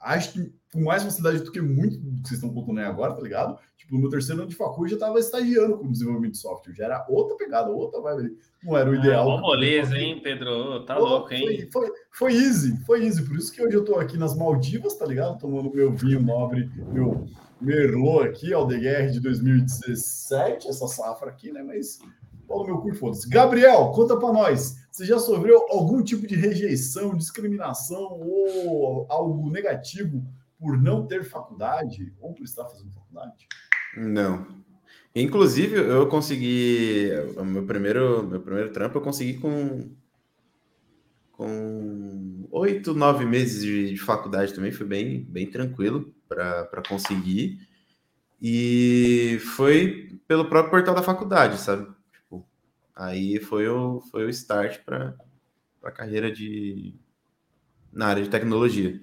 Acho 0.00 0.32
que 0.32 0.52
com 0.72 0.84
mais 0.84 1.02
facilidade 1.02 1.42
do 1.42 1.50
que 1.50 1.60
muito 1.60 1.96
do 1.96 2.22
que 2.22 2.28
vocês 2.28 2.40
estão 2.40 2.52
contando 2.52 2.78
aí 2.78 2.84
agora, 2.84 3.14
tá 3.14 3.22
ligado? 3.22 3.58
Tipo, 3.76 3.94
no 3.94 4.00
meu 4.00 4.10
terceiro 4.10 4.42
ano 4.42 4.50
de 4.50 4.56
faculdade 4.56 4.94
eu 4.94 4.98
já 4.98 5.06
estava 5.06 5.18
estagiando 5.18 5.78
com 5.78 5.90
desenvolvimento 5.90 6.32
de 6.32 6.38
software, 6.38 6.74
já 6.74 6.84
era 6.84 7.06
outra 7.08 7.36
pegada, 7.36 7.70
outra 7.70 8.00
vibe. 8.00 8.36
Não 8.62 8.76
era 8.76 8.90
o 8.90 8.92
ah, 8.92 8.96
ideal. 8.96 9.30
Ah, 9.30 9.40
moleza, 9.40 9.96
hein, 9.96 10.20
Pedro? 10.22 10.84
Tá 10.84 10.96
Pô, 10.96 11.04
louco, 11.04 11.32
hein? 11.32 11.68
Foi, 11.72 11.86
foi, 11.86 11.92
foi, 12.12 12.32
easy, 12.34 12.76
foi 12.84 13.04
easy. 13.04 13.22
Por 13.22 13.36
isso 13.36 13.52
que 13.52 13.62
hoje 13.62 13.76
eu 13.76 13.84
tô 13.84 13.96
aqui 13.96 14.18
nas 14.18 14.36
Maldivas, 14.36 14.94
tá 14.94 15.06
ligado? 15.06 15.38
Tomando 15.38 15.72
meu 15.72 15.92
vinho 15.92 16.20
nobre, 16.20 16.70
meu 16.92 17.26
Merlot 17.60 18.28
aqui, 18.28 18.52
Aldeguer 18.52 19.10
de 19.10 19.20
2017, 19.20 20.68
essa 20.68 20.86
safra 20.86 21.30
aqui, 21.30 21.50
né? 21.50 21.62
Mas 21.62 21.98
Paulo 22.48 22.66
meu 22.66 22.78
cu, 22.78 22.94
foda-se. 22.94 23.28
Gabriel, 23.28 23.90
conta 23.90 24.16
para 24.16 24.32
nós. 24.32 24.76
Você 24.90 25.04
já 25.04 25.18
sofreu 25.18 25.66
algum 25.68 26.02
tipo 26.02 26.26
de 26.26 26.34
rejeição, 26.34 27.14
discriminação 27.14 28.18
ou 28.20 29.06
algo 29.08 29.50
negativo 29.50 30.24
por 30.58 30.80
não 30.80 31.06
ter 31.06 31.22
faculdade 31.24 32.12
ou 32.18 32.32
por 32.32 32.42
estar 32.42 32.64
fazendo 32.64 32.90
faculdade? 32.90 33.46
Não. 33.96 34.46
Inclusive, 35.14 35.76
eu 35.76 36.08
consegui. 36.08 37.10
O 37.36 37.44
meu 37.44 37.66
primeiro, 37.66 38.26
meu 38.26 38.40
primeiro 38.40 38.72
trampo 38.72 38.98
eu 38.98 39.02
consegui 39.02 39.38
com. 39.38 39.90
Com 41.32 42.48
oito, 42.50 42.92
nove 42.94 43.24
meses 43.24 43.62
de, 43.62 43.90
de, 43.90 44.00
faculdade 44.00 44.52
também. 44.52 44.72
Foi 44.72 44.84
bem, 44.84 45.22
bem 45.22 45.48
tranquilo 45.48 46.12
para 46.28 46.82
conseguir. 46.88 47.58
E 48.42 49.38
foi 49.56 50.20
pelo 50.26 50.48
próprio 50.48 50.70
portal 50.72 50.94
da 50.96 51.02
faculdade, 51.02 51.58
sabe? 51.58 51.86
Aí 52.98 53.38
foi 53.38 53.68
o, 53.68 54.00
foi 54.00 54.24
o 54.24 54.28
start 54.28 54.80
para 54.84 55.14
a 55.84 55.90
carreira 55.92 56.32
de, 56.32 56.96
na 57.92 58.08
área 58.08 58.24
de 58.24 58.28
tecnologia. 58.28 59.00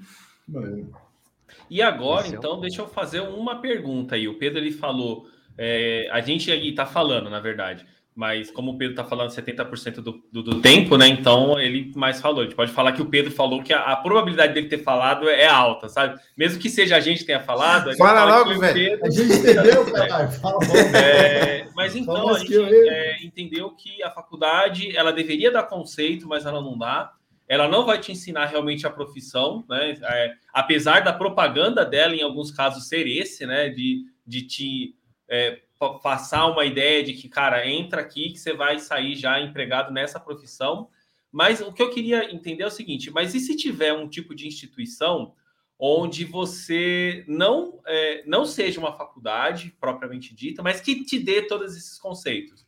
E 1.69 1.81
agora, 1.81 2.27
Esse 2.27 2.35
então, 2.35 2.51
é 2.51 2.57
um... 2.57 2.59
deixa 2.59 2.81
eu 2.81 2.89
fazer 2.89 3.21
uma 3.21 3.61
pergunta 3.61 4.15
aí. 4.15 4.27
O 4.27 4.37
Pedro 4.37 4.59
ele 4.59 4.73
falou, 4.73 5.29
é, 5.57 6.09
a 6.11 6.19
gente 6.19 6.51
aí 6.51 6.71
está 6.71 6.85
falando, 6.85 7.29
na 7.29 7.39
verdade, 7.39 7.87
mas 8.15 8.49
como 8.49 8.71
o 8.71 8.77
Pedro 8.77 8.93
está 8.93 9.03
falando 9.03 9.29
70% 9.29 9.95
do, 9.95 10.23
do, 10.31 10.41
do, 10.41 10.61
tempo, 10.61 10.95
né? 10.97 11.05
Então 11.05 11.59
ele 11.59 11.91
mais 11.95 12.21
falou. 12.21 12.39
A 12.39 12.43
gente 12.45 12.55
pode 12.55 12.71
falar 12.71 12.93
que 12.93 13.01
o 13.01 13.07
Pedro 13.07 13.29
falou 13.29 13.61
que 13.61 13.73
a, 13.73 13.81
a 13.81 13.95
probabilidade 13.97 14.53
dele 14.53 14.69
ter 14.69 14.77
falado 14.77 15.27
é 15.29 15.45
alta, 15.45 15.89
sabe? 15.89 16.17
Mesmo 16.37 16.57
que 16.57 16.69
seja 16.69 16.95
a 16.95 17.01
gente 17.01 17.19
que 17.19 17.25
tenha 17.25 17.41
falado. 17.41 17.89
A 17.89 17.95
fala, 17.97 18.19
fala 18.21 18.37
logo, 18.37 18.57
velho. 18.57 18.73
Pedro... 18.73 19.05
A 19.05 19.09
gente 19.09 19.33
entendeu, 19.33 19.85
cara. 19.91 20.27
Fala 20.29 20.59
é, 20.97 21.67
mas 21.75 21.93
então 21.93 22.29
a 22.29 22.39
gente 22.39 22.55
é, 22.57 23.21
entendeu 23.21 23.69
que 23.71 24.01
a 24.01 24.09
faculdade 24.09 24.95
ela 24.95 25.11
deveria 25.11 25.51
dar 25.51 25.63
conceito, 25.63 26.25
mas 26.25 26.45
ela 26.45 26.61
não 26.61 26.77
dá 26.77 27.11
ela 27.47 27.67
não 27.67 27.85
vai 27.85 27.99
te 27.99 28.11
ensinar 28.11 28.47
realmente 28.47 28.87
a 28.87 28.89
profissão, 28.89 29.63
né? 29.69 29.95
É, 30.01 30.33
apesar 30.51 31.01
da 31.01 31.13
propaganda 31.13 31.85
dela, 31.85 32.15
em 32.15 32.23
alguns 32.23 32.49
casos, 32.49 32.87
ser 32.87 33.07
esse, 33.07 33.45
né? 33.45 33.69
De, 33.69 34.03
de 34.25 34.41
te 34.41 34.95
é, 35.29 35.59
passar 36.01 36.47
uma 36.47 36.65
ideia 36.65 37.03
de 37.03 37.13
que, 37.13 37.27
cara, 37.27 37.67
entra 37.67 38.01
aqui 38.01 38.31
que 38.31 38.39
você 38.39 38.53
vai 38.53 38.79
sair 38.79 39.15
já 39.15 39.39
empregado 39.39 39.91
nessa 39.91 40.19
profissão. 40.19 40.89
Mas 41.31 41.59
o 41.61 41.73
que 41.73 41.81
eu 41.81 41.89
queria 41.89 42.33
entender 42.33 42.63
é 42.63 42.67
o 42.67 42.71
seguinte: 42.71 43.11
mas 43.11 43.35
e 43.35 43.39
se 43.39 43.55
tiver 43.55 43.93
um 43.93 44.07
tipo 44.07 44.33
de 44.33 44.47
instituição 44.47 45.33
onde 45.77 46.23
você 46.23 47.25
não, 47.27 47.81
é, 47.85 48.23
não 48.25 48.45
seja 48.45 48.79
uma 48.79 48.93
faculdade 48.93 49.75
propriamente 49.79 50.33
dita, 50.33 50.63
mas 50.63 50.79
que 50.79 51.03
te 51.03 51.19
dê 51.19 51.41
todos 51.41 51.75
esses 51.75 51.99
conceitos? 51.99 52.65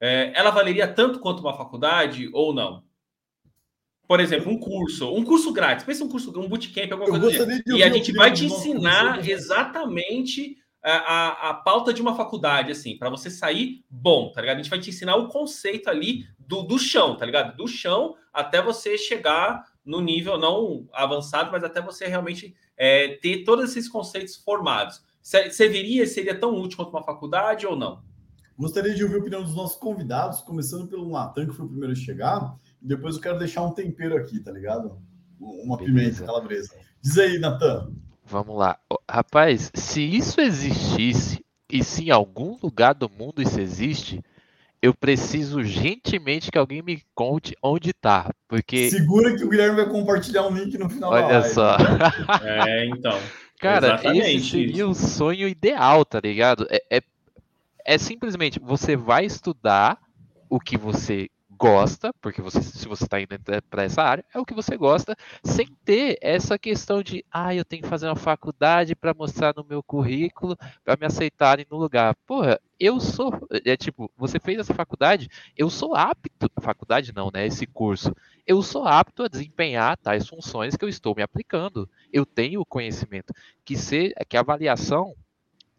É, 0.00 0.32
ela 0.34 0.50
valeria 0.50 0.86
tanto 0.86 1.20
quanto 1.20 1.40
uma 1.40 1.56
faculdade 1.56 2.28
ou 2.32 2.52
não? 2.52 2.82
por 4.08 4.20
exemplo, 4.20 4.50
um 4.50 4.58
curso, 4.58 5.14
um 5.14 5.22
curso 5.22 5.52
grátis, 5.52 5.84
pensa 5.84 6.02
um 6.02 6.08
curso, 6.08 6.30
um 6.40 6.48
bootcamp, 6.48 6.90
alguma 6.90 7.10
coisa 7.10 7.44
assim. 7.44 7.62
E 7.66 7.82
a 7.82 7.90
gente 7.90 8.10
vai 8.12 8.32
te 8.32 8.46
ensinar 8.46 9.28
exatamente 9.28 10.56
a, 10.88 10.96
a, 10.96 11.50
a, 11.50 11.54
pauta 11.54 11.92
de 11.92 12.00
uma 12.00 12.14
faculdade, 12.14 12.72
assim, 12.72 12.96
para 12.96 13.10
você 13.10 13.30
sair 13.30 13.84
bom, 13.90 14.32
tá 14.32 14.40
ligado? 14.40 14.56
A 14.56 14.62
gente 14.62 14.70
vai 14.70 14.80
te 14.80 14.90
ensinar 14.90 15.16
o 15.16 15.28
conceito 15.28 15.88
ali 15.88 16.26
do, 16.38 16.62
do 16.62 16.78
chão, 16.78 17.16
tá 17.16 17.26
ligado? 17.26 17.56
Do 17.56 17.66
chão 17.66 18.14
até 18.32 18.62
você 18.62 18.96
chegar 18.96 19.64
no 19.84 20.00
nível 20.00 20.38
não 20.38 20.88
avançado, 20.92 21.50
mas 21.50 21.64
até 21.64 21.80
você 21.80 22.06
realmente 22.06 22.54
é, 22.76 23.16
ter 23.22 23.44
todos 23.44 23.70
esses 23.70 23.88
conceitos 23.88 24.36
formados. 24.36 25.02
Você 25.22 25.68
viria, 25.68 26.06
seria 26.06 26.38
tão 26.38 26.54
útil 26.54 26.78
quanto 26.78 26.90
uma 26.90 27.02
faculdade 27.02 27.66
ou 27.66 27.76
não? 27.76 28.02
Gostaria 28.58 28.94
de 28.94 29.02
ouvir 29.04 29.16
a 29.16 29.18
opinião 29.18 29.42
dos 29.42 29.54
nossos 29.54 29.76
convidados, 29.76 30.40
começando 30.40 30.88
pelo 30.88 31.08
Natan, 31.10 31.46
que 31.46 31.54
foi 31.54 31.66
o 31.66 31.68
primeiro 31.68 31.92
a 31.92 31.96
chegar. 31.96 32.56
Depois 32.80 33.16
eu 33.16 33.20
quero 33.20 33.38
deixar 33.38 33.62
um 33.62 33.72
tempero 33.72 34.16
aqui, 34.16 34.40
tá 34.40 34.50
ligado? 34.50 35.00
Uma 35.38 35.76
Beleza. 35.76 35.94
pimenta 35.94 36.24
calabresa. 36.24 36.74
Diz 37.00 37.18
aí, 37.18 37.38
Natan. 37.38 37.92
Vamos 38.28 38.58
lá. 38.58 38.78
Rapaz, 39.10 39.70
se 39.74 40.02
isso 40.02 40.40
existisse, 40.40 41.44
e 41.70 41.82
se 41.82 42.04
em 42.04 42.10
algum 42.10 42.58
lugar 42.62 42.94
do 42.94 43.08
mundo 43.08 43.40
isso 43.40 43.58
existe, 43.58 44.22
eu 44.82 44.94
preciso 44.94 45.62
gentilmente 45.62 46.50
que 46.50 46.58
alguém 46.58 46.82
me 46.82 47.02
conte 47.14 47.56
onde 47.62 47.92
tá. 47.92 48.30
Porque. 48.46 48.90
Segura 48.90 49.34
que 49.34 49.44
o 49.44 49.48
Guilherme 49.48 49.76
vai 49.76 49.88
compartilhar 49.88 50.46
um 50.46 50.54
link 50.54 50.76
no 50.76 50.90
final 50.90 51.10
Olha 51.10 51.22
da 51.22 51.38
live. 51.38 51.54
só. 51.54 51.76
é, 52.44 52.86
então. 52.86 53.18
Cara, 53.58 53.94
Exatamente 53.94 54.36
esse 54.36 54.50
seria 54.50 54.74
isso. 54.74 54.90
o 54.90 54.94
sonho 54.94 55.48
ideal, 55.48 56.04
tá 56.04 56.20
ligado? 56.20 56.66
É, 56.70 56.98
é, 56.98 57.02
é 57.84 57.98
simplesmente 57.98 58.60
você 58.60 58.94
vai 58.94 59.24
estudar 59.24 59.98
o 60.48 60.60
que 60.60 60.76
você 60.76 61.28
gosta, 61.58 62.12
porque 62.20 62.40
você, 62.40 62.62
se 62.62 62.86
você 62.86 63.04
está 63.04 63.20
indo 63.20 63.28
para 63.68 63.82
essa 63.82 64.02
área, 64.02 64.24
é 64.32 64.38
o 64.38 64.44
que 64.44 64.54
você 64.54 64.76
gosta, 64.76 65.16
sem 65.42 65.66
ter 65.84 66.16
essa 66.22 66.58
questão 66.58 67.02
de, 67.02 67.24
ah, 67.30 67.54
eu 67.54 67.64
tenho 67.64 67.82
que 67.82 67.88
fazer 67.88 68.06
uma 68.06 68.16
faculdade 68.16 68.94
para 68.94 69.12
mostrar 69.12 69.52
no 69.56 69.64
meu 69.64 69.82
currículo, 69.82 70.56
para 70.84 70.96
me 70.96 71.06
aceitarem 71.06 71.66
no 71.70 71.76
lugar. 71.76 72.14
Porra, 72.26 72.60
eu 72.78 73.00
sou, 73.00 73.32
é 73.64 73.76
tipo, 73.76 74.10
você 74.16 74.38
fez 74.38 74.58
essa 74.58 74.72
faculdade, 74.72 75.28
eu 75.56 75.68
sou 75.68 75.94
apto, 75.94 76.48
faculdade 76.60 77.12
não, 77.12 77.30
né, 77.32 77.46
esse 77.46 77.66
curso, 77.66 78.14
eu 78.46 78.62
sou 78.62 78.86
apto 78.86 79.24
a 79.24 79.28
desempenhar 79.28 79.96
tais 79.98 80.26
funções 80.26 80.76
que 80.76 80.84
eu 80.84 80.88
estou 80.88 81.14
me 81.14 81.22
aplicando. 81.22 81.88
Eu 82.12 82.24
tenho 82.24 82.60
o 82.60 82.66
conhecimento 82.66 83.34
que 83.64 83.76
se, 83.76 84.14
que 84.28 84.36
a 84.36 84.40
avaliação 84.40 85.14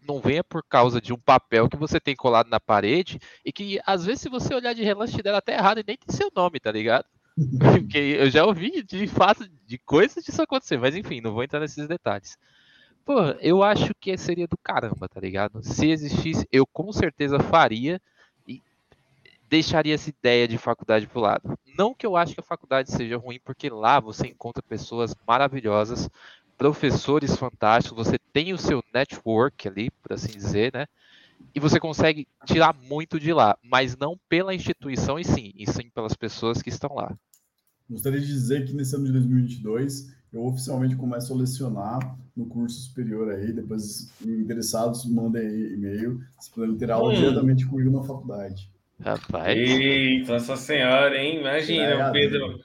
não 0.10 0.20
venha 0.20 0.44
por 0.44 0.64
causa 0.64 1.00
de 1.00 1.14
um 1.14 1.18
papel 1.18 1.70
que 1.70 1.78
você 1.78 2.00
tem 2.00 2.16
colado 2.16 2.50
na 2.50 2.60
parede 2.60 3.20
e 3.46 3.52
que, 3.54 3.80
às 3.86 4.06
vezes, 4.06 4.22
se 4.22 4.30
você 4.30 4.54
olhar 4.54 4.74
de 4.74 4.84
relance, 4.84 5.14
te 5.14 5.22
der 5.22 5.36
até 5.36 5.54
errado 5.54 5.80
e 5.80 5.84
nem 5.86 5.96
tem 5.96 6.16
seu 6.16 6.32
nome, 6.36 6.60
tá 6.60 6.72
ligado? 6.72 7.06
Porque 7.60 7.98
eu 7.98 8.30
já 8.30 8.44
ouvi 8.44 8.84
de 8.84 9.08
fato 9.08 9.48
de 9.66 9.78
coisas 9.78 10.24
disso 10.24 10.42
acontecer, 10.42 10.78
mas 10.78 10.96
enfim, 10.96 11.22
não 11.22 11.32
vou 11.32 11.44
entrar 11.44 11.60
nesses 11.60 11.88
detalhes. 11.88 12.38
Pô, 13.06 13.22
eu 13.40 13.64
acho 13.64 13.94
que 14.00 14.18
seria 14.18 14.48
do 14.48 14.58
caramba, 14.58 15.08
tá 15.08 15.20
ligado? 15.20 15.64
Se 15.64 15.90
existisse, 15.90 16.48
eu 16.52 16.66
com 16.66 16.92
certeza 16.92 17.40
faria 17.40 18.02
e 18.48 18.62
deixaria 19.48 19.96
essa 19.96 20.10
ideia 20.10 20.48
de 20.48 20.58
faculdade 20.58 21.08
pro 21.08 21.22
lado. 21.22 21.58
Não 21.78 21.94
que 21.94 22.06
eu 22.06 22.18
acho 22.18 22.34
que 22.34 22.40
a 22.40 22.44
faculdade 22.44 22.92
seja 22.92 23.18
ruim, 23.18 23.40
porque 23.44 23.70
lá 23.70 24.00
você 24.00 24.28
encontra 24.28 24.62
pessoas 24.62 25.16
maravilhosas, 25.26 26.10
professores 26.60 27.38
fantásticos, 27.38 28.06
você 28.06 28.20
tem 28.34 28.52
o 28.52 28.58
seu 28.58 28.84
network 28.94 29.66
ali, 29.66 29.90
por 30.04 30.12
assim 30.12 30.34
dizer, 30.34 30.74
né? 30.74 30.86
E 31.56 31.60
você 31.60 31.80
consegue 31.80 32.28
tirar 32.46 32.76
muito 32.76 33.18
de 33.18 33.32
lá, 33.32 33.58
mas 33.64 33.96
não 33.96 34.20
pela 34.28 34.54
instituição 34.54 35.18
e 35.18 35.24
sim, 35.24 35.54
e 35.56 35.66
sim 35.66 35.90
pelas 35.90 36.16
pessoas 36.18 36.62
que 36.62 36.68
estão 36.68 36.94
lá. 36.94 37.18
Gostaria 37.90 38.20
de 38.20 38.28
dizer 38.28 38.66
que 38.68 38.74
nesse 38.74 38.94
ano 38.94 39.06
de 39.06 39.14
2022 39.14 40.14
eu 40.34 40.46
oficialmente 40.46 40.98
começo 40.98 41.34
a 41.34 41.38
lecionar 41.38 42.20
no 42.36 42.46
curso 42.46 42.78
superior 42.82 43.32
aí, 43.32 43.54
depois 43.54 44.12
interessados 44.22 45.06
mandem 45.06 45.48
e-mail, 45.48 46.22
se 46.40 46.52
puderem 46.52 46.76
ter 46.76 46.92
aula 46.92 47.14
hum. 47.14 47.16
diretamente 47.16 47.66
comigo 47.66 47.90
na 47.90 48.04
faculdade. 48.04 48.70
Rapaz. 49.00 49.58
Eita, 49.58 50.34
nossa 50.34 50.58
senhora, 50.58 51.18
hein? 51.18 51.40
Imagina, 51.40 52.10
o 52.10 52.12
Pedro, 52.12 52.60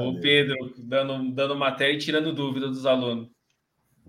o 0.00 0.20
Pedro 0.20 0.74
dando, 0.78 1.30
dando 1.32 1.56
matéria 1.56 1.94
e 1.94 1.98
tirando 1.98 2.32
dúvida 2.32 2.68
dos 2.68 2.86
alunos. 2.86 3.28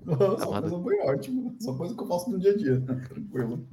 Essa 0.07 0.45
coisa 0.45 0.79
foi 0.81 0.99
ótima. 0.99 1.53
Essa 1.59 1.73
coisa 1.73 1.95
que 1.95 2.01
eu 2.01 2.07
faço 2.07 2.29
no 2.31 2.39
dia 2.39 2.51
a 2.51 2.57
dia. 2.57 2.81
Tranquilo. 2.81 3.67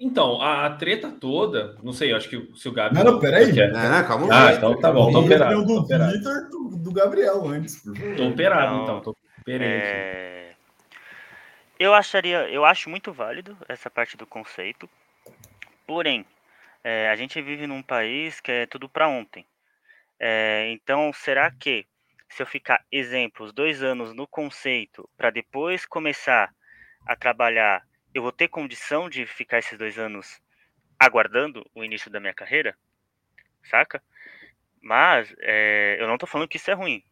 Então, 0.00 0.40
a, 0.40 0.66
a, 0.66 0.70
treta 0.70 1.10
toda, 1.10 1.76
não 1.82 1.92
sei, 1.92 2.12
acho 2.12 2.28
que 2.28 2.50
se 2.56 2.68
o 2.68 2.72
Gabi. 2.72 2.96
Não, 2.96 3.04
não, 3.04 3.20
peraí. 3.20 3.52
Quer... 3.52 3.72
Não, 3.72 4.06
calma 4.06 4.28
Ah, 4.30 4.48
aí, 4.48 4.56
então 4.56 4.78
tá 4.78 4.92
bom, 4.92 5.10
tô 5.12 5.20
operado. 5.20 5.64
do 5.64 5.86
Twitter 5.86 6.48
do, 6.50 6.76
do, 6.76 6.92
Gabriel 6.92 7.46
antes. 7.46 7.82
Tô 8.16 8.26
operado, 8.28 8.82
então, 8.82 9.00
tô 9.00 9.16
é... 9.46 10.52
Eu 11.78 11.94
acharia, 11.94 12.48
eu 12.50 12.64
acho 12.64 12.90
muito 12.90 13.12
válido 13.12 13.56
essa 13.68 13.90
parte 13.90 14.16
do 14.16 14.26
conceito. 14.26 14.88
Porém, 15.86 16.26
é, 16.82 17.08
a 17.08 17.16
gente 17.16 17.40
vive 17.40 17.66
num 17.66 17.82
país 17.82 18.40
que 18.40 18.50
é 18.50 18.66
tudo 18.66 18.88
para 18.88 19.08
ontem. 19.08 19.44
É, 20.18 20.70
então, 20.70 21.12
será 21.12 21.50
que 21.50 21.86
se 22.28 22.42
eu 22.42 22.46
ficar, 22.46 22.84
exemplo, 22.90 23.44
os 23.46 23.52
dois 23.52 23.82
anos 23.82 24.12
no 24.12 24.26
conceito, 24.26 25.08
para 25.16 25.30
depois 25.30 25.86
começar 25.86 26.52
a 27.06 27.14
trabalhar, 27.14 27.86
eu 28.14 28.22
vou 28.22 28.32
ter 28.32 28.48
condição 28.48 29.08
de 29.08 29.26
ficar 29.26 29.58
esses 29.58 29.78
dois 29.78 29.98
anos 29.98 30.40
aguardando 30.98 31.68
o 31.74 31.84
início 31.84 32.10
da 32.10 32.20
minha 32.20 32.34
carreira? 32.34 32.76
Saca? 33.62 34.02
Mas 34.80 35.34
é, 35.40 35.96
eu 35.98 36.06
não 36.06 36.18
tô 36.18 36.26
falando 36.26 36.48
que 36.48 36.56
isso 36.56 36.70
é 36.70 36.74
ruim. 36.74 37.02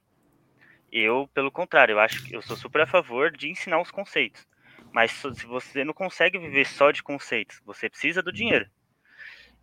Eu, 0.90 1.28
pelo 1.32 1.50
contrário, 1.50 1.94
eu 1.94 2.00
acho 2.00 2.22
que 2.24 2.36
eu 2.36 2.42
sou 2.42 2.56
super 2.56 2.82
a 2.82 2.86
favor 2.86 3.30
de 3.30 3.48
ensinar 3.48 3.80
os 3.80 3.90
conceitos. 3.90 4.46
Mas 4.92 5.10
se 5.12 5.46
você 5.46 5.84
não 5.84 5.94
consegue 5.94 6.38
viver 6.38 6.66
só 6.66 6.90
de 6.90 7.02
conceitos, 7.02 7.60
você 7.64 7.88
precisa 7.88 8.22
do 8.22 8.30
dinheiro. 8.30 8.66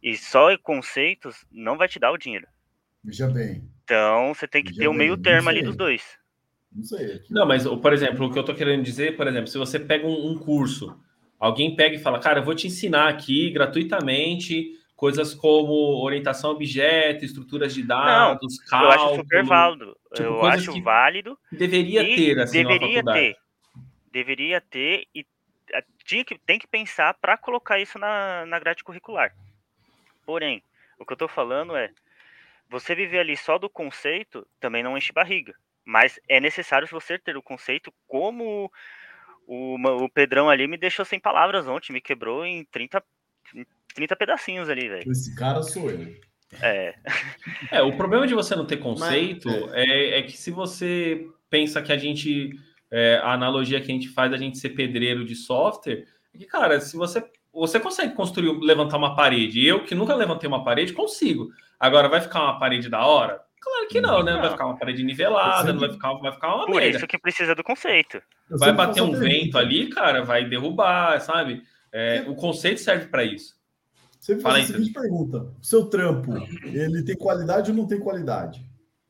E 0.02 0.18
só 0.18 0.58
conceitos 0.58 1.46
não 1.52 1.78
vai 1.78 1.88
te 1.88 2.00
dar 2.00 2.12
o 2.12 2.18
dinheiro. 2.18 2.48
Veja 3.04 3.28
bem. 3.28 3.70
Então 3.84 4.34
você 4.34 4.48
tem 4.48 4.64
que 4.64 4.70
Veja 4.70 4.82
ter 4.82 4.88
o 4.88 4.92
um 4.92 4.94
meio 4.94 5.18
termo 5.18 5.50
ali 5.50 5.64
dos 5.64 5.76
dois. 5.76 6.18
Não 6.72 6.84
sei. 6.84 7.22
Não, 7.30 7.48
mas, 7.48 7.66
por 7.66 7.94
exemplo, 7.94 8.28
o 8.28 8.32
que 8.32 8.38
eu 8.38 8.44
tô 8.44 8.54
querendo 8.54 8.84
dizer, 8.84 9.18
por 9.18 9.28
exemplo, 9.28 9.48
se 9.48 9.58
você 9.58 9.80
pega 9.80 10.06
um, 10.06 10.32
um 10.32 10.38
curso, 10.38 11.00
alguém 11.40 11.76
pega 11.76 11.96
e 11.96 12.00
fala, 12.00 12.20
cara, 12.20 12.40
eu 12.40 12.44
vou 12.44 12.54
te 12.54 12.68
ensinar 12.68 13.10
aqui 13.10 13.50
gratuitamente 13.50 14.78
coisas 14.96 15.34
como 15.34 15.74
orientação 16.04 16.52
a 16.52 16.54
objeto, 16.54 17.24
estruturas 17.24 17.74
de 17.74 17.84
dados, 17.84 18.58
Não, 18.60 18.68
cálculo. 18.70 18.92
Eu 18.92 19.08
acho 19.08 19.16
super 19.16 19.44
válido. 19.46 19.98
Tipo, 20.14 20.22
eu 20.24 20.46
acho 20.46 20.82
válido. 20.84 21.40
Deveria 21.52 22.04
ter, 22.04 22.40
assim, 22.40 22.64
deveria 22.64 23.04
ter. 23.04 23.38
Deveria 24.12 24.62
ter 24.62 25.08
e 25.16 25.26
tinha 26.04 26.26
que, 26.26 26.38
tem 26.40 26.60
que 26.60 26.68
pensar 26.68 27.14
para 27.14 27.38
colocar 27.38 27.80
isso 27.80 27.98
na, 27.98 28.46
na 28.46 28.60
grade 28.60 28.84
curricular. 28.84 29.34
Porém, 30.26 30.62
o 30.98 31.06
que 31.06 31.14
eu 31.14 31.16
estou 31.16 31.28
falando 31.28 31.76
é, 31.76 31.92
você 32.70 32.94
viver 32.94 33.20
ali 33.20 33.36
só 33.36 33.58
do 33.58 33.70
conceito 33.70 34.48
também 34.60 34.84
não 34.84 34.98
enche 34.98 35.12
barriga. 35.12 35.54
Mas 35.84 36.20
é 36.28 36.40
necessário 36.40 36.88
você 36.88 37.18
ter 37.18 37.36
o 37.36 37.42
conceito 37.42 37.92
como 38.08 38.72
o, 39.48 39.76
o 40.04 40.10
Pedrão 40.10 40.50
ali 40.50 40.68
me 40.68 40.78
deixou 40.78 41.04
sem 41.04 41.20
palavras 41.20 41.68
ontem, 41.68 41.92
me 41.92 42.00
quebrou 42.00 42.46
em 42.46 42.64
30, 42.66 43.04
30 43.96 44.16
pedacinhos 44.16 44.70
ali, 44.70 44.88
velho. 44.88 45.12
Esse 45.12 45.36
cara 45.36 45.64
sou 45.64 45.90
eu. 45.90 46.16
É. 46.62 46.96
é, 47.72 47.82
o 47.82 47.96
problema 47.98 48.28
de 48.28 48.34
você 48.34 48.56
não 48.56 48.66
ter 48.66 48.78
conceito 48.78 49.50
Mas, 49.50 49.74
é. 49.74 49.86
é, 49.86 50.20
é, 50.20 50.22
que 50.24 50.38
se 50.38 50.52
você 50.52 51.28
pensa 51.50 51.82
que 51.82 51.92
a 51.92 51.98
gente. 51.98 52.52
É, 52.92 53.18
a 53.18 53.34
analogia 53.34 53.80
que 53.80 53.92
a 53.92 53.94
gente 53.94 54.10
faz 54.10 54.32
da 54.32 54.38
gente 54.38 54.58
ser 54.58 54.70
pedreiro 54.70 55.24
de 55.24 55.36
software, 55.36 56.06
é 56.34 56.38
que, 56.38 56.46
cara, 56.46 56.80
se 56.80 56.96
você. 56.96 57.24
Você 57.54 57.80
consegue 57.80 58.14
construir, 58.14 58.58
levantar 58.60 58.98
uma 58.98 59.16
parede. 59.16 59.66
Eu, 59.66 59.84
que 59.84 59.96
nunca 59.96 60.14
levantei 60.16 60.48
uma 60.48 60.64
parede, 60.64 60.94
consigo. 60.94 61.50
Agora, 61.80 62.08
vai 62.08 62.22
ficar 62.22 62.44
uma 62.44 62.60
parede 62.60 62.90
da 62.90 63.06
hora? 63.06 63.42
Claro 63.60 63.88
que 63.90 64.00
não, 64.00 64.24
né? 64.24 64.34
Não 64.34 64.42
vai 64.42 64.52
ficar 64.52 64.66
uma 64.66 64.78
parede 64.78 65.04
nivelada, 65.04 65.74
não 65.74 65.80
vai 65.80 65.92
ficar, 65.92 66.14
vai 66.14 66.32
ficar 66.32 66.56
uma 66.56 66.66
Por 66.66 66.76
merda. 66.76 66.98
isso 66.98 67.08
que 67.08 67.18
precisa 67.18 67.54
do 67.54 67.64
conceito. 67.64 68.22
vai 68.50 68.74
bater 68.74 69.02
um 69.02 69.12
vento 69.12 69.58
ali, 69.58 69.90
cara, 69.90 70.24
vai 70.24 70.48
derrubar, 70.48 71.20
sabe? 71.20 71.64
É, 71.92 72.24
o 72.28 72.36
conceito 72.36 72.80
serve 72.80 73.08
para 73.08 73.24
isso. 73.24 73.60
Sempre 74.20 74.44
faz 74.44 74.64
a 74.64 74.74
seguinte 74.74 74.94
pergunta: 74.94 75.54
o 75.62 75.66
seu 75.66 75.86
trampo, 75.86 76.34
ele 76.64 77.04
tem 77.04 77.16
qualidade 77.16 77.72
ou 77.72 77.78
não 77.78 77.88
tem 77.88 78.00
qualidade? 78.00 78.66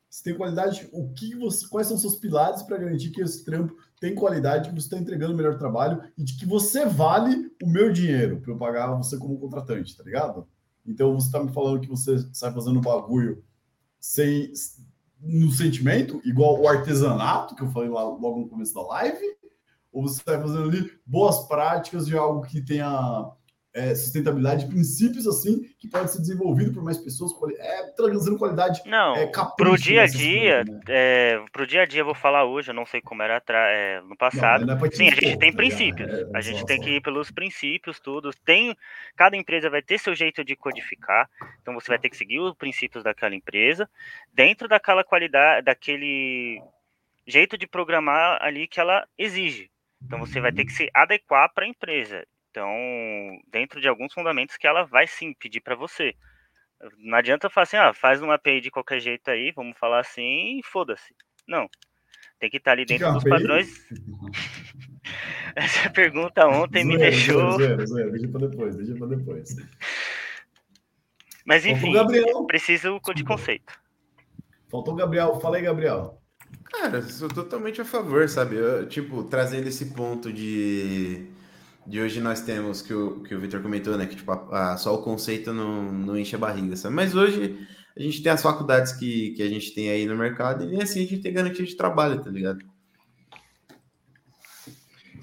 Se 0.10 0.24
tem 0.24 0.36
qualidade, 0.36 0.88
o 0.92 1.14
que 1.14 1.36
você, 1.36 1.68
quais 1.68 1.88
são 1.88 1.98
seus 1.98 2.16
pilares 2.16 2.64
para 2.64 2.78
garantir 2.78 3.12
que 3.12 3.22
esse 3.22 3.46
trampo 3.46 3.76
tem 4.00 4.16
qualidade, 4.16 4.70
que 4.70 4.76
você 4.76 4.88
está 4.88 4.98
entregando 4.98 5.34
o 5.34 5.36
melhor 5.38 5.58
trabalho 5.58 6.02
e 6.18 6.24
de 6.24 6.38
que 6.38 6.46
você 6.46 6.86
vale 6.86 7.52
o 7.62 7.68
meu 7.68 7.92
dinheiro 7.92 8.40
para 8.40 8.54
eu 8.54 8.58
pagar 8.58 8.96
você 8.96 9.18
como 9.18 9.38
contratante, 9.38 9.96
tá 9.96 10.04
ligado? 10.04 10.48
Então 10.86 11.14
você 11.14 11.28
está 11.28 11.44
me 11.44 11.52
falando 11.52 11.82
que 11.82 11.90
você 11.90 12.18
sai 12.32 12.54
fazendo 12.54 12.80
bagulho 12.80 13.44
sem 14.00 14.52
no 15.22 15.52
sentimento, 15.52 16.22
igual 16.24 16.60
o 16.60 16.68
artesanato 16.68 17.54
que 17.54 17.62
eu 17.62 17.72
falei 17.72 17.90
lá 17.90 18.04
logo 18.04 18.40
no 18.40 18.48
começo 18.48 18.74
da 18.74 18.82
live, 18.88 19.38
ou 19.92 20.08
você 20.08 20.20
está 20.20 20.40
fazendo 20.40 20.70
ali 20.70 20.92
boas 21.06 21.46
práticas 21.48 22.06
de 22.08 22.18
algo 22.18 22.42
que 22.42 22.62
tenha 22.62 23.30
é, 23.80 23.96
sustentabilidade, 23.96 24.68
princípios 24.68 25.26
assim 25.26 25.64
que 25.80 25.88
pode 25.88 26.12
ser 26.12 26.20
desenvolvido 26.20 26.74
por 26.74 26.84
mais 26.84 26.98
pessoas, 26.98 27.32
é, 27.58 27.84
trazendo 27.96 28.38
qualidade. 28.38 28.82
Não, 28.86 29.16
é, 29.16 29.32
pro 29.56 29.78
dia 29.78 30.04
a 30.04 30.06
dia, 30.06 30.66
coisas, 30.66 30.76
né? 30.76 30.82
é, 30.90 31.44
pro 31.52 31.66
dia 31.66 31.84
a 31.84 31.86
dia 31.86 32.02
eu 32.02 32.06
vou 32.06 32.14
falar 32.14 32.44
hoje, 32.46 32.72
eu 32.72 32.76
não 32.76 32.86
sei 32.86 33.02
como 33.02 33.22
era 33.22 33.42
é, 33.50 34.02
no 34.02 34.18
passado. 34.18 34.66
Não, 34.66 34.76
não 34.76 34.86
é 34.86 34.92
Sim, 34.92 35.08
a 35.08 35.16
gente 35.16 35.38
tem 35.38 35.52
tá 35.52 35.58
princípios, 35.58 36.10
é, 36.10 36.30
a 36.34 36.42
gente 36.42 36.66
tem 36.66 36.80
que 36.82 36.98
ir 36.98 37.02
pelos 37.02 37.32
princípios, 37.32 38.00
tudo. 38.00 38.32
Tem, 38.46 38.76
cada 39.16 39.38
empresa 39.38 39.70
vai 39.70 39.82
ter 39.82 39.98
seu 39.98 40.14
jeito 40.14 40.44
de 40.44 40.56
codificar, 40.56 41.30
então 41.62 41.74
você 41.74 41.88
vai 41.88 42.00
ter 42.00 42.10
que 42.10 42.18
seguir 42.18 42.40
os 42.40 42.54
princípios 42.56 43.04
daquela 43.04 43.36
empresa 43.36 43.90
dentro 44.34 44.68
daquela 44.68 45.04
qualidade, 45.04 45.66
daquele 45.66 46.62
jeito 47.26 47.58
de 47.58 47.68
programar 47.68 48.40
ali 48.42 48.68
que 48.68 48.80
ela 48.80 49.08
exige. 49.18 49.70
Então 50.02 50.20
você 50.20 50.40
vai 50.40 50.52
ter 50.52 50.66
que 50.66 50.72
se 50.72 50.90
adequar 50.94 51.52
para 51.54 51.66
a 51.66 51.68
empresa. 51.68 52.26
Então, 52.60 53.40
dentro 53.50 53.80
de 53.80 53.88
alguns 53.88 54.14
fundamentos 54.14 54.58
que 54.58 54.68
ela 54.68 54.84
vai 54.84 55.08
sim 55.08 55.34
pedir 55.34 55.62
para 55.62 55.78
você. 55.78 56.14
Não 56.98 57.18
adianta 57.18 57.50
falar 57.50 57.64
assim, 57.64 57.78
ah, 57.78 57.94
faz 57.94 58.22
uma 58.22 58.34
API 58.34 58.60
de 58.60 58.70
qualquer 58.70 59.00
jeito 59.00 59.30
aí, 59.32 59.54
vamos 59.56 59.78
falar 59.80 60.02
assim, 60.02 60.60
e 60.60 60.62
foda-se. 60.64 61.16
Não. 61.48 61.70
Tem 62.38 62.50
que 62.50 62.58
estar 62.58 62.72
tá 62.72 62.74
ali 62.74 62.86
dentro 62.86 63.14
dos 63.14 63.24
padrões. 63.24 63.88
Essa 65.56 65.90
pergunta 65.90 66.46
ontem 66.48 66.84
me 66.84 66.98
deixou. 66.98 67.52
Zoeira, 67.52 67.86
zoeira, 67.86 68.12
deixa 68.12 68.28
para 68.28 68.48
depois, 68.48 68.76
deixa 68.76 68.96
para 68.96 69.08
depois. 69.08 69.56
Mas 71.46 71.66
enfim, 71.66 71.94
preciso 72.46 73.00
de 73.16 73.24
conceito. 73.24 73.74
Faltou 74.70 74.94
o 74.94 74.98
Gabriel. 74.98 75.40
Fala 75.40 75.56
aí, 75.56 75.64
Gabriel. 75.64 76.22
Cara, 76.66 77.02
sou 77.04 77.30
totalmente 77.30 77.80
a 77.80 77.86
favor, 77.86 78.28
sabe? 78.28 78.58
Eu, 78.58 78.88
tipo, 78.88 79.24
trazendo 79.24 79.68
esse 79.68 79.94
ponto 79.94 80.32
de 80.32 81.39
de 81.90 82.00
hoje 82.00 82.22
nós 82.22 82.42
temos 82.42 82.84
que 82.84 82.94
o, 82.94 83.24
que 83.24 83.34
o 83.34 83.40
Victor 83.40 83.64
comentou, 83.64 83.98
né? 83.98 84.06
Que 84.06 84.16
tipo, 84.16 84.32
a, 84.32 84.74
a, 84.74 84.78
só 84.78 84.94
o 84.94 85.02
conceito 85.02 85.52
não, 85.52 85.92
não 85.92 86.16
enche 86.16 86.36
a 86.36 86.40
barriga, 86.40 86.76
sabe? 86.76 86.94
Mas 86.94 87.16
hoje 87.16 87.68
a 87.98 88.02
gente 88.02 88.22
tem 88.22 88.32
as 88.32 88.44
faculdades 88.44 88.94
que, 88.94 89.32
que 89.32 89.42
a 89.42 89.50
gente 89.50 89.74
tem 89.74 89.90
aí 89.90 90.06
no 90.06 90.16
mercado 90.16 90.72
e 90.72 90.80
assim 90.80 91.04
a 91.04 91.08
gente 91.08 91.22
tem 91.22 91.34
garantia 91.34 91.66
de 91.66 91.76
trabalho, 91.76 92.22
tá 92.22 92.30
ligado? 92.30 92.60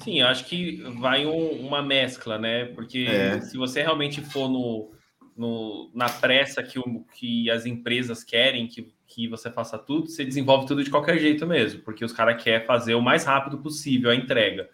Sim, 0.03 0.21
eu 0.21 0.27
acho 0.27 0.45
que 0.47 0.83
vai 0.99 1.25
um, 1.25 1.67
uma 1.67 1.83
mescla, 1.83 2.37
né? 2.37 2.65
Porque 2.67 3.07
é. 3.09 3.41
se 3.41 3.57
você 3.57 3.83
realmente 3.83 4.21
for 4.21 4.49
no, 4.49 4.91
no, 5.37 5.89
na 5.95 6.09
pressa 6.09 6.65
que, 6.65 6.81
o, 6.81 7.05
que 7.15 7.49
as 7.49 7.65
empresas 7.65 8.25
querem 8.25 8.67
que, 8.67 8.93
que 9.07 9.29
você 9.29 9.53
faça 9.53 9.79
tudo, 9.79 10.09
você 10.09 10.25
desenvolve 10.25 10.67
tudo 10.67 10.83
de 10.83 10.91
qualquer 10.91 11.19
jeito 11.19 11.47
mesmo, 11.47 11.81
porque 11.83 12.05
os 12.05 12.13
caras 12.13 12.43
querem 12.43 12.67
fazer 12.67 12.97
o 12.97 13.01
mais 13.01 13.23
rápido 13.25 13.59
possível 13.59 14.11
a 14.11 14.17
entrega. 14.17 14.69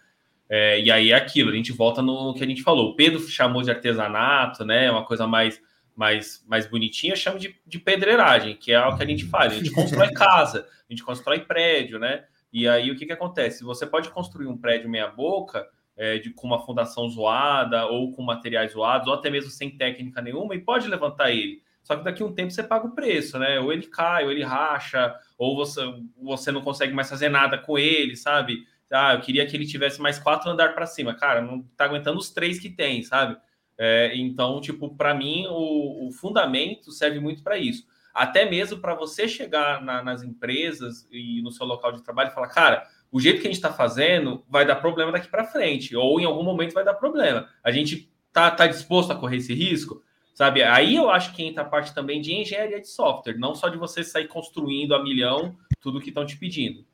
É, 0.49 0.79
e 0.79 0.91
aí 0.91 1.11
é 1.11 1.15
aquilo, 1.15 1.49
a 1.49 1.55
gente 1.55 1.71
volta 1.71 2.01
no 2.01 2.33
que 2.33 2.43
a 2.43 2.47
gente 2.47 2.63
falou. 2.63 2.91
O 2.91 2.95
Pedro 2.95 3.19
chamou 3.19 3.61
de 3.61 3.71
artesanato, 3.71 4.63
né? 4.65 4.91
Uma 4.91 5.05
coisa 5.05 5.25
mais, 5.25 5.61
mais, 5.95 6.43
mais 6.47 6.67
bonitinha, 6.67 7.15
chama 7.15 7.39
de, 7.39 7.55
de 7.65 7.79
pedreiragem, 7.79 8.55
que 8.55 8.71
é 8.71 8.85
o 8.85 8.95
que 8.95 9.03
a 9.03 9.07
gente 9.07 9.25
faz. 9.25 9.53
A 9.53 9.55
gente 9.57 9.71
constrói 9.71 10.11
casa, 10.13 10.67
a 10.89 10.93
gente 10.93 11.03
constrói 11.03 11.39
prédio, 11.39 11.97
né? 11.97 12.25
E 12.51 12.67
aí 12.67 12.91
o 12.91 12.95
que, 12.95 13.05
que 13.05 13.13
acontece? 13.13 13.63
Você 13.63 13.85
pode 13.85 14.09
construir 14.09 14.47
um 14.47 14.57
prédio 14.57 14.89
meia-boca, 14.89 15.67
é, 15.95 16.17
de, 16.19 16.31
com 16.31 16.47
uma 16.47 16.63
fundação 16.63 17.07
zoada, 17.09 17.85
ou 17.87 18.11
com 18.11 18.21
materiais 18.21 18.73
zoados, 18.73 19.07
ou 19.07 19.13
até 19.13 19.29
mesmo 19.29 19.49
sem 19.49 19.71
técnica 19.71 20.21
nenhuma, 20.21 20.55
e 20.55 20.59
pode 20.59 20.87
levantar 20.87 21.31
ele. 21.31 21.61
Só 21.83 21.95
que 21.95 22.03
daqui 22.03 22.23
a 22.23 22.25
um 22.25 22.33
tempo 22.33 22.51
você 22.51 22.63
paga 22.63 22.87
o 22.87 22.95
preço, 22.95 23.37
né? 23.37 23.59
Ou 23.59 23.73
ele 23.73 23.87
cai, 23.87 24.23
ou 24.23 24.31
ele 24.31 24.43
racha, 24.43 25.13
ou 25.37 25.55
você, 25.55 25.81
você 26.21 26.51
não 26.51 26.61
consegue 26.61 26.93
mais 26.93 27.09
fazer 27.09 27.29
nada 27.29 27.57
com 27.57 27.77
ele, 27.77 28.15
sabe? 28.15 28.65
Ah, 28.93 29.13
eu 29.13 29.21
queria 29.21 29.45
que 29.45 29.55
ele 29.55 29.65
tivesse 29.65 29.99
mais 29.99 30.19
quatro 30.19 30.49
andar 30.49 30.73
para 30.75 30.85
cima. 30.85 31.15
Cara, 31.15 31.41
não 31.41 31.63
tá 31.75 31.85
aguentando 31.85 32.19
os 32.19 32.29
três 32.29 32.59
que 32.59 32.69
tem, 32.69 33.01
sabe? 33.01 33.37
É, 33.77 34.15
então, 34.15 34.61
tipo, 34.61 34.95
para 34.95 35.13
mim, 35.15 35.47
o, 35.47 36.07
o, 36.07 36.11
fundamento 36.11 36.91
serve 36.91 37.19
muito 37.19 37.41
para 37.41 37.57
isso. 37.57 37.85
Até 38.13 38.47
mesmo 38.47 38.79
para 38.79 38.93
você 38.93 39.27
chegar 39.27 39.81
na, 39.81 40.03
nas 40.03 40.21
empresas 40.21 41.07
e 41.11 41.41
no 41.41 41.51
seu 41.51 41.65
local 41.65 41.91
de 41.91 42.03
trabalho 42.03 42.29
e 42.29 42.33
falar, 42.33 42.49
cara, 42.49 42.87
o 43.11 43.19
jeito 43.19 43.41
que 43.41 43.47
a 43.47 43.49
gente 43.49 43.55
está 43.55 43.73
fazendo 43.73 44.45
vai 44.47 44.65
dar 44.65 44.75
problema 44.75 45.11
daqui 45.11 45.27
para 45.27 45.45
frente, 45.45 45.95
ou 45.95 46.19
em 46.19 46.25
algum 46.25 46.43
momento 46.43 46.73
vai 46.73 46.83
dar 46.83 46.93
problema. 46.93 47.49
A 47.63 47.71
gente 47.71 48.11
tá, 48.31 48.51
tá 48.51 48.67
disposto 48.67 49.11
a 49.11 49.15
correr 49.15 49.37
esse 49.37 49.53
risco? 49.53 50.03
Sabe? 50.35 50.63
Aí 50.63 50.95
eu 50.95 51.09
acho 51.09 51.33
que 51.33 51.43
entra 51.43 51.63
a 51.63 51.67
parte 51.67 51.93
também 51.93 52.21
de 52.21 52.33
engenharia 52.33 52.79
de 52.79 52.87
software, 52.87 53.37
não 53.37 53.53
só 53.53 53.69
de 53.69 53.77
você 53.77 54.03
sair 54.03 54.27
construindo 54.27 54.95
a 54.95 55.03
milhão 55.03 55.55
tudo 55.79 55.99
que 55.99 56.09
estão 56.09 56.25
te 56.25 56.37
pedindo 56.37 56.85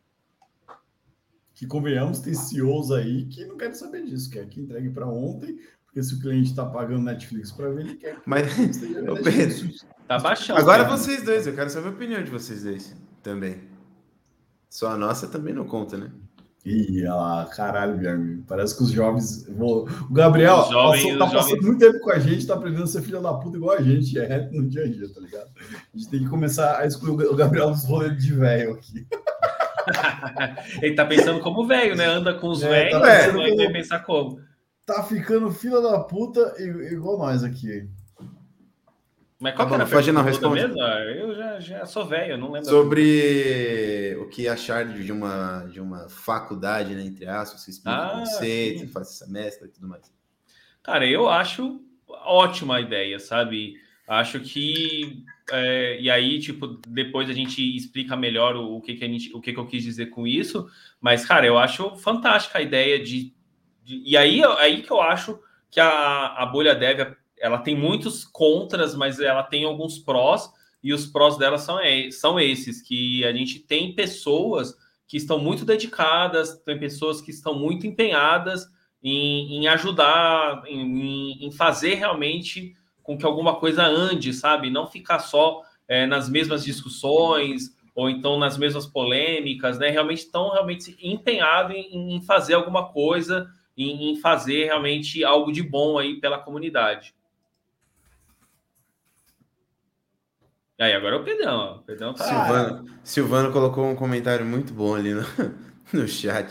que 1.59 1.67
convenhamos, 1.67 2.19
tem 2.19 2.33
CEOs 2.33 2.89
aí 2.89 3.25
que 3.25 3.43
não 3.45 3.57
querem 3.57 3.75
saber 3.75 4.05
disso, 4.05 4.29
quer 4.29 4.47
que 4.47 4.61
entregue 4.61 4.89
para 4.91 5.05
ontem, 5.05 5.59
porque 5.85 6.01
se 6.01 6.15
o 6.15 6.19
cliente 6.21 6.51
está 6.51 6.65
pagando 6.65 7.03
Netflix 7.03 7.51
para 7.51 7.69
ver, 7.69 7.81
ele 7.81 7.95
quer 7.95 8.15
que 8.15 8.21
Mas, 8.25 8.77
Pedro, 9.21 9.69
tá 10.07 10.17
baixando. 10.19 10.57
Agora 10.57 10.85
cara. 10.85 10.95
vocês 10.95 11.21
dois, 11.21 11.45
eu 11.45 11.53
quero 11.53 11.69
saber 11.69 11.87
a 11.87 11.91
opinião 11.91 12.23
de 12.23 12.31
vocês 12.31 12.63
dois 12.63 12.95
também. 13.21 13.59
Só 14.69 14.91
a 14.91 14.97
nossa 14.97 15.27
também 15.27 15.53
não 15.53 15.67
conta, 15.67 15.97
né? 15.97 16.09
Ih, 16.63 17.03
lá, 17.03 17.45
caralho, 17.53 17.97
Guilherme. 17.97 18.41
Parece 18.47 18.77
que 18.77 18.83
os 18.83 18.91
jovens. 18.91 19.45
Vou... 19.47 19.85
O 20.09 20.13
Gabriel 20.13 20.65
jovens, 20.69 21.03
passou, 21.03 21.17
tá 21.17 21.25
passando 21.25 21.49
jovens... 21.49 21.65
muito 21.65 21.79
tempo 21.79 21.99
com 21.99 22.11
a 22.11 22.19
gente, 22.19 22.47
tá 22.47 22.53
aprendendo 22.53 22.83
a 22.83 22.87
ser 22.87 23.01
filho 23.01 23.21
da 23.21 23.33
puta 23.33 23.57
igual 23.57 23.77
a 23.77 23.81
gente, 23.81 24.17
é 24.17 24.49
no 24.49 24.65
dia 24.69 24.83
a 24.83 24.87
dia, 24.87 25.13
tá 25.13 25.19
ligado? 25.19 25.49
A 25.93 25.97
gente 25.97 26.09
tem 26.09 26.23
que 26.23 26.29
começar 26.29 26.77
a 26.77 26.85
excluir 26.85 27.27
o 27.27 27.35
Gabriel 27.35 27.71
dos 27.71 27.83
rolês 27.83 28.15
de 28.15 28.33
velho 28.33 28.75
aqui. 28.75 29.05
ele 30.81 30.95
tá 30.95 31.05
pensando 31.05 31.39
como 31.39 31.65
velho, 31.65 31.95
né? 31.95 32.05
Anda 32.05 32.33
com 32.33 32.47
os 32.49 32.61
É, 32.63 32.89
tá 32.89 32.99
velhos, 32.99 33.17
pensando 33.25 33.37
vai 33.39 33.51
como- 33.51 33.71
pensar 33.73 33.99
como. 33.99 34.41
Tá 34.85 35.03
ficando 35.03 35.51
fila 35.51 35.81
da 35.81 35.99
puta 35.99 36.55
igual 36.91 37.17
nós 37.19 37.43
aqui. 37.43 37.87
Mas 39.39 39.55
qual 39.55 39.57
Tá 39.57 39.63
que 39.65 39.69
bom, 39.69 39.75
era 39.75 39.83
a 39.83 40.13
não, 40.13 40.23
pergunta 40.23 40.23
responde. 40.23 40.61
mesmo? 40.67 40.81
Ah, 40.81 40.99
Eu 41.05 41.35
já, 41.35 41.59
já 41.59 41.85
sou 41.85 42.05
velho, 42.05 42.37
não 42.37 42.51
lembro. 42.51 42.69
Sobre 42.69 44.17
o 44.19 44.27
que 44.27 44.47
achar 44.49 44.85
de 44.85 45.11
uma, 45.11 45.65
de 45.71 45.79
uma 45.79 46.09
faculdade, 46.09 46.93
né, 46.93 47.03
entre 47.03 47.25
aspas, 47.25 47.63
que 47.63 47.71
explica 47.71 47.97
Ah, 47.97 48.15
o 48.15 48.19
conceito, 48.19 48.79
sim. 48.81 48.87
faz 48.87 49.09
essa 49.11 49.27
mescla 49.27 49.67
e 49.67 49.69
tudo 49.69 49.87
mais. 49.87 50.11
Cara, 50.83 51.05
eu 51.07 51.29
acho 51.29 51.79
ótima 52.07 52.77
a 52.77 52.81
ideia, 52.81 53.17
sabe? 53.19 53.75
Acho 54.07 54.39
que. 54.41 55.23
É, 55.51 55.99
e 55.99 56.09
aí, 56.09 56.39
tipo, 56.39 56.79
depois 56.87 57.29
a 57.29 57.33
gente 57.33 57.61
explica 57.75 58.15
melhor 58.15 58.55
o, 58.55 58.77
o 58.77 58.81
que, 58.81 58.95
que, 58.95 59.03
a 59.03 59.07
gente, 59.07 59.33
o 59.33 59.41
que, 59.41 59.53
que 59.53 59.59
eu 59.59 59.65
quis 59.67 59.83
dizer 59.83 60.07
com 60.07 60.25
isso. 60.27 60.67
Mas, 61.01 61.25
cara, 61.25 61.45
eu 61.45 61.57
acho 61.57 61.95
fantástica 61.97 62.59
a 62.59 62.61
ideia 62.61 62.99
de. 62.99 63.33
de- 63.83 64.03
e 64.05 64.15
aí, 64.17 64.43
aí 64.59 64.81
que 64.81 64.91
eu 64.91 65.01
acho 65.01 65.39
que 65.69 65.79
a, 65.79 66.27
a 66.37 66.45
bolha 66.45 66.75
dev 66.75 67.13
ela 67.37 67.57
tem 67.59 67.75
muitos 67.75 68.25
contras, 68.25 68.95
mas 68.95 69.19
ela 69.19 69.43
tem 69.43 69.63
alguns 69.63 69.97
prós. 69.97 70.51
E 70.83 70.93
os 70.93 71.05
prós 71.05 71.37
dela 71.37 71.57
são, 71.57 71.77
são 72.11 72.39
esses: 72.39 72.81
que 72.81 73.23
a 73.25 73.33
gente 73.33 73.59
tem 73.59 73.93
pessoas 73.93 74.75
que 75.07 75.17
estão 75.17 75.39
muito 75.39 75.65
dedicadas, 75.65 76.57
tem 76.59 76.77
pessoas 76.79 77.19
que 77.21 77.31
estão 77.31 77.57
muito 77.57 77.87
empenhadas 77.87 78.67
em, 79.01 79.57
em 79.57 79.67
ajudar, 79.67 80.63
em, 80.67 81.45
em 81.45 81.51
fazer 81.51 81.95
realmente 81.95 82.75
com 83.09 83.17
que 83.17 83.25
alguma 83.25 83.55
coisa 83.55 83.83
ande, 83.83 84.31
sabe? 84.31 84.69
Não 84.69 84.85
ficar 84.85 85.17
só 85.17 85.63
é, 85.87 86.05
nas 86.05 86.29
mesmas 86.29 86.63
discussões 86.63 87.75
ou 87.95 88.07
então 88.07 88.37
nas 88.37 88.55
mesmas 88.55 88.85
polêmicas, 88.85 89.79
né? 89.79 89.89
Realmente 89.89 90.19
estão 90.19 90.51
realmente 90.51 90.95
empenhados 91.01 91.75
em, 91.75 92.17
em 92.17 92.21
fazer 92.21 92.53
alguma 92.53 92.89
coisa, 92.89 93.49
em, 93.75 94.11
em 94.11 94.17
fazer 94.17 94.65
realmente 94.65 95.23
algo 95.23 95.51
de 95.51 95.63
bom 95.63 95.97
aí 95.97 96.19
pela 96.19 96.37
comunidade. 96.37 97.15
Aí 100.79 100.93
agora 100.93 101.15
é 101.15 101.19
o 101.19 101.23
Pedrão, 101.23 101.77
o 101.77 101.79
Pedrão 101.79 102.13
tá. 102.13 102.25
Silvano, 102.25 102.85
Silvano 103.03 103.51
colocou 103.51 103.89
um 103.89 103.95
comentário 103.95 104.45
muito 104.45 104.71
bom 104.71 104.93
ali 104.93 105.15
no, 105.15 105.23
no 105.91 106.07
chat. 106.07 106.47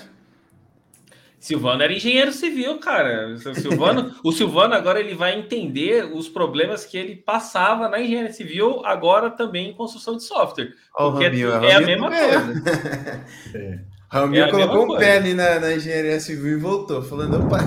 Silvano 1.40 1.82
era 1.82 1.92
engenheiro 1.92 2.32
civil, 2.32 2.78
cara. 2.78 3.34
O 3.34 3.54
Silvano, 3.54 4.14
o 4.24 4.32
Silvano 4.32 4.74
agora 4.74 4.98
ele 4.98 5.14
vai 5.14 5.38
entender 5.38 6.04
os 6.12 6.28
problemas 6.28 6.84
que 6.84 6.96
ele 6.98 7.14
passava 7.16 7.88
na 7.88 8.00
engenharia 8.00 8.32
civil, 8.32 8.84
agora 8.84 9.30
também 9.30 9.70
em 9.70 9.72
construção 9.72 10.16
de 10.16 10.24
software. 10.24 10.72
Ó, 10.96 11.08
o 11.08 11.12
Porque 11.12 11.26
é 11.26 11.74
a 11.74 11.80
mesma 11.80 12.10
também. 12.10 12.28
coisa. 12.30 13.24
É. 13.54 13.80
É 14.10 14.40
a 14.40 14.50
colocou 14.50 14.78
mesma 14.78 14.94
um 14.94 14.98
pé 14.98 15.12
coisa. 15.12 15.16
ali 15.16 15.34
na, 15.34 15.60
na 15.60 15.74
engenharia 15.74 16.18
civil 16.18 16.56
e 16.56 16.60
voltou, 16.60 17.02
falando, 17.02 17.44
opa. 17.44 17.58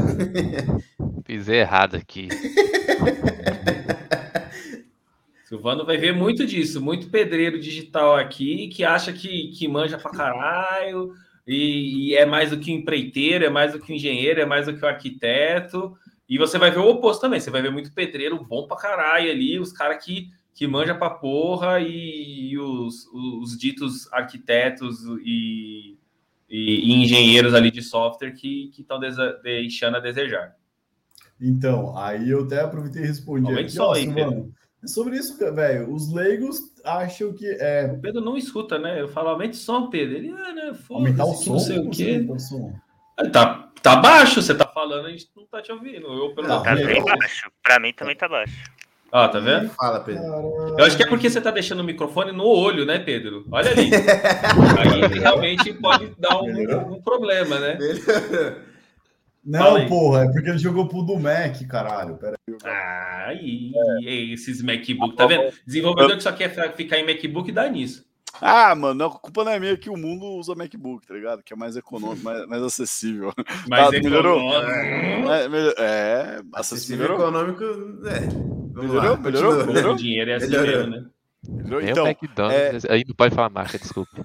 Pisei 1.23 1.59
errado 1.59 1.95
aqui. 1.95 2.29
Silvano 5.45 5.85
vai 5.85 5.97
ver 5.97 6.13
muito 6.13 6.45
disso, 6.47 6.81
muito 6.81 7.09
pedreiro 7.09 7.59
digital 7.59 8.15
aqui 8.15 8.69
que 8.69 8.83
acha 8.83 9.13
que, 9.13 9.49
que 9.51 9.67
manja 9.67 9.97
pra 9.97 10.09
caralho 10.11 11.13
e, 11.47 12.09
e 12.09 12.15
é 12.15 12.25
mais 12.25 12.49
do 12.51 12.59
que 12.59 12.71
um 12.71 12.75
empreiteiro, 12.75 13.45
é 13.45 13.49
mais 13.49 13.73
do 13.73 13.79
que 13.79 13.91
um 13.91 13.95
engenheiro, 13.95 14.41
é 14.41 14.45
mais 14.45 14.65
do 14.65 14.75
que 14.77 14.83
um 14.85 14.87
arquiteto. 14.87 15.95
E 16.29 16.37
você 16.37 16.57
vai 16.57 16.71
ver 16.71 16.79
o 16.79 16.87
oposto 16.89 17.21
também, 17.21 17.39
você 17.39 17.51
vai 17.51 17.61
ver 17.61 17.71
muito 17.71 17.93
pedreiro 17.93 18.43
bom 18.43 18.65
pra 18.67 18.77
caralho 18.77 19.29
ali, 19.29 19.59
os 19.59 19.71
caras 19.73 20.03
que, 20.03 20.29
que 20.53 20.65
manja 20.65 20.95
pra 20.95 21.09
porra 21.09 21.79
e, 21.81 22.51
e 22.51 22.57
os, 22.59 23.05
os 23.13 23.57
ditos 23.57 24.11
arquitetos 24.13 24.99
e, 25.25 25.97
e- 26.49 26.93
engenheiros 26.93 27.53
ali 27.53 27.69
de 27.69 27.81
software 27.81 28.31
que 28.31 28.71
estão 28.77 28.99
deixando 29.43 29.97
a 29.97 29.99
desejar. 29.99 30.55
Então, 31.39 31.97
aí 31.97 32.29
eu 32.29 32.43
até 32.43 32.61
aproveitei 32.61 33.01
e 33.03 33.07
respondi 33.07 33.51
aqui, 33.51 33.79
ó, 33.79 33.93
aí, 33.93 34.03
Silvano. 34.03 34.53
É 34.83 34.87
sobre 34.87 35.15
isso, 35.17 35.37
velho. 35.53 35.93
Os 35.93 36.11
leigos 36.11 36.59
acham 36.83 37.31
que 37.33 37.45
é 37.59 37.91
O 37.93 37.99
Pedro 37.99 38.19
não 38.21 38.35
escuta, 38.37 38.79
né? 38.79 38.99
Eu 39.01 39.07
falo, 39.07 39.29
aumente 39.29 39.53
o 39.53 39.57
som, 39.61 39.89
Pedro. 39.89 40.15
Ele, 40.17 40.31
ah, 40.31 40.53
né, 40.53 40.73
aumentar 40.89 41.25
o 41.25 41.33
som. 41.35 41.53
não 41.53 41.59
sei 41.59 41.77
o 41.79 41.89
quê. 41.89 42.13
aumenta 42.15 42.33
o 42.33 42.39
som? 42.39 42.73
Ah, 43.17 43.29
Tá, 43.29 43.69
tá 43.83 43.95
baixo, 43.97 44.41
você 44.41 44.55
tá 44.55 44.65
falando, 44.65 45.05
a 45.05 45.11
gente 45.11 45.27
não 45.37 45.45
tá 45.45 45.61
te 45.61 45.71
ouvindo. 45.71 46.07
Eu, 46.07 46.33
pelo 46.33 46.47
Tá, 46.47 46.61
Tá 46.61 46.73
menos. 46.75 46.91
bem 46.91 47.03
baixo. 47.03 47.51
Pra 47.63 47.79
mim 47.79 47.93
também 47.93 48.15
tá 48.15 48.27
baixo. 48.27 48.63
Ah, 49.11 49.27
tá 49.27 49.39
vendo? 49.39 49.69
Fala, 49.71 49.99
Pedro. 49.99 50.23
Eu 50.79 50.85
acho 50.85 50.95
que 50.95 51.03
é 51.03 51.07
porque 51.07 51.29
você 51.29 51.41
tá 51.41 51.51
deixando 51.51 51.81
o 51.81 51.83
microfone 51.83 52.31
no 52.31 52.45
olho, 52.45 52.85
né, 52.85 52.97
Pedro? 52.97 53.45
Olha 53.51 53.69
ali. 53.69 53.91
Aí 54.79 55.19
realmente 55.19 55.73
pode 55.73 56.13
dar 56.17 56.41
um, 56.41 56.93
um 56.95 57.01
problema, 57.01 57.59
né? 57.59 57.77
Melhorou. 57.77 58.70
Não, 59.43 59.87
porra, 59.87 60.23
é 60.25 60.31
porque 60.31 60.49
ele 60.49 60.57
jogou 60.59 60.87
pro 60.87 61.01
do 61.01 61.17
Mac, 61.19 61.55
caralho. 61.67 62.15
Pera 62.17 62.35
aí. 62.47 62.55
Ah, 62.63 63.25
aí, 63.29 64.33
esses 64.33 64.61
MacBook, 64.61 65.15
tá 65.15 65.25
vendo? 65.25 65.51
Desenvolvedor 65.65 66.15
que 66.17 66.23
só 66.23 66.31
quer 66.31 66.49
ficar 66.75 66.99
em 66.99 67.05
MacBook 67.05 67.51
dá 67.51 67.67
nisso. 67.67 68.05
Ah, 68.39 68.73
mano, 68.73 68.93
não, 68.95 69.05
a 69.07 69.11
culpa 69.19 69.43
não 69.43 69.51
é 69.51 69.59
minha 69.59 69.75
que 69.77 69.89
o 69.89 69.97
mundo 69.97 70.25
usa 70.25 70.55
MacBook, 70.55 71.05
tá 71.05 71.13
ligado? 71.13 71.43
Que 71.43 71.53
é 71.53 71.55
mais 71.55 71.75
econômico, 71.75 72.23
mais, 72.23 72.47
mais 72.47 72.63
acessível. 72.63 73.33
Mas 73.69 73.89
Tá, 73.89 73.95
é 73.97 73.99
melhorou? 74.01 74.53
É, 74.53 75.47
melhor- 75.49 75.73
é 75.77 76.23
acessível. 76.23 76.49
Acessível 76.53 76.97
Melhorou? 77.09 77.27
econômico, 77.29 77.63
é. 78.07 78.19
Vamos 78.73 78.73
Melhorou? 78.91 79.11
lá, 79.11 79.17
Melhorou? 79.17 79.65
Melhorou? 79.65 79.93
O 79.93 79.97
dinheiro 79.97 80.31
é 80.31 80.35
assim 80.35 80.47
Melhorou. 80.49 80.87
mesmo, 80.87 80.91
né? 80.91 81.05
Nem 81.43 81.89
Então, 81.89 82.05
o 82.05 82.07
McDonald's. 82.07 82.85
Aí 82.85 83.03
não 83.07 83.15
pode 83.15 83.33
falar 83.33 83.49
marca, 83.49 83.79
desculpa. 83.79 84.11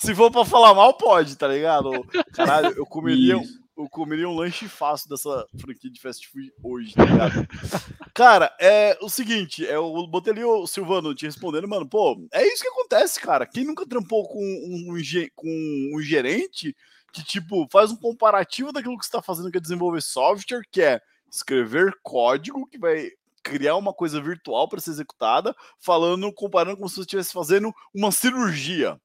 se 0.00 0.14
for 0.14 0.30
pra 0.30 0.44
falar 0.44 0.74
mal, 0.74 0.94
pode, 0.94 1.36
tá 1.36 1.48
ligado? 1.48 1.90
Caralho, 2.32 2.72
eu 2.76 2.86
comeria, 2.86 3.36
Isso. 3.36 3.60
eu 3.76 3.88
comeria 3.90 4.28
um 4.28 4.34
lanche 4.34 4.66
fácil 4.68 5.10
dessa 5.10 5.46
franquia 5.60 5.90
de 5.90 6.00
fast 6.00 6.26
food 6.28 6.50
hoje, 6.62 6.94
tá 6.94 7.04
ligado? 7.04 7.46
cara, 8.14 8.54
é 8.58 8.96
o 9.02 9.10
seguinte, 9.10 9.66
é, 9.66 9.74
eu 9.74 10.06
botei 10.06 10.32
ali 10.32 10.44
o 10.44 10.66
Silvano 10.66 11.14
te 11.14 11.26
respondendo, 11.26 11.68
mano, 11.68 11.86
pô, 11.86 12.16
é 12.32 12.46
isso 12.46 12.62
que 12.62 12.68
acontece, 12.68 13.20
cara. 13.20 13.46
Quem 13.46 13.64
nunca 13.64 13.86
trampou 13.86 14.26
com 14.26 14.40
um, 14.40 14.96
com 15.34 15.92
um 15.94 16.00
gerente 16.00 16.74
que, 17.12 17.22
tipo, 17.22 17.68
faz 17.70 17.90
um 17.90 17.96
comparativo 17.96 18.72
daquilo 18.72 18.98
que 18.98 19.04
você 19.04 19.12
tá 19.12 19.20
fazendo, 19.20 19.50
que 19.50 19.58
é 19.58 19.60
desenvolver 19.60 20.00
software, 20.00 20.62
que 20.70 20.80
é 20.80 20.98
escrever 21.30 21.94
código 22.02 22.66
que 22.66 22.78
vai 22.78 23.10
criar 23.42 23.76
uma 23.76 23.92
coisa 23.92 24.20
virtual 24.20 24.68
para 24.68 24.80
ser 24.80 24.90
executada, 24.90 25.54
falando, 25.78 26.32
comparando 26.32 26.76
como 26.76 26.88
se 26.88 26.96
você 26.96 27.00
estivesse 27.02 27.32
fazendo 27.32 27.72
uma 27.94 28.12
cirurgia, 28.12 29.00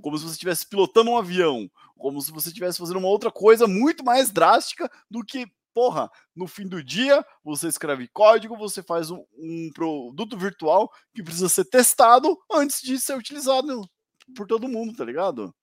como 0.00 0.16
se 0.16 0.24
você 0.24 0.32
estivesse 0.32 0.66
pilotando 0.66 1.10
um 1.10 1.16
avião, 1.16 1.70
como 1.96 2.20
se 2.20 2.32
você 2.32 2.48
estivesse 2.48 2.78
fazendo 2.78 2.98
uma 2.98 3.08
outra 3.08 3.30
coisa 3.30 3.66
muito 3.66 4.04
mais 4.04 4.30
drástica 4.30 4.90
do 5.10 5.24
que, 5.24 5.46
porra, 5.74 6.10
no 6.34 6.46
fim 6.46 6.66
do 6.66 6.82
dia, 6.82 7.24
você 7.44 7.68
escreve 7.68 8.08
código, 8.08 8.56
você 8.56 8.82
faz 8.82 9.10
um, 9.10 9.24
um 9.38 9.70
produto 9.74 10.36
virtual 10.36 10.90
que 11.14 11.22
precisa 11.22 11.48
ser 11.48 11.64
testado 11.66 12.36
antes 12.50 12.82
de 12.82 12.98
ser 12.98 13.16
utilizado 13.16 13.88
por 14.34 14.46
todo 14.46 14.68
mundo, 14.68 14.96
tá 14.96 15.04
ligado? 15.04 15.54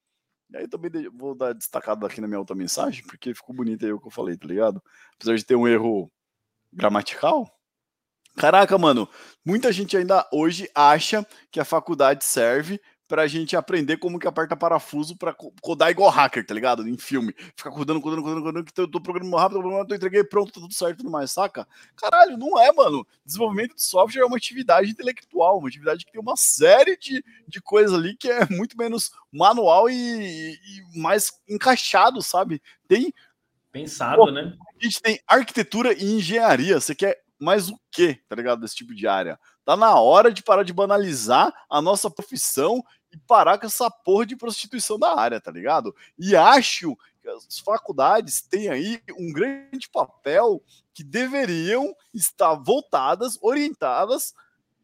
E 0.52 0.58
aí 0.58 0.68
também 0.68 0.92
vou 1.14 1.36
dar 1.36 1.54
destacado 1.54 2.06
aqui 2.06 2.20
na 2.20 2.28
minha 2.28 2.40
outra 2.40 2.56
mensagem, 2.56 3.04
porque 3.04 3.34
ficou 3.36 3.56
bonito 3.56 3.86
aí 3.86 3.92
o 3.92 4.00
que 4.00 4.08
eu 4.08 4.12
falei, 4.12 4.36
tá 4.36 4.48
ligado? 4.48 4.82
Apesar 5.16 5.36
de 5.36 5.46
ter 5.46 5.56
um 5.56 5.68
erro 5.68 6.12
gramatical. 6.74 7.48
Caraca, 8.40 8.78
mano, 8.78 9.06
muita 9.46 9.70
gente 9.70 9.98
ainda 9.98 10.26
hoje 10.32 10.70
acha 10.74 11.28
que 11.52 11.60
a 11.60 11.66
faculdade 11.66 12.24
serve 12.24 12.80
pra 13.06 13.28
gente 13.28 13.54
aprender 13.54 13.98
como 13.98 14.18
que 14.18 14.30
aperta 14.30 14.56
parafuso 14.56 15.18
pra 15.18 15.34
co- 15.34 15.54
codar 15.62 15.92
igual 15.92 16.10
hacker, 16.10 16.46
tá 16.46 16.54
ligado? 16.54 16.88
Em 16.88 16.98
filme. 16.98 17.36
Ficar 17.54 17.70
codando, 17.70 18.00
codando, 18.00 18.22
codando, 18.22 18.42
codando, 18.42 18.64
que 18.64 18.80
eu 18.80 18.90
tô 18.90 19.02
programando 19.02 19.36
rápido, 19.36 19.62
tô 19.86 19.94
entreguei, 19.94 20.24
pronto, 20.24 20.54
tá 20.54 20.62
tudo 20.62 20.74
certo, 20.74 21.00
tudo 21.00 21.12
mais, 21.12 21.32
saca? 21.32 21.68
Caralho, 21.98 22.38
não 22.38 22.58
é, 22.58 22.72
mano. 22.72 23.06
Desenvolvimento 23.26 23.76
de 23.76 23.84
software 23.84 24.22
é 24.22 24.26
uma 24.26 24.38
atividade 24.38 24.90
intelectual, 24.90 25.58
uma 25.60 25.68
atividade 25.68 26.06
que 26.06 26.12
tem 26.14 26.22
uma 26.22 26.38
série 26.38 26.96
de, 26.96 27.22
de 27.46 27.62
coisas 27.62 27.94
ali 27.94 28.16
que 28.16 28.32
é 28.32 28.48
muito 28.50 28.78
menos 28.78 29.12
manual 29.34 29.90
e, 29.90 30.54
e 30.54 30.98
mais 30.98 31.30
encaixado, 31.50 32.22
sabe? 32.22 32.62
Tem 32.88 33.14
Pensado, 33.70 34.32
né? 34.32 34.54
a 34.80 34.84
gente 34.84 35.02
tem 35.02 35.20
arquitetura 35.28 35.92
e 35.94 36.06
engenharia. 36.14 36.80
Você 36.80 36.96
quer 36.96 37.22
mais 37.40 37.70
o 37.70 37.80
quê, 37.90 38.22
tá 38.28 38.36
ligado? 38.36 38.62
Desse 38.62 38.76
tipo 38.76 38.94
de 38.94 39.08
área. 39.08 39.40
Tá 39.64 39.78
na 39.78 40.00
hora 40.00 40.32
de 40.32 40.44
parar 40.44 40.64
de 40.64 40.74
banalizar 40.74 41.54
a 41.70 41.82
nossa 41.82 42.10
profissão 42.10 42.84
e 43.12 43.18
parar 43.18 43.58
com 43.58 43.66
essa 43.66 43.90
porra 43.90 44.26
de 44.26 44.36
prostituição 44.36 45.00
da 45.00 45.18
área, 45.18 45.40
tá 45.40 45.52
ligado? 45.52 45.96
E 46.18 46.36
acho 46.36 46.96
que 47.22 47.30
as 47.30 47.60
faculdades 47.60 48.42
têm 48.42 48.70
aí 48.70 49.02
um 49.18 49.32
grande 49.32 49.90
papel 49.90 50.62
que 50.94 51.04
deveriam 51.04 51.96
estar 52.14 52.54
voltadas, 52.56 53.38
orientadas, 53.42 54.34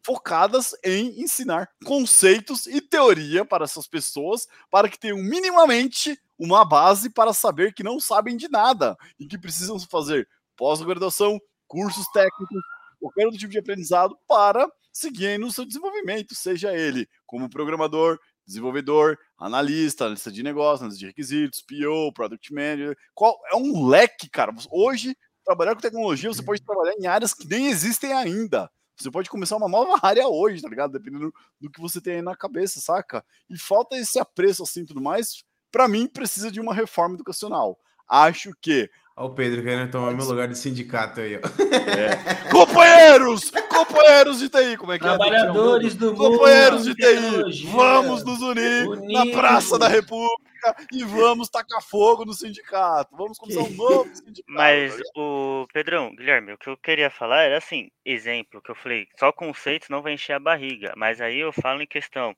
focadas 0.02 0.76
em 0.84 1.20
ensinar 1.22 1.70
conceitos 1.84 2.68
e 2.68 2.80
teoria 2.80 3.44
para 3.44 3.64
essas 3.64 3.88
pessoas, 3.88 4.48
para 4.70 4.88
que 4.88 5.00
tenham 5.00 5.18
minimamente 5.18 6.20
uma 6.38 6.64
base 6.64 7.10
para 7.10 7.34
saber 7.34 7.74
que 7.74 7.84
não 7.84 8.00
sabem 8.00 8.38
de 8.38 8.48
nada 8.48 8.96
e 9.20 9.26
que 9.26 9.38
precisam 9.38 9.80
fazer 9.80 10.28
pós-graduação, 10.56 11.42
cursos 11.68 12.06
técnicos, 12.14 12.62
qualquer 13.00 13.26
outro 13.26 13.40
tipo 13.40 13.52
de 13.52 13.60
aprendizado 13.60 14.18
para 14.28 14.70
seguir 14.92 15.38
no 15.38 15.52
seu 15.52 15.66
desenvolvimento, 15.66 16.34
seja 16.34 16.74
ele 16.74 17.08
como 17.26 17.50
programador, 17.50 18.20
desenvolvedor, 18.46 19.18
analista, 19.38 20.06
analista 20.06 20.32
de 20.32 20.44
negócio, 20.44 20.84
analista 20.84 21.00
de 21.00 21.08
requisitos, 21.08 21.62
PO, 21.62 22.14
Product 22.14 22.54
Manager. 22.54 22.98
Qual, 23.14 23.38
é 23.52 23.56
um 23.56 23.88
leque, 23.88 24.30
cara. 24.30 24.54
Hoje, 24.72 25.18
trabalhar 25.44 25.76
com 25.76 25.82
tecnologia, 25.82 26.30
você 26.30 26.44
pode 26.44 26.62
trabalhar 26.62 26.94
em 26.98 27.08
áreas 27.08 27.34
que 27.34 27.48
nem 27.48 27.68
existem 27.68 28.14
ainda. 28.14 28.70
Você 28.98 29.12
pode 29.12 29.30
começar 29.30 29.58
uma 29.58 29.68
nova 29.68 30.00
área 30.06 30.28
hoje, 30.28 30.62
tá 30.62 30.70
ligado? 30.70 30.94
Dependendo 30.94 31.34
do 31.60 31.70
que 31.70 31.82
você 31.82 32.00
tem 32.00 32.16
aí 32.16 32.22
na 32.22 32.36
cabeça, 32.36 32.80
saca? 32.80 33.24
E 33.50 33.58
falta 33.58 33.98
esse 33.98 34.20
apreço 34.20 34.64
assim 34.64 34.86
tudo 34.86 35.02
mais. 35.02 35.44
Para 35.72 35.88
mim, 35.88 36.08
precisa 36.08 36.50
de 36.50 36.62
uma 36.62 36.74
reforma 36.74 37.16
educacional. 37.16 37.78
Acho 38.08 38.52
que 38.62 38.90
Olha 39.18 39.28
o 39.28 39.34
Pedro 39.34 39.64
querendo 39.64 39.90
tomar 39.90 40.12
meu 40.12 40.26
lugar 40.26 40.46
de 40.50 40.58
sindicato 40.58 41.22
aí, 41.22 41.38
ó. 41.38 41.40
É. 41.40 42.50
Companheiros! 42.52 43.50
Companheiros 43.70 44.40
de 44.40 44.50
TI, 44.50 44.76
como 44.76 44.92
é 44.92 44.98
que 44.98 45.06
Trabalhadores 45.06 45.96
é? 45.96 45.98
do 45.98 46.08
mundo. 46.08 46.32
Companheiros 46.32 46.84
de 46.84 46.94
TI, 46.96 47.66
vamos 47.72 48.26
nos 48.26 48.42
unir 48.42 48.86
Unidos. 48.86 49.14
na 49.14 49.26
Praça 49.32 49.80
da 49.80 49.88
República 49.88 50.76
e 50.92 51.06
vamos 51.06 51.48
tacar 51.48 51.82
fogo 51.82 52.26
no 52.26 52.34
sindicato. 52.34 53.16
Vamos 53.16 53.38
começar 53.38 53.62
um 53.62 53.70
novo 53.70 54.14
sindicato. 54.14 54.44
Mas 54.50 55.00
o 55.16 55.66
Pedrão, 55.72 56.14
Guilherme, 56.14 56.52
o 56.52 56.58
que 56.58 56.70
eu 56.70 56.76
queria 56.76 57.10
falar 57.10 57.44
era 57.44 57.58
assim, 57.58 57.90
exemplo, 58.04 58.62
que 58.62 58.72
eu 58.72 58.76
falei, 58.76 59.08
só 59.18 59.32
conceitos 59.32 59.88
não 59.88 60.02
vai 60.02 60.14
encher 60.14 60.34
a 60.34 60.40
barriga, 60.40 60.94
mas 60.98 61.22
aí 61.22 61.40
eu 61.40 61.54
falo 61.54 61.82
em 61.82 61.88
questão. 61.88 62.36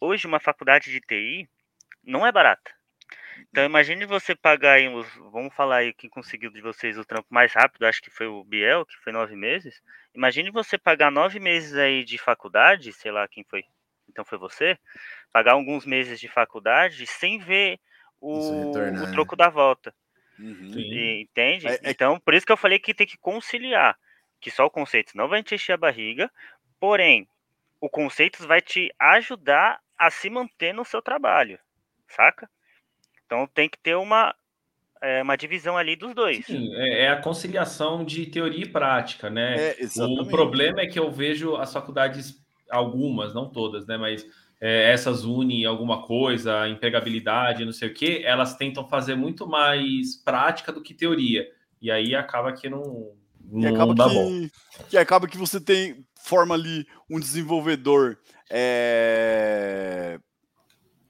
Hoje 0.00 0.28
uma 0.28 0.38
faculdade 0.38 0.92
de 0.92 1.00
TI 1.00 1.48
não 2.04 2.24
é 2.24 2.30
barata. 2.30 2.70
Então 3.54 3.64
imagine 3.64 4.04
você 4.04 4.34
pagar 4.34 4.72
aí 4.72 4.88
uns. 4.88 5.06
Vamos 5.30 5.54
falar 5.54 5.76
aí 5.76 5.92
quem 5.92 6.10
conseguiu 6.10 6.50
de 6.50 6.60
vocês 6.60 6.98
o 6.98 7.04
trampo 7.04 7.28
mais 7.30 7.52
rápido, 7.52 7.86
acho 7.86 8.02
que 8.02 8.10
foi 8.10 8.26
o 8.26 8.42
Biel, 8.42 8.84
que 8.84 8.96
foi 8.96 9.12
nove 9.12 9.36
meses. 9.36 9.80
Imagine 10.12 10.50
você 10.50 10.76
pagar 10.76 11.08
nove 11.08 11.38
meses 11.38 11.72
aí 11.76 12.04
de 12.04 12.18
faculdade, 12.18 12.92
sei 12.92 13.12
lá 13.12 13.28
quem 13.28 13.44
foi. 13.44 13.62
Então 14.08 14.24
foi 14.24 14.38
você, 14.38 14.76
pagar 15.32 15.52
alguns 15.52 15.86
meses 15.86 16.18
de 16.18 16.26
faculdade 16.26 17.06
sem 17.06 17.38
ver 17.38 17.78
o, 18.20 18.72
o 18.72 18.72
né? 18.76 19.12
troco 19.12 19.36
da 19.36 19.48
volta. 19.48 19.94
Uhum. 20.36 20.72
E, 20.76 21.22
entende? 21.22 21.68
É, 21.68 21.74
é... 21.74 21.90
Então, 21.92 22.18
por 22.18 22.34
isso 22.34 22.44
que 22.44 22.50
eu 22.50 22.56
falei 22.56 22.80
que 22.80 22.92
tem 22.92 23.06
que 23.06 23.18
conciliar. 23.18 23.96
Que 24.40 24.50
só 24.50 24.66
o 24.66 24.70
conceito 24.70 25.16
não 25.16 25.28
vai 25.28 25.44
te 25.44 25.54
encher 25.54 25.74
a 25.74 25.76
barriga, 25.76 26.28
porém, 26.80 27.28
o 27.80 27.88
conceito 27.88 28.44
vai 28.48 28.60
te 28.60 28.92
ajudar 28.98 29.80
a 29.96 30.10
se 30.10 30.28
manter 30.28 30.74
no 30.74 30.84
seu 30.84 31.00
trabalho, 31.00 31.56
saca? 32.08 32.50
Então 33.26 33.48
tem 33.52 33.68
que 33.68 33.78
ter 33.78 33.96
uma, 33.96 34.34
é, 35.02 35.22
uma 35.22 35.36
divisão 35.36 35.76
ali 35.76 35.96
dos 35.96 36.14
dois. 36.14 36.46
Sim, 36.46 36.74
é, 36.74 37.04
é, 37.04 37.08
a 37.08 37.20
conciliação 37.20 38.04
de 38.04 38.26
teoria 38.26 38.64
e 38.64 38.68
prática, 38.68 39.28
né? 39.30 39.70
É, 39.72 39.76
o 40.20 40.26
problema 40.26 40.80
é 40.80 40.86
que 40.86 40.98
eu 40.98 41.10
vejo 41.10 41.56
as 41.56 41.72
faculdades, 41.72 42.40
algumas, 42.70 43.34
não 43.34 43.48
todas, 43.48 43.86
né? 43.86 43.96
Mas 43.96 44.26
é, 44.60 44.92
essas 44.92 45.24
unem 45.24 45.64
alguma 45.64 46.02
coisa, 46.02 46.68
empregabilidade, 46.68 47.64
não 47.64 47.72
sei 47.72 47.88
o 47.88 47.94
que, 47.94 48.24
elas 48.24 48.56
tentam 48.56 48.88
fazer 48.88 49.14
muito 49.14 49.46
mais 49.46 50.16
prática 50.16 50.72
do 50.72 50.82
que 50.82 50.94
teoria. 50.94 51.48
E 51.82 51.90
aí 51.90 52.14
acaba 52.14 52.52
que 52.52 52.68
não, 52.68 53.12
não 53.42 53.74
acaba 53.74 53.94
dá 53.94 54.08
que, 54.08 54.14
bom. 54.14 54.48
Que 54.88 54.96
acaba 54.96 55.28
que 55.28 55.36
você 55.36 55.60
tem, 55.60 56.06
forma 56.14 56.54
ali 56.54 56.86
um 57.10 57.20
desenvolvedor. 57.20 58.16
É 58.48 60.18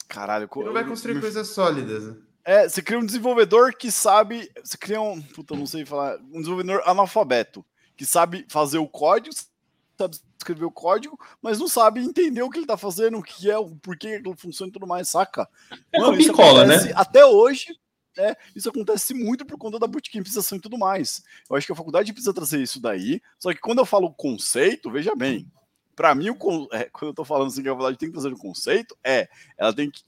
Caralho, 0.09 0.49
Ele 0.55 0.65
não 0.65 0.73
vai 0.73 0.87
construir 0.87 1.15
me... 1.15 1.21
coisas 1.21 1.49
sólidas. 1.49 2.05
Né? 2.05 2.17
É, 2.45 2.69
você 2.69 2.83
cria 2.83 2.99
um 2.99 3.07
desenvolvedor 3.07 3.75
que 3.75 3.91
sabe. 3.91 4.51
Você 4.63 4.77
cria 4.77 5.01
um. 5.01 5.21
Puta, 5.21 5.57
não 5.57 5.67
sei 5.67 5.85
falar. 5.85 6.19
Um 6.33 6.41
desenvolvedor 6.41 6.83
analfabeto. 6.85 7.65
Que 7.97 8.05
sabe 8.05 8.45
fazer 8.49 8.79
o 8.79 8.89
código, 8.89 9.35
sabe 9.97 10.17
escrever 10.37 10.65
o 10.65 10.71
código, 10.71 11.19
mas 11.41 11.59
não 11.59 11.69
sabe 11.69 12.01
entender 12.01 12.43
o 12.43 12.51
que 12.51 12.59
ele 12.59 12.67
tá 12.67 12.77
fazendo, 12.77 13.19
o 13.19 13.23
que 13.23 13.51
é, 13.51 13.57
o 13.57 13.75
porquê 13.77 14.09
aquilo 14.09 14.37
funciona 14.37 14.69
e 14.69 14.73
tudo 14.73 14.87
mais, 14.87 15.09
saca? 15.09 15.49
É 15.93 15.99
Mano, 15.99 16.19
isso 16.19 16.33
cola, 16.33 16.67
né? 16.67 16.93
Até 16.95 17.25
hoje, 17.25 17.79
é, 18.19 18.37
isso 18.55 18.69
acontece 18.69 19.15
muito 19.15 19.45
por 19.45 19.59
conta 19.59 19.79
da 19.79 19.87
bootcampização 19.87 20.59
e 20.59 20.61
tudo 20.61 20.79
mais. 20.79 21.23
Eu 21.49 21.57
acho 21.57 21.67
que 21.67 21.73
a 21.73 21.77
faculdade 21.77 22.13
precisa 22.13 22.35
trazer 22.35 22.61
isso 22.61 22.81
daí. 22.81 23.21
Só 23.39 23.53
que 23.53 23.61
quando 23.61 23.79
eu 23.79 23.87
falo 23.87 24.13
conceito, 24.13 24.91
veja 24.91 25.15
bem, 25.17 25.51
para 25.95 26.15
mim, 26.15 26.31
o, 26.31 26.69
é, 26.73 26.85
quando 26.85 27.11
eu 27.11 27.15
tô 27.15 27.25
falando 27.25 27.49
assim 27.49 27.63
que 27.63 27.69
a 27.69 27.73
faculdade 27.73 27.99
tem 27.99 28.09
que 28.09 28.15
trazer 28.15 28.29
o 28.29 28.35
um 28.35 28.39
conceito, 28.39 28.97
é, 29.03 29.29
ela 29.57 29.73
tem 29.73 29.91
que 29.91 30.03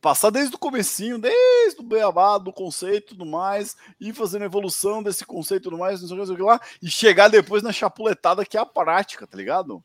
passar 0.00 0.30
desde 0.30 0.54
o 0.54 0.58
comecinho, 0.58 1.18
desde 1.18 1.80
o 1.80 1.82
beabá 1.82 2.38
do 2.38 2.52
conceito 2.52 3.04
e 3.04 3.16
tudo 3.16 3.26
mais, 3.26 3.76
e 4.00 4.12
fazendo 4.12 4.44
evolução 4.44 5.02
desse 5.02 5.24
conceito 5.24 5.62
e 5.62 5.64
tudo 5.64 5.78
mais, 5.78 6.00
não 6.00 6.08
sei 6.08 6.16
o 6.16 6.20
que, 6.20 6.20
não 6.20 6.26
sei 6.26 6.34
o 6.34 6.38
que 6.38 6.44
lá, 6.44 6.60
e 6.82 6.90
chegar 6.90 7.28
depois 7.28 7.62
na 7.62 7.72
chapuletada 7.72 8.44
que 8.44 8.56
é 8.56 8.60
a 8.60 8.66
prática, 8.66 9.26
tá 9.26 9.36
ligado? 9.36 9.82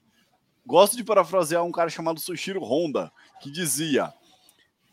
Gosto 0.65 0.95
de 0.97 1.03
parafrasear 1.03 1.63
um 1.63 1.71
cara 1.71 1.89
chamado 1.89 2.19
Sushiro 2.19 2.63
Honda, 2.63 3.11
que 3.41 3.51
dizia: 3.51 4.11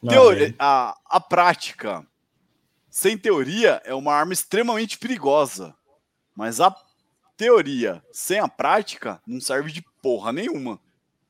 teoria, 0.07 0.55
a, 0.59 0.97
a 1.07 1.21
prática 1.21 2.07
sem 2.91 3.17
teoria 3.17 3.81
é 3.85 3.95
uma 3.95 4.13
arma 4.13 4.35
extremamente 4.35 4.99
perigosa, 4.99 5.75
mas 6.37 6.61
a 6.61 6.75
teoria 7.39 8.05
sem 8.13 8.39
a 8.39 8.49
prática 8.49 9.23
não 9.27 9.41
serve 9.41 9.73
de 9.73 9.83
porra 10.03 10.33
nenhuma. 10.33 10.81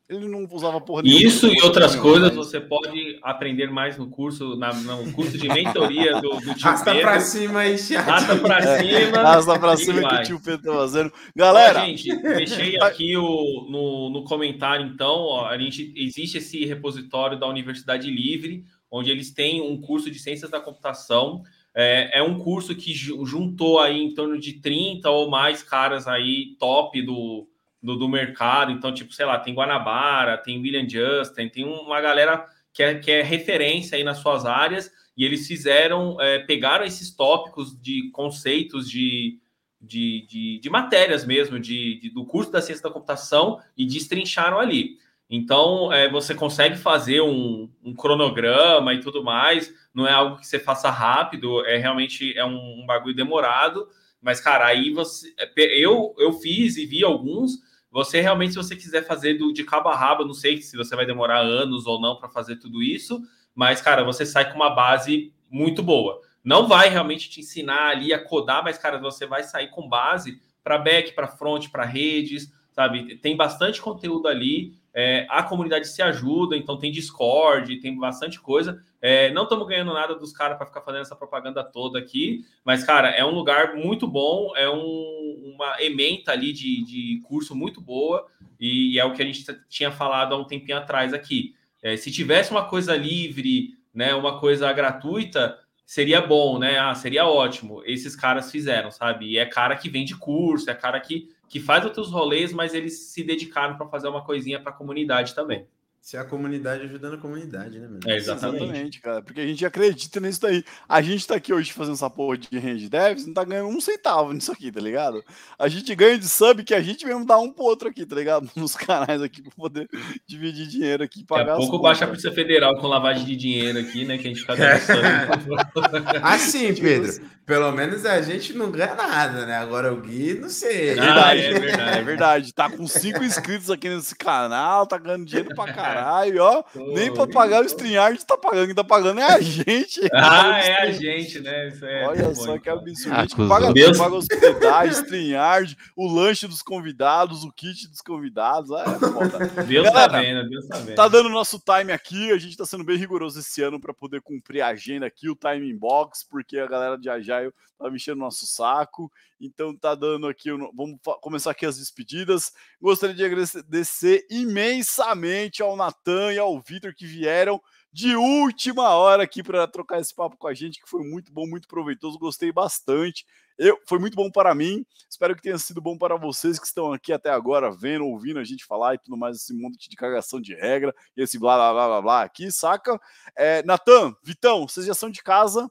Ele 0.08 0.28
não 0.28 0.46
usava 0.50 0.80
porra 0.80 1.02
nenhuma. 1.02 1.22
Isso 1.22 1.46
e 1.46 1.62
outras 1.62 1.92
nenhuma, 1.92 2.10
coisas 2.10 2.34
você 2.34 2.60
pode 2.60 3.18
aprender 3.22 3.70
mais 3.70 3.96
no 3.96 4.10
curso, 4.10 4.56
na, 4.56 4.72
no 4.72 5.12
curso 5.12 5.38
de 5.38 5.48
mentoria 5.48 6.20
do, 6.20 6.30
do 6.40 6.54
tio 6.54 6.64
Rasta 6.64 6.90
Pedro. 6.90 7.00
pra 7.00 7.20
cima 7.20 7.60
aí, 7.60 7.78
chat. 7.78 8.04
Rasta 8.04 8.36
pra 8.36 8.58
é, 8.58 8.78
cima. 8.78 9.22
Rasta 9.22 9.58
pra 9.58 9.76
cima 9.76 10.08
que 10.08 10.14
o 10.14 10.22
tio 10.24 10.40
Pedro 10.42 10.72
tá 10.72 10.78
fazendo. 10.78 11.12
Galera! 11.34 11.86
Gente, 11.86 12.14
deixei 12.16 12.78
aqui 12.80 13.16
o, 13.16 13.66
no, 13.70 14.10
no 14.10 14.24
comentário, 14.24 14.86
então, 14.86 15.20
ó, 15.20 15.46
a 15.46 15.56
gente, 15.56 15.94
existe 15.96 16.38
esse 16.38 16.64
repositório 16.64 17.38
da 17.38 17.46
Universidade 17.46 18.10
Livre, 18.10 18.64
onde 18.90 19.10
eles 19.10 19.32
têm 19.32 19.62
um 19.62 19.80
curso 19.80 20.10
de 20.10 20.18
Ciências 20.18 20.50
da 20.50 20.60
Computação, 20.60 21.42
é, 21.74 22.18
é, 22.18 22.22
um 22.22 22.38
curso 22.38 22.74
que 22.74 22.92
juntou 22.92 23.80
aí 23.80 23.98
em 23.98 24.12
torno 24.12 24.38
de 24.38 24.60
30 24.60 25.08
ou 25.08 25.30
mais 25.30 25.62
caras 25.62 26.06
aí 26.06 26.54
top 26.58 27.00
do, 27.00 27.48
do, 27.82 27.96
do, 27.96 28.08
mercado. 28.08 28.70
Então, 28.70 28.92
tipo, 28.92 29.12
sei 29.12 29.26
lá, 29.26 29.38
tem 29.38 29.54
Guanabara, 29.54 30.38
tem 30.38 30.60
William 30.60 30.88
Justin, 30.88 31.48
tem 31.48 31.64
uma 31.64 32.00
galera 32.00 32.46
que 32.72 32.82
é, 32.82 32.94
que 32.94 33.10
é 33.10 33.22
referência 33.22 33.96
aí 33.96 34.04
nas 34.04 34.18
suas 34.18 34.46
áreas, 34.46 34.90
e 35.16 35.24
eles 35.24 35.46
fizeram, 35.46 36.18
é, 36.20 36.38
pegaram 36.38 36.84
esses 36.84 37.14
tópicos 37.14 37.78
de 37.78 38.10
conceitos 38.12 38.88
de, 38.88 39.38
de, 39.80 40.26
de, 40.26 40.58
de 40.60 40.70
matérias 40.70 41.24
mesmo, 41.24 41.58
de, 41.58 41.98
de, 42.00 42.10
do 42.10 42.24
curso 42.24 42.50
da 42.50 42.62
ciência 42.62 42.82
da 42.82 42.90
computação 42.90 43.60
e 43.76 43.84
destrincharam 43.84 44.58
ali. 44.58 44.96
Então, 45.28 45.92
é, 45.92 46.10
você 46.10 46.34
consegue 46.34 46.76
fazer 46.76 47.22
um, 47.22 47.68
um, 47.82 47.94
cronograma 47.94 48.92
e 48.94 49.00
tudo 49.00 49.24
mais, 49.24 49.72
não 49.94 50.06
é 50.06 50.12
algo 50.12 50.38
que 50.38 50.46
você 50.46 50.58
faça 50.58 50.90
rápido, 50.90 51.64
é 51.66 51.76
realmente 51.78 52.36
é 52.36 52.44
um, 52.44 52.82
um 52.82 52.86
bagulho 52.86 53.14
demorado, 53.14 53.88
mas, 54.22 54.40
cara, 54.40 54.66
aí 54.66 54.90
você. 54.90 55.34
É, 55.36 55.50
eu, 55.76 56.14
eu 56.16 56.32
fiz 56.34 56.76
e 56.76 56.86
vi 56.86 57.02
alguns. 57.02 57.58
Você 57.92 58.20
realmente, 58.20 58.52
se 58.52 58.58
você 58.58 58.74
quiser 58.74 59.06
fazer 59.06 59.34
do, 59.34 59.52
de 59.52 59.62
cabo 59.62 59.88
a 59.90 59.96
rabo, 59.96 60.24
não 60.24 60.34
sei 60.34 60.60
se 60.60 60.76
você 60.76 60.96
vai 60.96 61.06
demorar 61.06 61.40
anos 61.40 61.86
ou 61.86 62.00
não 62.00 62.16
para 62.16 62.28
fazer 62.28 62.56
tudo 62.56 62.82
isso, 62.82 63.22
mas, 63.54 63.80
cara, 63.80 64.02
você 64.02 64.26
sai 64.26 64.50
com 64.50 64.56
uma 64.56 64.70
base 64.70 65.32
muito 65.48 65.82
boa. 65.82 66.18
Não 66.42 66.66
vai 66.66 66.88
realmente 66.88 67.30
te 67.30 67.40
ensinar 67.40 67.90
ali 67.90 68.12
a 68.12 68.24
codar, 68.24 68.64
mas, 68.64 68.78
cara, 68.78 68.98
você 68.98 69.26
vai 69.26 69.44
sair 69.44 69.68
com 69.68 69.88
base 69.88 70.40
para 70.64 70.78
back, 70.78 71.12
para 71.12 71.28
front, 71.28 71.68
para 71.68 71.84
redes, 71.84 72.50
sabe? 72.72 73.16
Tem 73.16 73.36
bastante 73.36 73.80
conteúdo 73.80 74.26
ali 74.26 74.74
é, 74.94 75.26
a 75.30 75.42
comunidade 75.42 75.88
se 75.88 76.02
ajuda, 76.02 76.56
então 76.56 76.78
tem 76.78 76.92
Discord, 76.92 77.80
tem 77.80 77.96
bastante 77.98 78.38
coisa. 78.38 78.82
É, 79.02 79.32
não 79.32 79.42
estamos 79.42 79.66
ganhando 79.66 79.92
nada 79.92 80.14
dos 80.14 80.32
caras 80.32 80.56
para 80.56 80.66
ficar 80.66 80.80
fazendo 80.80 81.02
essa 81.02 81.16
propaganda 81.16 81.64
toda 81.64 81.98
aqui, 81.98 82.46
mas, 82.64 82.84
cara, 82.84 83.10
é 83.10 83.24
um 83.24 83.34
lugar 83.34 83.74
muito 83.74 84.06
bom, 84.06 84.56
é 84.56 84.70
um, 84.70 85.54
uma 85.56 85.82
ementa 85.82 86.30
ali 86.30 86.52
de, 86.52 86.84
de 86.84 87.20
curso 87.24 87.52
muito 87.52 87.80
boa, 87.80 88.26
e, 88.60 88.94
e, 88.94 88.98
é 89.00 89.04
o 89.04 89.12
que 89.12 89.20
a 89.20 89.24
gente 89.26 89.44
tinha 89.68 89.90
falado 89.90 90.34
há 90.34 90.38
um 90.38 90.44
tempinho 90.44 90.78
atrás 90.78 91.12
aqui. 91.12 91.56
É, 91.82 91.96
se 91.96 92.12
tivesse 92.12 92.52
uma 92.52 92.64
coisa 92.64 92.96
livre, 92.96 93.70
né, 93.92 94.14
uma 94.14 94.38
coisa 94.38 94.72
gratuita, 94.72 95.58
seria 95.84 96.20
bom, 96.20 96.60
né? 96.60 96.78
Ah, 96.78 96.94
seria 96.94 97.26
ótimo. 97.26 97.82
Esses 97.84 98.14
caras 98.14 98.52
fizeram, 98.52 98.92
sabe? 98.92 99.26
E 99.26 99.36
é 99.36 99.44
cara 99.44 99.76
que 99.76 99.90
vende 99.90 100.16
curso, 100.16 100.70
é 100.70 100.74
cara 100.74 101.00
que 101.00 101.28
que 101.52 101.60
faz 101.60 101.84
outros 101.84 102.10
rolês, 102.10 102.50
mas 102.50 102.72
eles 102.72 103.12
se 103.12 103.22
dedicaram 103.22 103.76
para 103.76 103.86
fazer 103.86 104.08
uma 104.08 104.24
coisinha 104.24 104.58
para 104.58 104.72
a 104.72 104.74
comunidade 104.74 105.34
também. 105.34 105.66
Se 106.02 106.16
a 106.16 106.24
comunidade 106.24 106.82
ajudando 106.82 107.14
a 107.14 107.18
comunidade, 107.18 107.78
né, 107.78 107.88
É, 108.08 108.16
exatamente. 108.16 108.64
exatamente. 108.64 109.00
cara. 109.00 109.22
Porque 109.22 109.40
a 109.40 109.46
gente 109.46 109.64
acredita 109.64 110.18
nisso 110.18 110.40
daí. 110.40 110.64
A 110.88 111.00
gente 111.00 111.24
tá 111.24 111.36
aqui 111.36 111.54
hoje 111.54 111.72
fazendo 111.72 111.94
essa 111.94 112.10
porra 112.10 112.36
de 112.36 112.58
range 112.58 112.88
devs, 112.88 113.24
não 113.24 113.32
tá 113.32 113.44
ganhando 113.44 113.68
um 113.68 113.80
centavo 113.80 114.32
nisso 114.32 114.50
aqui, 114.50 114.72
tá 114.72 114.80
ligado? 114.80 115.22
A 115.56 115.68
gente 115.68 115.94
ganha 115.94 116.18
de 116.18 116.28
sub 116.28 116.64
que 116.64 116.74
a 116.74 116.82
gente 116.82 117.06
mesmo 117.06 117.24
dá 117.24 117.38
um 117.38 117.52
pro 117.52 117.62
outro 117.62 117.88
aqui, 117.88 118.04
tá 118.04 118.16
ligado? 118.16 118.50
Nos 118.56 118.74
canais 118.74 119.22
aqui 119.22 119.42
pra 119.42 119.52
poder 119.56 119.88
dividir 120.26 120.66
dinheiro 120.66 121.04
aqui. 121.04 121.24
Pagar 121.24 121.44
Daqui 121.44 121.58
a 121.58 121.60
pouco 121.68 121.78
baixa 121.78 122.04
a 122.04 122.08
Polícia 122.08 122.32
Federal 122.32 122.76
com 122.78 122.88
lavagem 122.88 123.24
de 123.24 123.36
dinheiro 123.36 123.78
aqui, 123.78 124.04
né? 124.04 124.18
Que 124.18 124.26
a 124.26 124.30
gente 124.34 124.40
fica 124.40 124.56
dando 124.56 124.72
Assim, 126.20 126.74
Pedro. 126.74 127.12
Pelo 127.46 127.72
menos 127.72 128.06
a 128.06 128.20
gente 128.22 128.52
não 128.52 128.70
ganha 128.70 128.94
nada, 128.94 129.46
né? 129.46 129.56
Agora 129.56 129.92
o 129.92 130.00
Gui, 130.00 130.34
não 130.34 130.48
sei. 130.48 130.90
É 130.90 130.94
verdade, 130.94 131.40
ah, 131.40 131.44
é 131.44 131.60
verdade. 131.60 131.92
É 131.98 132.02
verdade. 132.02 132.54
Tá 132.54 132.70
com 132.70 132.86
cinco 132.86 133.22
inscritos 133.22 133.70
aqui 133.70 133.88
nesse 133.88 134.14
canal, 134.16 134.86
tá 134.86 134.96
ganhando 134.96 135.24
dinheiro 135.26 135.54
pra 135.54 135.72
caralho, 135.72 135.91
ó. 136.38 136.62
Pô, 136.62 136.92
Nem 136.94 137.12
pra 137.12 137.26
pagar 137.26 137.62
o 137.62 137.66
StreamYard 137.66 138.24
tá 138.24 138.36
pagando, 138.36 138.66
quem 138.66 138.74
tá 138.74 138.84
pagando 138.84 139.20
é 139.20 139.24
a 139.24 139.40
gente. 139.42 140.00
Ah, 140.12 140.58
é 140.58 140.82
a 140.82 140.90
gente, 140.92 141.40
né? 141.40 141.68
Isso 141.68 141.84
é 141.84 142.06
Olha 142.06 142.34
só 142.34 142.58
que 142.58 142.68
absurdo. 142.68 143.14
A 143.14 143.20
gente 143.22 143.36
paga 143.48 143.72
Deus. 143.72 143.98
paga 143.98 144.14
hospedagem, 144.14 144.92
StreamYard, 144.92 145.76
o 145.96 146.06
lanche 146.12 146.46
dos 146.46 146.62
convidados, 146.62 147.44
o 147.44 147.52
kit 147.52 147.88
dos 147.88 148.00
convidados. 148.00 148.70
É 148.70 148.84
foda. 148.98 149.38
Deus 149.66 149.86
tá 149.90 149.92
Galera, 149.92 150.12
tá 150.12 150.20
vendo, 150.20 150.48
Deus 150.50 150.68
tá 150.68 150.78
vendo. 150.78 150.94
Tá 150.94 151.08
dando 151.08 151.28
nosso 151.28 151.58
time 151.58 151.92
aqui, 151.92 152.30
a 152.32 152.38
gente 152.38 152.56
tá 152.56 152.64
sendo 152.64 152.84
bem 152.84 152.96
rigoroso 152.96 153.38
esse 153.40 153.62
ano 153.62 153.80
pra 153.80 153.92
poder 153.94 154.20
cumprir 154.20 154.60
a 154.62 154.68
agenda 154.68 155.06
aqui, 155.06 155.28
o 155.28 155.36
timing 155.36 155.76
box, 155.76 156.26
porque 156.28 156.58
a 156.58 156.66
galera 156.66 156.96
de 156.96 157.08
Agile 157.08 157.52
tá 157.82 157.90
mexendo 157.90 158.18
no 158.18 158.24
nosso 158.24 158.46
saco. 158.46 159.10
Então 159.40 159.76
tá 159.76 159.94
dando 159.94 160.26
aqui, 160.26 160.50
vamos 160.50 160.98
começar 161.20 161.50
aqui 161.50 161.66
as 161.66 161.78
despedidas. 161.78 162.52
Gostaria 162.80 163.14
de 163.14 163.24
agradecer 163.24 164.26
imensamente 164.30 165.62
ao 165.62 165.76
Natan 165.76 166.32
e 166.32 166.38
ao 166.38 166.60
Vitor 166.60 166.94
que 166.94 167.06
vieram 167.06 167.60
de 167.92 168.16
última 168.16 168.88
hora 168.90 169.24
aqui 169.24 169.42
para 169.42 169.68
trocar 169.68 170.00
esse 170.00 170.14
papo 170.14 170.36
com 170.38 170.48
a 170.48 170.54
gente, 170.54 170.80
que 170.80 170.88
foi 170.88 171.04
muito 171.04 171.30
bom, 171.30 171.46
muito 171.46 171.68
proveitoso, 171.68 172.18
gostei 172.18 172.50
bastante. 172.50 173.26
Eu, 173.58 173.78
foi 173.86 173.98
muito 173.98 174.14
bom 174.14 174.30
para 174.30 174.54
mim, 174.54 174.84
espero 175.10 175.36
que 175.36 175.42
tenha 175.42 175.58
sido 175.58 175.80
bom 175.80 175.98
para 175.98 176.16
vocês 176.16 176.58
que 176.58 176.66
estão 176.66 176.90
aqui 176.90 177.12
até 177.12 177.28
agora, 177.28 177.70
vendo, 177.70 178.06
ouvindo 178.06 178.38
a 178.38 178.44
gente 178.44 178.64
falar 178.64 178.94
e 178.94 178.98
tudo 178.98 179.16
mais, 179.16 179.36
esse 179.36 179.52
mundo 179.52 179.76
de 179.76 179.94
cagação 179.94 180.40
de 180.40 180.54
regra, 180.54 180.94
e 181.14 181.22
esse 181.22 181.38
blá 181.38 181.56
blá 181.56 181.72
blá 181.72 181.86
blá, 181.86 182.02
blá 182.02 182.22
aqui, 182.22 182.50
saca? 182.50 182.98
É, 183.36 183.62
Natan, 183.62 184.16
Vitão, 184.22 184.66
vocês 184.66 184.86
já 184.86 184.94
são 184.94 185.10
de 185.10 185.22
casa, 185.22 185.70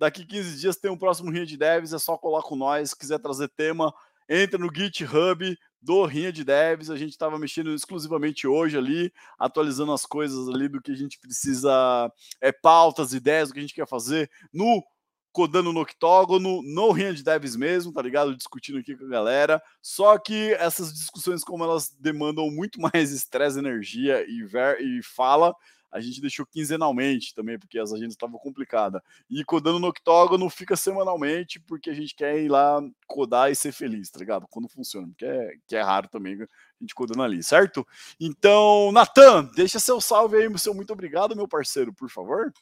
Daqui 0.00 0.24
15 0.24 0.58
dias 0.58 0.78
tem 0.78 0.90
um 0.90 0.96
próximo 0.96 1.30
Rinha 1.30 1.44
de 1.44 1.58
Devs, 1.58 1.92
é 1.92 1.98
só 1.98 2.16
colar 2.16 2.40
com 2.40 2.56
nós. 2.56 2.88
Se 2.88 2.96
quiser 2.96 3.18
trazer 3.18 3.48
tema, 3.48 3.92
entra 4.26 4.58
no 4.58 4.74
GitHub 4.74 5.58
do 5.78 6.06
Rinha 6.06 6.32
de 6.32 6.42
Devs. 6.42 6.88
A 6.88 6.96
gente 6.96 7.10
estava 7.10 7.38
mexendo 7.38 7.74
exclusivamente 7.74 8.46
hoje 8.46 8.78
ali, 8.78 9.12
atualizando 9.38 9.92
as 9.92 10.06
coisas 10.06 10.48
ali 10.48 10.68
do 10.68 10.80
que 10.80 10.90
a 10.90 10.96
gente 10.96 11.18
precisa, 11.18 12.10
é, 12.40 12.50
pautas, 12.50 13.12
ideias, 13.12 13.50
o 13.50 13.52
que 13.52 13.58
a 13.58 13.62
gente 13.62 13.74
quer 13.74 13.86
fazer 13.86 14.30
no 14.50 14.82
codando 15.32 15.70
no 15.70 15.82
octógono, 15.82 16.62
no 16.62 16.90
Rinha 16.92 17.12
de 17.12 17.22
Devs 17.22 17.54
mesmo, 17.54 17.92
tá 17.92 18.00
ligado? 18.00 18.34
Discutindo 18.34 18.78
aqui 18.78 18.96
com 18.96 19.04
a 19.04 19.08
galera. 19.08 19.62
Só 19.82 20.16
que 20.16 20.54
essas 20.54 20.94
discussões, 20.94 21.44
como 21.44 21.62
elas 21.62 21.90
demandam 22.00 22.50
muito 22.50 22.80
mais 22.90 23.12
estresse, 23.12 23.58
energia 23.58 24.24
e, 24.26 24.44
ver, 24.44 24.80
e 24.80 25.02
fala, 25.02 25.54
a 25.90 26.00
gente 26.00 26.20
deixou 26.20 26.46
quinzenalmente 26.46 27.34
também, 27.34 27.58
porque 27.58 27.78
as 27.78 27.92
agendas 27.92 28.14
estavam 28.14 28.38
complicadas. 28.38 29.02
E 29.28 29.44
codando 29.44 29.78
no 29.78 29.88
octógono 29.88 30.48
fica 30.48 30.76
semanalmente, 30.76 31.58
porque 31.60 31.90
a 31.90 31.94
gente 31.94 32.14
quer 32.14 32.38
ir 32.40 32.48
lá 32.48 32.80
codar 33.06 33.50
e 33.50 33.56
ser 33.56 33.72
feliz, 33.72 34.10
tá 34.10 34.18
ligado? 34.18 34.46
Quando 34.48 34.68
funciona, 34.68 35.10
que 35.16 35.24
é, 35.24 35.52
que 35.66 35.76
é 35.76 35.82
raro 35.82 36.08
também 36.08 36.34
a 36.34 36.46
gente 36.80 36.94
codando 36.94 37.22
ali, 37.22 37.42
certo? 37.42 37.86
Então, 38.18 38.92
Natan, 38.92 39.50
deixa 39.54 39.78
seu 39.78 40.00
salve 40.00 40.36
aí, 40.36 40.58
seu 40.58 40.74
muito 40.74 40.92
obrigado, 40.92 41.36
meu 41.36 41.48
parceiro, 41.48 41.92
por 41.92 42.08
favor. 42.08 42.52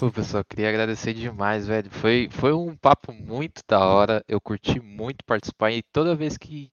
Pô, 0.00 0.10
pessoal, 0.10 0.42
queria 0.42 0.70
agradecer 0.70 1.12
demais, 1.12 1.66
velho. 1.66 1.90
Foi, 1.90 2.26
foi 2.32 2.54
um 2.54 2.74
papo 2.74 3.12
muito 3.12 3.62
da 3.68 3.80
hora. 3.80 4.24
Eu 4.26 4.40
curti 4.40 4.80
muito 4.80 5.22
participar 5.26 5.72
e 5.72 5.82
toda 5.82 6.16
vez 6.16 6.38
que, 6.38 6.70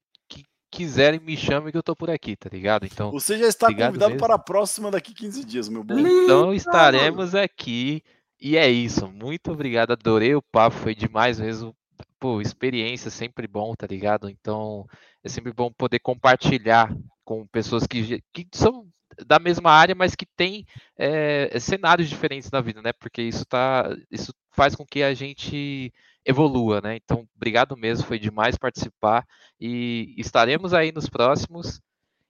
quiserem, 0.70 1.20
me 1.20 1.36
chamem 1.36 1.72
que 1.72 1.78
eu 1.78 1.82
tô 1.82 1.96
por 1.96 2.10
aqui, 2.10 2.36
tá 2.36 2.48
ligado? 2.52 2.86
Então, 2.86 3.10
Você 3.10 3.38
já 3.38 3.46
está 3.46 3.66
convidado 3.68 3.98
mesmo. 3.98 4.18
para 4.18 4.34
a 4.34 4.38
próxima 4.38 4.90
daqui 4.90 5.14
15 5.14 5.44
dias, 5.44 5.68
meu 5.68 5.82
bom. 5.82 5.98
Então 5.98 6.52
estaremos 6.54 7.34
aqui. 7.34 8.02
E 8.40 8.56
é 8.56 8.68
isso. 8.68 9.08
Muito 9.08 9.50
obrigado. 9.50 9.92
Adorei 9.92 10.34
o 10.34 10.42
papo, 10.42 10.76
foi 10.76 10.94
demais 10.94 11.40
mesmo. 11.40 11.74
Pô, 12.20 12.40
experiência 12.40 13.10
sempre 13.10 13.46
bom, 13.46 13.74
tá 13.74 13.86
ligado? 13.86 14.28
Então, 14.28 14.86
é 15.22 15.28
sempre 15.28 15.52
bom 15.52 15.72
poder 15.72 15.98
compartilhar 16.00 16.94
com 17.24 17.46
pessoas 17.46 17.86
que, 17.86 18.22
que 18.32 18.46
são 18.52 18.86
da 19.26 19.38
mesma 19.38 19.70
área, 19.70 19.94
mas 19.94 20.14
que 20.14 20.26
têm 20.26 20.64
é, 20.96 21.58
cenários 21.58 22.08
diferentes 22.08 22.50
na 22.50 22.60
vida, 22.60 22.80
né? 22.80 22.92
Porque 22.92 23.22
isso 23.22 23.44
tá, 23.44 23.88
isso 24.10 24.32
faz 24.52 24.74
com 24.74 24.84
que 24.84 25.02
a 25.02 25.14
gente 25.14 25.92
evolua, 26.28 26.80
né? 26.82 26.96
Então, 26.96 27.26
obrigado 27.34 27.74
mesmo, 27.74 28.06
foi 28.06 28.18
demais 28.18 28.58
participar 28.58 29.26
e 29.58 30.14
estaremos 30.18 30.74
aí 30.74 30.92
nos 30.92 31.08
próximos. 31.08 31.80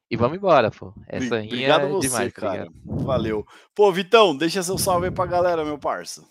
E 0.09 0.17
vamos 0.17 0.39
embora, 0.39 0.71
pô. 0.71 0.95
Essa 1.09 1.43
obrigado 1.43 1.87
é 1.87 1.89
você, 1.89 2.09
demais, 2.09 2.33
cara. 2.33 2.67
Obrigado. 2.67 3.05
Valeu. 3.05 3.45
Pô, 3.75 3.91
Vitão, 3.93 4.37
deixa 4.37 4.63
seu 4.63 4.79
salve 4.79 5.07
aí 5.07 5.13
pra 5.13 5.27
galera, 5.27 5.65
meu 5.65 5.79
parça. 5.79 6.25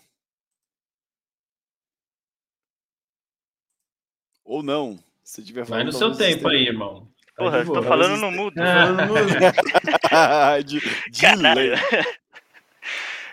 Ou 4.42 4.62
não, 4.62 4.98
se 5.22 5.44
tiver 5.44 5.66
Vai 5.66 5.84
no 5.84 5.92
seu 5.92 6.16
tempo 6.16 6.48
aí, 6.48 6.66
irmão. 6.66 7.06
Tá 7.36 7.44
Porra, 7.44 7.66
tô 7.66 7.82
falando 7.82 8.16
no 8.16 8.32
mudo. 8.32 8.54
de, 10.64 10.80
de 11.10 11.26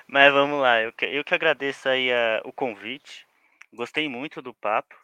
Mas 0.08 0.32
vamos 0.34 0.62
lá, 0.62 0.82
eu 0.82 0.92
que, 0.92 1.06
eu 1.06 1.24
que 1.24 1.34
agradeço 1.34 1.90
aí 1.90 2.12
a, 2.12 2.42
o 2.44 2.52
convite. 2.52 3.25
Gostei 3.76 4.08
muito 4.10 4.42
do 4.42 4.54
papo. 4.54 4.96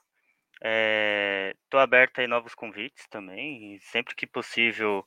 Estou 0.56 1.80
é, 1.80 1.84
aberto 1.84 2.20
a 2.20 2.28
novos 2.28 2.56
convites 2.56 3.08
também. 3.10 3.80
sempre 3.92 4.16
que 4.16 4.28
possível, 4.28 5.06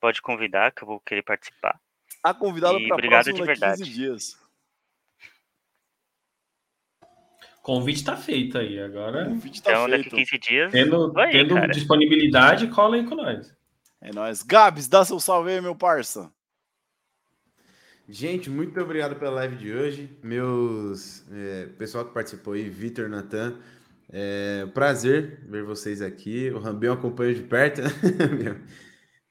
pode 0.00 0.20
convidar, 0.20 0.72
que 0.72 0.82
eu 0.82 0.88
vou 0.88 1.00
querer 1.00 1.22
participar. 1.22 1.78
Tá 2.22 2.32
convidado 2.32 2.78
para 2.86 2.94
obrigado 2.94 3.32
de 3.32 3.42
verdade. 3.42 3.84
15 3.84 3.90
dias. 3.90 4.44
Convite 7.62 7.96
está 7.96 8.16
feito 8.16 8.58
aí. 8.58 8.78
Agora. 8.78 9.24
Convite 9.24 9.62
tá 9.62 9.70
então, 9.70 9.86
feito. 9.86 10.04
daqui 10.04 10.16
15 10.16 10.38
dias. 10.38 10.72
Tendo, 10.72 11.18
aí, 11.18 11.32
tendo 11.32 11.68
disponibilidade, 11.68 12.68
cola 12.68 12.96
aí 12.96 13.06
com 13.06 13.14
nós. 13.14 13.54
É 14.00 14.12
nóis. 14.12 14.42
Gabs, 14.42 14.88
dá 14.88 15.04
seu 15.04 15.18
salve 15.18 15.50
aí, 15.50 15.60
meu 15.60 15.74
parça. 15.74 16.30
Gente, 18.08 18.50
muito 18.50 18.78
obrigado 18.80 19.16
pela 19.16 19.30
live 19.30 19.56
de 19.56 19.72
hoje. 19.72 20.10
Meus 20.22 21.24
é, 21.32 21.66
pessoal 21.78 22.04
que 22.04 22.12
participou 22.12 22.52
aí, 22.52 22.68
Vitor, 22.68 23.08
Natan, 23.08 23.56
é, 24.10 24.66
prazer 24.74 25.40
ver 25.48 25.64
vocês 25.64 26.02
aqui. 26.02 26.50
O 26.50 26.58
Rambão 26.58 26.92
acompanha 26.92 27.34
de 27.34 27.42
perto, 27.42 27.80
né? 27.80 28.60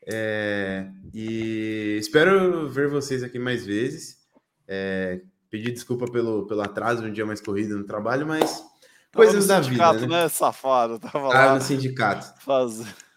é, 0.08 0.88
e 1.14 1.98
espero 2.00 2.68
ver 2.68 2.90
vocês 2.90 3.22
aqui 3.22 3.38
mais 3.38 3.64
vezes. 3.64 4.18
É, 4.68 5.22
pedir 5.52 5.72
desculpa 5.72 6.12
pelo, 6.12 6.48
pelo 6.48 6.62
atraso, 6.62 7.04
um 7.04 7.14
dia 7.14 7.28
mais 7.28 7.40
corrido 7.40 7.78
no 7.78 7.84
trabalho, 7.84 8.26
mas 8.26 8.64
coisas 9.14 9.46
da 9.46 9.60
vida. 9.60 9.94
Né? 9.94 10.08
né? 10.08 10.30
Safado, 10.30 10.98
tava 10.98 11.28
lá. 11.28 11.54
no 11.54 11.62
sindicato. 11.62 12.34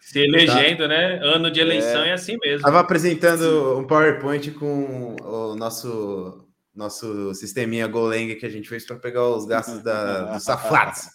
Se 0.07 0.19
elegendo, 0.19 0.83
tá. 0.83 0.87
né? 0.87 1.19
Ano 1.21 1.51
de 1.51 1.59
eleição 1.59 2.01
é, 2.01 2.11
é 2.11 2.13
assim 2.13 2.37
mesmo. 2.41 2.61
Tava 2.61 2.79
apresentando 2.79 3.43
Sim. 3.43 3.81
um 3.81 3.83
PowerPoint 3.85 4.51
com 4.51 5.17
o 5.21 5.53
nosso 5.53 6.47
nosso 6.73 7.33
sisteminha 7.33 7.87
Golang 7.87 8.35
que 8.35 8.45
a 8.45 8.49
gente 8.49 8.69
fez 8.69 8.85
para 8.85 8.95
pegar 8.95 9.27
os 9.27 9.45
gastos 9.45 9.83
da, 9.83 10.33
dos 10.33 10.43
safados. 10.43 11.09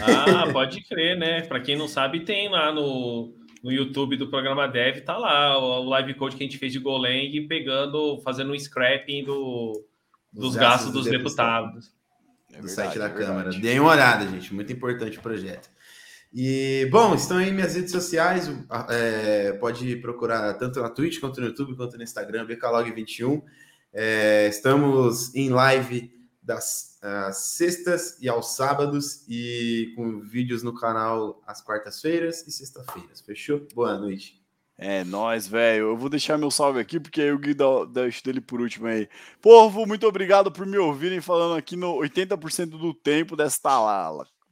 Ah, 0.00 0.52
pode 0.52 0.86
crer, 0.86 1.18
né? 1.18 1.40
Para 1.40 1.58
quem 1.58 1.76
não 1.76 1.88
sabe, 1.88 2.20
tem 2.20 2.48
lá 2.48 2.70
no, 2.72 3.34
no 3.60 3.72
YouTube 3.72 4.16
do 4.16 4.28
programa 4.28 4.68
Dev, 4.68 5.00
tá 5.00 5.16
lá 5.16 5.58
o, 5.58 5.84
o 5.84 5.88
live 5.88 6.14
code 6.14 6.36
que 6.36 6.44
a 6.44 6.46
gente 6.46 6.58
fez 6.58 6.72
de 6.72 6.78
Golang 6.78 7.40
pegando, 7.48 8.20
fazendo 8.22 8.52
um 8.52 8.58
scrapping 8.58 9.24
do, 9.24 9.84
dos 10.32 10.54
gastos, 10.54 10.92
gastos 10.92 10.92
dos 10.92 11.06
deputados. 11.06 11.90
É 12.50 12.52
verdade, 12.52 12.72
site 12.72 12.98
da 12.98 13.06
é 13.06 13.10
Câmara. 13.10 13.50
Deem 13.50 13.80
uma 13.80 13.90
olhada, 13.90 14.28
gente. 14.28 14.54
Muito 14.54 14.72
importante 14.72 15.18
o 15.18 15.22
projeto. 15.22 15.68
E, 16.32 16.88
bom, 16.90 17.14
estão 17.14 17.38
aí 17.38 17.50
minhas 17.52 17.74
redes 17.74 17.92
sociais. 17.92 18.50
É, 18.90 19.52
pode 19.52 19.96
procurar 19.96 20.54
tanto 20.54 20.80
na 20.80 20.90
Twitch, 20.90 21.20
quanto 21.20 21.40
no 21.40 21.46
YouTube, 21.46 21.76
quanto 21.76 21.96
no 21.96 22.02
Instagram, 22.02 22.46
BKLog21. 22.46 23.42
É, 23.92 24.48
estamos 24.48 25.34
em 25.34 25.48
live 25.48 26.12
das 26.42 27.00
sextas 27.32 28.20
e 28.20 28.28
aos 28.28 28.54
sábados 28.54 29.24
e 29.28 29.92
com 29.96 30.20
vídeos 30.20 30.62
no 30.62 30.74
canal 30.74 31.42
às 31.46 31.60
quartas-feiras 31.60 32.46
e 32.46 32.52
sexta-feiras. 32.52 33.20
Fechou? 33.20 33.66
Boa 33.74 33.98
noite. 33.98 34.40
É, 34.78 35.02
nós, 35.04 35.48
velho. 35.48 35.86
Eu 35.86 35.96
vou 35.96 36.08
deixar 36.08 36.36
meu 36.36 36.50
salve 36.50 36.78
aqui, 36.78 37.00
porque 37.00 37.22
aí 37.22 37.32
o 37.32 37.38
Gui 37.38 37.56
deixa 37.92 38.22
dele 38.22 38.40
por 38.40 38.60
último 38.60 38.86
aí. 38.86 39.08
Povo, 39.40 39.86
muito 39.86 40.06
obrigado 40.06 40.52
por 40.52 40.66
me 40.66 40.76
ouvirem 40.76 41.20
falando 41.20 41.56
aqui 41.56 41.76
no 41.76 41.96
80% 41.96 42.70
do 42.70 42.92
tempo 42.92 43.34
desta 43.34 44.10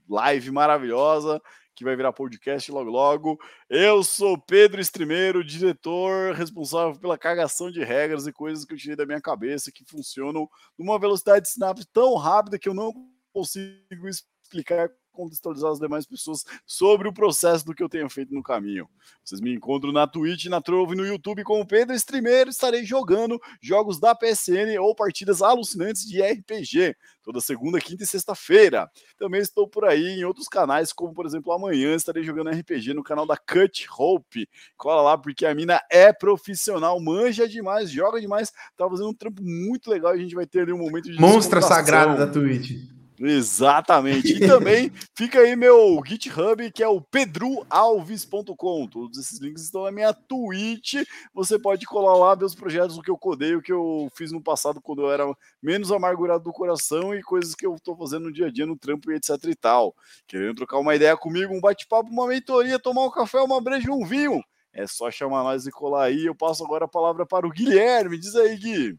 live 0.08 0.50
maravilhosa 0.50 1.40
que 1.74 1.84
vai 1.84 1.96
virar 1.96 2.12
podcast 2.12 2.70
logo 2.70 2.90
logo. 2.90 3.38
Eu 3.68 4.02
sou 4.02 4.38
Pedro 4.38 4.80
Estrimeiro, 4.80 5.44
diretor 5.44 6.34
responsável 6.34 6.98
pela 6.98 7.18
cagação 7.18 7.70
de 7.70 7.82
regras 7.82 8.26
e 8.26 8.32
coisas 8.32 8.64
que 8.64 8.74
eu 8.74 8.78
tirei 8.78 8.96
da 8.96 9.06
minha 9.06 9.20
cabeça 9.20 9.72
que 9.72 9.84
funcionam 9.84 10.48
numa 10.78 10.98
velocidade 10.98 11.46
de 11.46 11.50
sinapse 11.50 11.86
tão 11.92 12.14
rápida 12.14 12.58
que 12.58 12.68
eu 12.68 12.74
não 12.74 12.92
consigo 13.32 14.08
explicar 14.08 14.88
contextualizar 15.14 15.70
as 15.70 15.78
demais 15.78 16.06
pessoas 16.06 16.44
sobre 16.66 17.08
o 17.08 17.12
processo 17.12 17.64
do 17.64 17.74
que 17.74 17.82
eu 17.82 17.88
tenho 17.88 18.10
feito 18.10 18.34
no 18.34 18.42
caminho. 18.42 18.88
Vocês 19.24 19.40
me 19.40 19.54
encontram 19.54 19.92
na 19.92 20.06
Twitch, 20.06 20.46
na 20.46 20.60
Trove, 20.60 20.94
no 20.94 21.06
YouTube 21.06 21.44
como 21.44 21.66
Pedro 21.66 21.94
Streamer. 21.94 22.48
Estarei 22.48 22.84
jogando 22.84 23.40
jogos 23.62 23.98
da 23.98 24.14
PSN 24.14 24.78
ou 24.80 24.94
partidas 24.94 25.40
alucinantes 25.40 26.06
de 26.06 26.20
RPG 26.20 26.94
toda 27.24 27.40
segunda, 27.40 27.80
quinta 27.80 28.04
e 28.04 28.06
sexta-feira. 28.06 28.88
Também 29.18 29.40
estou 29.40 29.66
por 29.66 29.84
aí 29.86 30.18
em 30.18 30.24
outros 30.24 30.46
canais, 30.46 30.92
como 30.92 31.14
por 31.14 31.24
exemplo 31.24 31.52
amanhã 31.52 31.94
estarei 31.94 32.22
jogando 32.22 32.50
RPG 32.50 32.92
no 32.92 33.02
canal 33.02 33.26
da 33.26 33.36
Cut 33.36 33.86
Hope. 33.98 34.48
Cola 34.76 35.02
lá 35.02 35.18
porque 35.18 35.46
a 35.46 35.54
mina 35.54 35.80
é 35.90 36.12
profissional, 36.12 37.00
manja 37.00 37.48
demais, 37.48 37.90
joga 37.90 38.20
demais, 38.20 38.52
tá 38.76 38.88
fazendo 38.88 39.08
um 39.08 39.14
trampo 39.14 39.42
muito 39.42 39.90
legal. 39.90 40.12
A 40.12 40.16
gente 40.16 40.34
vai 40.34 40.46
ter 40.46 40.60
ali 40.60 40.72
um 40.72 40.78
momento 40.78 41.10
de 41.10 41.18
monstra 41.18 41.62
sagrada 41.62 42.26
da 42.26 42.30
Twitch. 42.30 42.72
Exatamente. 43.18 44.34
E 44.34 44.40
também 44.40 44.90
fica 45.16 45.40
aí 45.40 45.54
meu 45.54 46.02
GitHub, 46.04 46.70
que 46.72 46.82
é 46.82 46.88
o 46.88 47.00
pedroalves.com. 47.00 48.86
Todos 48.88 49.18
esses 49.18 49.40
links 49.40 49.62
estão 49.62 49.84
na 49.84 49.92
minha 49.92 50.12
Twitch. 50.12 50.94
Você 51.32 51.58
pode 51.58 51.86
colar 51.86 52.16
lá, 52.16 52.44
os 52.44 52.54
projetos, 52.54 52.98
o 52.98 53.02
que 53.02 53.10
eu 53.10 53.16
codei, 53.16 53.54
o 53.54 53.62
que 53.62 53.72
eu 53.72 54.10
fiz 54.16 54.32
no 54.32 54.42
passado 54.42 54.80
quando 54.80 55.02
eu 55.02 55.12
era 55.12 55.24
menos 55.62 55.92
amargurado 55.92 56.44
do 56.44 56.52
coração 56.52 57.14
e 57.14 57.22
coisas 57.22 57.54
que 57.54 57.66
eu 57.66 57.74
estou 57.74 57.96
fazendo 57.96 58.24
no 58.24 58.32
dia 58.32 58.46
a 58.46 58.50
dia 58.50 58.66
no 58.66 58.76
trampo 58.76 59.10
e 59.10 59.16
etc 59.16 59.30
e 59.44 59.54
tal. 59.54 59.94
Querendo 60.26 60.56
trocar 60.56 60.78
uma 60.78 60.94
ideia 60.94 61.16
comigo, 61.16 61.54
um 61.54 61.60
bate-papo, 61.60 62.10
uma 62.10 62.26
mentoria, 62.26 62.78
tomar 62.78 63.04
um 63.04 63.10
café, 63.10 63.40
uma 63.40 63.60
breja 63.60 63.88
e 63.88 63.90
um 63.90 64.04
vinho. 64.04 64.42
É 64.72 64.88
só 64.88 65.08
chamar 65.08 65.44
nós 65.44 65.66
e 65.66 65.70
colar 65.70 66.04
aí. 66.04 66.26
Eu 66.26 66.34
passo 66.34 66.64
agora 66.64 66.84
a 66.86 66.88
palavra 66.88 67.24
para 67.24 67.46
o 67.46 67.50
Guilherme. 67.50 68.18
Diz 68.18 68.34
aí, 68.34 68.56
Gui. 68.56 68.96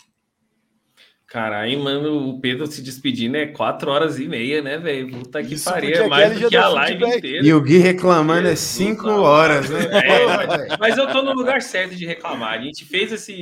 Caralho, 1.35 1.83
mano, 1.83 2.29
o 2.29 2.39
Pedro 2.39 2.65
se 2.65 2.81
despedindo 2.81 3.35
é 3.35 3.45
4 3.45 3.91
horas 3.91 4.17
e 4.17 4.25
meia, 4.25 4.61
né, 4.61 4.77
velho? 4.77 5.11
Puta 5.11 5.43
que 5.43 5.59
pariu, 5.59 5.93
é 5.93 6.07
mais 6.07 6.39
do 6.39 6.47
que 6.47 6.55
a 6.55 6.69
live 6.69 6.93
feedback. 6.93 7.17
inteira. 7.17 7.45
E 7.45 7.53
o 7.53 7.61
Gui 7.61 7.77
reclamando 7.77 8.47
é 8.47 8.55
5 8.55 9.09
horas, 9.09 9.69
né? 9.69 9.81
É, 9.83 10.77
mas 10.79 10.97
eu 10.97 11.11
tô 11.11 11.21
no 11.23 11.33
lugar 11.33 11.61
certo 11.61 11.93
de 11.93 12.05
reclamar. 12.05 12.53
A 12.53 12.61
gente 12.61 12.85
fez 12.85 13.11
esse, 13.11 13.33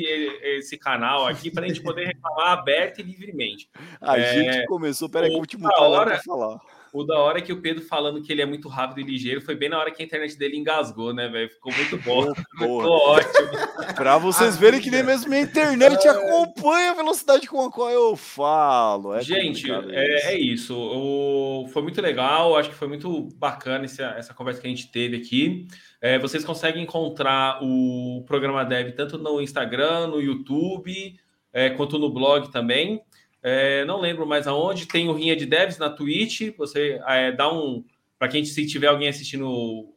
esse 0.41 0.75
canal 0.75 1.27
aqui 1.27 1.51
pra 1.51 1.67
gente 1.67 1.83
poder 1.83 2.07
reclamar 2.07 2.53
aberto 2.53 2.97
e 2.97 3.03
livremente. 3.03 3.69
A 4.01 4.17
é, 4.17 4.33
gente 4.33 4.65
começou, 4.65 5.07
peraí, 5.07 5.29
que 5.29 5.35
o 5.35 5.39
último 5.39 5.69
hora 5.77 6.13
pra 6.13 6.23
falar. 6.23 6.59
O 6.93 7.03
da 7.03 7.17
hora 7.17 7.39
é 7.39 7.41
que 7.41 7.51
o 7.51 7.59
Pedro 7.59 7.83
falando 7.83 8.21
que 8.21 8.31
ele 8.31 8.43
é 8.43 8.45
muito 8.45 8.69
rápido 8.69 8.99
e 8.99 9.11
ligeiro 9.11 9.41
foi 9.41 9.55
bem 9.55 9.67
na 9.67 9.79
hora 9.79 9.89
que 9.89 10.03
a 10.03 10.05
internet 10.05 10.37
dele 10.37 10.57
engasgou, 10.57 11.11
né, 11.11 11.27
velho? 11.27 11.49
Ficou 11.49 11.73
muito 11.73 11.97
bom. 11.97 12.31
Ficou 12.53 12.83
ótimo. 12.83 13.49
pra 13.95 14.19
vocês 14.19 14.57
verem 14.57 14.79
que 14.79 14.91
nem 14.91 15.01
mesmo 15.01 15.27
minha 15.27 15.41
internet 15.41 16.05
acompanha 16.07 16.91
a 16.91 16.93
velocidade 16.93 17.47
com 17.47 17.65
a 17.65 17.71
qual 17.71 17.89
eu 17.89 18.15
falo. 18.15 19.15
É 19.15 19.23
Gente, 19.23 19.71
é, 19.71 20.33
é, 20.33 20.39
isso. 20.39 20.77
O, 20.77 21.67
foi 21.69 21.81
muito 21.81 21.99
legal. 21.99 22.55
Acho 22.55 22.69
que 22.69 22.75
foi 22.75 22.87
muito 22.87 23.27
bacana 23.37 23.85
essa, 23.85 24.03
essa 24.15 24.33
conversa 24.35 24.61
que 24.61 24.67
a 24.67 24.69
gente 24.69 24.91
teve 24.91 25.17
aqui. 25.17 25.67
É, 25.99 26.19
vocês 26.19 26.45
conseguem 26.45 26.83
encontrar 26.83 27.57
o 27.63 28.23
programa 28.27 28.63
Dev 28.63 28.91
tanto 28.91 29.17
no 29.17 29.41
Instagram, 29.41 30.07
no 30.07 30.21
YouTube, 30.21 31.19
é, 31.51 31.71
quanto 31.71 31.97
no 31.97 32.11
blog 32.11 32.51
também. 32.51 33.01
É, 33.43 33.83
não 33.83 33.99
lembro 33.99 34.25
mais 34.25 34.47
aonde. 34.47 34.87
Tem 34.87 35.09
o 35.09 35.13
Rinha 35.13 35.35
de 35.35 35.45
Devs 35.45 35.77
na 35.77 35.89
Twitch. 35.89 36.55
Você 36.57 37.01
é, 37.05 37.31
dá 37.31 37.51
um. 37.51 37.83
Para 38.17 38.29
quem 38.29 38.45
se 38.45 38.65
tiver 38.65 38.87
alguém 38.87 39.09
assistindo 39.09 39.45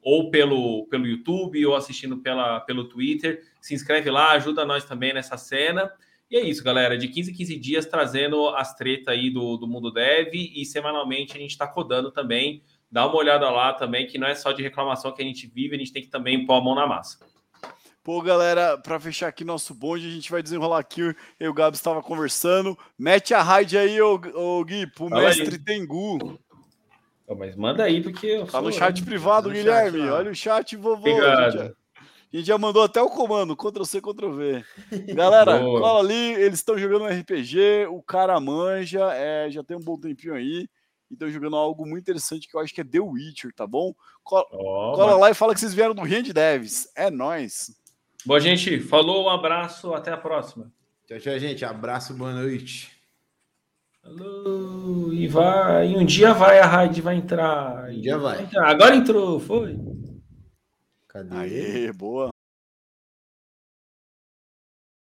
ou 0.03 0.31
pelo, 0.33 0.85
pelo 0.89 1.07
YouTube 1.07 1.65
ou 1.65 1.77
assistindo 1.77 2.17
pela, 2.17 2.59
pelo 2.59 2.89
Twitter, 2.89 3.41
se 3.61 3.73
inscreve 3.73 4.11
lá, 4.11 4.33
ajuda 4.33 4.65
nós 4.65 4.85
também 4.85 5.15
nessa 5.15 5.37
cena. 5.37 5.93
E 6.29 6.37
é 6.37 6.41
isso, 6.41 6.65
galera. 6.65 6.99
De 6.99 7.07
15 7.07 7.31
em 7.31 7.35
15 7.35 7.57
dias 7.57 7.87
trazendo 7.87 8.49
as 8.49 8.75
tretas 8.75 9.15
aí 9.15 9.31
do, 9.31 9.57
do 9.57 9.69
mundo 9.69 9.93
dev 9.93 10.35
e 10.35 10.65
semanalmente 10.65 11.37
a 11.37 11.41
gente 11.41 11.53
está 11.53 11.69
codando 11.69 12.11
também. 12.11 12.65
Dá 12.91 13.07
uma 13.07 13.17
olhada 13.17 13.49
lá 13.49 13.73
também, 13.73 14.09
que 14.09 14.19
não 14.19 14.27
é 14.27 14.35
só 14.35 14.51
de 14.51 14.63
reclamação 14.63 15.13
que 15.13 15.23
a 15.23 15.25
gente 15.25 15.47
vive, 15.47 15.77
a 15.77 15.79
gente 15.79 15.93
tem 15.93 16.03
que 16.03 16.09
também 16.09 16.45
pôr 16.47 16.55
a 16.55 16.61
mão 16.61 16.75
na 16.75 16.87
massa. 16.87 17.25
Pô, 18.07 18.23
galera, 18.23 18.79
para 18.79 19.01
fechar 19.01 19.27
aqui 19.27 19.43
nosso 19.43 19.75
bonde, 19.75 20.07
a 20.07 20.11
gente 20.13 20.31
vai 20.31 20.41
desenrolar 20.41 20.79
aqui. 20.79 21.01
Eu 21.01 21.15
e 21.41 21.49
o 21.49 21.53
Gabs 21.53 21.81
estava 21.81 22.01
conversando. 22.01 22.79
Mete 22.97 23.35
a 23.35 23.43
raid 23.43 23.77
aí, 23.77 24.01
ô, 24.01 24.15
ô 24.33 24.65
Gui, 24.65 24.87
pro 24.87 25.09
Fala 25.09 25.23
mestre 25.23 25.57
aí. 25.57 25.59
Tengu. 25.59 26.39
Oh, 27.27 27.35
mas 27.35 27.57
manda 27.57 27.83
aí, 27.83 28.01
porque 28.01 28.29
eu 28.29 28.47
Tá 28.47 28.63
no 28.63 28.73
chat 28.73 29.05
privado, 29.05 29.49
tá 29.49 29.55
no 29.57 29.61
Guilherme. 29.61 29.99
Chat, 29.99 30.11
Olha 30.11 30.31
o 30.31 30.35
chat, 30.37 30.77
vovô. 30.77 31.21
A 31.21 31.51
gente, 31.51 31.63
a 31.65 32.37
gente 32.37 32.47
já 32.47 32.57
mandou 32.57 32.85
até 32.85 33.03
o 33.03 33.11
comando, 33.11 33.57
Ctrl-C, 33.57 34.01
Ctrl-V. 34.01 34.65
Galera, 35.13 35.59
cola 35.59 35.99
ali, 35.99 36.35
eles 36.35 36.61
estão 36.61 36.79
jogando 36.79 37.09
RPG, 37.09 37.89
o 37.91 38.01
cara 38.01 38.39
manja, 38.39 39.13
é, 39.15 39.51
já 39.51 39.65
tem 39.65 39.77
um 39.77 39.83
bom 39.83 39.99
tempinho 39.99 40.35
aí. 40.35 40.69
E 41.11 41.15
estão 41.15 41.29
jogando 41.29 41.57
algo 41.57 41.85
muito 41.85 42.03
interessante 42.03 42.47
que 42.47 42.57
eu 42.57 42.61
acho 42.61 42.73
que 42.73 42.81
é 42.81 42.85
The 42.85 43.01
Witcher, 43.01 43.53
tá 43.53 43.67
bom? 43.67 43.93
Cola, 44.23 44.47
oh, 44.53 44.93
cola 44.95 45.17
lá 45.17 45.29
e 45.29 45.35
fala 45.35 45.55
que 45.55 45.59
vocês 45.59 45.75
vieram 45.75 45.93
do 45.93 46.03
Rand 46.03 46.33
Devs. 46.33 46.89
É 46.95 47.11
nóis. 47.11 47.85
Boa, 48.27 48.41
gente. 48.41 48.81
Falou, 48.81 49.27
um 49.27 49.29
abraço, 49.29 49.95
até 49.95 50.11
a 50.11 50.17
próxima. 50.17 50.73
Tchau, 51.07 51.19
tchau, 51.21 51.39
gente. 51.39 51.65
Abraço, 51.65 52.13
boa 52.13 52.33
noite. 52.33 52.91
Alô, 54.03 55.13
e 55.13 55.29
vai. 55.29 55.93
E 55.93 55.97
um 55.97 56.05
dia 56.05 56.35
vai 56.35 56.59
a 56.59 56.67
raid 56.67 57.01
vai 57.01 57.15
entrar. 57.15 57.89
Um 57.89 58.01
dia 58.01 58.19
vai. 58.19 58.37
vai 58.37 58.45
entrar. 58.45 58.69
Agora 58.69 58.97
entrou, 58.97 59.39
foi. 59.39 59.79
Cadê? 61.07 61.37
Aê, 61.37 61.93
boa. 61.93 62.31